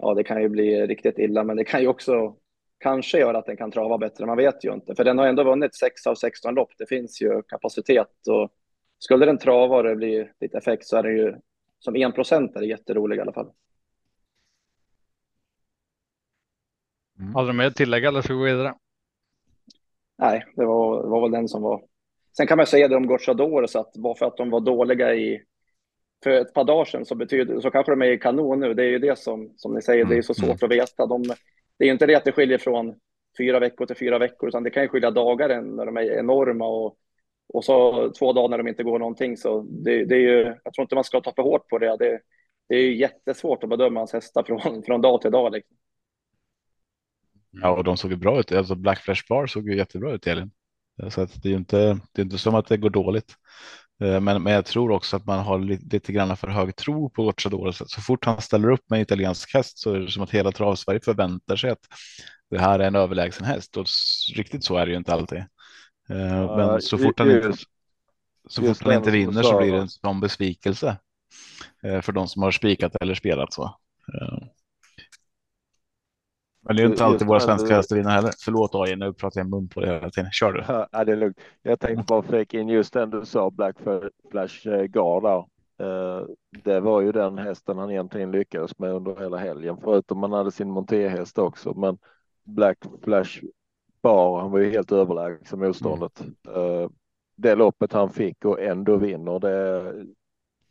Ja, 0.00 0.14
det 0.14 0.24
kan 0.24 0.42
ju 0.42 0.48
bli 0.48 0.86
riktigt 0.86 1.18
illa, 1.18 1.44
men 1.44 1.56
det 1.56 1.64
kan 1.64 1.80
ju 1.80 1.88
också 1.88 2.36
kanske 2.78 3.18
gör 3.18 3.34
att 3.34 3.46
den 3.46 3.56
kan 3.56 3.70
trava 3.70 3.98
bättre. 3.98 4.26
Man 4.26 4.36
vet 4.36 4.64
ju 4.64 4.72
inte, 4.72 4.94
för 4.94 5.04
den 5.04 5.18
har 5.18 5.26
ändå 5.26 5.44
vunnit 5.44 5.74
6 5.74 6.06
av 6.06 6.14
16 6.14 6.54
lopp. 6.54 6.70
Det 6.78 6.86
finns 6.86 7.22
ju 7.22 7.42
kapacitet 7.42 8.28
och 8.28 8.50
skulle 8.98 9.26
den 9.26 9.38
trava 9.38 9.76
och 9.76 9.82
det 9.82 9.96
blir 9.96 10.32
lite 10.40 10.58
effekt 10.58 10.86
så 10.86 10.96
är 10.96 11.02
det 11.02 11.12
ju 11.12 11.34
som 11.78 11.96
1 11.96 12.14
procent 12.14 12.56
är 12.56 12.60
det 12.60 12.66
jätterolig 12.66 13.16
i 13.16 13.20
alla 13.20 13.32
fall. 13.32 13.50
Mm. 17.18 17.34
Hade 17.34 17.48
du 17.48 17.52
med 17.52 17.74
tillägg 17.74 18.04
eller 18.04 18.22
ska 18.22 18.32
vi 18.32 18.38
gå 18.38 18.44
vidare? 18.44 18.74
Nej, 20.18 20.44
det 20.56 20.64
var, 20.64 21.02
det 21.02 21.08
var 21.08 21.20
väl 21.20 21.30
den 21.30 21.48
som 21.48 21.62
var. 21.62 21.82
Sen 22.36 22.46
kan 22.46 22.56
man 22.56 22.66
säga 22.66 22.88
det 22.88 22.96
om 22.96 23.06
Gocciador 23.06 23.66
så 23.66 23.80
att 23.80 23.92
bara 23.96 24.14
för 24.14 24.26
att 24.26 24.36
de 24.36 24.50
var 24.50 24.60
dåliga 24.60 25.14
i 25.14 25.42
för 26.24 26.30
ett 26.30 26.54
par 26.54 26.64
dagar 26.64 26.84
sedan 26.84 27.04
så 27.04 27.14
betyder 27.14 27.60
så 27.60 27.70
kanske 27.70 27.92
de 27.92 28.02
är 28.02 28.06
i 28.06 28.18
kanon 28.18 28.60
nu. 28.60 28.74
Det 28.74 28.82
är 28.82 28.90
ju 28.90 28.98
det 28.98 29.18
som 29.18 29.52
som 29.56 29.74
ni 29.74 29.82
säger. 29.82 30.04
Det 30.04 30.16
är 30.16 30.22
så 30.22 30.34
mm. 30.44 30.48
svårt 30.48 30.62
att 30.62 30.76
veta. 30.76 31.06
De, 31.06 31.22
det 31.78 31.84
är 31.84 31.92
inte 31.92 32.06
det 32.06 32.14
att 32.14 32.24
det 32.24 32.32
skiljer 32.32 32.58
från 32.58 32.94
fyra 33.38 33.58
veckor 33.58 33.86
till 33.86 33.96
fyra 33.96 34.18
veckor, 34.18 34.48
utan 34.48 34.62
det 34.62 34.70
kan 34.70 34.82
ju 34.82 34.88
skilja 34.88 35.10
dagar 35.10 35.62
när 35.62 35.86
de 35.86 35.96
är 35.96 36.18
enorma 36.18 36.66
och, 36.66 36.96
och 37.48 37.64
så 37.64 38.10
två 38.18 38.32
dagar 38.32 38.48
när 38.48 38.58
de 38.58 38.68
inte 38.68 38.82
går 38.82 38.98
någonting. 38.98 39.36
Så 39.36 39.60
det, 39.60 40.04
det 40.04 40.14
är 40.14 40.20
ju, 40.20 40.54
jag 40.64 40.74
tror 40.74 40.82
inte 40.82 40.94
man 40.94 41.04
ska 41.04 41.20
ta 41.20 41.32
för 41.32 41.42
hårt 41.42 41.68
på 41.68 41.78
det. 41.78 41.96
Det, 41.96 42.20
det 42.68 42.74
är 42.76 42.90
jättesvårt 42.90 43.62
att 43.62 43.70
bedöma 43.70 44.00
hans 44.00 44.12
hästar 44.12 44.42
från, 44.42 44.82
från 44.86 45.00
dag 45.00 45.20
till 45.20 45.30
dag. 45.30 45.52
Liksom. 45.52 45.76
Ja, 47.50 47.76
och 47.76 47.84
de 47.84 47.96
såg 47.96 48.10
ju 48.10 48.16
bra 48.16 48.40
ut. 48.40 48.52
Alltså 48.52 48.74
Black 48.74 48.98
Flash 48.98 49.22
Bar 49.28 49.46
såg 49.46 49.68
ju 49.68 49.76
jättebra 49.76 50.12
ut 50.12 50.26
Elin. 50.26 50.50
Så 51.10 51.20
att 51.20 51.42
det 51.42 51.48
är 51.48 51.50
ju 51.50 51.56
inte, 51.56 52.00
det 52.12 52.20
är 52.20 52.24
inte 52.24 52.38
som 52.38 52.54
att 52.54 52.68
det 52.68 52.76
går 52.76 52.90
dåligt. 52.90 53.34
Eh, 54.00 54.20
men, 54.20 54.42
men 54.42 54.52
jag 54.52 54.64
tror 54.64 54.90
också 54.90 55.16
att 55.16 55.26
man 55.26 55.38
har 55.38 55.58
lite, 55.58 55.84
lite 55.96 56.12
grann 56.12 56.36
för 56.36 56.48
hög 56.48 56.76
tro 56.76 57.10
på 57.10 57.24
Gocciador. 57.24 57.72
Så, 57.72 57.84
så 57.88 58.00
fort 58.00 58.24
han 58.24 58.40
ställer 58.40 58.70
upp 58.70 58.90
med 58.90 58.96
en 58.96 59.02
italiensk 59.02 59.54
häst 59.54 59.78
så 59.78 59.94
är 59.94 59.98
det 59.98 60.10
som 60.10 60.22
att 60.22 60.30
hela 60.30 60.52
travsverige 60.52 61.00
förväntar 61.00 61.56
sig 61.56 61.70
att 61.70 61.86
det 62.50 62.58
här 62.58 62.78
är 62.78 62.86
en 62.86 62.96
överlägsen 62.96 63.46
häst 63.46 63.76
och 63.76 63.86
riktigt 64.34 64.64
så 64.64 64.76
är 64.76 64.86
det 64.86 64.92
ju 64.92 64.98
inte 64.98 65.12
alltid. 65.12 65.38
Uh, 66.10 66.56
men 66.56 66.82
så 66.82 66.98
fort 66.98 67.18
han 67.18 67.30
inte, 67.30 67.52
så 68.48 68.62
fort 68.62 68.82
han 68.82 68.94
inte 68.94 69.10
vinner 69.10 69.42
så 69.42 69.58
blir 69.58 69.72
det 69.72 69.78
en 69.78 69.88
sån 69.88 70.20
besvikelse 70.20 70.96
uh, 71.86 72.00
för 72.00 72.12
de 72.12 72.28
som 72.28 72.42
har 72.42 72.50
spikat 72.50 72.96
eller 73.00 73.14
spelat 73.14 73.52
så. 73.52 73.76
Men 76.66 76.76
det 76.76 76.82
är 76.82 76.86
inte 76.86 77.04
alltid 77.04 77.28
våra 77.28 77.40
svenska 77.40 77.74
hästar 77.74 77.96
vinner 77.96 78.10
heller. 78.10 78.32
Förlåt 78.44 78.74
AI, 78.74 78.96
nu 78.96 79.12
pratar 79.12 79.40
jag 79.40 79.50
mun 79.50 79.68
på 79.68 79.80
det 79.80 79.86
hela 79.86 80.10
tiden. 80.10 80.30
Kör 80.32 80.52
du. 80.52 80.64
Ja, 80.92 81.04
det 81.04 81.12
är 81.12 81.16
lugnt. 81.16 81.40
Jag 81.62 81.80
tänkte 81.80 82.04
bara 82.08 82.22
flika 82.22 82.60
in 82.60 82.68
just 82.68 82.92
den 82.92 83.10
du 83.10 83.24
sa, 83.24 83.50
Black 83.50 83.76
Flash 84.30 84.86
Guard 84.86 85.22
där. 85.22 85.44
Eh, 85.78 86.24
det 86.64 86.80
var 86.80 87.00
ju 87.00 87.12
den 87.12 87.38
hästen 87.38 87.78
han 87.78 87.90
egentligen 87.90 88.30
lyckades 88.30 88.78
med 88.78 88.92
under 88.92 89.20
hela 89.20 89.36
helgen, 89.36 89.76
förutom 89.84 90.18
man 90.18 90.32
hade 90.32 90.50
sin 90.50 90.70
monterhäst 90.70 91.38
också. 91.38 91.74
Men 91.74 91.98
Black 92.44 92.78
Flash 93.02 93.40
Bar, 94.02 94.40
han 94.40 94.50
var 94.50 94.58
ju 94.58 94.70
helt 94.70 94.92
överlägsen 94.92 95.58
motståndet. 95.58 96.20
Mm. 96.20 96.90
Det 97.36 97.54
loppet 97.54 97.92
han 97.92 98.10
fick 98.10 98.44
och 98.44 98.60
ändå 98.60 98.96
vinner, 98.96 99.38
det, 99.38 99.92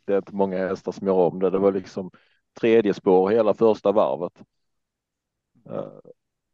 det 0.04 0.12
är 0.12 0.16
inte 0.16 0.34
många 0.34 0.58
hästar 0.68 0.92
som 0.92 1.06
gör 1.06 1.14
om 1.14 1.38
det. 1.38 1.50
Det 1.50 1.58
var 1.58 1.72
liksom 1.72 2.10
tredje 2.60 2.94
spår 2.94 3.30
hela 3.30 3.54
första 3.54 3.92
varvet. 3.92 4.32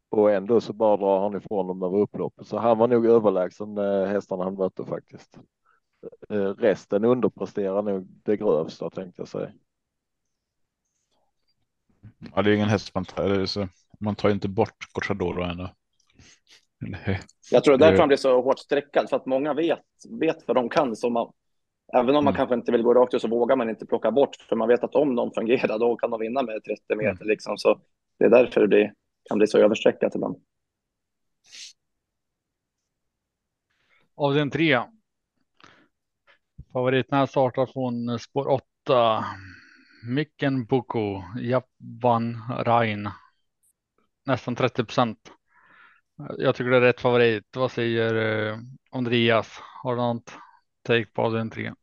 Och 0.09 0.31
ändå 0.31 0.61
så 0.61 0.73
bara 0.73 0.97
drar 0.97 1.19
han 1.19 1.37
ifrån 1.37 1.67
dem 1.67 1.83
över 1.83 1.97
upploppet. 1.97 2.47
Så 2.47 2.57
han 2.57 2.77
var 2.77 2.87
nog 2.87 3.05
överlägsen 3.05 3.77
hästarna 4.07 4.43
han 4.43 4.55
mötte 4.55 4.85
faktiskt. 4.85 5.37
Eh, 6.29 6.55
resten 6.55 7.05
underpresterar 7.05 7.81
nog 7.81 8.07
det 8.23 8.37
grövsta 8.37 8.89
tänkte 8.89 9.21
jag 9.21 9.27
säga. 9.27 9.51
Ja, 12.35 12.41
det 12.41 12.51
är 12.51 12.55
ingen 12.55 12.69
häst 12.69 12.95
man 12.95 13.05
tar. 13.05 13.47
Man 13.99 14.15
tar 14.15 14.29
inte 14.29 14.49
bort 14.49 14.77
Cortadoro 14.91 15.43
ännu. 15.43 15.67
Jag 17.51 17.63
tror 17.63 17.77
därför 17.77 17.99
han 17.99 18.07
blir 18.07 18.17
så 18.17 18.41
hårt 18.41 18.59
streckad 18.59 19.09
för 19.09 19.17
att 19.17 19.25
många 19.25 19.53
vet, 19.53 19.79
vet 20.09 20.47
vad 20.47 20.57
de 20.57 20.69
kan. 20.69 20.95
Så 20.95 21.09
man, 21.09 21.31
även 21.93 22.15
om 22.15 22.23
man 22.23 22.33
mm. 22.33 22.33
kanske 22.33 22.55
inte 22.55 22.71
vill 22.71 22.83
gå 22.83 22.93
rakt 22.93 23.13
ut 23.13 23.21
så 23.21 23.27
vågar 23.27 23.55
man 23.55 23.69
inte 23.69 23.85
plocka 23.85 24.11
bort 24.11 24.35
för 24.35 24.55
man 24.55 24.67
vet 24.67 24.83
att 24.83 24.95
om 24.95 25.15
de 25.15 25.31
fungerar 25.31 25.79
då 25.79 25.95
kan 25.95 26.09
de 26.09 26.19
vinna 26.19 26.43
med 26.43 26.63
30 26.63 26.95
meter 26.95 27.11
mm. 27.11 27.27
liksom. 27.27 27.57
Så 27.57 27.79
det 28.19 28.25
är 28.25 28.29
därför 28.29 28.61
det 28.61 28.67
blir, 28.67 28.93
kan 29.29 29.37
bli 29.37 29.47
så 29.47 29.57
överstreckat 29.57 30.15
ibland. 30.15 30.35
Av 34.15 34.33
den 34.33 34.49
tre 34.49 34.81
Favoriterna 36.73 37.27
startar 37.27 37.65
från 37.65 38.19
spår 38.19 38.47
8. 38.47 39.25
Micken 40.07 40.65
Boko, 40.65 41.21
Japan 41.39 42.37
Rain. 42.59 43.09
Nästan 44.25 44.55
30 44.55 44.83
procent. 44.85 45.31
Jag 46.37 46.55
tycker 46.55 46.71
det 46.71 46.77
är 46.77 46.81
rätt 46.81 47.01
favorit. 47.01 47.55
Vad 47.55 47.71
säger 47.71 48.15
eh, 48.15 48.57
Andreas? 48.91 49.59
Har 49.83 49.95
du 49.95 50.01
något 50.01 50.33
take 50.81 51.05
på 51.05 51.29
den 51.29 51.49
tre? 51.49 51.73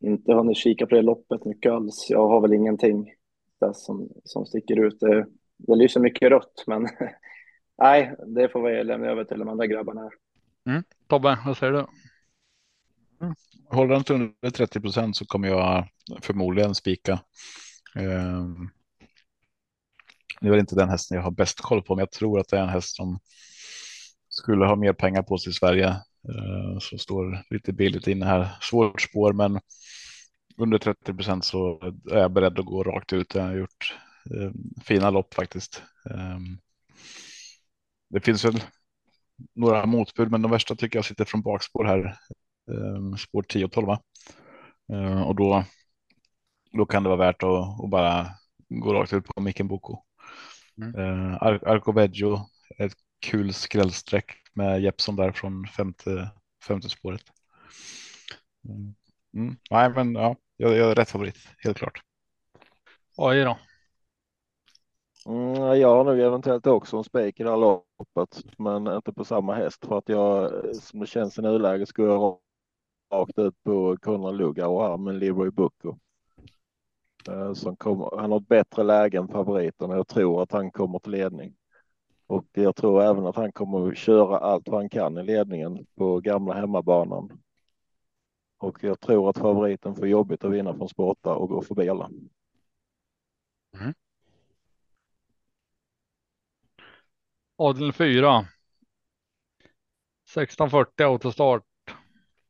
Inte 0.00 0.32
hunnit 0.32 0.56
kika 0.56 0.86
på 0.86 0.94
det 0.94 1.02
loppet 1.02 1.44
mycket 1.44 1.72
alls. 1.72 2.06
Jag 2.10 2.28
har 2.28 2.40
väl 2.40 2.52
ingenting 2.52 3.14
där 3.60 3.72
som, 3.72 4.08
som 4.24 4.46
sticker 4.46 4.86
ut. 4.86 5.00
Det, 5.00 5.26
det 5.56 5.76
lyser 5.76 6.00
mycket 6.00 6.30
rött, 6.30 6.64
men 6.66 6.88
nej, 7.78 8.16
det 8.26 8.48
får 8.48 8.62
vi 8.62 8.84
lämna 8.84 9.06
över 9.06 9.24
till 9.24 9.38
de 9.38 9.48
andra 9.48 9.66
grabbarna. 9.66 10.10
Mm. 10.66 10.82
Tobbe, 11.06 11.38
vad 11.46 11.56
säger 11.56 11.72
du? 11.72 11.86
Håller 13.70 13.94
den 13.94 14.04
till 14.04 14.14
under 14.14 14.50
30 14.50 14.80
procent 14.80 15.16
så 15.16 15.26
kommer 15.26 15.48
jag 15.48 15.88
förmodligen 16.22 16.74
spika. 16.74 17.20
Ehm, 17.94 18.70
det 20.40 20.46
är 20.46 20.50
väl 20.50 20.60
inte 20.60 20.74
den 20.74 20.88
hästen 20.88 21.16
jag 21.16 21.24
har 21.24 21.30
bäst 21.30 21.60
koll 21.60 21.82
på, 21.82 21.94
men 21.94 22.02
jag 22.02 22.10
tror 22.10 22.40
att 22.40 22.48
det 22.48 22.58
är 22.58 22.62
en 22.62 22.68
häst 22.68 22.96
som 22.96 23.18
skulle 24.28 24.66
ha 24.66 24.76
mer 24.76 24.92
pengar 24.92 25.22
på 25.22 25.38
sig 25.38 25.50
i 25.50 25.54
Sverige. 25.54 25.88
Ehm, 25.88 26.80
så 26.80 26.98
står 26.98 27.44
lite 27.50 27.72
billigt 27.72 28.06
inne 28.06 28.26
här. 28.26 28.48
Svårt 28.60 29.00
spår, 29.00 29.32
men 29.32 29.60
under 30.58 30.78
30 30.78 31.14
procent 31.14 31.44
så 31.44 31.78
är 32.10 32.18
jag 32.18 32.32
beredd 32.32 32.58
att 32.58 32.64
gå 32.64 32.82
rakt 32.82 33.12
ut. 33.12 33.34
Jag 33.34 33.42
har 33.42 33.54
gjort 33.54 33.96
ehm, 34.34 34.54
fina 34.84 35.10
lopp 35.10 35.34
faktiskt. 35.34 35.82
Det 38.10 38.20
finns 38.20 38.44
väl 38.44 38.60
några 39.54 39.86
motbud, 39.86 40.30
men 40.30 40.42
de 40.42 40.50
värsta 40.50 40.76
tycker 40.76 40.98
jag 40.98 41.04
sitter 41.04 41.24
från 41.24 41.42
bakspår 41.42 41.84
här. 41.84 42.18
Ehm, 42.70 43.16
spår 43.16 43.42
10 43.42 43.64
och 43.64 43.72
12. 43.72 43.88
Ehm, 44.92 45.22
och 45.22 45.36
då, 45.36 45.64
då 46.72 46.86
kan 46.86 47.02
det 47.02 47.08
vara 47.08 47.18
värt 47.18 47.42
att, 47.42 47.84
att 47.84 47.90
bara 47.90 48.26
gå 48.68 48.94
rakt 48.94 49.12
ut 49.12 49.24
på 49.24 49.40
Micken 49.40 49.68
Boko. 49.68 50.02
Mm. 50.78 50.94
Ehm, 50.94 51.34
Ar 51.40 51.68
Arco 51.68 51.92
Veggio, 51.92 52.46
ett 52.78 52.92
kul 53.20 53.52
skrällsträck 53.52 54.32
med 54.54 54.82
Jeppson 54.82 55.16
där 55.16 55.32
från 55.32 55.66
femte, 55.66 56.30
femte 56.68 56.88
spåret. 56.88 57.22
Mm. 59.34 59.56
Nej, 59.70 59.90
men 59.90 60.14
ja, 60.14 60.36
jag, 60.58 60.76
jag 60.76 60.90
är 60.90 60.94
rätt 60.94 61.10
favorit, 61.10 61.36
helt 61.58 61.76
klart. 61.76 62.02
Oj 63.16 63.44
då. 63.44 63.58
Mm, 65.26 65.80
jag 65.80 65.88
har 65.88 66.04
nog 66.04 66.20
eventuellt 66.20 66.66
också 66.66 66.96
en 66.96 67.04
spik 67.04 67.40
i 67.40 67.42
det 67.42 67.50
här 67.50 67.56
loppet, 67.56 68.44
men 68.58 68.86
inte 68.86 69.12
på 69.12 69.24
samma 69.24 69.54
häst 69.54 69.86
för 69.86 69.98
att 69.98 70.08
jag 70.08 70.52
som 70.76 71.00
det 71.00 71.06
känns 71.06 71.38
i 71.38 71.42
nuläget 71.42 71.88
skulle 71.88 72.08
jag 72.08 72.38
rakt 73.12 73.38
ut 73.38 73.62
på 73.62 73.96
Konrad 74.00 74.36
Lugauer 74.36 74.88
här 74.88 74.96
med 74.96 75.14
Leroy 75.14 75.50
Bucco. 75.50 75.98
Eh, 77.28 77.52
som 77.52 77.76
kommer, 77.76 78.20
han 78.20 78.30
har 78.30 78.40
ett 78.40 78.48
bättre 78.48 78.82
läge 78.82 79.18
än 79.18 79.28
favoriten 79.28 79.90
och 79.90 79.96
jag 79.96 80.08
tror 80.08 80.42
att 80.42 80.52
han 80.52 80.70
kommer 80.70 80.98
till 80.98 81.12
ledning. 81.12 81.54
Och 82.26 82.46
jag 82.52 82.76
tror 82.76 83.02
även 83.02 83.26
att 83.26 83.36
han 83.36 83.52
kommer 83.52 83.88
att 83.88 83.98
köra 83.98 84.38
allt 84.38 84.68
vad 84.68 84.80
han 84.80 84.88
kan 84.88 85.18
i 85.18 85.22
ledningen 85.22 85.86
på 85.96 86.20
gamla 86.20 86.54
hemmabanan. 86.54 87.40
Och 88.58 88.84
jag 88.84 89.00
tror 89.00 89.30
att 89.30 89.38
favoriten 89.38 89.94
får 89.94 90.08
jobbigt 90.08 90.44
att 90.44 90.52
vinna 90.52 90.74
från 90.74 90.88
sporta 90.88 91.34
och 91.34 91.48
gå 91.48 91.62
förbi 91.62 91.88
alla. 91.88 92.10
Mm. 93.74 93.94
Adel 97.56 97.92
4. 97.92 98.38
1640 98.38 101.06
autostart. 101.06 101.64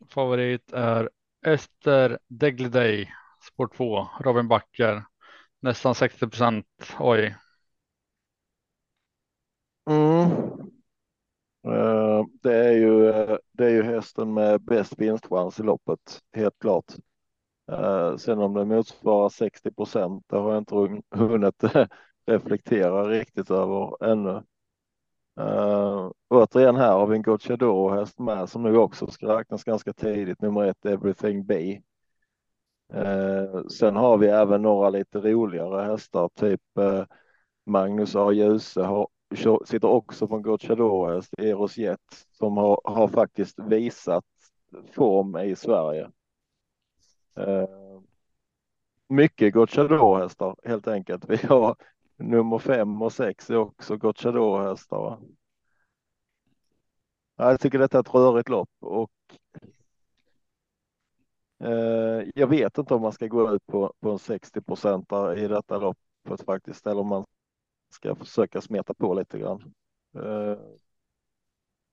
Favorit 0.08 0.72
är 0.72 1.10
Ester 1.46 2.18
Degliday, 2.26 3.12
spår 3.40 3.68
2, 3.76 4.08
Robin 4.20 4.48
Backer. 4.48 5.04
Nästan 5.60 5.94
60 5.94 6.28
procent. 6.28 6.66
Oj. 6.98 7.36
Mm. 9.90 10.30
Uh, 11.66 11.97
det, 12.42 12.54
är 12.54 12.72
ju, 12.72 13.12
det 13.52 13.64
är 13.64 13.70
ju 13.70 13.82
hästen 13.82 14.34
med 14.34 14.60
bäst 14.60 14.94
vinstchans 14.98 15.60
i 15.60 15.62
loppet, 15.62 16.20
helt 16.32 16.58
klart. 16.58 16.94
Eh, 17.72 18.16
sen 18.16 18.38
om 18.38 18.54
det 18.54 18.64
motsvarar 18.64 19.28
60 19.28 19.72
procent, 19.72 20.24
det 20.26 20.36
har 20.36 20.52
jag 20.52 20.60
inte 20.60 20.74
hunnit 21.16 21.62
reflektera 22.26 23.08
riktigt 23.08 23.50
över 23.50 24.04
ännu. 24.04 24.42
Uh, 25.40 26.10
återigen 26.28 26.76
här 26.76 26.92
har 26.92 27.06
vi 27.06 27.16
en 27.16 27.22
Gocciadoro 27.22 27.90
häst 27.90 28.18
med 28.18 28.48
som 28.48 28.62
nu 28.62 28.76
också 28.76 29.06
ska 29.06 29.38
räknas 29.38 29.64
ganska 29.64 29.92
tidigt. 29.92 30.42
Nummer 30.42 30.64
ett 30.64 30.86
Everything 30.86 31.46
B. 31.46 31.80
Uh, 32.94 33.00
eh, 33.00 33.66
sen 33.66 33.96
har 33.96 34.18
vi 34.18 34.26
även 34.26 34.62
några 34.62 34.90
lite 34.90 35.18
roligare 35.18 35.82
hästar, 35.82 36.30
typ 36.34 36.60
uh, 36.80 37.04
Magnus 37.66 38.16
A. 38.16 38.32
Djuse 38.32 38.82
har, 38.82 39.08
sitter 39.66 39.88
också 39.88 40.28
på 40.28 40.36
en 40.36 40.42
Eros 41.38 41.76
Jet, 41.76 42.26
som 42.32 42.56
har, 42.56 42.80
har 42.84 43.08
faktiskt 43.08 43.58
visat 43.58 44.24
form 44.92 45.36
i 45.36 45.56
Sverige. 45.56 46.10
Eh, 47.36 47.68
mycket 49.08 49.54
Gocciadoro 49.54 50.14
hästar 50.14 50.56
helt 50.64 50.88
enkelt. 50.88 51.24
Vi 51.28 51.36
har 51.36 51.76
nummer 52.16 52.58
fem 52.58 53.02
och 53.02 53.12
sex 53.12 53.50
är 53.50 53.56
också 53.56 53.96
Gocciador 53.96 54.62
hästar. 54.62 55.18
Jag 57.36 57.60
tycker 57.60 57.78
detta 57.78 57.98
är 57.98 58.00
ett 58.00 58.14
rörigt 58.14 58.48
lopp 58.48 58.70
och 58.80 59.10
eh, 61.60 62.28
jag 62.34 62.46
vet 62.46 62.78
inte 62.78 62.94
om 62.94 63.02
man 63.02 63.12
ska 63.12 63.26
gå 63.26 63.54
ut 63.54 63.66
på, 63.66 63.92
på 64.00 64.10
en 64.10 64.18
60 64.18 64.60
procentare 64.60 65.40
i 65.40 65.48
detta 65.48 65.78
loppet 65.78 66.44
faktiskt, 66.46 66.86
eller 66.86 67.00
om 67.00 67.08
man 67.08 67.24
ska 67.90 68.14
försöka 68.14 68.60
smeta 68.60 68.94
på 68.94 69.14
lite 69.14 69.38
grann. 69.38 69.74
Eh, 70.14 70.58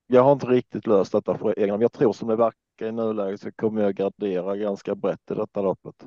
jag 0.07 0.23
har 0.23 0.33
inte 0.33 0.47
riktigt 0.47 0.87
löst 0.87 1.11
detta 1.11 1.37
för 1.37 1.59
egen 1.59 1.81
Jag 1.81 1.91
tror 1.91 2.13
som 2.13 2.27
det 2.27 2.35
verkar 2.35 2.85
i 2.85 2.91
nuläget 2.91 3.41
så 3.41 3.51
kommer 3.51 3.81
jag 3.81 3.95
gardera 3.95 4.57
ganska 4.57 4.95
brett 4.95 5.31
i 5.31 5.33
detta 5.33 5.61
loppet. 5.61 6.05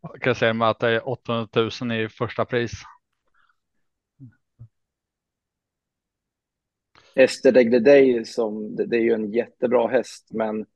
Jag 0.00 0.22
kan 0.22 0.34
säga 0.34 0.52
med 0.52 0.70
att 0.70 0.78
det 0.78 0.88
är 0.88 1.08
800 1.08 1.48
000 1.80 1.92
i 1.92 2.08
första 2.08 2.44
pris. 2.44 2.72
Ester 7.14 7.52
Degledey 7.52 8.24
som 8.24 8.76
det, 8.76 8.86
det 8.86 8.96
är 8.96 9.00
ju 9.00 9.12
en 9.12 9.32
jättebra 9.32 9.88
häst, 9.88 10.28
men 10.32 10.66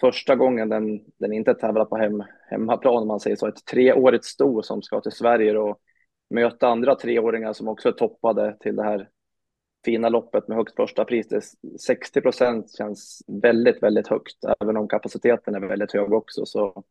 första 0.00 0.36
gången 0.36 0.68
den, 0.68 1.04
den 1.18 1.32
inte 1.32 1.54
tävlar 1.54 1.84
på 1.84 1.96
hem, 1.96 2.22
hemmaplan, 2.50 3.02
om 3.02 3.08
man 3.08 3.20
säger 3.20 3.36
så, 3.36 3.46
ett 3.46 3.64
treårigt 3.64 4.24
sto 4.24 4.62
som 4.62 4.82
ska 4.82 5.00
till 5.00 5.12
Sverige 5.12 5.58
och 5.58 5.80
möta 6.32 6.68
andra 6.68 6.94
treåringar 6.94 7.52
som 7.52 7.68
också 7.68 7.88
är 7.88 7.92
toppade 7.92 8.56
till 8.60 8.76
det 8.76 8.82
här 8.82 9.08
fina 9.84 10.08
loppet 10.08 10.48
med 10.48 10.56
högst 10.56 10.76
första 10.76 11.04
pris. 11.04 11.28
Det 11.28 11.42
60 11.80 12.20
procent 12.20 12.76
känns 12.76 13.22
väldigt, 13.42 13.82
väldigt 13.82 14.08
högt, 14.08 14.44
även 14.60 14.76
om 14.76 14.88
kapaciteten 14.88 15.54
är 15.54 15.60
väldigt 15.60 15.92
hög 15.92 16.12
också. 16.12 16.46
Så 16.46 16.84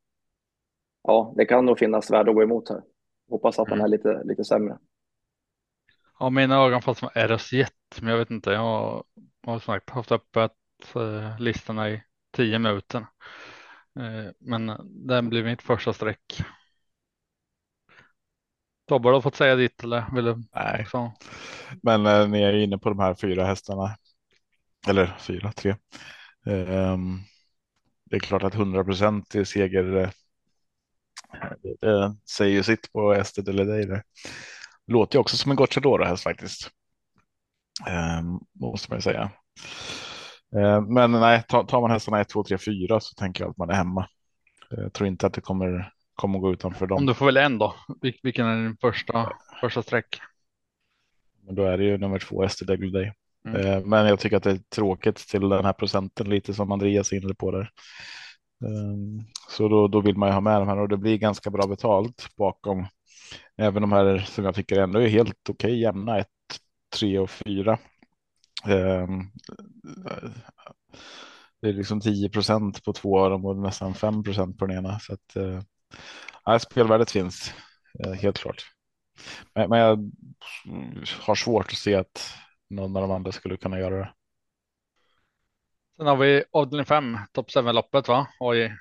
ja, 1.03 1.33
det 1.37 1.45
kan 1.45 1.65
nog 1.65 1.79
finnas 1.79 2.11
värde 2.11 2.29
att 2.29 2.35
gå 2.35 2.43
emot 2.43 2.69
här. 2.69 2.81
Hoppas 3.29 3.59
att 3.59 3.67
mm. 3.67 3.79
den 3.79 3.85
är 3.85 3.89
lite, 3.89 4.23
lite 4.23 4.43
sämre. 4.43 4.77
Ja, 6.19 6.29
mina 6.29 6.65
ögon 6.65 6.81
fast 6.81 6.99
som 6.99 7.09
RS-jet, 7.15 8.01
men 8.01 8.11
jag 8.11 8.17
vet 8.17 8.31
inte. 8.31 8.51
Jag 8.51 8.59
har, 8.59 9.03
som 9.43 9.59
sagt 9.59 9.89
haft 9.89 10.11
öppet 10.11 10.51
eh, 10.95 11.39
listorna 11.39 11.89
i 11.89 12.03
tio 12.31 12.59
minuter. 12.59 13.05
Eh, 13.99 14.31
men 14.39 14.71
den 14.83 15.29
blir 15.29 15.43
mitt 15.43 15.61
första 15.61 15.93
streck. 15.93 16.43
Tobbe, 18.91 19.07
har 19.07 19.13
du 19.13 19.21
fått 19.21 19.35
säga 19.35 19.55
ditt 19.55 19.83
eller 19.83 20.05
vill 20.15 20.25
du? 20.25 20.43
Nej, 20.55 20.81
också? 20.81 21.11
men 21.83 22.05
eh, 22.05 22.27
ni 22.29 22.41
är 22.41 22.53
inne 22.53 22.77
på 22.77 22.89
de 22.89 22.99
här 22.99 23.13
fyra 23.13 23.45
hästarna. 23.45 23.95
Eller 24.87 25.15
fyra, 25.19 25.51
tre. 25.51 25.75
Ehm, 26.47 27.19
det 28.09 28.15
är 28.15 28.19
klart 28.19 28.43
att 28.43 28.55
100 28.55 28.83
procent 28.83 29.35
i 29.35 29.45
seger. 29.45 29.95
eh, 29.97 30.09
Det, 31.63 31.75
det 31.87 32.15
säger 32.29 32.51
ju 32.53 32.63
sitt 32.63 32.91
på 32.93 33.13
Ested 33.13 33.49
eller 33.49 33.65
dig 33.65 33.85
där. 33.85 34.03
Låter 34.87 35.15
ju 35.15 35.19
också 35.21 35.37
som 35.37 35.51
en 35.51 35.57
Gocciadoro 35.57 36.03
häst 36.03 36.23
faktiskt. 36.23 36.69
Ehm, 37.87 38.39
måste 38.53 38.91
man 38.91 38.97
ju 38.97 39.01
säga. 39.01 39.31
Ehm, 40.55 40.93
men 40.93 41.11
nej, 41.11 41.43
tar, 41.47 41.63
tar 41.63 41.81
man 41.81 41.91
hästarna 41.91 42.21
1, 42.21 42.29
2, 42.29 42.43
3, 42.43 42.57
4 42.57 42.99
så 42.99 43.13
tänker 43.15 43.43
jag 43.43 43.51
att 43.51 43.57
man 43.57 43.69
är 43.69 43.73
hemma. 43.73 44.07
Jag 44.69 44.93
tror 44.93 45.07
inte 45.07 45.27
att 45.27 45.33
det 45.33 45.41
kommer, 45.41 45.93
kommer 46.22 46.39
gå 46.39 46.53
utanför 46.53 46.88
dem. 46.88 46.97
Om 46.97 47.05
du 47.05 47.13
får 47.13 47.26
välja 47.26 47.43
en 47.43 47.57
då. 47.57 47.76
Vil- 48.01 48.19
Vilken 48.24 48.45
är 48.47 48.63
din 48.63 48.78
första, 48.78 49.34
första 49.61 49.82
streck? 49.82 50.19
Men 51.45 51.55
då 51.55 51.63
är 51.63 51.78
det 51.78 51.84
ju 51.84 51.97
nummer 51.97 52.19
två, 52.19 52.43
Ester 52.43 52.65
Degluday. 52.65 53.13
Mm. 53.47 53.61
Eh, 53.67 53.86
Men 53.86 54.05
jag 54.07 54.19
tycker 54.19 54.38
att 54.38 54.43
det 54.43 54.51
är 54.51 54.59
tråkigt 54.76 55.15
till 55.15 55.49
den 55.49 55.65
här 55.65 55.74
procenten 55.74 56.30
lite 56.30 56.53
som 56.53 56.72
Andreas 56.72 57.11
är 57.11 57.24
inne 57.24 57.34
på 57.34 57.51
där. 57.51 57.69
Ehm, 58.65 59.24
Så 59.49 59.67
då, 59.67 59.88
då 59.88 60.01
vill 60.01 60.17
man 60.17 60.30
ju 60.30 60.34
ha 60.34 60.41
med 60.41 60.61
de 60.61 60.67
här 60.67 60.78
och 60.80 60.89
det 60.89 60.97
blir 60.97 61.17
ganska 61.17 61.49
bra 61.49 61.67
betalt 61.67 62.28
bakom. 62.38 62.86
Även 63.57 63.82
de 63.82 63.91
här 63.91 64.17
som 64.17 64.45
jag 64.45 64.55
tycker 64.55 64.80
ändå 64.82 64.99
är 64.99 65.07
helt 65.07 65.49
okej 65.49 65.82
jämna, 65.82 66.17
ett, 66.17 66.28
tre 66.99 67.19
och 67.19 67.30
fyra. 67.30 67.78
Ehm, 68.67 69.32
Det 71.61 71.69
är 71.69 71.74
liksom 71.74 72.01
10 72.01 72.30
procent 72.30 72.84
på 72.84 72.93
två 72.93 73.19
av 73.19 73.30
dem 73.30 73.45
och 73.45 73.57
nästan 73.57 73.93
5 73.93 74.24
procent 74.24 74.57
på 74.57 74.65
den 74.65 74.78
ena. 74.78 74.99
Så 74.99 75.13
att, 75.13 75.36
eh, 75.36 75.59
ja, 76.45 76.59
spelvärdet 76.59 77.11
finns 77.11 77.53
eh, 78.03 78.11
helt 78.11 78.37
klart. 78.37 78.65
Men, 79.55 79.69
men 79.69 79.79
jag 79.79 80.11
har 81.19 81.35
svårt 81.35 81.65
att 81.65 81.77
se 81.77 81.95
att 81.95 82.33
någon 82.69 82.95
av 82.95 83.01
de 83.01 83.11
andra 83.11 83.31
skulle 83.31 83.57
kunna 83.57 83.79
göra 83.79 83.97
det. 83.97 84.13
Sen 85.97 86.07
har 86.07 86.15
vi 86.15 86.43
avdelning 86.51 86.85
5, 86.85 87.17
topp 87.31 87.49
7-loppet 87.49 88.07
va? 88.07 88.27
Oj. 88.39 88.77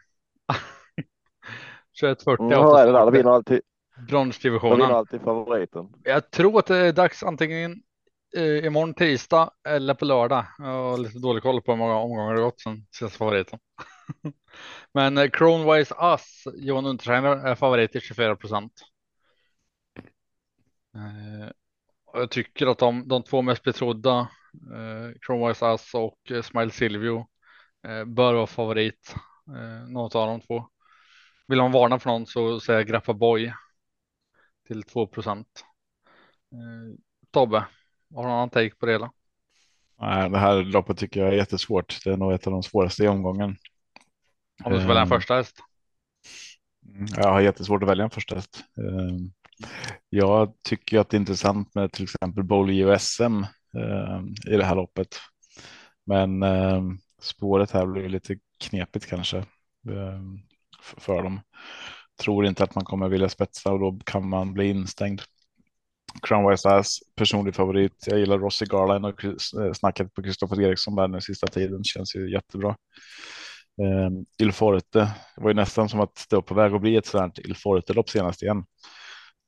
2140 2.00 2.46
Mm, 2.46 2.58
hur 2.58 2.78
är 2.78 2.86
det 2.86 2.92
där? 2.92 3.04
Då 3.04 3.11
vinner 3.11 3.30
alltid, 3.30 3.61
då 3.96 4.00
vinner 4.00 4.08
bronsdivisionen. 4.08 4.90
alltid 4.90 5.20
favoriten. 5.20 5.88
Jag 6.04 6.30
tror 6.30 6.58
att 6.58 6.66
det 6.66 6.76
är 6.76 6.92
dags 6.92 7.22
antingen 7.22 7.82
eh, 8.36 8.64
imorgon 8.66 8.94
tisdag 8.94 9.50
eller 9.68 9.94
på 9.94 10.04
lördag. 10.04 10.44
Jag 10.58 10.64
har 10.64 10.98
lite 10.98 11.18
dålig 11.18 11.42
koll 11.42 11.62
på 11.62 11.72
hur 11.72 11.78
många 11.78 11.96
omgångar 11.96 12.34
det 12.34 12.42
gått 12.42 12.61
sen 12.61 12.86
sista 12.90 13.18
favoriten. 13.18 13.58
Men 14.94 15.18
eh, 15.18 15.30
Kronwise 15.30 15.94
Us, 16.02 16.44
Johan 16.54 16.86
Untersteiner 16.86 17.36
är 17.36 17.54
favorit 17.54 17.92
till 17.92 18.00
24 18.00 18.36
procent. 18.36 18.72
Eh, 20.94 21.50
jag 22.12 22.30
tycker 22.30 22.66
att 22.66 22.78
de, 22.78 23.08
de 23.08 23.22
två 23.22 23.42
mest 23.42 23.62
betrodda, 23.62 24.18
eh, 24.74 25.18
Kronwise 25.20 25.66
Us 25.66 25.94
och 25.94 26.30
eh, 26.30 26.42
Smile 26.42 26.70
Silvio, 26.70 27.26
eh, 27.86 28.04
bör 28.04 28.34
vara 28.34 28.46
favorit. 28.46 29.14
Något 29.88 30.14
av 30.14 30.26
de 30.26 30.40
två. 30.40 30.68
Vill 31.48 31.58
man 31.58 31.72
varna 31.72 31.98
för 31.98 32.11
någon 32.11 32.26
så 32.26 32.61
säger 32.61 32.78
jag 32.78 32.88
Grappa 32.88 33.12
Boy 33.12 33.52
till 34.66 34.82
2 34.82 35.06
procent. 35.06 35.64
Tobbe, 37.30 37.58
har 38.14 38.22
du 38.22 38.28
någon 38.28 38.30
annan 38.30 38.50
take 38.50 38.74
på 38.74 38.86
det 38.86 38.92
hela? 38.92 39.12
Nej, 40.00 40.30
Det 40.30 40.38
här 40.38 40.62
loppet 40.62 40.98
tycker 40.98 41.20
jag 41.20 41.28
är 41.28 41.36
jättesvårt. 41.36 42.04
Det 42.04 42.11
är 42.11 42.16
nog 42.16 42.32
ett 42.32 42.46
av 42.46 42.52
de 42.52 42.62
svåraste 42.62 43.04
i 43.04 43.08
omgången. 43.08 43.56
Om 44.64 44.72
du 44.72 44.78
ska 44.78 44.88
välja 44.88 45.02
en 45.02 45.08
Ehm, 45.08 45.08
första 45.08 45.34
häst. 45.34 45.56
Mm, 46.86 47.06
Jag 47.16 47.32
har 47.32 47.40
jättesvårt 47.40 47.82
att 47.82 47.88
välja 47.88 48.04
en 48.04 48.11
första 48.11 48.34
häst. 48.34 48.64
Ehm, 48.78 49.32
Jag 50.08 50.52
tycker 50.68 50.98
att 50.98 51.11
det 51.11 51.16
är 51.16 51.20
intressant 51.20 51.74
med 51.74 51.92
till 51.92 52.02
exempel 52.04 52.44
Bolio 52.44 52.84
och 52.84 53.00
SM 53.00 53.42
ehm, 53.76 54.34
i 54.50 54.56
det 54.56 54.64
här 54.64 54.74
loppet. 54.74 55.08
Men 56.06 56.44
spåret 57.22 57.70
här 57.70 57.86
blir 57.86 58.08
lite 58.08 58.36
knepigt 58.64 59.06
kanske 59.06 59.44
för 60.98 61.22
dem. 61.22 61.40
Tror 62.22 62.46
inte 62.46 62.64
att 62.64 62.74
man 62.74 62.84
kommer 62.84 63.08
vilja 63.08 63.28
spetsa 63.28 63.72
och 63.72 63.80
då 63.80 63.98
kan 64.04 64.28
man 64.28 64.52
bli 64.52 64.68
instängd. 64.68 65.22
Crown 66.22 66.50
Wise 66.50 66.68
Ass, 66.68 66.98
personlig 67.16 67.54
favorit. 67.54 68.04
Jag 68.06 68.18
gillar 68.18 68.38
Rossi 68.38 68.64
Garline 68.64 69.04
och 69.04 69.24
eh, 69.24 69.72
snacket 69.72 70.14
på 70.14 70.22
Kristoffer 70.22 70.61
Eriksson 70.61 70.96
där 70.96 71.08
den 71.08 71.20
sista 71.20 71.46
tiden 71.46 71.84
känns 71.84 72.16
ju 72.16 72.32
jättebra. 72.32 72.76
Um, 73.81 74.26
Il 74.39 74.53
Forte, 74.53 74.99
det 75.37 75.43
var 75.43 75.51
ju 75.51 75.55
nästan 75.55 75.89
som 75.89 76.01
att 76.01 76.26
det 76.31 76.37
var 76.37 76.43
på 76.43 76.55
väg 76.55 76.74
att 76.74 76.81
bli 76.81 76.97
ett 76.97 77.07
sådant 77.07 77.39
Il 77.39 77.57
Forte-lopp 77.57 78.11
senast 78.11 78.43
igen. 78.43 78.64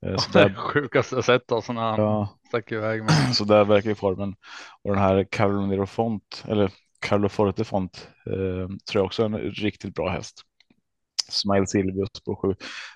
Eh, 0.07 0.17
så, 0.17 0.33
där, 0.39 0.49
det 0.49 0.55
sjukaste 0.55 1.15
jag 1.15 1.25
sett 1.25 1.53
alltså 1.53 1.73
när 1.73 1.83
han 1.83 2.01
ja, 2.01 2.39
stack 2.49 2.73
iväg. 2.73 3.03
Men 3.27 3.35
så 3.35 3.45
där 3.45 3.65
verkar 3.65 3.89
ju 3.89 3.95
formen. 3.95 4.35
Och 4.83 4.91
den 4.91 5.03
här 5.03 5.27
Carlo 5.31 5.67
Nero 5.67 5.87
Font, 5.87 6.45
eller 6.49 6.73
Carlo 7.01 7.29
Forte 7.29 7.65
Font, 7.65 8.09
eh, 8.27 8.69
tror 8.91 9.01
jag 9.01 9.05
också 9.05 9.23
är 9.23 9.27
en 9.27 9.39
riktigt 9.39 9.95
bra 9.95 10.09
häst. 10.09 10.43
Smile 11.29 11.67
Silvius 11.67 12.23
på 12.25 12.37
sju. 12.37 12.55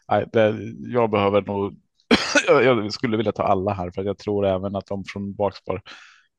Nej, 0.09 0.27
det, 0.33 0.59
jag 0.79 1.11
behöver 1.11 1.43
nog, 1.43 1.77
jag, 2.49 2.93
skulle 2.93 3.17
vilja 3.17 3.33
ta 3.33 3.43
alla 3.43 3.73
här 3.73 3.91
för 3.91 4.05
jag 4.05 4.19
tror 4.19 4.47
även 4.47 4.77
att 4.77 4.87
de 4.87 5.05
från 5.05 5.35
bakspår 5.35 5.83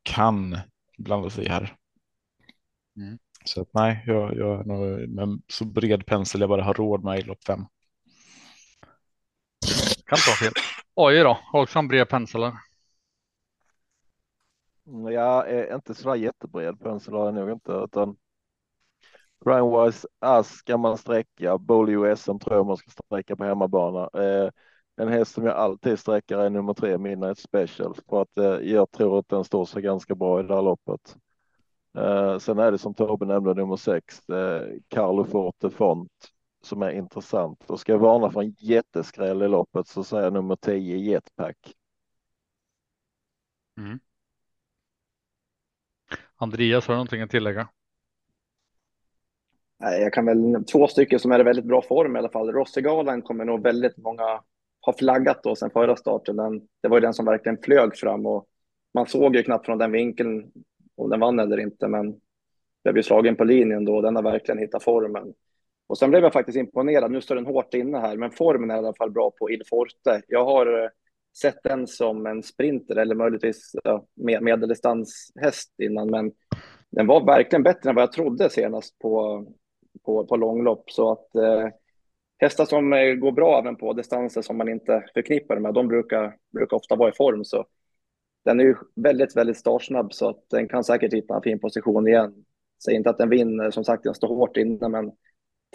kan 0.04 0.58
blanda 0.98 1.30
sig 1.30 1.48
här. 1.48 1.76
Mm. 2.98 3.18
Så 3.46 3.62
att 3.62 3.74
nej, 3.74 4.04
jag, 4.08 4.38
jag 4.38 4.60
är 4.60 4.64
nog 4.64 5.10
med 5.10 5.24
en 5.24 5.42
så 5.48 5.66
bred 5.66 6.06
pensel 6.06 6.42
jag 6.42 6.50
bara 6.50 6.64
har 6.64 6.74
råd 6.74 7.04
med 7.04 7.20
i 7.20 7.22
lopp 7.22 7.44
fem. 7.44 7.66
kan 10.06 10.18
vara 10.28 10.36
fel. 10.36 10.54
Oj 10.96 11.24
då, 11.24 11.38
har 11.52 11.62
också 11.62 11.80
en 11.80 11.88
bred 11.88 12.10
pensel 12.10 12.44
här. 12.44 12.54
Mm, 14.88 15.14
Jag 15.14 15.50
är 15.52 15.76
inte 15.76 15.96
sådär 15.96 16.16
jättebred 16.16 16.80
pensel 16.80 17.14
har 17.14 17.26
jag 17.26 17.34
nog 17.34 17.52
inte 17.52 17.72
utan 17.72 18.18
Grindwise 19.46 20.08
Ass 20.20 20.50
ska 20.50 20.78
man 20.78 20.98
sträcka, 20.98 21.58
Bolio 21.58 22.16
SM 22.16 22.40
tror 22.40 22.56
jag 22.56 22.66
man 22.66 22.78
ska 22.78 22.90
sträcka 22.90 23.36
på 23.36 23.44
hemmabana. 23.44 24.10
Eh, 24.24 24.50
en 24.96 25.08
häst 25.08 25.32
som 25.34 25.46
jag 25.46 25.56
alltid 25.56 26.00
sträcker 26.00 26.38
är 26.38 26.50
nummer 26.50 26.74
tre 26.74 26.98
Midnight 26.98 27.40
Special 27.40 27.96
för 28.10 28.22
att 28.22 28.38
eh, 28.38 28.70
jag 28.70 28.92
tror 28.92 29.20
att 29.20 29.30
den 29.30 29.44
står 29.44 29.66
sig 29.66 29.82
ganska 29.82 30.16
bra 30.16 30.40
i 30.40 30.44
det 30.44 30.56
här 30.56 30.62
loppet. 30.62 31.18
Eh, 31.98 32.38
sen 32.38 32.60
är 32.60 32.72
det 32.72 32.78
som 32.78 32.94
Tobbe 32.94 33.26
nämnde 33.26 33.54
nummer 33.54 33.76
sex, 33.76 34.30
eh, 34.30 34.68
Carlo 34.88 35.26
Forte 35.26 35.70
Font 35.70 36.12
som 36.62 36.82
är 36.82 36.92
intressant. 36.92 37.64
Och 37.70 37.80
ska 37.80 37.92
jag 37.92 38.00
varna 38.00 38.32
för 38.32 38.42
en 38.42 38.56
jätteskräll 38.60 39.42
i 39.42 39.48
loppet 39.48 39.88
så 39.88 40.04
säger 40.04 40.24
jag 40.24 40.34
nummer 40.34 40.56
10 40.56 40.98
Jetpack. 40.98 41.58
Andreas, 46.36 46.88
har 46.88 46.94
du 46.94 46.98
någonting 46.98 47.22
att 47.22 47.32
tillägga? 47.32 47.70
Nej, 49.80 50.02
jag 50.02 50.14
kan 50.14 50.26
väl 50.26 50.66
två 50.72 50.88
stycken 50.88 51.20
som 51.20 51.32
är 51.32 51.40
i 51.40 51.44
väldigt 51.44 51.66
bra 51.66 51.82
form 51.82 52.16
i 52.16 52.20
alla 52.20 52.30
fall. 52.30 52.52
Rossegalan 52.52 53.22
kommer 53.22 53.46
nog 53.46 53.64
väldigt 53.64 53.98
många 53.98 54.42
ha 54.82 54.94
flaggat 54.98 55.44
då 55.44 55.56
sen 55.56 55.70
förra 55.70 55.96
starten. 55.96 56.36
Den, 56.36 56.68
det 56.82 56.88
var 56.88 56.98
ju 56.98 57.02
den 57.02 57.14
som 57.14 57.26
verkligen 57.26 57.58
flög 57.58 57.96
fram 57.96 58.26
och 58.26 58.48
man 58.94 59.08
såg 59.08 59.36
ju 59.36 59.44
knappt 59.44 59.66
från 59.66 59.78
den 59.78 59.92
vinkeln 59.92 60.52
om 60.98 61.10
den 61.10 61.20
vann 61.20 61.40
eller 61.40 61.60
inte, 61.60 61.88
men 61.88 62.20
blev 62.84 62.98
ju 62.98 63.04
slagen 63.04 63.36
på 63.36 63.44
linjen 63.44 63.86
då. 63.86 64.02
Den 64.02 64.16
har 64.16 64.24
verkligen 64.24 64.60
hittat 64.60 64.84
formen. 64.84 65.34
Och 65.88 65.98
sen 65.98 66.10
blev 66.10 66.24
jag 66.24 66.34
faktiskt 66.34 66.58
imponerad. 66.58 67.12
Nu 67.12 67.22
står 67.22 67.36
den 67.36 67.46
hårt 67.46 67.74
inne 67.74 68.00
här, 68.00 68.18
men 68.18 68.32
formen 68.32 68.72
är 68.72 68.76
i 68.76 68.78
alla 68.78 68.94
fall 68.94 69.12
bra 69.12 69.32
på 69.32 69.52
Il 69.52 69.62
Forte. 69.70 70.22
Jag 70.28 70.46
har 70.46 70.84
eh, 70.84 70.90
sett 71.42 71.64
den 71.64 71.88
som 71.88 72.26
en 72.26 72.44
sprinter 72.44 72.96
eller 72.96 73.16
möjligtvis 73.16 73.72
ja, 73.84 74.06
med, 74.16 74.44
medeldistanshäst 74.44 75.80
innan, 75.80 76.10
men 76.10 76.32
den 76.90 77.08
var 77.08 77.26
verkligen 77.26 77.64
bättre 77.64 77.90
än 77.90 77.96
vad 77.96 78.02
jag 78.02 78.12
trodde 78.12 78.50
senast 78.50 79.00
på, 79.00 79.46
på, 80.06 80.26
på 80.26 80.36
långlopp. 80.36 80.92
Så 80.92 81.12
att 81.12 81.36
eh, 81.36 81.68
hästar 82.38 82.66
som 82.66 82.94
eh, 82.94 83.14
går 83.14 83.32
bra 83.32 83.60
även 83.60 83.76
på 83.76 83.94
distanser 83.94 84.42
som 84.42 84.58
man 84.58 84.70
inte 84.70 85.04
förknippar 85.14 85.60
med, 85.60 85.74
de 85.74 85.88
brukar, 85.88 86.36
brukar 86.54 86.78
ofta 86.78 86.96
vara 86.96 87.10
i 87.10 87.16
form. 87.16 87.46
Så 87.46 87.66
den 88.48 88.60
är 88.60 88.64
ju 88.64 88.76
väldigt, 88.96 89.36
väldigt 89.36 89.58
startsnabb 89.58 90.14
så 90.14 90.30
att 90.30 90.50
den 90.50 90.68
kan 90.68 90.84
säkert 90.84 91.14
hitta 91.14 91.36
en 91.36 91.42
fin 91.42 91.60
position 91.60 92.08
igen. 92.08 92.34
Säger 92.86 92.98
inte 92.98 93.10
att 93.10 93.18
den 93.18 93.30
vinner, 93.30 93.72
som 93.72 93.84
sagt 93.84 94.04
den 94.04 94.14
står 94.14 94.28
hårt 94.28 94.58
inne, 94.58 94.90
men 94.90 95.12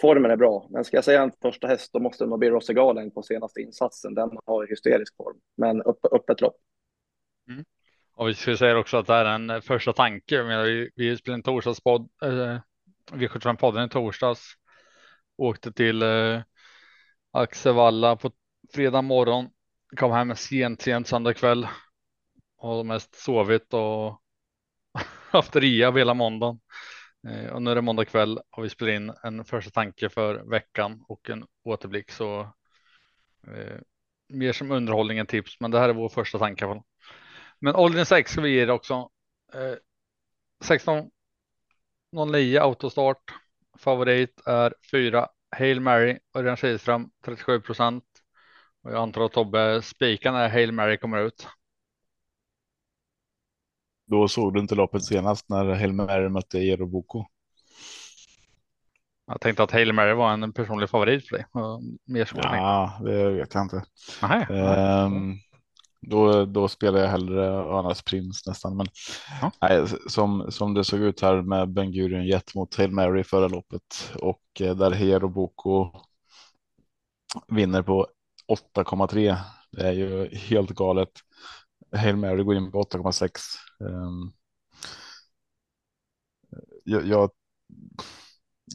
formen 0.01 0.31
är 0.31 0.35
bra. 0.35 0.67
Men 0.69 0.83
ska 0.83 0.97
jag 0.97 1.03
säga 1.03 1.21
en 1.21 1.31
första 1.41 1.67
häst, 1.67 1.93
då 1.93 1.99
måste 1.99 2.23
det 2.23 2.29
nog 2.29 2.39
bli 2.39 2.49
Rossegalen 2.49 3.11
på 3.11 3.23
senaste 3.23 3.61
insatsen. 3.61 4.13
Den 4.13 4.29
har 4.45 4.67
hysterisk 4.67 5.15
form, 5.17 5.37
men 5.57 5.81
upp, 5.81 6.05
öppet 6.11 6.41
lopp. 6.41 6.55
Mm. 7.49 7.65
Och 8.15 8.27
vi 8.27 8.33
ska 8.33 8.57
säga 8.57 8.77
också 8.77 8.97
att 8.97 9.07
det 9.07 9.13
här 9.13 9.25
är 9.25 9.35
en 9.35 9.49
eh, 9.49 9.61
första 9.61 9.93
tanke. 9.93 10.35
Jag 10.35 10.45
menar, 10.45 10.63
vi, 10.63 10.89
vi 10.95 11.17
spelade 11.17 11.37
en 11.37 11.43
torsdagspodd, 11.43 12.09
eh, 12.23 12.57
V75-podden 13.11 13.85
i 13.85 13.89
torsdags. 13.89 14.53
Åkte 15.37 15.71
till 15.71 16.01
eh, 16.01 16.41
Axevalla 17.31 18.15
på 18.15 18.31
fredag 18.73 19.01
morgon. 19.01 19.49
Kom 19.97 20.11
hem 20.11 20.35
sent, 20.35 20.81
sent 20.81 21.07
söndag 21.07 21.33
kväll. 21.33 21.67
Och 22.63 22.85
mest 22.85 23.15
sovit 23.15 23.73
och 23.73 24.21
haft 25.31 25.55
rea 25.55 25.91
hela 25.91 26.13
måndagen. 26.13 26.59
Eh, 27.27 27.53
och 27.53 27.61
nu 27.61 27.71
är 27.71 27.75
det 27.75 27.81
måndag 27.81 28.05
kväll 28.05 28.39
och 28.51 28.63
vi 28.63 28.69
spelar 28.69 28.91
in 28.91 29.13
en 29.23 29.45
första 29.45 29.71
tanke 29.71 30.09
för 30.09 30.49
veckan 30.49 31.05
och 31.07 31.29
en 31.29 31.45
återblick 31.63 32.11
så 32.11 32.41
eh, 33.47 33.79
mer 34.29 34.53
som 34.53 34.71
underhållning 34.71 35.17
än 35.17 35.25
tips. 35.25 35.59
Men 35.59 35.71
det 35.71 35.79
här 35.79 35.89
är 35.89 35.93
vår 35.93 36.09
första 36.09 36.39
tanke. 36.39 36.81
Men 37.59 37.75
Åldern 37.75 38.05
6 38.05 38.31
ska 38.31 38.41
vi 38.41 38.49
ge 38.49 38.65
det 38.65 38.73
också. 38.73 39.09
Eh, 39.53 39.75
16.09 40.65 42.61
autostart. 42.61 43.33
Favorit 43.79 44.41
är 44.45 44.73
4 44.91 45.27
Hail 45.57 45.81
Mary 45.81 46.19
Örjan 46.35 46.57
Kihlström 46.57 47.11
37 47.25 47.61
procent. 47.61 48.05
Och 48.83 48.91
jag 48.91 49.01
antar 49.01 49.21
att 49.21 49.31
Tobbe 49.31 49.81
spikan 49.81 50.35
är 50.35 50.49
Hail 50.49 50.71
Mary 50.71 50.97
kommer 50.97 51.19
ut. 51.19 51.47
Då 54.13 54.27
såg 54.27 54.53
du 54.53 54.59
inte 54.59 54.75
loppet 54.75 55.03
senast 55.03 55.49
när 55.49 55.65
Hail 55.65 55.93
Mary 55.93 56.29
mötte 56.29 56.59
Eero 56.59 56.85
Boko. 56.85 57.25
Jag 59.27 59.41
tänkte 59.41 59.63
att 59.63 59.71
Hail 59.71 59.93
Mary 59.93 60.13
var 60.13 60.33
en 60.33 60.53
personlig 60.53 60.89
favorit 60.89 61.27
för 61.27 61.35
dig. 61.35 61.45
Mer 62.05 62.25
så 62.25 62.35
ja, 62.37 62.99
det 63.03 63.29
vet 63.29 63.53
jag 63.53 63.63
inte. 63.63 63.83
Um, 64.49 65.39
då, 66.01 66.45
då 66.45 66.67
spelar 66.67 66.99
jag 66.99 67.07
hellre 67.07 67.45
Önas 67.47 68.01
Prins 68.01 68.47
nästan. 68.47 68.77
Men 68.77 68.87
ja. 69.41 69.51
nej, 69.61 69.87
som, 70.07 70.51
som 70.51 70.73
det 70.73 70.83
såg 70.83 70.99
ut 70.99 71.21
här 71.21 71.41
med 71.41 71.69
Ben 71.69 71.91
Gurion 71.91 72.25
Jet 72.25 72.55
mot 72.55 72.75
Hail 72.75 72.91
Mary 72.91 73.23
förra 73.23 73.47
loppet 73.47 74.13
och 74.15 74.61
eh, 74.61 74.75
där 74.75 74.91
Hero 74.91 75.29
Boko 75.29 75.91
vinner 77.47 77.81
på 77.81 78.07
8,3. 78.75 79.37
Det 79.71 79.87
är 79.87 79.93
ju 79.93 80.35
helt 80.35 80.71
galet. 80.71 81.11
Hail 81.95 82.15
Mary 82.15 82.43
går 82.43 82.55
in 82.55 82.71
på 82.71 82.81
8,6. 82.81 83.29
Um, 83.79 83.87
ehm, 83.87 84.31
jag, 86.83 87.07
jag, 87.07 87.31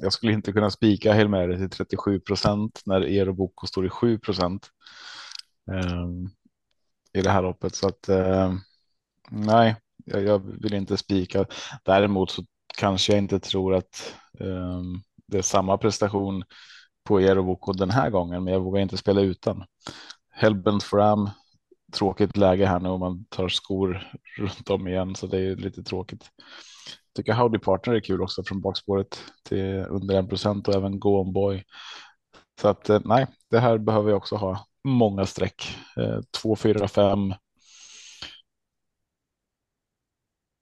jag, 0.01 0.13
skulle 0.13 0.33
inte 0.33 0.53
kunna 0.53 0.71
spika 0.71 1.15
Hail 1.15 1.29
Mary 1.29 1.57
till 1.57 1.71
37 1.71 2.21
procent 2.21 2.83
när 2.87 3.01
Ero 3.01 3.33
Boko 3.33 3.67
står 3.67 3.87
i 3.87 3.91
7 3.91 4.19
procent. 4.19 4.71
Um, 5.67 6.31
i 7.13 7.23
det 7.23 7.31
här 7.31 7.43
loppet 7.43 7.75
så 7.75 7.89
att 7.89 8.09
eh, 8.09 8.55
nej, 9.31 9.77
jag, 10.05 10.23
jag, 10.25 10.39
vill 10.39 10.75
inte 10.75 10.97
spika. 10.97 11.47
Däremot 11.85 12.31
så 12.31 12.45
kanske 12.79 13.13
jag 13.13 13.19
inte 13.19 13.41
tror 13.41 13.75
att 13.75 14.15
um, 14.41 15.03
det 15.27 15.39
är 15.39 15.43
samma 15.43 15.79
prestation 15.79 16.45
på 17.05 17.21
Erovoko 17.21 17.73
den 17.73 17.91
här 17.91 18.11
gången, 18.11 18.45
men 18.45 18.53
jag 18.53 18.61
vågar 18.61 18.81
inte 18.81 18.97
spela 18.97 19.21
utan. 19.21 19.65
Hellbent 20.31 20.83
Fram, 20.83 21.31
tråkigt 21.93 22.37
läge 22.37 22.67
här 22.67 22.81
nu 22.81 22.89
om 22.89 23.01
man 23.01 23.25
tar 23.25 23.49
skor 23.49 24.11
runt 24.39 24.71
om 24.71 24.89
igen, 24.89 25.15
så 25.15 25.27
det 25.27 25.39
är 25.39 25.57
lite 25.57 25.83
tråkigt. 25.83 26.31
Jag 26.87 27.15
tycker 27.25 27.33
Howdy 27.33 27.59
Partner 27.59 27.95
är 27.95 28.01
kul 28.01 28.23
också 28.23 28.45
från 28.45 28.61
bakspåret 28.61 29.25
till 29.45 29.87
under 29.89 30.19
en 30.19 30.29
procent 30.29 30.69
och 30.69 30.75
även 30.75 31.01
Go 31.01 31.09
On 31.09 31.33
Boy. 31.33 31.65
Så 32.61 32.69
att 32.69 32.89
eh, 32.89 33.01
nej, 33.05 33.27
det 33.51 33.59
här 33.59 33.79
behöver 33.79 34.11
jag 34.11 34.17
också 34.17 34.37
ha 34.37 34.67
många 34.85 35.27
streck. 35.27 35.77
2, 36.43 36.57
4, 36.57 36.89
5. 36.89 37.35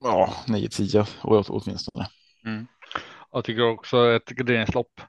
Ja, 0.05 0.35
9, 0.49 0.69
10 0.69 1.05
åtminstone. 1.23 2.07
Mm. 2.45 2.67
Jag 3.33 3.45
tycker 3.45 3.69
också 3.69 4.13
ett 4.13 4.29
garderingslopp. 4.29 5.01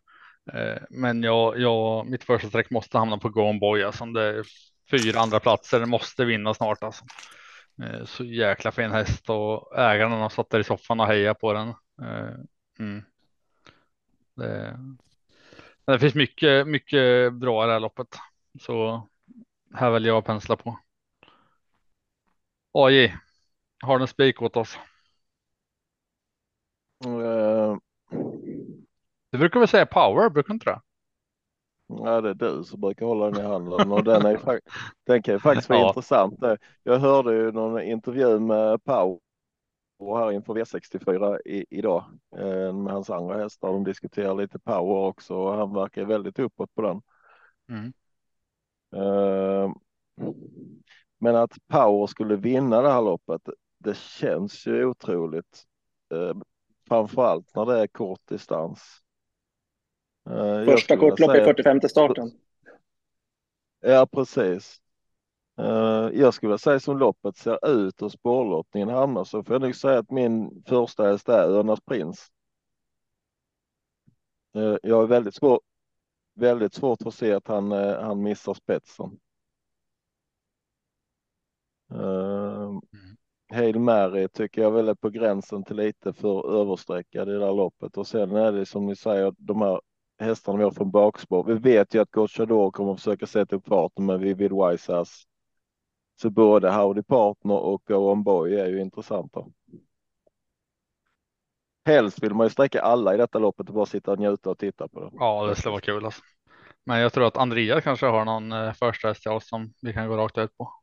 Eh, 0.54 0.84
men 0.90 1.24
jag, 1.24 1.60
jag, 1.60 2.08
mitt 2.08 2.24
första 2.24 2.48
streck 2.48 2.70
måste 2.72 2.98
hamna 2.98 3.18
på 3.18 3.30
Go 3.30 3.42
On 3.42 3.60
Boy. 3.60 3.84
Alltså. 3.84 4.06
Det 4.06 4.24
är 4.24 4.44
fyra 4.92 5.20
andra 5.20 5.40
platser. 5.40 5.86
måste 5.86 6.26
vinna 6.26 6.54
snart. 6.54 6.84
Alltså. 6.84 7.06
Eh, 7.84 8.06
så 8.06 8.24
jäkla 8.24 8.72
fin 8.72 8.92
häst 8.92 9.30
och 9.30 9.80
ägaren 9.80 10.12
har 10.12 10.30
satt 10.30 10.50
där 10.50 10.60
i 10.60 10.64
soffan 10.64 11.00
och 11.00 11.08
hejar 11.08 11.34
på 11.34 11.54
den. 11.54 11.68
Eh, 12.02 12.36
mm. 12.80 13.04
Det, 14.36 14.78
det 15.86 16.00
finns 16.00 16.16
mycket, 16.16 16.68
mycket 16.68 17.34
bra 17.34 17.64
i 17.64 17.68
det 17.68 17.74
här 17.74 17.80
loppet. 17.80 18.18
Så 18.62 19.08
här 19.74 19.90
väljer 19.90 20.12
jag 20.12 20.18
att 20.18 20.26
pensla 20.26 20.56
på. 20.56 20.80
AJ, 22.74 23.16
har 23.84 23.98
du 23.98 24.04
en 24.04 24.08
spik 24.08 24.42
åt 24.42 24.58
oss? 24.58 24.80
Uh, 27.06 27.78
du 29.32 29.38
brukar 29.38 29.60
väl 29.60 29.68
säga 29.68 29.86
power, 29.86 30.30
brukar 30.30 30.54
inte 30.54 30.70
det? 30.70 30.82
Ja, 31.88 32.22
det 32.22 32.30
är 32.30 32.34
du 32.34 32.64
som 32.64 32.82
brukar 32.82 33.06
hålla 33.06 33.32
den 33.32 33.46
i 33.46 33.48
handen 33.48 33.92
och 33.92 34.04
den, 34.04 34.26
är, 34.26 34.60
den 35.06 35.24
kan 35.24 35.34
ju 35.34 35.40
faktiskt 35.40 35.70
vara 35.70 35.80
ja. 35.80 35.88
intressant. 35.88 36.40
Jag 36.84 37.00
hörde 37.00 37.34
ju 37.34 37.52
någon 37.52 37.82
intervju 37.82 38.40
med 38.40 38.84
Power 38.84 39.20
här 40.00 40.32
inför 40.32 40.54
V64 40.54 41.40
i, 41.46 41.66
idag 41.70 42.04
eh, 42.38 42.74
med 42.74 42.94
hans 42.94 43.10
andra 43.10 43.38
hästar. 43.38 43.68
De 43.68 43.84
diskuterar 43.84 44.36
lite 44.36 44.60
power 44.60 45.08
också 45.08 45.36
och 45.36 45.54
han 45.54 45.74
verkar 45.74 46.06
väldigt 46.06 46.40
uppåt 46.40 46.76
på 46.76 46.82
den. 46.82 47.02
Mm. 47.70 47.94
Uh, 48.96 49.74
men 51.20 51.36
att 51.36 51.58
Power 51.68 52.08
skulle 52.08 52.36
vinna 52.36 52.82
det 52.82 52.92
här 52.92 53.02
loppet, 53.02 53.42
det 53.78 53.98
känns 53.98 54.68
ju 54.68 54.86
otroligt. 54.86 55.64
Uh, 56.14 56.42
framförallt 56.88 57.56
när 57.56 57.66
det 57.66 57.80
är 57.80 57.88
kort 57.88 58.22
distans. 58.28 59.02
Uh, 60.30 60.66
Första 60.66 60.98
kortlopp 60.98 61.36
i 61.36 61.44
45 61.44 61.82
starten. 61.82 62.32
Ja, 63.82 64.08
precis. 64.12 64.82
Uh, 65.60 66.10
jag 66.14 66.34
skulle 66.34 66.58
säga 66.58 66.80
som 66.80 66.98
loppet 66.98 67.38
ser 67.38 67.70
ut 67.70 68.02
och 68.02 68.12
spårlottningen 68.12 68.90
hamnar 68.90 69.24
så 69.24 69.44
får 69.44 69.54
jag 69.54 69.62
nog 69.62 69.76
säga 69.76 70.00
att 70.00 70.12
min 70.12 70.64
första 70.68 71.04
häst 71.04 71.30
är 71.30 71.50
Örnas 71.50 71.82
Prins. 71.82 72.28
Uh, 74.56 74.78
jag 74.84 75.04
är 75.04 75.08
väldigt 75.08 75.36
svår, 75.36 75.60
väldigt 76.36 76.74
svårt 76.74 77.02
att 77.06 77.14
se 77.14 77.34
att 77.34 77.48
han, 77.48 77.72
han 77.72 78.24
missar 78.24 78.54
spetsen. 78.54 79.20
Uh, 81.94 82.80
Hail 83.54 83.80
Mary 83.80 84.28
tycker 84.28 84.62
jag 84.62 84.72
väl 84.72 84.90
är 84.90 84.96
på 84.96 85.10
gränsen 85.10 85.64
till 85.64 85.76
lite 85.76 86.14
för 86.14 86.62
överstreckad 86.62 87.30
i 87.30 87.32
det 87.32 87.46
här 87.46 87.54
loppet 87.54 87.98
och 87.98 88.08
sen 88.08 88.36
är 88.36 88.52
det 88.52 88.66
som 88.66 88.86
ni 88.86 88.96
säger 88.96 89.34
de 89.38 89.62
här 89.62 89.82
hästarna 90.20 90.58
vi 90.58 90.64
har 90.64 90.72
från 90.72 90.92
bakspår. 90.92 91.44
Vi 91.44 91.54
vet 91.54 91.94
ju 91.94 92.02
att 92.02 92.12
Gocciador 92.12 92.72
kommer 92.72 92.94
att 92.94 93.00
försöka 93.00 93.28
sätta 93.28 93.56
upp 93.56 93.68
farten 93.68 94.06
med 94.06 94.20
Vivid 94.20 94.52
Wise 94.52 94.98
Ass. 94.98 95.24
Så 96.22 96.30
både 96.30 96.72
Howdy 96.72 97.04
Partner 97.04 97.56
och 97.56 97.84
Go 97.88 98.12
On 98.12 98.24
Boy 98.24 98.56
är 98.56 98.68
ju 98.68 98.82
intressanta. 98.82 99.46
Helst 101.86 102.24
vill 102.24 102.34
man 102.34 102.46
ju 102.46 102.50
sträcka 102.50 102.82
alla 102.82 103.14
i 103.14 103.18
detta 103.18 103.40
loppet 103.40 103.70
och 103.70 103.76
bara 103.76 103.86
sitta 103.86 104.12
och 104.12 104.20
njuta 104.20 104.50
och 104.50 104.58
titta 104.58 104.88
på 104.88 105.00
det. 105.00 105.10
Ja, 105.14 105.46
det 105.46 105.56
skulle 105.56 105.72
vara 105.72 105.82
kul. 105.82 106.06
Alltså. 106.06 106.22
Men 106.86 107.00
jag 107.00 107.14
tror 107.14 107.28
att 107.28 107.38
Andreas 107.38 107.84
kanske 107.84 108.06
har 108.06 108.26
någon 108.26 108.52
eh, 108.52 108.74
första 108.74 109.08
häst 109.08 109.48
som 109.48 109.74
vi 109.82 109.94
kan 109.94 110.08
gå 110.08 110.18
rakt 110.18 110.38
ut 110.38 110.58
på. 110.58 110.74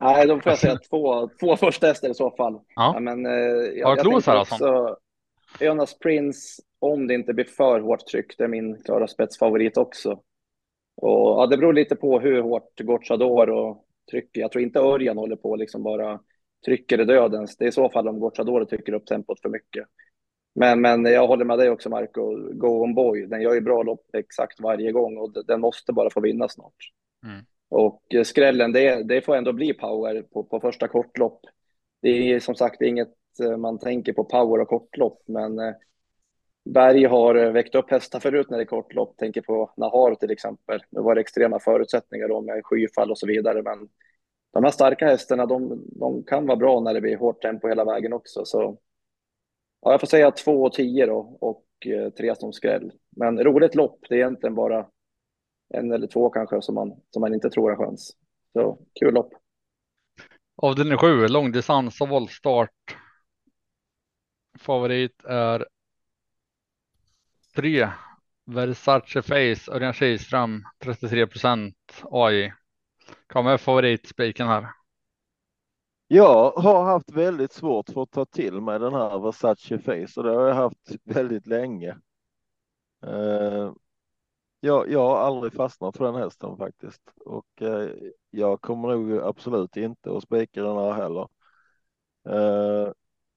Nej, 0.00 0.26
då 0.26 0.40
får 0.40 0.52
jag 0.52 0.58
säga 0.58 0.78
två, 0.90 1.30
två 1.40 1.56
första 1.56 1.86
hästar 1.86 2.08
i 2.08 2.14
så 2.14 2.30
fall. 2.30 2.54
Ja. 2.54 2.90
ja 2.94 3.00
men, 3.00 3.26
eh, 3.26 3.32
jag, 3.32 3.88
Har 3.88 3.96
jag 3.96 4.22
här 4.26 4.36
alltså? 4.36 4.96
Jonas 5.60 5.98
Prince, 5.98 6.62
om 6.78 7.06
det 7.06 7.14
inte 7.14 7.34
blir 7.34 7.44
för 7.44 7.80
hårt 7.80 8.06
tryck, 8.06 8.38
det 8.38 8.44
är 8.44 8.48
min 8.48 8.82
klara 8.82 9.06
spetsfavorit 9.06 9.76
också. 9.76 10.10
Och, 10.96 11.40
ja, 11.40 11.46
det 11.50 11.56
beror 11.56 11.72
lite 11.72 11.96
på 11.96 12.20
hur 12.20 12.42
hårt 12.42 12.80
Gocciador 12.80 13.50
och 13.50 13.84
trycker. 14.10 14.40
Jag 14.40 14.52
tror 14.52 14.64
inte 14.64 14.78
Örjan 14.78 15.18
håller 15.18 15.36
på 15.36 15.56
liksom 15.56 15.82
bara 15.82 16.20
trycker 16.64 17.00
i 17.00 17.04
dödens. 17.04 17.56
Det 17.56 17.64
är 17.64 17.68
i 17.68 17.72
så 17.72 17.90
fall 17.90 18.08
om 18.08 18.20
Gocciador 18.20 18.64
trycker 18.64 18.92
upp 18.92 19.06
tempot 19.06 19.40
för 19.40 19.48
mycket. 19.48 19.86
Men, 20.54 20.80
men 20.80 21.04
jag 21.04 21.26
håller 21.26 21.44
med 21.44 21.58
dig 21.58 21.70
också 21.70 21.90
Marco, 21.90 22.52
Go 22.52 22.82
On 22.82 22.94
Boy, 22.94 23.26
den 23.26 23.42
gör 23.42 23.54
ju 23.54 23.60
bra 23.60 23.82
lopp 23.82 24.06
exakt 24.12 24.60
varje 24.60 24.92
gång 24.92 25.18
och 25.18 25.46
den 25.46 25.60
måste 25.60 25.92
bara 25.92 26.10
få 26.10 26.20
vinna 26.20 26.48
snart. 26.48 26.74
Mm. 27.26 27.44
Och 27.68 28.02
skrällen, 28.24 28.72
det, 28.72 29.02
det 29.02 29.20
får 29.20 29.36
ändå 29.36 29.52
bli 29.52 29.74
power 29.74 30.22
på, 30.22 30.44
på 30.44 30.60
första 30.60 30.88
kortlopp. 30.88 31.40
Det 32.02 32.32
är 32.32 32.40
som 32.40 32.54
sagt 32.54 32.82
inget 32.82 33.14
eh, 33.42 33.56
man 33.56 33.78
tänker 33.78 34.12
på 34.12 34.24
power 34.24 34.60
och 34.60 34.68
kortlopp, 34.68 35.22
men 35.26 35.58
eh, 35.58 35.74
Berg 36.64 37.04
har 37.04 37.34
eh, 37.34 37.52
väckt 37.52 37.74
upp 37.74 37.90
hästar 37.90 38.20
förut 38.20 38.50
när 38.50 38.58
det 38.58 38.62
är 38.62 38.66
kortlopp. 38.66 39.16
Tänker 39.16 39.40
på 39.40 39.70
Nahar 39.76 40.14
till 40.14 40.30
exempel. 40.30 40.80
Nu 40.90 41.00
var 41.00 41.14
det 41.14 41.20
extrema 41.20 41.60
förutsättningar 41.60 42.28
då 42.28 42.40
med 42.40 42.60
skyfall 42.64 43.10
och 43.10 43.18
så 43.18 43.26
vidare, 43.26 43.62
men 43.62 43.88
de 44.52 44.64
här 44.64 44.70
starka 44.70 45.06
hästarna, 45.06 45.46
de, 45.46 45.84
de 45.86 46.24
kan 46.24 46.46
vara 46.46 46.56
bra 46.56 46.80
när 46.80 46.94
det 46.94 47.00
blir 47.00 47.16
hårt 47.16 47.42
tempo 47.42 47.68
hela 47.68 47.84
vägen 47.84 48.12
också. 48.12 48.44
Så 48.44 48.78
ja, 49.80 49.90
jag 49.90 50.00
får 50.00 50.06
säga 50.06 50.30
två 50.30 50.62
och 50.62 50.72
tio 50.72 51.06
då 51.06 51.36
och 51.40 51.64
eh, 51.86 52.10
tre 52.10 52.36
som 52.36 52.52
skräll. 52.52 52.92
Men 53.16 53.44
roligt 53.44 53.74
lopp, 53.74 53.98
det 54.08 54.14
är 54.14 54.18
egentligen 54.18 54.54
bara 54.54 54.86
en 55.74 55.92
eller 55.92 56.06
två 56.06 56.30
kanske 56.30 56.62
som 56.62 56.74
man, 56.74 57.00
som 57.10 57.20
man 57.20 57.34
inte 57.34 57.50
tror 57.50 57.70
har 57.70 57.86
chans. 57.86 58.16
Så 58.52 58.78
kul 59.00 59.14
lopp. 59.14 59.32
Avdelning 60.62 60.98
7, 60.98 61.28
långdistans 61.28 62.00
och 62.00 62.08
voltstart. 62.08 62.70
Favorit 64.58 65.24
är 65.24 65.66
3. 67.58 67.88
Versace 68.44 69.22
Face, 69.22 69.72
Örjan 69.72 69.92
Kihlström, 69.92 70.64
33 70.78 71.26
procent 71.26 71.74
AI. 72.10 72.52
Kommer 73.26 73.56
favoritspiken 73.56 74.46
här. 74.46 74.66
Jag 76.08 76.50
har 76.50 76.84
haft 76.84 77.10
väldigt 77.10 77.52
svårt 77.52 77.90
för 77.90 78.02
att 78.02 78.10
ta 78.10 78.24
till 78.24 78.60
mig 78.60 78.78
den 78.78 78.94
här 78.94 79.18
Versace 79.18 79.78
Face 79.78 80.20
och 80.20 80.26
det 80.26 80.34
har 80.34 80.48
jag 80.48 80.54
haft 80.54 80.96
väldigt 81.04 81.46
länge. 81.46 81.96
Uh, 83.06 83.72
jag, 84.60 84.90
jag 84.90 85.08
har 85.08 85.16
aldrig 85.16 85.52
fastnat 85.52 85.96
för 85.96 86.04
den 86.04 86.22
hästen 86.22 86.56
faktiskt 86.56 87.02
och 87.24 87.62
uh, 87.62 87.90
jag 88.30 88.60
kommer 88.60 88.88
nog 88.88 89.22
absolut 89.22 89.76
inte 89.76 90.16
att 90.16 90.22
spika 90.22 90.62
den 90.62 90.76
här 90.76 90.92
heller. 90.92 91.28
Uh, 92.28 92.92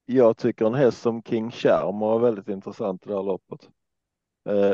jag 0.06 0.38
tycker 0.38 0.66
en 0.66 0.74
häst 0.74 1.02
som 1.02 1.24
King 1.24 1.52
Charm 1.52 2.00
var 2.00 2.20
väldigt 2.20 2.48
intressant 2.48 3.06
i 3.06 3.10
det 3.10 3.16
här 3.16 3.24
loppet 3.24 3.70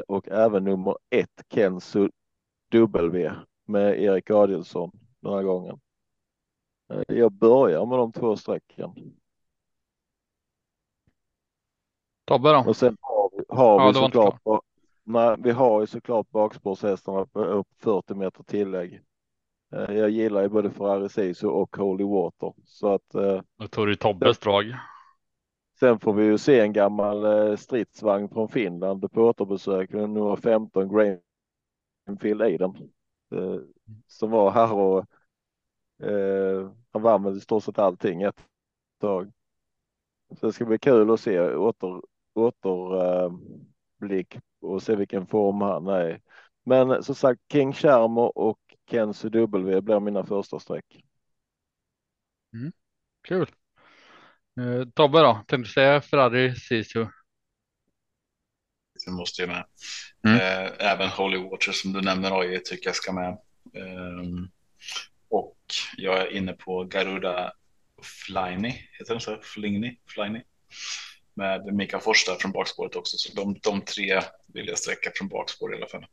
och 0.07 0.28
även 0.28 0.63
nummer 0.63 0.97
ett 1.09 1.43
Kenzo 1.53 2.09
W 2.72 3.32
med 3.65 4.01
Erik 4.01 4.30
Adielsson 4.30 4.91
den 5.20 5.34
här 5.34 5.43
gången. 5.43 5.80
Eh, 6.89 7.03
jag 7.07 7.32
börjar 7.32 7.86
med 7.86 7.97
de 7.97 8.11
två 8.11 8.36
strecken. 8.36 8.91
Tobbe 12.26 12.53
då? 12.53 12.63
Och 12.68 12.76
sen 12.76 12.97
har 13.01 13.30
vi, 13.34 13.43
har 13.49 13.82
ja, 13.82 13.88
vi 13.88 13.93
såklart, 13.93 14.63
nej, 15.03 15.36
vi 15.39 15.51
har 15.51 15.82
ju 15.82 15.88
såklart 15.88 16.30
bakspårshästarna 16.30 17.26
på 17.26 17.43
upp 17.43 17.68
40 17.78 18.13
meter 18.13 18.43
tillägg. 18.43 19.01
Eh, 19.74 19.95
jag 19.95 20.09
gillar 20.09 20.41
ju 20.41 20.49
både 20.49 20.72
Ferrari 20.72 21.09
Sisu 21.09 21.47
och 21.47 21.78
Holy 21.78 22.03
Water 22.03 22.53
så 22.65 22.93
att. 22.93 23.15
Eh, 23.15 23.41
Nu 23.57 23.68
tog 23.68 23.88
du 23.88 23.95
Tobbes 23.95 24.39
drag. 24.39 24.76
Sen 25.80 25.99
får 25.99 26.13
vi 26.13 26.23
ju 26.23 26.38
se 26.38 26.59
en 26.59 26.73
gammal 26.73 27.25
eh, 27.25 27.55
stridsvagn 27.55 28.30
från 28.30 28.49
Finland 28.49 29.11
på 29.11 29.21
återbesök. 29.21 29.93
Nu 29.93 30.19
har 30.19 30.38
15 30.38 30.89
Grainfield 30.89 32.41
i 32.41 32.57
den. 32.57 32.75
Eh, 33.32 33.59
som 34.07 34.32
var 34.32 34.51
här 34.51 34.73
och 34.73 35.05
Eh, 35.99 36.71
han 36.91 37.01
vann 37.01 37.23
väl 37.23 37.38
i 37.38 37.41
stort 37.41 37.63
sett 37.63 37.80
allting 37.80 38.21
ett 38.21 38.45
tag. 38.99 39.32
Så 40.39 40.45
det 40.45 40.53
ska 40.53 40.65
bli 40.65 40.80
kul 40.80 41.11
att 41.11 41.19
se 41.19 41.39
åter, 41.39 42.01
återblick 42.34 44.36
eh, 44.36 44.41
och 44.61 44.84
se 44.84 44.95
vilken 44.95 45.28
form 45.28 45.61
han 45.61 45.88
är 45.88 46.09
i. 46.09 46.19
Men 46.63 47.03
som 47.03 47.15
sagt, 47.15 47.41
King 47.51 47.73
Charmer 47.73 48.38
och 48.38 48.59
Kenzie 48.89 49.30
W 49.30 49.82
blir 49.82 49.99
mina 49.99 50.25
första 50.25 50.59
streck. 50.59 51.03
Mm. 52.53 52.71
Kul. 53.21 53.47
Eh, 54.60 54.88
Tobbe 54.95 55.20
då, 55.20 55.34
tänkte 55.34 55.58
du 55.58 55.66
säga 55.66 56.01
Ferrari 56.01 56.55
Sisu? 56.55 57.05
Det 59.05 59.12
måste 59.12 59.41
ju 59.41 59.47
med. 59.47 59.66
Mm. 60.28 60.38
Eh, 60.38 60.72
även 60.91 61.10
Holy 61.10 61.38
Water 61.38 61.72
som 61.72 61.93
du 61.93 62.01
nämner 62.01 62.39
AJ 62.39 62.60
tycker 62.64 62.88
jag 62.88 62.95
ska 62.95 63.14
med. 63.14 63.38
Um, 63.74 64.51
och 65.30 65.58
jag 65.97 66.22
är 66.22 66.32
inne 66.32 66.53
på 66.53 66.84
Garuda 66.84 67.53
Flyny, 68.01 68.70
heter 68.99 69.14
den 69.14 69.22
så? 69.22 69.38
Flingny? 69.41 69.97
Flyny? 70.08 70.41
Med 71.34 71.74
Mika 71.74 71.99
Fors 71.99 72.26
där 72.26 72.36
från 72.36 72.51
bakspåret 72.51 72.95
också. 72.95 73.18
Så 73.18 73.34
de, 73.36 73.60
de 73.64 73.82
tre 73.82 74.22
vill 74.53 74.68
jag 74.68 74.78
sträcka 74.78 75.12
från 75.16 75.28
bakspår 75.28 75.74
i 75.74 75.78
alla 75.78 75.88
fall. 75.88 76.05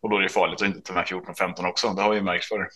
Och 0.00 0.10
då 0.10 0.16
är 0.16 0.22
det 0.22 0.28
farligt 0.28 0.62
att 0.62 0.68
inte 0.68 0.80
ta 0.80 0.94
med 0.94 1.04
14-15 1.04 1.66
också. 1.66 1.88
Det 1.88 2.02
har 2.02 2.14
vi 2.14 2.22
märkt 2.22 2.44
förr. 2.44 2.68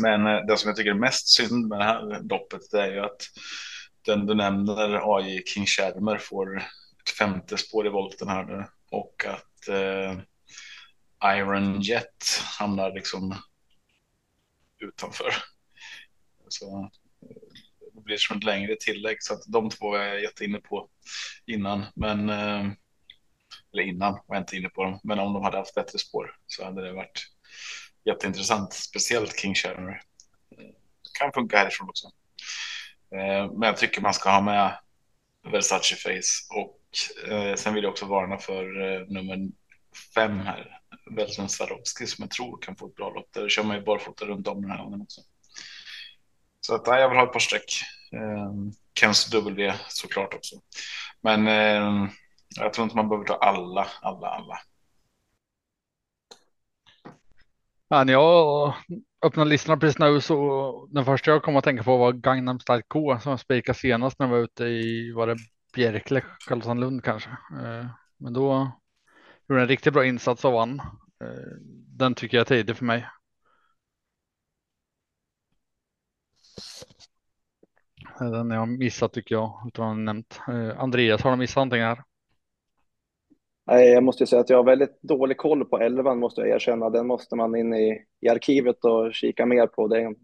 Men 0.00 0.26
eh, 0.26 0.46
det 0.46 0.56
som 0.56 0.68
jag 0.68 0.76
tycker 0.76 0.90
är 0.90 0.94
mest 0.94 1.28
synd 1.28 1.68
med 1.68 1.78
det 1.78 1.84
här 1.84 2.28
loppet 2.28 2.60
det 2.70 2.82
är 2.82 2.92
ju 2.92 3.00
att 3.00 3.22
den 4.06 4.26
du 4.26 4.34
nämner, 4.34 5.16
AI 5.16 5.42
King 5.46 5.66
Shermer, 5.66 6.18
får 6.18 6.56
ett 6.56 7.10
femte 7.18 7.58
spår 7.58 7.86
i 7.86 7.90
volten 7.90 8.28
här 8.28 8.44
nu. 8.44 8.64
Och 8.90 9.24
att 9.26 9.68
eh, 9.68 10.18
Iron 11.38 11.80
Jet 11.80 12.24
hamnar 12.58 12.94
liksom 12.94 13.34
utanför. 14.78 15.34
Så 16.48 16.90
eh, 17.22 17.36
det 17.94 18.00
blir 18.00 18.16
som 18.16 18.36
ett 18.36 18.44
längre 18.44 18.76
tillägg 18.80 19.16
så 19.20 19.34
att 19.34 19.42
de 19.46 19.70
två 19.70 19.94
är 19.94 20.06
jag 20.06 20.22
jätteinne 20.22 20.60
på 20.60 20.88
innan. 21.46 21.84
Men 21.94 22.28
eh, 22.28 22.70
eller 23.72 23.82
innan 23.82 24.12
var 24.12 24.36
jag 24.36 24.42
inte 24.42 24.56
inne 24.56 24.68
på 24.68 24.84
dem, 24.84 25.00
men 25.02 25.18
om 25.18 25.32
de 25.32 25.42
hade 25.42 25.56
haft 25.56 25.74
bättre 25.74 25.98
spår 25.98 26.36
så 26.46 26.64
hade 26.64 26.82
det 26.82 26.92
varit 26.92 27.31
jätteintressant, 28.04 28.72
speciellt 28.72 29.40
King 29.40 29.54
Shatner. 29.54 30.02
Kan 31.18 31.32
funka 31.32 31.58
härifrån 31.58 31.88
också. 31.88 32.06
Eh, 33.14 33.52
men 33.52 33.62
jag 33.62 33.76
tycker 33.76 34.00
man 34.00 34.14
ska 34.14 34.30
ha 34.30 34.40
med 34.40 34.78
Versace 35.52 35.96
Face 35.96 36.54
och 36.56 36.78
eh, 37.32 37.54
sen 37.54 37.74
vill 37.74 37.84
jag 37.84 37.90
också 37.90 38.06
varna 38.06 38.38
för 38.38 38.64
eh, 38.82 39.06
nummer 39.08 39.48
fem 40.14 40.38
här, 40.38 40.80
Velsen 41.16 41.48
Swarovski 41.48 42.06
som 42.06 42.22
jag 42.22 42.30
tror 42.30 42.58
kan 42.62 42.76
få 42.76 42.86
ett 42.86 42.94
bra 42.94 43.10
lopp. 43.10 43.28
Där 43.32 43.48
kör 43.48 43.62
man 43.62 43.76
ju 43.76 43.82
barfota 43.82 44.24
runt 44.24 44.48
om 44.48 44.62
den 44.62 44.70
här 44.70 44.84
gången 44.84 45.02
också. 45.02 45.20
Så 46.60 46.74
att, 46.74 46.86
nej, 46.86 47.00
jag 47.00 47.08
vill 47.08 47.18
ha 47.18 47.24
ett 47.26 47.32
par 47.32 47.40
streck. 47.40 47.82
Eh, 48.12 48.52
Kens 49.00 49.30
W 49.30 49.74
såklart 49.88 50.34
också. 50.34 50.56
Men 51.20 51.48
eh, 51.48 52.10
jag 52.60 52.72
tror 52.72 52.84
inte 52.84 52.96
man 52.96 53.08
behöver 53.08 53.26
ta 53.26 53.34
alla, 53.34 53.86
alla, 54.00 54.28
alla. 54.28 54.58
Ja, 57.92 58.04
när 58.04 58.12
jag 58.12 58.74
öppnade 59.22 59.50
listorna 59.50 59.76
precis 59.76 59.98
nu 59.98 60.20
så 60.20 60.88
den 60.90 61.04
första 61.04 61.30
jag 61.30 61.42
kom 61.42 61.56
att 61.56 61.64
tänka 61.64 61.82
på 61.82 61.96
var 61.96 62.12
Gangnam 62.12 62.60
Style 62.60 62.82
K 62.88 63.18
som 63.18 63.38
spikade 63.38 63.78
senast 63.78 64.18
när 64.18 64.26
jag 64.26 64.30
var 64.30 64.38
ute 64.38 64.64
i, 64.64 65.12
var 65.12 65.26
det 65.26 65.36
Bjärkle, 65.74 66.22
Karlssonlund 66.48 67.04
kanske. 67.04 67.30
Eh, 67.30 67.86
men 68.16 68.32
då 68.32 68.72
gjorde 69.48 69.62
en 69.62 69.68
riktigt 69.68 69.92
bra 69.92 70.04
insats 70.06 70.44
och 70.44 70.52
vann. 70.52 70.80
Eh, 71.24 71.56
den 71.98 72.14
tycker 72.14 72.36
jag 72.36 72.40
är 72.42 72.56
tidig 72.56 72.76
för 72.76 72.84
mig. 72.84 73.06
Eh, 78.20 78.30
den 78.30 78.50
jag 78.50 78.68
missat 78.68 79.12
tycker 79.12 79.34
jag, 79.34 79.62
utan 79.66 79.86
har 79.86 79.94
nämnt. 79.94 80.40
Andreas, 80.76 81.22
har 81.22 81.30
du 81.30 81.36
missat 81.36 81.56
någonting 81.56 81.82
här? 81.82 82.02
Nej, 83.66 83.88
jag 83.88 84.02
måste 84.02 84.26
säga 84.26 84.40
att 84.40 84.50
jag 84.50 84.56
har 84.56 84.64
väldigt 84.64 85.02
dålig 85.02 85.36
koll 85.36 85.64
på 85.64 85.78
elvan 85.78 86.18
måste 86.18 86.40
jag 86.40 86.50
erkänna. 86.50 86.90
Den 86.90 87.06
måste 87.06 87.36
man 87.36 87.56
in 87.56 87.74
i, 87.74 88.04
i 88.20 88.28
arkivet 88.28 88.84
och 88.84 89.14
kika 89.14 89.46
mer 89.46 89.66
på. 89.66 89.88
Den, 89.88 90.16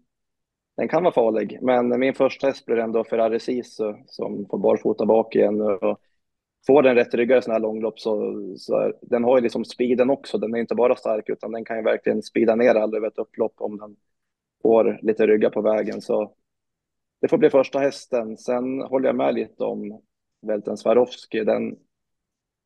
den 0.77 0.87
kan 0.87 1.03
vara 1.03 1.13
farlig, 1.13 1.59
men 1.61 1.99
min 1.99 2.13
första 2.13 2.47
häst 2.47 2.65
blir 2.65 2.77
ändå 2.77 3.03
Ferrari 3.03 3.39
Sisu 3.39 3.93
som 4.05 4.45
får 4.49 4.57
barfota 4.57 5.05
bak 5.05 5.35
igen. 5.35 5.61
Och 5.61 5.99
får 6.67 6.83
den 6.83 6.95
rätt 6.95 7.13
ryggare 7.13 7.41
sådana 7.41 7.55
här 7.55 7.61
långlopp 7.61 7.99
så, 7.99 8.35
så 8.57 8.93
den 9.01 9.23
har 9.23 9.37
ju 9.37 9.43
liksom 9.43 9.65
speeden 9.65 10.09
också. 10.09 10.37
Den 10.37 10.55
är 10.55 10.59
inte 10.59 10.75
bara 10.75 10.95
stark 10.95 11.29
utan 11.29 11.51
den 11.51 11.65
kan 11.65 11.77
ju 11.77 11.83
verkligen 11.83 12.23
speeda 12.23 12.55
ner 12.55 12.75
all 12.75 12.95
över 12.95 13.07
ett 13.07 13.17
upplopp 13.17 13.53
om 13.57 13.77
den 13.77 13.95
får 14.61 14.99
lite 15.01 15.27
rygga 15.27 15.49
på 15.49 15.61
vägen. 15.61 16.01
Så 16.01 16.33
det 17.21 17.27
får 17.27 17.37
bli 17.37 17.49
första 17.49 17.79
hästen. 17.79 18.37
Sen 18.37 18.81
håller 18.81 19.09
jag 19.09 19.15
med 19.15 19.33
lite 19.33 19.63
om 19.63 20.01
Välten 20.41 20.77
Swarovski. 20.77 21.43
Den, 21.43 21.75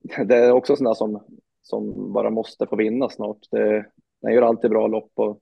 det 0.26 0.36
är 0.36 0.52
också 0.52 0.76
sådana 0.76 0.96
som, 0.96 1.24
som 1.62 2.14
bara 2.14 2.30
måste 2.30 2.68
få 2.68 2.76
vinna 2.76 3.10
snart. 3.10 3.38
Det, 3.52 3.86
den 4.22 4.34
gör 4.34 4.42
alltid 4.42 4.72
bra 4.72 4.88
lopp 4.88 5.12
och 5.16 5.40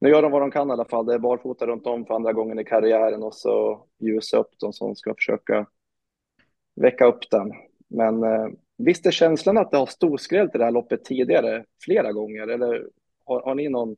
nu 0.00 0.08
gör 0.08 0.22
de 0.22 0.32
vad 0.32 0.42
de 0.42 0.50
kan 0.50 0.68
i 0.68 0.72
alla 0.72 0.84
fall. 0.84 1.06
Det 1.06 1.14
är 1.14 1.18
barfota 1.18 1.66
runt 1.66 1.86
om 1.86 2.06
för 2.06 2.14
andra 2.14 2.32
gången 2.32 2.58
i 2.58 2.64
karriären 2.64 3.22
och 3.22 3.34
så 3.34 3.84
ljusa 3.98 4.36
upp 4.36 4.50
de 4.60 4.72
som 4.72 4.96
ska 4.96 5.14
försöka 5.14 5.66
väcka 6.74 7.06
upp 7.06 7.30
den. 7.30 7.52
Men 7.88 8.22
eh, 8.22 8.46
visst 8.78 9.06
är 9.06 9.10
känslan 9.10 9.58
att 9.58 9.70
det 9.70 9.76
har 9.76 9.86
storskrällt 9.86 10.54
i 10.54 10.58
det 10.58 10.64
här 10.64 10.70
loppet 10.70 11.04
tidigare 11.04 11.64
flera 11.84 12.12
gånger? 12.12 12.48
Eller 12.48 12.88
har, 13.24 13.42
har 13.42 13.54
ni 13.54 13.68
någon 13.68 13.96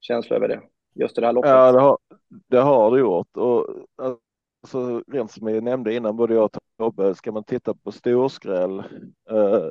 känsla 0.00 0.36
över 0.36 0.48
det? 0.48 0.60
Just 0.94 1.18
i 1.18 1.20
det 1.20 1.26
här 1.26 1.34
loppet? 1.34 1.50
Ja, 1.50 1.72
det 1.72 1.80
har 1.80 1.98
det, 2.28 2.60
har 2.60 2.90
det 2.90 3.00
gjort. 3.00 3.36
Och, 3.36 3.66
så 4.68 5.02
rent 5.06 5.30
som 5.30 5.48
jag 5.48 5.64
nämnde 5.64 5.94
innan, 5.94 6.16
både 6.16 6.34
jag 6.34 6.44
och 6.44 6.58
Tobbe, 6.78 7.14
ska 7.14 7.32
man 7.32 7.44
titta 7.44 7.74
på 7.74 7.92
storskräll 7.92 8.78
eh, 9.30 9.70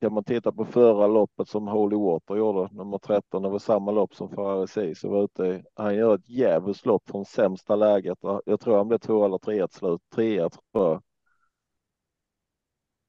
kan 0.00 0.12
man 0.12 0.24
titta 0.24 0.52
på 0.52 0.64
förra 0.64 1.06
loppet 1.06 1.48
som 1.48 1.68
Holy 1.68 1.96
Water 1.96 2.36
gjorde, 2.36 2.68
nummer 2.72 2.98
13, 2.98 3.42
det 3.42 3.48
var 3.48 3.58
samma 3.58 3.90
lopp 3.90 4.14
som 4.14 4.28
Ferrari 4.28 4.66
Ceesay 4.66 5.10
var 5.10 5.24
ute 5.24 5.44
i. 5.44 5.62
Han 5.74 5.94
gör 5.96 6.14
ett 6.14 6.28
djävulskt 6.28 6.86
lopp 6.86 7.10
från 7.10 7.24
sämsta 7.24 7.76
läget. 7.76 8.18
Jag 8.44 8.60
tror 8.60 8.76
han 8.76 8.88
blev 8.88 8.98
två 8.98 9.24
eller 9.24 9.38
tre 9.38 9.66
till 9.66 9.78
slut, 9.78 10.00
trea 10.14 10.48
tror 10.48 10.62
jag. 10.72 11.02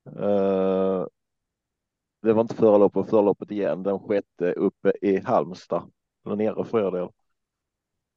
Uh, 0.08 1.08
det 2.22 2.34
var 2.34 2.42
inte 2.42 2.56
förra 2.56 2.78
loppet, 2.78 3.10
förra 3.10 3.22
loppet 3.22 3.52
igen, 3.52 3.84
den 3.84 4.00
sjätte 4.00 4.54
uppe 4.54 4.94
i 5.02 5.20
Halmstad, 5.20 5.92
eller 6.26 6.36
nere 6.36 6.66
för 6.66 6.88
er 6.88 6.92
del. 6.92 7.10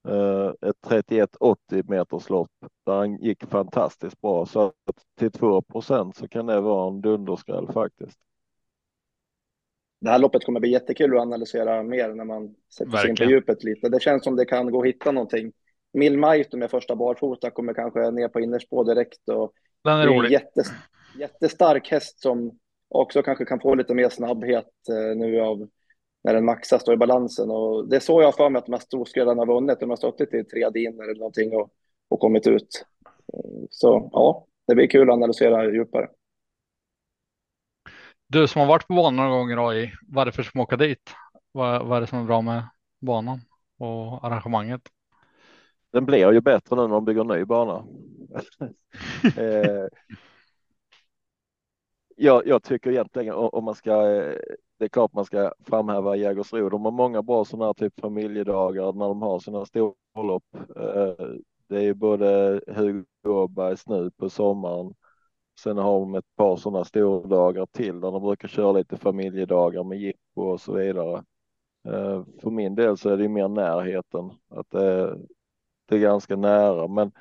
Uh, 0.08 0.52
ett 0.68 0.76
31-80 0.86 1.56
meters 1.90 2.30
lopp 2.30 2.50
där 2.86 2.92
han 2.92 3.16
gick 3.16 3.44
fantastiskt 3.44 4.20
bra 4.20 4.46
så 4.46 4.60
att 4.60 4.74
till 5.18 5.30
2 5.32 5.62
procent 5.62 6.16
så 6.16 6.28
kan 6.28 6.46
det 6.46 6.60
vara 6.60 6.88
en 6.88 7.00
dunderskräll 7.00 7.72
faktiskt. 7.72 8.18
Det 10.00 10.10
här 10.10 10.18
loppet 10.18 10.44
kommer 10.44 10.60
bli 10.60 10.70
jättekul 10.70 11.16
att 11.16 11.22
analysera 11.22 11.82
mer 11.82 12.14
när 12.14 12.24
man 12.24 12.54
sätter 12.78 12.96
sig 12.96 13.10
in 13.10 13.16
på 13.16 13.24
djupet 13.24 13.64
lite. 13.64 13.88
Det 13.88 14.00
känns 14.02 14.24
som 14.24 14.36
det 14.36 14.44
kan 14.44 14.70
gå 14.70 14.80
att 14.80 14.86
hitta 14.86 15.12
någonting. 15.12 15.52
Milmajto 15.92 16.56
med 16.56 16.70
första 16.70 16.96
barfota 16.96 17.50
kommer 17.50 17.74
kanske 17.74 18.10
ner 18.10 18.28
på 18.28 18.40
innerspår 18.40 18.84
direkt 18.84 19.28
och 19.28 19.52
Den 19.84 19.98
är 19.98 20.06
rolig. 20.06 20.30
Jättes 20.30 20.72
jättestark 21.18 21.90
häst 21.90 22.20
som 22.20 22.58
också 22.88 23.22
kanske 23.22 23.44
kan 23.44 23.60
få 23.60 23.74
lite 23.74 23.94
mer 23.94 24.08
snabbhet 24.08 24.72
eh, 24.88 25.16
nu 25.16 25.40
av 25.40 25.68
när 26.24 26.34
den 26.34 26.44
maxas 26.44 26.84
då 26.84 26.92
i 26.92 26.96
balansen. 26.96 27.50
Och 27.50 27.88
det 27.88 27.96
är 27.96 28.00
så 28.00 28.20
jag 28.20 28.26
har 28.26 28.32
för 28.32 28.50
mig 28.50 28.58
att 28.58 28.66
de 28.66 28.72
här 28.72 28.80
storskrällarna 28.80 29.40
har 29.40 29.46
vunnit. 29.46 29.80
De 29.80 29.90
har 29.90 29.96
stått 29.96 30.20
i 30.20 30.44
tre 30.44 30.70
diner 30.70 31.04
eller 31.04 31.18
någonting 31.18 31.56
och, 31.56 31.70
och 32.08 32.20
kommit 32.20 32.46
ut. 32.46 32.86
Så 33.70 34.10
ja, 34.12 34.46
det 34.66 34.74
blir 34.74 34.86
kul 34.86 35.10
att 35.10 35.14
analysera 35.14 35.64
djupare. 35.64 36.08
Du 38.26 38.48
som 38.48 38.60
har 38.60 38.68
varit 38.68 38.86
på 38.86 38.94
banan 38.94 39.16
några 39.16 39.30
gånger 39.30 39.68
AI, 39.70 39.92
varför 40.08 40.42
som 40.42 40.60
åka 40.60 40.76
dit? 40.76 41.10
Vad, 41.52 41.86
vad 41.86 41.96
är 41.96 42.00
det 42.00 42.06
som 42.06 42.18
är 42.18 42.24
bra 42.24 42.40
med 42.40 42.62
banan 43.00 43.40
och 43.78 44.26
arrangemanget? 44.26 44.82
Den 45.90 46.06
blir 46.06 46.32
ju 46.32 46.40
bättre 46.40 46.76
nu 46.76 46.82
när 46.82 46.88
de 46.88 47.04
bygger 47.04 47.20
en 47.20 47.26
ny 47.26 47.44
bana. 47.44 47.84
eh, 49.36 49.86
jag, 52.16 52.46
jag, 52.46 52.62
tycker 52.62 52.90
egentligen 52.90 53.34
om 53.34 53.64
man 53.64 53.74
ska, 53.74 54.10
eh, 54.10 54.36
det 54.78 54.84
är 54.84 54.88
klart 54.88 55.12
man 55.12 55.24
ska 55.24 55.52
framhäva 55.64 56.16
Jägersro. 56.16 56.68
De 56.68 56.84
har 56.84 56.92
många 56.92 57.22
bra 57.22 57.44
sådana 57.44 57.66
här 57.66 57.74
typ 57.74 58.00
familjedagar 58.00 58.92
när 58.92 59.08
de 59.08 59.22
har 59.22 59.38
sina 59.38 59.66
storlopp. 59.66 60.44
Eh, 60.76 61.26
det 61.68 61.84
är 61.84 61.94
både 61.94 62.60
Hugo 62.66 63.04
Åbergs 63.28 63.88
nu 63.88 64.10
på 64.10 64.30
sommaren. 64.30 64.94
Sen 65.60 65.78
har 65.78 66.00
de 66.00 66.14
ett 66.14 66.36
par 66.36 66.56
sådana 66.56 66.84
stordagar 66.84 67.66
till 67.66 68.00
där 68.00 68.10
de 68.12 68.22
brukar 68.22 68.48
köra 68.48 68.72
lite 68.72 68.96
familjedagar 68.96 69.84
med 69.84 69.98
jippo 69.98 70.42
och 70.42 70.60
så 70.60 70.72
vidare. 70.72 71.24
Eh, 71.88 72.24
för 72.42 72.50
min 72.50 72.74
del 72.74 72.96
så 72.96 73.10
är 73.10 73.16
det 73.16 73.28
mer 73.28 73.48
närheten, 73.48 74.30
att 74.48 74.70
det, 74.70 75.18
det 75.88 75.96
är 75.96 76.00
ganska 76.00 76.36
nära, 76.36 76.88
men 76.88 77.12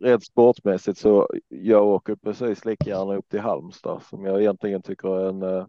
rent 0.00 0.24
sportmässigt 0.24 0.98
så 0.98 1.28
jag 1.48 1.86
åker 1.86 2.14
precis 2.14 2.64
lika 2.64 2.90
gärna 2.90 3.16
upp 3.16 3.28
till 3.28 3.40
Halmstad 3.40 4.02
som 4.02 4.24
jag 4.24 4.40
egentligen 4.40 4.82
tycker 4.82 5.08
är 5.08 5.28
en 5.28 5.42
eh, 5.42 5.66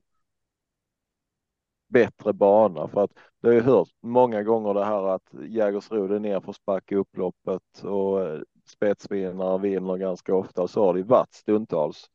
bättre 1.91 2.33
bana 2.33 2.87
för 2.87 3.03
att 3.03 3.11
det 3.41 3.47
har 3.47 3.53
ju 3.53 3.61
hört 3.61 3.89
många 4.01 4.43
gånger 4.43 4.73
det 4.73 4.85
här 4.85 5.07
att 5.07 5.33
Jägersro 5.47 6.13
är 6.13 6.19
nerförsbacke 6.19 6.95
upploppet 6.95 7.83
och 7.83 8.21
eh, 8.21 8.41
spetsvinnare 8.67 9.57
vinner 9.57 9.97
ganska 9.97 10.35
ofta 10.35 10.61
och 10.61 10.69
så 10.69 10.85
har 10.85 10.93
det 10.93 11.03
varit 11.03 11.33
stundtals. 11.33 12.05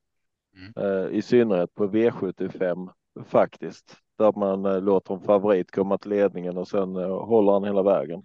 Mm. 0.57 0.73
Eh, 0.77 1.17
I 1.17 1.23
synnerhet 1.23 1.75
på 1.75 1.87
V75 1.87 2.91
faktiskt 3.27 3.97
där 4.19 4.33
man 4.37 4.67
eh, 4.67 4.81
låter 4.81 5.15
en 5.15 5.21
favorit 5.21 5.71
komma 5.71 5.99
till 5.99 6.11
ledningen 6.11 6.57
och 6.57 6.69
sen 6.69 6.97
eh, 6.97 7.25
håller 7.25 7.53
han 7.53 7.65
hela 7.65 7.83
vägen. 7.83 8.23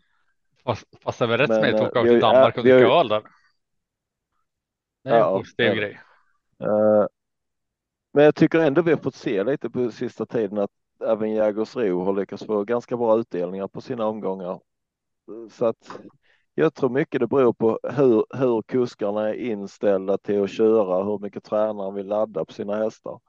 Fast, 0.63 0.85
fast 1.03 1.19
det 1.19 1.25
är 1.25 1.29
väl 1.29 1.37
rätt 1.37 1.75
att 1.75 1.81
åka 1.81 2.03
till 2.03 2.19
Danmark 2.19 2.55
dricka 2.55 2.75
öl 2.75 3.07
där. 3.07 3.21
Det 5.03 5.09
är 5.09 5.17
ja, 5.17 5.35
en 5.35 5.41
positiv 5.41 5.65
ja. 5.65 5.73
grej. 5.73 5.99
Uh, 6.63 7.07
men 8.13 8.23
jag 8.23 8.35
tycker 8.35 8.59
ändå 8.59 8.81
vi 8.81 8.91
har 8.91 8.97
fått 8.97 9.15
se 9.15 9.43
lite 9.43 9.69
på 9.69 9.91
sista 9.91 10.25
tiden 10.25 10.57
att 10.57 10.71
även 11.05 11.31
Jägersro 11.31 12.03
har 12.03 12.13
lyckats 12.13 12.45
få 12.45 12.63
ganska 12.63 12.97
bra 12.97 13.19
utdelningar 13.19 13.67
på 13.67 13.81
sina 13.81 14.05
omgångar. 14.05 14.59
Så 15.51 15.65
att 15.65 15.99
jag 16.53 16.73
tror 16.73 16.89
mycket 16.89 17.19
det 17.19 17.27
beror 17.27 17.53
på 17.53 17.79
hur, 17.83 18.25
hur 18.37 18.61
kuskarna 18.61 19.29
är 19.29 19.33
inställda 19.33 20.17
till 20.17 20.43
att 20.43 20.51
köra, 20.51 21.03
hur 21.03 21.19
mycket 21.19 21.43
tränaren 21.43 21.93
vill 21.93 22.07
ladda 22.07 22.45
på 22.45 22.53
sina 22.53 22.75
hästar. 22.75 23.19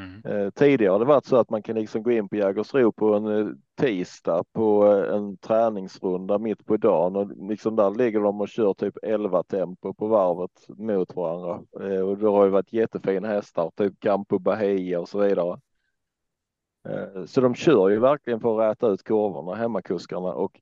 Mm. 0.00 0.22
Eh, 0.24 0.50
tidigare 0.50 0.92
har 0.92 0.98
det 0.98 1.04
varit 1.04 1.24
så 1.24 1.36
att 1.36 1.50
man 1.50 1.62
kan 1.62 1.76
liksom 1.76 2.02
gå 2.02 2.10
in 2.10 2.28
på 2.28 2.36
Jägersro 2.36 2.92
på 2.92 3.14
en 3.14 3.26
eh, 3.26 3.46
tisdag 3.80 4.44
på 4.52 4.86
eh, 4.86 5.16
en 5.16 5.36
träningsrunda 5.36 6.38
mitt 6.38 6.66
på 6.66 6.76
dagen 6.76 7.16
och 7.16 7.48
liksom 7.48 7.76
där 7.76 7.90
ligger 7.90 8.20
de 8.20 8.40
och 8.40 8.48
kör 8.48 8.74
typ 8.74 8.94
11 9.02 9.42
tempo 9.42 9.94
på 9.94 10.06
varvet 10.06 10.68
mot 10.68 11.16
varandra. 11.16 11.54
Och 12.04 12.18
det 12.18 12.28
har 12.28 12.44
ju 12.44 12.50
varit 12.50 12.72
jättefina 12.72 13.28
hästar, 13.28 13.70
typ 13.76 14.00
Campo 14.00 14.38
Bahia 14.38 15.00
och 15.00 15.08
så 15.08 15.18
vidare. 15.18 15.60
Så 17.26 17.40
de 17.40 17.54
kör 17.54 17.88
ju 17.88 17.98
verkligen 17.98 18.40
för 18.40 18.60
att 18.60 18.70
räta 18.70 18.88
ut 18.88 19.04
kurvorna, 19.04 19.54
hemmakuskarna 19.54 20.34
och 20.34 20.60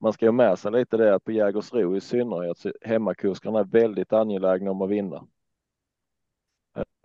man 0.00 0.12
ska 0.12 0.26
ju 0.26 0.32
med 0.32 0.58
sig 0.58 0.72
lite 0.72 0.96
det 0.96 1.14
att 1.14 1.24
på 1.24 1.32
Jägersro 1.32 1.96
i 1.96 2.00
synnerhet 2.00 2.58
så 2.58 2.72
hemmakuskarna 2.80 3.58
är 3.58 3.64
väldigt 3.64 4.12
angelägna 4.12 4.70
om 4.70 4.82
att 4.82 4.90
vinna. 4.90 5.26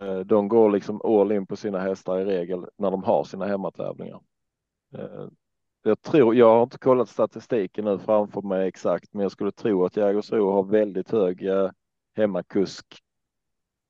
Eh, 0.00 0.18
de 0.18 0.48
går 0.48 0.70
liksom 0.70 1.00
all 1.04 1.32
in 1.32 1.46
på 1.46 1.56
sina 1.56 1.78
hästar 1.78 2.20
i 2.20 2.24
regel 2.24 2.66
när 2.76 2.90
de 2.90 3.02
har 3.02 3.24
sina 3.24 3.46
hemmatävlingar. 3.46 4.20
Eh, 4.94 5.28
jag 5.82 6.02
tror, 6.02 6.34
jag 6.34 6.54
har 6.54 6.62
inte 6.62 6.78
kollat 6.78 7.08
statistiken 7.08 7.84
nu 7.84 7.98
framför 7.98 8.42
mig 8.42 8.68
exakt, 8.68 9.14
men 9.14 9.22
jag 9.22 9.32
skulle 9.32 9.52
tro 9.52 9.84
att 9.84 9.96
Jägersro 9.96 10.52
har 10.52 10.62
väldigt 10.62 11.10
hög 11.10 11.46
eh, 11.46 11.70
hemmakusk 12.16 12.86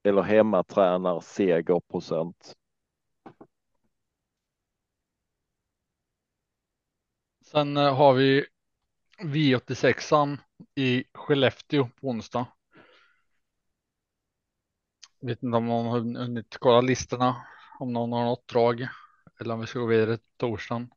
eller 0.02 0.22
hemmatränar 0.22 1.20
segerprocent. 1.20 2.54
Sen 7.44 7.76
har 7.76 8.12
vi 8.12 8.46
V86an 9.18 10.38
i 10.74 11.04
Skellefteå 11.14 11.88
på 12.00 12.08
onsdag. 12.08 12.46
Vet 15.26 15.42
inte 15.42 15.56
om 15.56 15.66
någon 15.66 15.86
har 15.86 15.98
hunnit 15.98 16.56
kolla 16.58 16.80
listorna, 16.80 17.36
om 17.78 17.92
någon 17.92 18.12
har 18.12 18.24
något 18.24 18.48
drag 18.48 18.88
eller 19.40 19.54
om 19.54 19.60
vi 19.60 19.66
ska 19.66 19.78
gå 19.78 19.86
vidare 19.86 20.16
till 20.16 20.30
torsdagen. 20.36 20.90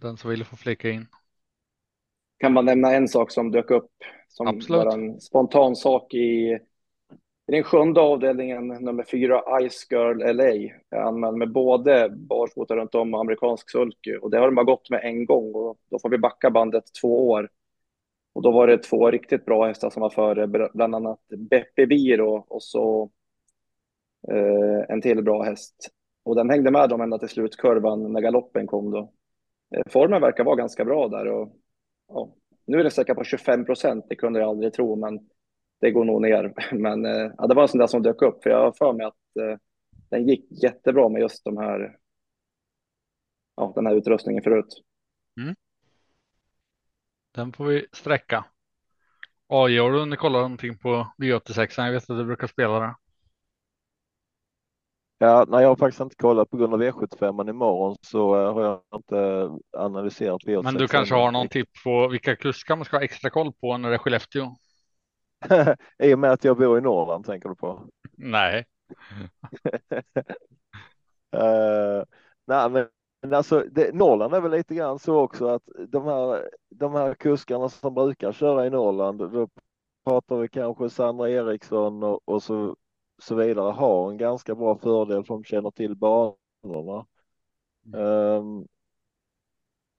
Den 0.00 0.16
som 0.16 0.30
vill 0.30 0.44
få 0.44 0.56
flika 0.56 0.90
in. 0.90 1.06
Kan 2.38 2.52
man 2.52 2.64
nämna 2.64 2.92
en 2.92 3.08
sak 3.08 3.30
som 3.30 3.50
dök 3.50 3.70
upp 3.70 3.90
som 4.28 4.46
Absolut. 4.46 4.84
var 4.84 4.92
en 4.92 5.20
spontan 5.20 5.76
sak 5.76 6.14
i, 6.14 6.58
i 7.48 7.52
den 7.52 7.62
sjunde 7.62 8.00
avdelningen, 8.00 8.68
nummer 8.68 9.04
fyra, 9.10 9.42
Ice 9.68 9.86
Girl 9.90 10.36
LA. 10.36 10.72
Jag 10.88 11.08
anmäld 11.08 11.36
med 11.36 11.52
både 11.52 12.08
barfota 12.10 12.76
runt 12.76 12.94
om 12.94 13.14
och 13.14 13.20
amerikansk 13.20 13.70
sulky 13.70 14.16
och 14.16 14.30
det 14.30 14.38
har 14.38 14.46
de 14.46 14.54
bara 14.54 14.64
gått 14.64 14.90
med 14.90 15.00
en 15.04 15.24
gång 15.24 15.54
och 15.54 15.78
då 15.90 15.98
får 15.98 16.10
vi 16.10 16.18
backa 16.18 16.50
bandet 16.50 16.84
två 17.00 17.28
år. 17.30 17.50
Och 18.32 18.42
då 18.42 18.50
var 18.52 18.66
det 18.66 18.78
två 18.78 19.10
riktigt 19.10 19.44
bra 19.44 19.66
hästar 19.66 19.90
som 19.90 20.00
var 20.00 20.10
före, 20.10 20.46
bland 20.74 20.94
annat 20.94 21.20
Beppe 21.50 21.86
Biro 21.86 22.44
och 22.48 22.62
så 22.62 23.10
eh, 24.28 24.84
en 24.88 25.02
till 25.02 25.22
bra 25.22 25.42
häst. 25.42 25.90
Och 26.22 26.36
den 26.36 26.50
hängde 26.50 26.70
med 26.70 26.88
dem 26.88 27.00
ända 27.00 27.18
till 27.18 27.28
slutkurvan 27.28 28.12
när 28.12 28.20
galoppen 28.20 28.66
kom 28.66 28.90
då. 28.90 29.12
Eh, 29.76 29.82
formen 29.90 30.20
verkar 30.20 30.44
vara 30.44 30.56
ganska 30.56 30.84
bra 30.84 31.08
där 31.08 31.26
och 31.26 31.56
ja, 32.08 32.34
nu 32.66 32.80
är 32.80 32.84
det 32.84 32.90
säkert 32.90 33.16
på 33.16 33.24
25 33.24 33.64
procent, 33.64 34.06
det 34.08 34.16
kunde 34.16 34.40
jag 34.40 34.48
aldrig 34.48 34.72
tro, 34.72 34.96
men 34.96 35.28
det 35.80 35.90
går 35.90 36.04
nog 36.04 36.22
ner. 36.22 36.54
Men 36.72 37.06
eh, 37.06 37.32
ja, 37.38 37.46
det 37.46 37.54
var 37.54 37.62
en 37.62 37.68
sån 37.68 37.78
där 37.78 37.86
som 37.86 38.02
dök 38.02 38.22
upp, 38.22 38.42
för 38.42 38.50
jag 38.50 38.58
har 38.58 38.72
för 38.72 38.92
mig 38.92 39.06
att 39.06 39.36
eh, 39.40 39.58
den 40.10 40.28
gick 40.28 40.62
jättebra 40.62 41.08
med 41.08 41.20
just 41.20 41.44
de 41.44 41.56
här, 41.56 41.96
ja, 43.56 43.72
den 43.74 43.86
här 43.86 43.94
utrustningen 43.94 44.42
förut. 44.42 44.82
Mm. 45.40 45.54
Den 47.30 47.52
får 47.52 47.64
vi 47.64 47.86
sträcka. 47.92 48.44
AI, 49.46 49.78
har 49.78 49.90
du 49.90 49.98
hunnit 49.98 50.18
kolla 50.18 50.38
någonting 50.38 50.78
på 50.78 51.06
V86? 51.18 51.84
Jag 51.84 51.92
vet 51.92 52.10
att 52.10 52.18
du 52.18 52.24
brukar 52.24 52.46
spela 52.46 52.80
det. 52.80 52.94
Ja, 55.18 55.44
nej, 55.48 55.62
jag 55.62 55.68
har 55.68 55.76
faktiskt 55.76 56.00
inte 56.00 56.16
kollat 56.16 56.50
på 56.50 56.56
grund 56.56 56.74
av 56.74 56.82
V75 56.82 57.50
imorgon 57.50 57.96
så 58.02 58.36
uh, 58.36 58.52
har 58.54 58.62
jag 58.62 58.80
inte 58.94 59.50
analyserat 59.76 60.42
V86. 60.44 60.62
Men 60.62 60.74
du 60.74 60.88
kanske 60.88 61.14
har 61.14 61.30
någon 61.30 61.48
tips 61.48 61.82
på 61.84 62.08
vilka 62.08 62.36
kuskar 62.36 62.76
man 62.76 62.84
ska 62.84 62.96
ha 62.96 63.04
extra 63.04 63.30
koll 63.30 63.52
på 63.52 63.76
när 63.76 63.88
det 63.88 63.94
är 63.94 63.98
Skellefteå? 63.98 64.56
I 66.02 66.14
och 66.14 66.18
med 66.18 66.30
att 66.30 66.44
jag 66.44 66.56
bor 66.56 66.78
i 66.78 66.80
Norrland 66.80 67.24
tänker 67.24 67.48
du 67.48 67.54
på? 67.54 67.88
Nej. 68.12 68.66
uh, 71.36 72.04
nej, 72.46 72.70
men 72.70 72.86
men 73.22 73.34
alltså, 73.34 73.64
det, 73.70 73.94
Norrland 73.94 74.34
är 74.34 74.40
väl 74.40 74.50
lite 74.50 74.74
grann 74.74 74.98
så 74.98 75.16
också 75.16 75.46
att 75.46 75.62
de 75.88 76.04
här, 76.04 76.50
de 76.70 76.92
här 76.92 77.14
kuskarna 77.14 77.68
som 77.68 77.94
brukar 77.94 78.32
köra 78.32 78.66
i 78.66 78.70
Norrland, 78.70 79.18
då 79.18 79.48
pratar 80.04 80.36
vi 80.36 80.48
kanske 80.48 80.90
Sandra 80.90 81.30
Eriksson 81.30 82.02
och, 82.02 82.20
och 82.24 82.42
så, 82.42 82.76
så 83.22 83.34
vidare, 83.34 83.72
har 83.72 84.10
en 84.10 84.18
ganska 84.18 84.54
bra 84.54 84.78
fördel 84.78 85.24
för 85.24 85.34
de 85.34 85.44
känner 85.44 85.70
till 85.70 85.96
banorna. 85.96 87.06
Mm. 87.86 88.00
Um, 88.00 88.66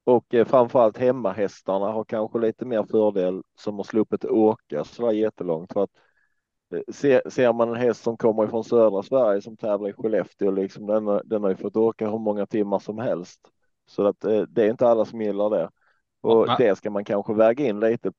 och 0.04 0.34
eh, 0.34 0.46
framförallt 0.46 0.98
hemmahästarna 0.98 1.92
har 1.92 2.04
kanske 2.04 2.40
lite 2.40 2.66
mer 2.66 2.84
fördel 2.84 3.44
som 3.56 3.76
har 3.76 3.84
sluppit 3.84 4.26
åka 4.26 4.84
så 4.84 5.06
där 5.06 5.12
jättelångt 5.12 5.74
för 5.74 5.84
att 5.84 5.92
Ser, 6.92 7.30
ser 7.30 7.54
man 7.54 7.70
en 7.70 7.76
häst 7.76 8.04
som 8.04 8.18
kommer 8.18 8.46
ifrån 8.46 8.64
södra 8.64 9.04
Sverige 9.04 9.42
som 9.42 9.58
tävlar 9.58 9.90
i 9.90 9.94
Skellefteå, 9.94 10.52
liksom, 10.52 10.88
den, 10.88 11.22
den 11.26 11.44
har 11.44 11.50
ju 11.50 11.56
fått 11.56 11.76
åka 11.76 12.10
hur 12.10 12.20
många 12.20 12.46
timmar 12.46 12.80
som 12.80 12.98
helst. 12.98 13.40
Så 13.86 14.08
att 14.08 14.24
eh, 14.24 14.42
det 14.42 14.64
är 14.64 14.70
inte 14.70 14.88
alla 14.88 15.06
som 15.06 15.22
gillar 15.22 15.50
det. 15.50 15.70
Och 16.22 16.48
ja, 16.48 16.56
det 16.58 16.76
ska 16.76 16.90
man 16.90 17.06
kanske 17.06 17.34
väga 17.34 17.68
in 17.68 17.80
lite. 17.80 18.12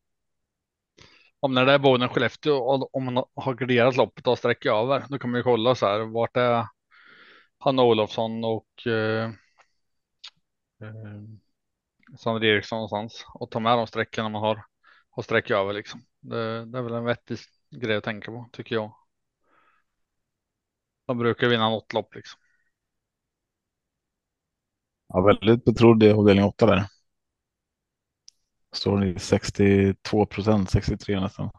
Om 1.40 1.55
när 1.55 1.66
det 1.66 1.72
är 1.72 1.78
Boden 1.78 2.09
Skellefteå 2.09 2.55
och 2.55 2.94
om 2.94 3.05
man 3.05 3.24
har 3.34 3.55
graderat 3.55 3.96
loppet 3.96 4.26
och 4.26 4.38
sträcker 4.38 4.70
över, 4.70 5.05
då 5.09 5.18
kan 5.18 5.30
man 5.30 5.38
ju 5.38 5.44
kolla 5.44 5.74
så 5.74 5.86
här 5.86 6.00
vart 6.00 6.36
är 6.36 6.66
Hanna 7.59 7.82
Olofsson 7.82 8.44
och 8.44 8.86
eh, 8.86 9.24
eh, 10.82 11.22
Sandra 12.18 12.46
Eriksson 12.46 12.76
någonstans 12.76 13.26
och 13.34 13.50
ta 13.50 13.61
med 13.61 13.78
de 13.78 13.86
sträckorna 13.86 14.28
man 14.28 14.42
har, 14.42 14.64
har 15.11 15.22
sträckt 15.22 15.50
över 15.50 15.72
liksom. 15.72 16.00
Det, 16.20 16.64
det 16.64 16.78
är 16.78 16.82
väl 16.82 16.94
en 16.94 17.05
vettig 17.05 17.38
grej 17.80 17.96
att 17.96 18.04
tänka 18.04 18.30
på 18.30 18.48
tycker 18.52 18.74
jag. 18.74 18.94
De 21.06 21.18
brukar 21.18 21.48
vinna 21.48 21.70
något 21.70 21.92
lopp 21.92 22.14
liksom. 22.14 22.40
Ja, 25.08 25.20
väldigt 25.20 25.64
betrodd 25.64 26.02
i 26.02 26.12
avdelning 26.12 26.44
8 26.44 26.66
där. 26.66 26.86
Står 28.72 29.04
i 29.04 29.18
62 29.18 30.26
procent, 30.26 30.70
63 30.70 31.20
nästan. 31.20 31.50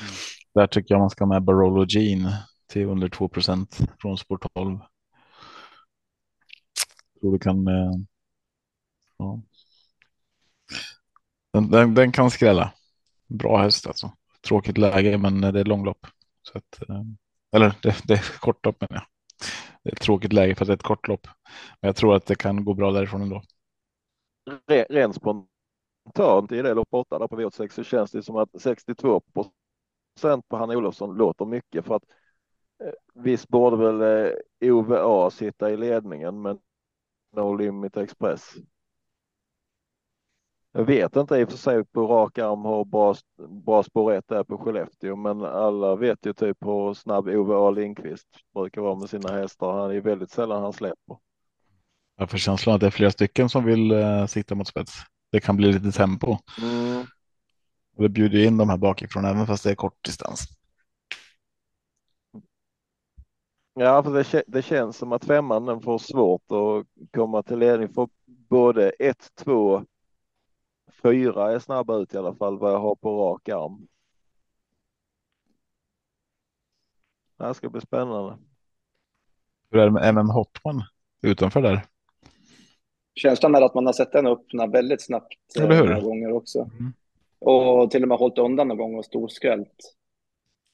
Mm. 0.00 0.12
Där 0.54 0.66
tycker 0.66 0.94
jag 0.94 1.00
man 1.00 1.10
ska 1.10 1.26
med 1.26 1.42
Barolo 1.42 1.86
Jean 1.88 2.32
till 2.66 2.86
under 2.86 3.08
2 3.08 3.28
procent 3.28 3.78
från 4.00 4.18
sport 4.18 4.46
12. 4.54 4.78
Tror 7.20 7.32
du 7.32 7.38
kan. 7.38 7.66
Ja. 9.18 9.42
Den, 11.52 11.70
den, 11.70 11.94
den, 11.94 12.12
kan 12.12 12.30
skrälla. 12.30 12.72
Bra 13.26 13.62
häst 13.62 13.86
alltså. 13.86 14.12
Tråkigt 14.48 14.78
läge, 14.78 15.18
men 15.18 15.40
det 15.40 15.60
är 15.60 15.64
långlopp. 15.64 16.06
Så 16.42 16.58
att, 16.58 16.88
eh, 16.88 17.02
eller 17.56 17.74
det, 17.82 17.96
det 18.04 18.14
är 18.14 18.38
kortlopp 18.40 18.80
menar 18.80 18.94
jag. 18.94 19.04
Det 19.82 19.90
är 19.90 19.92
ett 19.92 20.00
tråkigt 20.00 20.32
läge 20.32 20.54
för 20.54 20.64
att 20.64 20.66
det 20.66 20.72
är 20.72 20.76
ett 20.76 20.82
kortlopp. 20.82 21.26
Men 21.80 21.88
jag 21.88 21.96
tror 21.96 22.16
att 22.16 22.26
det 22.26 22.34
kan 22.34 22.64
gå 22.64 22.74
bra 22.74 22.90
därifrån 22.92 23.22
ändå. 23.22 23.42
Rent 24.88 25.14
spontant 25.14 26.52
i 26.52 26.62
det 26.62 26.74
lopp 26.74 26.88
8 26.90 27.18
där 27.18 27.28
på 27.28 27.40
V86 27.40 27.68
så 27.68 27.84
känns 27.84 28.10
det 28.10 28.22
som 28.22 28.36
att 28.36 28.48
62 28.60 29.22
procent 29.34 30.48
på 30.48 30.56
Hanna 30.56 30.76
Olofsson 30.76 31.16
låter 31.16 31.44
mycket 31.44 31.84
för 31.84 31.94
att 31.94 32.04
eh, 32.84 32.92
visst 33.14 33.48
borde 33.48 33.76
väl 33.76 34.26
eh, 34.60 34.74
OVA 34.74 35.30
sitta 35.30 35.70
i 35.70 35.76
ledningen 35.76 36.42
men 36.42 36.58
No 37.36 37.54
Limit 37.54 37.96
Express 37.96 38.54
jag 40.72 40.84
vet 40.84 41.16
inte 41.16 41.36
i 41.36 41.44
och 41.44 41.50
för 41.50 41.56
sig 41.56 41.84
på 41.84 42.06
rak 42.06 42.38
arm 42.38 42.64
hur 42.64 42.84
bra, 42.84 43.14
bra 43.64 43.82
spår 43.82 44.12
1 44.12 44.30
är 44.30 44.44
på 44.44 44.58
Skellefteå, 44.58 45.16
men 45.16 45.44
alla 45.44 45.96
vet 45.96 46.26
ju 46.26 46.32
typ 46.32 46.56
hur 46.60 46.94
snabb 46.94 47.28
Ove 47.28 47.54
A 47.54 47.70
Lindqvist 47.70 48.28
brukar 48.54 48.80
vara 48.80 48.94
med 48.94 49.10
sina 49.10 49.32
hästar. 49.32 49.72
Han 49.72 49.90
är 49.90 50.00
väldigt 50.00 50.30
sällan 50.30 50.62
han 50.62 50.72
släpper. 50.72 51.16
Jag 52.16 52.30
får 52.30 52.38
känslan 52.38 52.74
att 52.74 52.80
det 52.80 52.86
är 52.86 52.90
flera 52.90 53.10
stycken 53.10 53.48
som 53.48 53.64
vill 53.64 53.92
uh, 53.92 54.26
sikta 54.26 54.54
mot 54.54 54.68
spets. 54.68 54.92
Det 55.32 55.40
kan 55.40 55.56
bli 55.56 55.72
lite 55.72 55.92
tempo. 55.92 56.36
Mm. 56.62 57.06
Och 57.96 58.02
det 58.02 58.08
bjuder 58.08 58.44
in 58.44 58.56
de 58.56 58.70
här 58.70 58.76
bakifrån 58.76 59.24
även 59.24 59.46
fast 59.46 59.64
det 59.64 59.70
är 59.70 59.74
kort 59.74 60.04
distans. 60.04 60.40
Ja, 63.74 64.02
för 64.02 64.12
det, 64.12 64.42
det 64.46 64.62
känns 64.62 64.96
som 64.96 65.12
att 65.12 65.24
femman 65.24 65.66
den 65.66 65.80
får 65.80 65.98
svårt 65.98 66.42
att 66.50 66.86
komma 67.12 67.42
till 67.42 67.58
ledning 67.58 67.88
för 67.88 68.08
både 68.48 68.90
1, 68.90 69.16
2 69.44 69.84
Fyra 71.02 71.52
är 71.52 71.58
snabba 71.58 71.96
ut 71.96 72.14
i 72.14 72.18
alla 72.18 72.34
fall 72.34 72.58
vad 72.58 72.72
jag 72.72 72.80
har 72.80 72.94
på 72.94 73.22
rak 73.22 73.48
arm. 73.48 73.86
Det 77.38 77.44
här 77.44 77.52
ska 77.52 77.68
bli 77.68 77.80
spännande. 77.80 78.38
Hur 79.70 79.80
är 79.80 79.84
det 79.84 79.90
med 79.90 80.08
MM 80.08 80.30
Hotman 80.30 80.82
utanför 81.22 81.62
där? 81.62 81.82
Känslan 83.14 83.54
är 83.54 83.62
att 83.62 83.74
man 83.74 83.86
har 83.86 83.92
sett 83.92 84.12
den 84.12 84.26
öppna 84.26 84.66
väldigt 84.66 85.02
snabbt 85.02 85.34
Eller 85.58 85.74
hur? 85.76 85.84
några 85.84 86.00
gånger 86.00 86.32
också. 86.32 86.58
Mm. 86.58 86.92
Och 87.38 87.90
till 87.90 88.02
och 88.02 88.08
med 88.08 88.18
hållit 88.18 88.38
undan 88.38 88.68
någon 88.68 88.76
gång 88.76 88.94
och 88.94 89.04
storskrällt. 89.04 89.94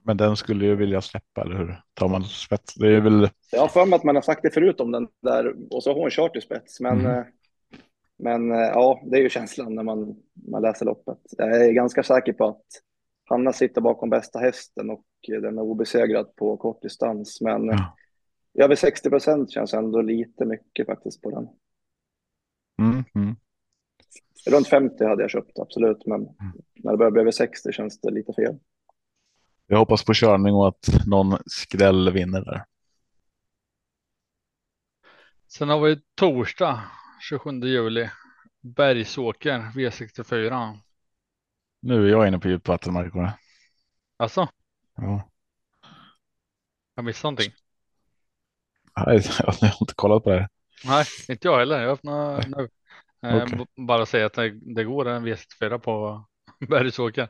Men 0.03 0.17
den 0.17 0.37
skulle 0.37 0.65
ju 0.65 0.77
vilja 0.77 1.01
släppa, 1.01 1.41
eller 1.41 1.57
hur? 1.57 1.83
Tar 1.95 2.09
man 2.09 2.25
spets? 2.25 2.75
Det 2.75 2.89
är 2.89 3.01
väl... 3.01 3.29
Jag 3.53 3.61
har 3.61 3.69
för 3.69 3.87
mig 3.87 3.97
att 3.97 4.05
man 4.05 4.15
har 4.15 4.23
sagt 4.23 4.43
det 4.43 4.51
förut 4.51 4.81
om 4.81 4.93
den 4.93 5.09
där 5.23 5.55
och 5.71 5.83
så 5.83 5.91
har 5.91 6.01
hon 6.01 6.11
kört 6.11 6.37
i 6.37 6.41
spets. 6.41 6.81
Men 6.81 7.01
mm. 7.01 7.25
Men 8.19 8.53
eh, 8.53 8.59
ja, 8.59 9.03
det 9.05 9.17
är 9.17 9.23
ju 9.23 9.29
känslan 9.29 9.75
när 9.75 9.83
man, 9.83 10.17
man 10.51 10.63
läser 10.63 10.87
loppet. 10.87 11.19
Jag 11.31 11.67
är 11.67 11.73
ganska 11.73 12.03
säker 12.03 12.33
på 12.33 12.47
att 12.47 12.67
Hanna 13.25 13.53
sitter 13.53 13.81
bakom 13.81 14.11
bästa 14.11 14.39
hästen 14.39 14.91
och 14.91 15.05
den 15.27 15.59
är 15.59 15.63
obesegrad 15.63 16.37
på 16.37 16.57
kort 16.57 16.83
distans. 16.83 17.41
Men 17.41 17.67
ja. 17.67 17.97
över 18.65 18.75
60 18.75 19.11
procent 19.11 19.51
känns 19.51 19.75
ändå 19.75 20.01
lite 20.01 20.45
mycket 20.45 20.87
faktiskt 20.87 21.23
på 21.23 21.31
den. 21.31 21.49
Mm, 22.79 23.05
mm. 23.15 23.37
Runt 24.47 24.69
50 24.69 25.05
hade 25.05 25.23
jag 25.23 25.31
köpt, 25.31 25.59
absolut. 25.59 26.07
Men 26.07 26.21
mm. 26.21 26.37
när 26.75 26.93
det 26.93 26.99
börjar 26.99 27.11
bli 27.11 27.21
över 27.21 27.31
60 27.31 27.73
känns 27.73 28.01
det 28.01 28.11
lite 28.11 28.33
fel. 28.33 28.59
Jag 29.67 29.79
hoppas 29.79 30.05
på 30.05 30.15
körning 30.15 30.55
och 30.55 30.69
att 30.69 31.07
någon 31.07 31.39
skräll 31.47 32.13
vinner 32.13 32.45
där. 32.45 32.65
Sen 35.49 35.69
har 35.69 35.81
vi 35.81 36.01
torsdag 36.15 36.83
27 37.21 37.61
juli. 37.61 38.11
Bergsåker 38.61 39.59
V64. 39.59 40.79
Nu 41.81 42.07
är 42.07 42.11
jag 42.11 42.29
inne 42.29 42.39
på 42.39 42.49
djupvatten, 42.49 42.93
Marko. 42.93 43.29
Alltså? 44.17 44.49
Ja. 44.97 45.31
Jag 46.95 47.05
missade 47.05 47.31
någonting. 47.31 47.53
Nej, 48.97 49.23
jag 49.39 49.69
har 49.69 49.77
inte 49.81 49.95
kollat 49.95 50.25
på 50.25 50.31
det. 50.31 50.49
Nej, 50.85 51.05
inte 51.29 51.49
jag 51.49 51.59
heller. 51.59 51.83
Jag 51.83 51.91
öppnar 51.93 52.45
nu. 52.49 52.69
Eh, 53.23 53.43
okay. 53.43 53.65
Bara 53.77 54.07
säga 54.07 54.27
att 54.27 54.39
det, 54.63 54.85
går 54.85 55.09
en 55.09 55.27
V64 55.27 55.79
på 55.79 56.25
Bergsåker. 56.69 57.29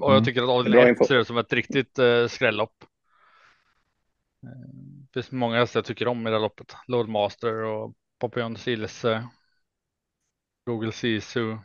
Och 0.00 0.10
mm. 0.10 0.14
jag 0.14 0.24
tycker 0.24 0.42
att 0.42 0.48
avdelning 0.48 0.96
1 1.00 1.06
ser 1.06 1.16
ut 1.16 1.26
som 1.26 1.38
ett 1.38 1.52
riktigt 1.52 1.98
eh, 1.98 2.26
skrällopp. 2.26 2.84
Eh, 4.42 4.68
det 5.12 5.12
finns 5.12 5.32
många 5.32 5.56
hästar 5.58 5.80
jag 5.80 5.84
tycker 5.84 6.08
om 6.08 6.26
i 6.26 6.30
det 6.30 6.36
här 6.36 6.42
loppet. 6.42 6.76
Lord 6.86 7.08
Master 7.08 7.54
och 7.54 7.94
Papillon 8.24 8.56
Silse. 8.56 9.28
Google 10.66 10.92
Sisu. 10.92 11.58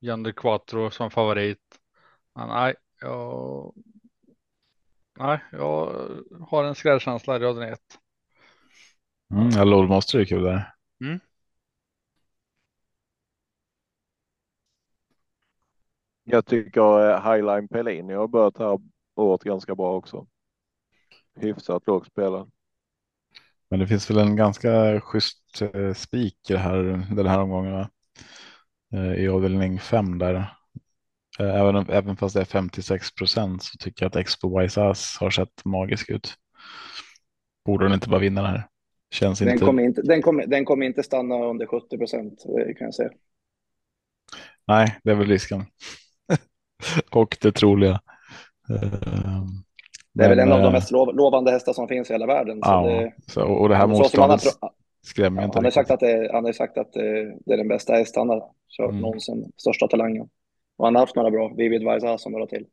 Yonder 0.00 0.32
Quattro 0.32 0.90
som 0.90 1.10
favorit. 1.10 1.80
Men 2.34 2.48
nej, 2.48 2.74
jag. 3.00 3.74
Nej, 5.18 5.44
jag 5.52 6.08
har 6.40 6.64
en 6.64 6.74
skrällkänsla 6.74 7.36
i 7.36 7.38
raden 7.38 7.72
1. 7.72 7.80
Mm, 9.30 9.48
ja, 9.50 9.64
Lord 9.64 9.88
Master 9.88 10.18
är 10.18 10.24
kul 10.24 10.42
där. 10.42 10.74
Mm. 11.00 11.20
Jag 16.24 16.46
tycker 16.46 17.10
eh, 17.10 17.32
Highline 17.32 17.68
Pellini 17.68 18.14
har 18.14 18.28
börjat 18.28 18.58
här 18.58 18.80
året 19.14 19.42
ganska 19.42 19.74
bra 19.74 19.96
också. 19.96 20.26
Hyfsat 21.34 21.86
lågt 21.86 22.06
spelad. 22.06 22.50
Men 23.70 23.80
det 23.80 23.86
finns 23.86 24.10
väl 24.10 24.18
en 24.18 24.36
ganska 24.36 25.00
schysst 25.00 25.62
eh, 25.62 25.92
spik 25.94 26.38
här 26.50 26.82
den 27.16 27.26
här 27.26 27.40
omgången 27.40 27.86
eh, 28.92 29.12
i 29.14 29.28
avdelning 29.28 29.80
5 29.80 30.18
där. 30.18 30.34
Eh, 31.38 31.54
även, 31.54 31.90
även 31.90 32.16
fast 32.16 32.34
det 32.34 32.40
är 32.40 32.44
56 32.44 33.14
procent 33.14 33.62
så 33.62 33.78
tycker 33.78 34.04
jag 34.04 34.10
att 34.10 34.16
Expo 34.16 34.60
Wise 34.60 34.82
Ass 34.82 35.16
har 35.20 35.30
sett 35.30 35.64
magisk 35.64 36.10
ut. 36.10 36.34
Borde 37.64 37.84
den 37.84 37.94
inte 37.94 38.08
bara 38.08 38.20
vinna 38.20 38.42
det 38.42 38.48
här? 38.48 38.68
Känns 39.10 39.38
den 39.38 39.48
inte. 39.48 39.64
Kommer 39.64 39.82
inte 39.82 40.02
den, 40.02 40.22
kommer, 40.22 40.46
den 40.46 40.64
kommer 40.64 40.86
inte 40.86 41.02
stanna 41.02 41.34
under 41.34 41.66
70 41.66 41.98
procent 41.98 42.42
kan 42.78 42.84
jag 42.84 42.94
säga. 42.94 43.10
Nej, 44.66 44.98
det 45.04 45.10
är 45.10 45.14
väl 45.14 45.28
risken. 45.28 45.64
Och 47.10 47.36
det 47.40 47.52
troliga. 47.52 48.00
Uh, 48.70 49.44
det 50.16 50.24
är 50.24 50.28
väl 50.28 50.38
en 50.38 50.52
av 50.52 50.58
de 50.58 50.66
eh, 50.66 50.72
mest 50.72 50.90
lovande 50.90 51.50
hästar 51.50 51.72
som 51.72 51.88
finns 51.88 52.10
i 52.10 52.12
hela 52.12 52.26
världen. 52.26 52.58
Ja, 52.62 52.82
så 52.82 52.88
det, 52.88 53.12
så, 53.26 53.42
och 53.42 53.68
det 53.68 53.76
här 53.76 53.86
motståndet 53.86 54.40
skrämmer 55.02 55.42
ja, 55.42 55.46
inte. 55.46 55.58
Han 55.58 55.64
har 55.64 55.70
sagt 55.70 55.90
att, 55.90 56.00
det, 56.00 56.30
han 56.32 56.44
har 56.44 56.52
sagt 56.52 56.78
att 56.78 56.92
det, 56.92 57.36
det 57.46 57.52
är 57.52 57.56
den 57.56 57.68
bästa 57.68 57.92
häst 57.92 58.16
han 58.16 58.28
har 58.28 58.50
kört 58.68 58.90
mm. 58.90 59.00
någonsin, 59.00 59.52
största 59.56 59.88
talangen. 59.88 60.28
Och 60.76 60.84
han 60.84 60.94
har 60.94 61.02
haft 61.02 61.16
några 61.16 61.30
bra, 61.30 61.52
Vivid 61.56 61.84
Vaisa 61.84 62.18
som 62.18 62.32
några 62.32 62.46
till. 62.46 62.66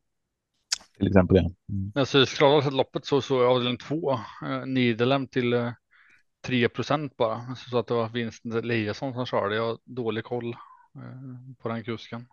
Till 0.97 1.07
exempel 1.07 1.37
ja. 1.37 1.41
Mm. 1.41 1.91
Alltså, 1.95 2.25
jag 2.39 2.73
loppet 2.73 3.05
så 3.05 3.21
så 3.21 3.45
avdelning 3.47 3.77
två, 3.77 4.11
eh, 4.45 4.65
Nidelem 4.65 5.27
till 5.27 5.53
eh, 5.53 5.71
3 6.45 6.69
procent 6.69 7.17
bara. 7.17 7.55
Så 7.55 7.77
att 7.77 7.87
det 7.87 7.93
var 7.93 8.09
Vincent 8.09 8.55
Eliasson 8.55 9.13
som 9.13 9.25
körde. 9.25 9.55
Jag 9.55 9.67
har 9.67 9.77
dålig 9.83 10.23
koll 10.23 10.49
eh, 10.95 11.55
på 11.61 11.69
den 11.69 11.83
kusken. 11.83 12.27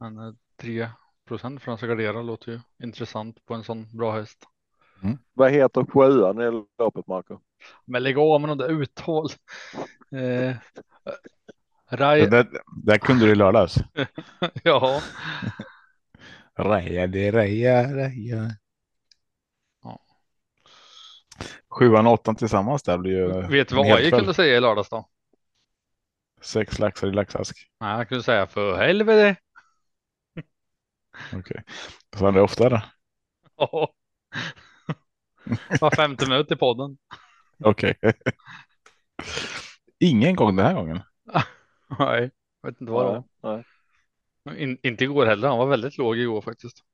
Men 0.00 0.18
eh, 0.18 0.34
3 0.60 0.88
procent 1.28 1.62
för 1.62 1.72
att 1.72 1.80
gardera 1.80 2.22
låter 2.22 2.52
ju 2.52 2.60
intressant 2.82 3.46
på 3.46 3.54
en 3.54 3.64
sån 3.64 3.96
bra 3.96 4.12
häst. 4.12 4.38
Mm. 5.02 5.18
Vad 5.34 5.50
heter 5.50 5.84
sjuan 5.84 6.40
i 6.40 6.64
loppet 6.78 7.06
Marco? 7.06 7.38
Men 7.84 8.02
lägg 8.02 8.18
av 8.18 8.40
med 8.40 8.48
något 8.48 8.58
där 8.58 8.82
uttal. 8.82 9.28
Eh, 10.12 10.56
Raj... 11.90 12.26
det, 12.26 12.46
där 12.84 12.98
kunde 12.98 13.26
du 13.26 13.32
i 13.32 13.34
lördags. 13.34 13.76
ja. 14.62 15.00
Raja, 16.58 17.06
det 17.06 17.30
raja, 17.30 17.96
raja. 17.96 18.50
Ja. 19.82 20.00
Sjuan 21.70 22.06
och 22.06 22.12
åttan 22.12 22.36
tillsammans 22.36 22.82
där 22.82 22.98
blir 22.98 23.12
ju. 23.12 23.46
Vet 23.46 23.68
du 23.68 23.76
vad 23.76 23.86
AI 23.86 24.10
kunde 24.10 24.34
säga 24.34 24.56
i 24.56 24.60
lördags 24.60 24.88
då? 24.88 25.08
Sex 26.40 26.78
laxar 26.78 27.08
i 27.08 27.12
laxask. 27.12 27.70
Nej, 27.80 27.96
jag 27.96 28.08
kunde 28.08 28.24
säga 28.24 28.46
för 28.46 28.76
helvete. 28.76 29.36
Okej. 31.26 31.38
Okay. 31.38 31.62
Så 32.16 32.26
är 32.26 32.32
det 32.32 32.40
oftare? 32.40 32.82
Ja. 33.60 33.94
Var 35.80 35.96
femte 35.96 36.28
minut 36.28 36.50
i 36.50 36.56
podden. 36.56 36.98
Okej. 37.64 37.94
Okay. 38.02 38.12
Ingen 39.98 40.36
gång 40.36 40.56
den 40.56 40.66
här 40.66 40.74
gången? 40.74 41.00
Nej, 41.98 42.30
jag 42.60 42.70
vet 42.70 42.80
inte 42.80 42.92
vad 42.92 43.14
det 43.14 43.24
var. 43.40 43.64
In, 44.56 44.78
inte 44.82 45.04
igår 45.04 45.26
heller. 45.26 45.48
Han 45.48 45.58
var 45.58 45.66
väldigt 45.66 45.98
låg 45.98 46.16
igår 46.16 46.40
faktiskt. 46.40 46.84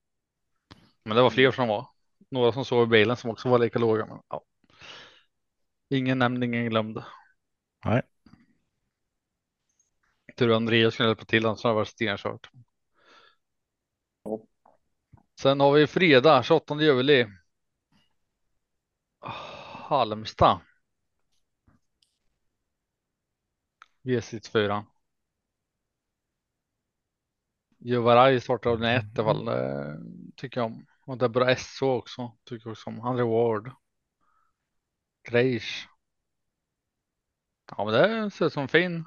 Men 1.05 1.17
det 1.17 1.23
var 1.23 1.31
fler 1.31 1.51
som 1.51 1.69
var. 1.69 1.89
Några 2.31 2.53
som 2.53 2.65
sov 2.65 2.83
i 2.83 2.87
bilen 2.87 3.17
som 3.17 3.31
också 3.31 3.49
var 3.49 3.59
lika 3.59 3.79
låga. 3.79 4.07
Men, 4.07 4.19
ja. 4.29 4.45
Ingen 5.89 6.19
nämnd, 6.19 6.45
ingen 6.45 6.71
glömd. 6.71 7.03
Nej. 7.85 8.03
Tur 10.37 10.51
att 10.51 10.57
Andreas 10.57 10.95
skulle 10.95 11.09
hjälpa 11.09 11.25
till, 11.25 11.47
annars 11.47 11.63
hade 11.63 11.73
det 11.73 11.77
varit 11.77 11.89
stenkört. 11.89 12.51
Sen 15.45 15.61
har 15.61 15.73
vi 15.73 15.87
fredag 15.87 16.43
28 16.43 16.81
juli. 16.81 17.27
Halmstad. 19.89 20.61
V64. 24.03 24.85
Juvaraj 27.79 28.41
startar 28.41 28.71
av 28.71 28.85
ett 28.85 29.19
i 29.19 29.21
alla 29.21 29.25
fall, 29.25 29.51
tycker 30.37 30.61
jag 30.61 30.67
om. 30.67 30.87
Och 31.07 31.19
det 31.19 31.25
är 31.25 31.29
bra 31.29 31.57
SO 31.57 31.87
också, 31.87 32.37
tycker 32.45 32.67
jag 32.67 32.73
också 32.73 32.91
om. 32.91 33.01
André 33.01 33.25
Ward. 33.25 33.71
Greisch. 35.29 35.89
Ja, 37.77 37.85
men 37.85 37.95
det 37.95 38.31
ser 38.31 38.47
ut 38.47 38.53
som 38.53 38.63
en 38.63 38.69
fin 38.69 39.05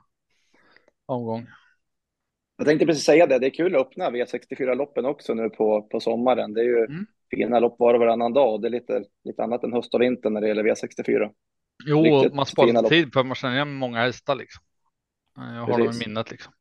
omgång. 1.06 1.48
Jag 2.58 2.68
tänkte 2.68 2.86
precis 2.86 3.04
säga 3.04 3.28
det, 3.28 3.40
det 3.40 3.48
är 3.48 3.50
kul 3.54 3.76
att 3.76 3.82
öppna 3.82 4.10
V64-loppen 4.10 5.06
också 5.06 5.34
nu 5.34 5.50
på, 5.50 5.82
på 5.82 6.00
sommaren. 6.00 6.54
Det 6.54 6.62
är 6.62 6.66
ju 6.66 6.86
Mm. 6.86 7.06
fina 7.32 7.60
lopp 7.60 7.80
var 7.80 7.94
och 7.94 8.00
varannan 8.00 8.34
dag 8.34 8.54
och 8.54 8.62
det 8.62 8.68
är 8.68 8.70
lite, 8.70 9.04
lite 9.24 9.44
annat 9.44 9.64
än 9.64 9.74
höst 9.74 9.94
och 9.94 10.02
vinter 10.02 10.30
när 10.30 10.42
det 10.42 10.48
gäller 10.48 10.64
V64. 10.64 11.32
Jo, 11.86 12.04
Riktigt 12.04 12.34
man 12.34 12.46
sparar 12.46 12.90
tid 12.90 13.14
för 13.14 13.24
man 13.24 13.36
känner 13.36 13.56
igen 13.56 13.74
många 13.74 14.00
hästar 14.00 14.36
liksom. 14.36 14.64
Jag 15.36 15.44
har 15.44 15.78
dem 15.78 15.92
i 15.96 16.08
minnet 16.08 16.32
liksom. 16.32 16.54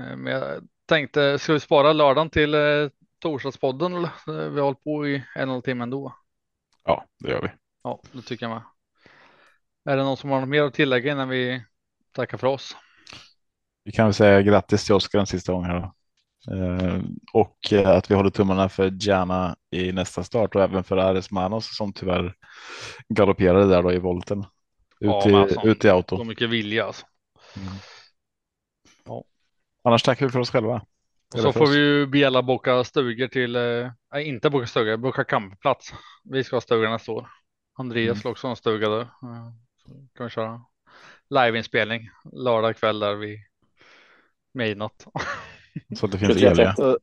Eh, 0.00 0.16
Men 0.16 0.32
jag 0.32 0.68
tänkte, 0.86 1.38
ska 1.38 1.52
vi 1.52 1.60
spara 1.60 1.92
lördagen 1.92 2.30
till 2.30 2.54
eh, 2.54 2.88
torsdagspodden? 3.18 3.94
eller? 3.94 4.08
Eh, 4.08 4.50
Vi 4.50 4.60
har 4.60 4.64
hållit 4.64 4.84
på 4.84 5.06
i 5.08 5.14
en 5.14 5.22
och 5.34 5.38
en 5.42 5.48
halv 5.48 5.60
timme 5.62 5.82
ändå. 5.82 6.16
Ja, 6.84 7.04
det 7.18 7.30
gör 7.30 7.42
vi. 7.42 7.48
Ja, 7.82 8.00
det 8.12 8.22
tycker 8.22 8.46
jag 8.46 8.50
med. 8.50 8.62
Är 9.84 9.96
det 9.96 10.02
någon 10.02 10.16
som 10.16 10.30
har 10.30 10.40
något 10.40 10.48
mer 10.48 10.62
att 10.62 10.74
tillägga 10.74 11.12
innan 11.12 11.28
vi 11.28 11.64
tackar 12.12 12.38
för 12.38 12.46
oss? 12.46 12.76
Vi 13.84 13.92
kan 13.92 14.06
väl 14.06 14.14
säga 14.14 14.42
grattis 14.42 14.84
till 14.84 14.94
Oskar 14.94 15.18
en 15.18 15.26
sista 15.26 15.52
gång 15.52 15.64
här 15.64 15.80
då. 15.80 15.92
Eh, 16.54 17.00
och 17.32 17.72
eh, 17.72 17.88
att 17.88 18.10
vi 18.10 18.14
håller 18.14 18.30
tummarna 18.30 18.68
för 18.68 18.90
Gianna 18.90 19.56
i 19.70 19.92
nästa 19.92 20.24
start 20.24 20.54
och 20.54 20.62
även 20.62 20.84
för 20.84 20.96
Ares 20.96 21.30
Manos 21.30 21.76
som 21.76 21.92
tyvärr 21.92 22.34
galopperade 23.08 23.66
där 23.66 23.82
då 23.82 23.92
i 23.92 23.98
volten. 23.98 24.38
Ut, 24.38 24.46
Ja, 25.00 25.30
i, 25.30 25.34
alltså, 25.34 25.66
ut 25.66 25.84
i 25.84 25.88
auto. 25.88 26.16
Så 26.16 26.24
mycket 26.24 26.50
vilja 26.50 26.84
alltså. 26.86 27.06
Annars 29.84 30.02
tackar 30.02 30.26
vi 30.26 30.32
för 30.32 30.38
oss 30.38 30.50
själva. 30.50 30.82
Så 31.34 31.52
får 31.52 31.66
vi 31.66 31.78
ju 31.78 32.06
be 32.06 32.26
alla 32.26 32.42
boka 32.42 32.84
stugor 32.84 33.28
till, 33.28 33.56
eh, 33.56 33.90
nej 34.12 34.28
inte 34.28 34.50
boka 34.50 34.66
stugor, 34.66 34.96
boka 34.96 35.24
campingplats. 35.24 35.94
Vi 36.24 36.44
ska 36.44 36.56
ha 36.56 36.60
stuga 36.60 36.90
nästa 36.90 37.12
år. 37.12 37.28
Andreas 37.78 38.24
Mm. 38.24 38.30
också 38.32 38.46
ha 38.46 38.50
en 38.50 38.56
stuga 38.56 38.88
där. 38.88 39.08
Så 39.76 39.90
kan 40.14 40.26
vi 40.26 40.30
köra 40.30 40.60
liveinspelning 41.32 42.10
lördag 42.32 42.76
kväll 42.76 42.98
där 42.98 43.14
vid 43.14 43.38
midnatt. 44.54 45.06
Så 45.96 46.06
det 46.06 46.18
finns 46.18 46.32
23.30. 46.32 46.90
el. 46.90 46.98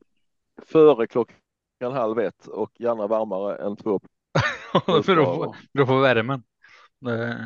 Före 0.65 1.07
klockan 1.07 1.35
halv 1.81 2.19
ett 2.19 2.47
och 2.47 2.71
gärna 2.79 3.07
varmare 3.07 3.65
än 3.65 3.77
två. 3.77 3.99
Beror 5.73 5.85
på 5.85 5.99
värmen. 5.99 6.43
Eh, 7.07 7.45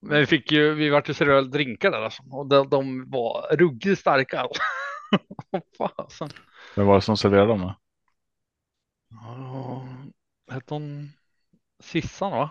Men 0.00 0.18
vi 0.20 0.26
fick 0.26 0.52
ju, 0.52 0.74
vi 0.74 0.90
vart 0.90 1.08
ju 1.08 1.14
seriösa 1.14 1.48
drinkar 1.48 1.90
där 1.90 2.02
alltså. 2.02 2.22
Och 2.30 2.46
de, 2.46 2.68
de 2.68 3.10
var 3.10 3.56
ruggigt 3.56 4.00
starka. 4.00 4.46
Fasen. 5.78 6.28
Men 6.76 6.86
vad 6.86 6.86
var 6.86 6.94
det 6.94 7.00
som 7.00 7.16
serverade 7.16 7.46
dem 7.48 7.60
då? 7.60 7.76
Ja, 9.10 9.88
Hette 10.54 10.74
hon 10.74 11.12
Sissan 11.82 12.30
va? 12.30 12.50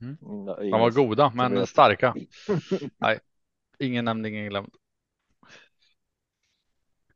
Nej, 0.00 0.70
De 0.70 0.80
var 0.80 0.90
goda 0.90 1.32
men 1.34 1.66
starka. 1.66 2.14
Nej, 2.98 3.18
ingen 3.78 4.04
nämnd, 4.04 4.26
ingen 4.26 4.48
glömd. 4.48 4.74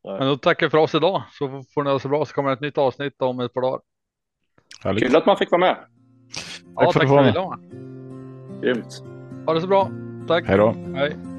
Nej. 0.05 0.19
Men 0.19 0.29
då 0.29 0.37
tackar 0.37 0.67
vi 0.67 0.71
för 0.71 0.79
oss 0.79 0.95
idag 0.95 1.23
så 1.31 1.63
får 1.75 1.83
ni 1.83 1.89
ha 1.91 1.95
det 1.95 2.01
så 2.01 2.09
bra 2.09 2.25
så 2.25 2.35
kommer 2.35 2.53
ett 2.53 2.61
nytt 2.61 2.79
avsnitt 2.79 3.23
om 3.23 3.41
ett 3.41 3.55
par 3.55 3.61
dagar. 3.61 3.81
Härligt. 4.85 5.05
Kul 5.05 5.17
att 5.17 5.27
man 5.27 5.37
fick 5.37 5.51
vara 5.51 5.61
med. 5.61 5.77
Ja, 6.77 6.81
för 6.81 6.85
tack 6.85 6.87
att 6.87 6.93
för 6.93 7.01
du 7.01 7.07
att 7.07 7.11
var 7.11 7.25
du 7.25 7.33
vara 7.41 7.57
med. 7.57 8.63
Grymt. 8.63 9.03
Ha 9.47 9.55
det 9.55 9.61
så 9.61 9.67
bra. 9.67 9.91
Tack. 10.29 10.47
Hej 10.47 10.59
då. 10.59 11.34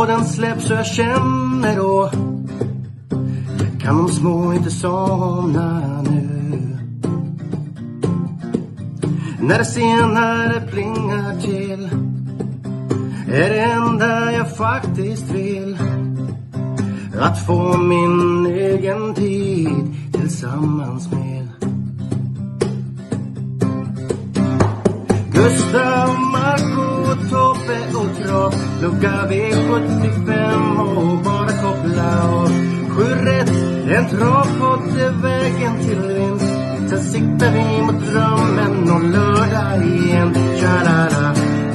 Och 0.00 0.06
den 0.06 0.24
släpps 0.24 0.70
och 0.70 0.76
jag 0.76 0.86
känner 0.86 1.76
då 1.76 2.10
kan 3.80 3.96
de 3.96 4.08
små 4.08 4.52
inte 4.52 4.70
somna 4.70 6.02
nu. 6.02 6.78
När 9.40 9.58
det 9.58 9.64
senare 9.64 10.60
plingar 10.60 11.40
till 11.40 11.90
är 13.28 13.50
det 13.50 13.60
enda 13.60 14.32
jag 14.32 14.56
faktiskt 14.56 15.30
vill 15.30 15.78
att 17.20 17.46
få 17.46 17.78
min 17.78 18.46
egen 18.46 19.14
tid 19.14 19.94
tillsammans 20.12 21.10
med 21.12 21.48
Gustav, 25.32 26.20
Marco, 26.32 27.28
Tobbe 27.30 27.59
och 27.94 28.16
Trav 28.22 28.54
Lucka 28.82 29.26
V75 29.30 30.80
och 30.96 31.18
bara 31.24 31.48
koppla 31.48 32.28
av 32.28 32.48
Sju 32.88 33.04
rätt, 33.04 33.50
en 33.96 34.08
travpott 34.08 34.96
är 34.98 35.22
vägen 35.22 35.78
till 35.78 36.14
vinst. 36.14 36.54
Sen 36.90 37.02
siktar 37.02 37.52
vi 37.52 37.82
mot 37.82 38.06
drömmen 38.12 38.90
om 38.90 39.12
lördag 39.12 39.86
igen. 39.86 40.34
Tja-la-la. 40.60 41.34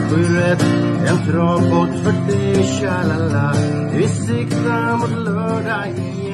Sju 0.10 0.36
rätt, 0.36 0.66
en 1.08 1.32
travpott 1.32 2.04
för 2.04 2.28
dig 2.28 2.64
Tja-la-la. 2.64 3.54
Vi 3.94 4.08
siktar 4.08 4.98
mot 4.98 5.26
lördag 5.26 5.88
igen. 5.88 6.25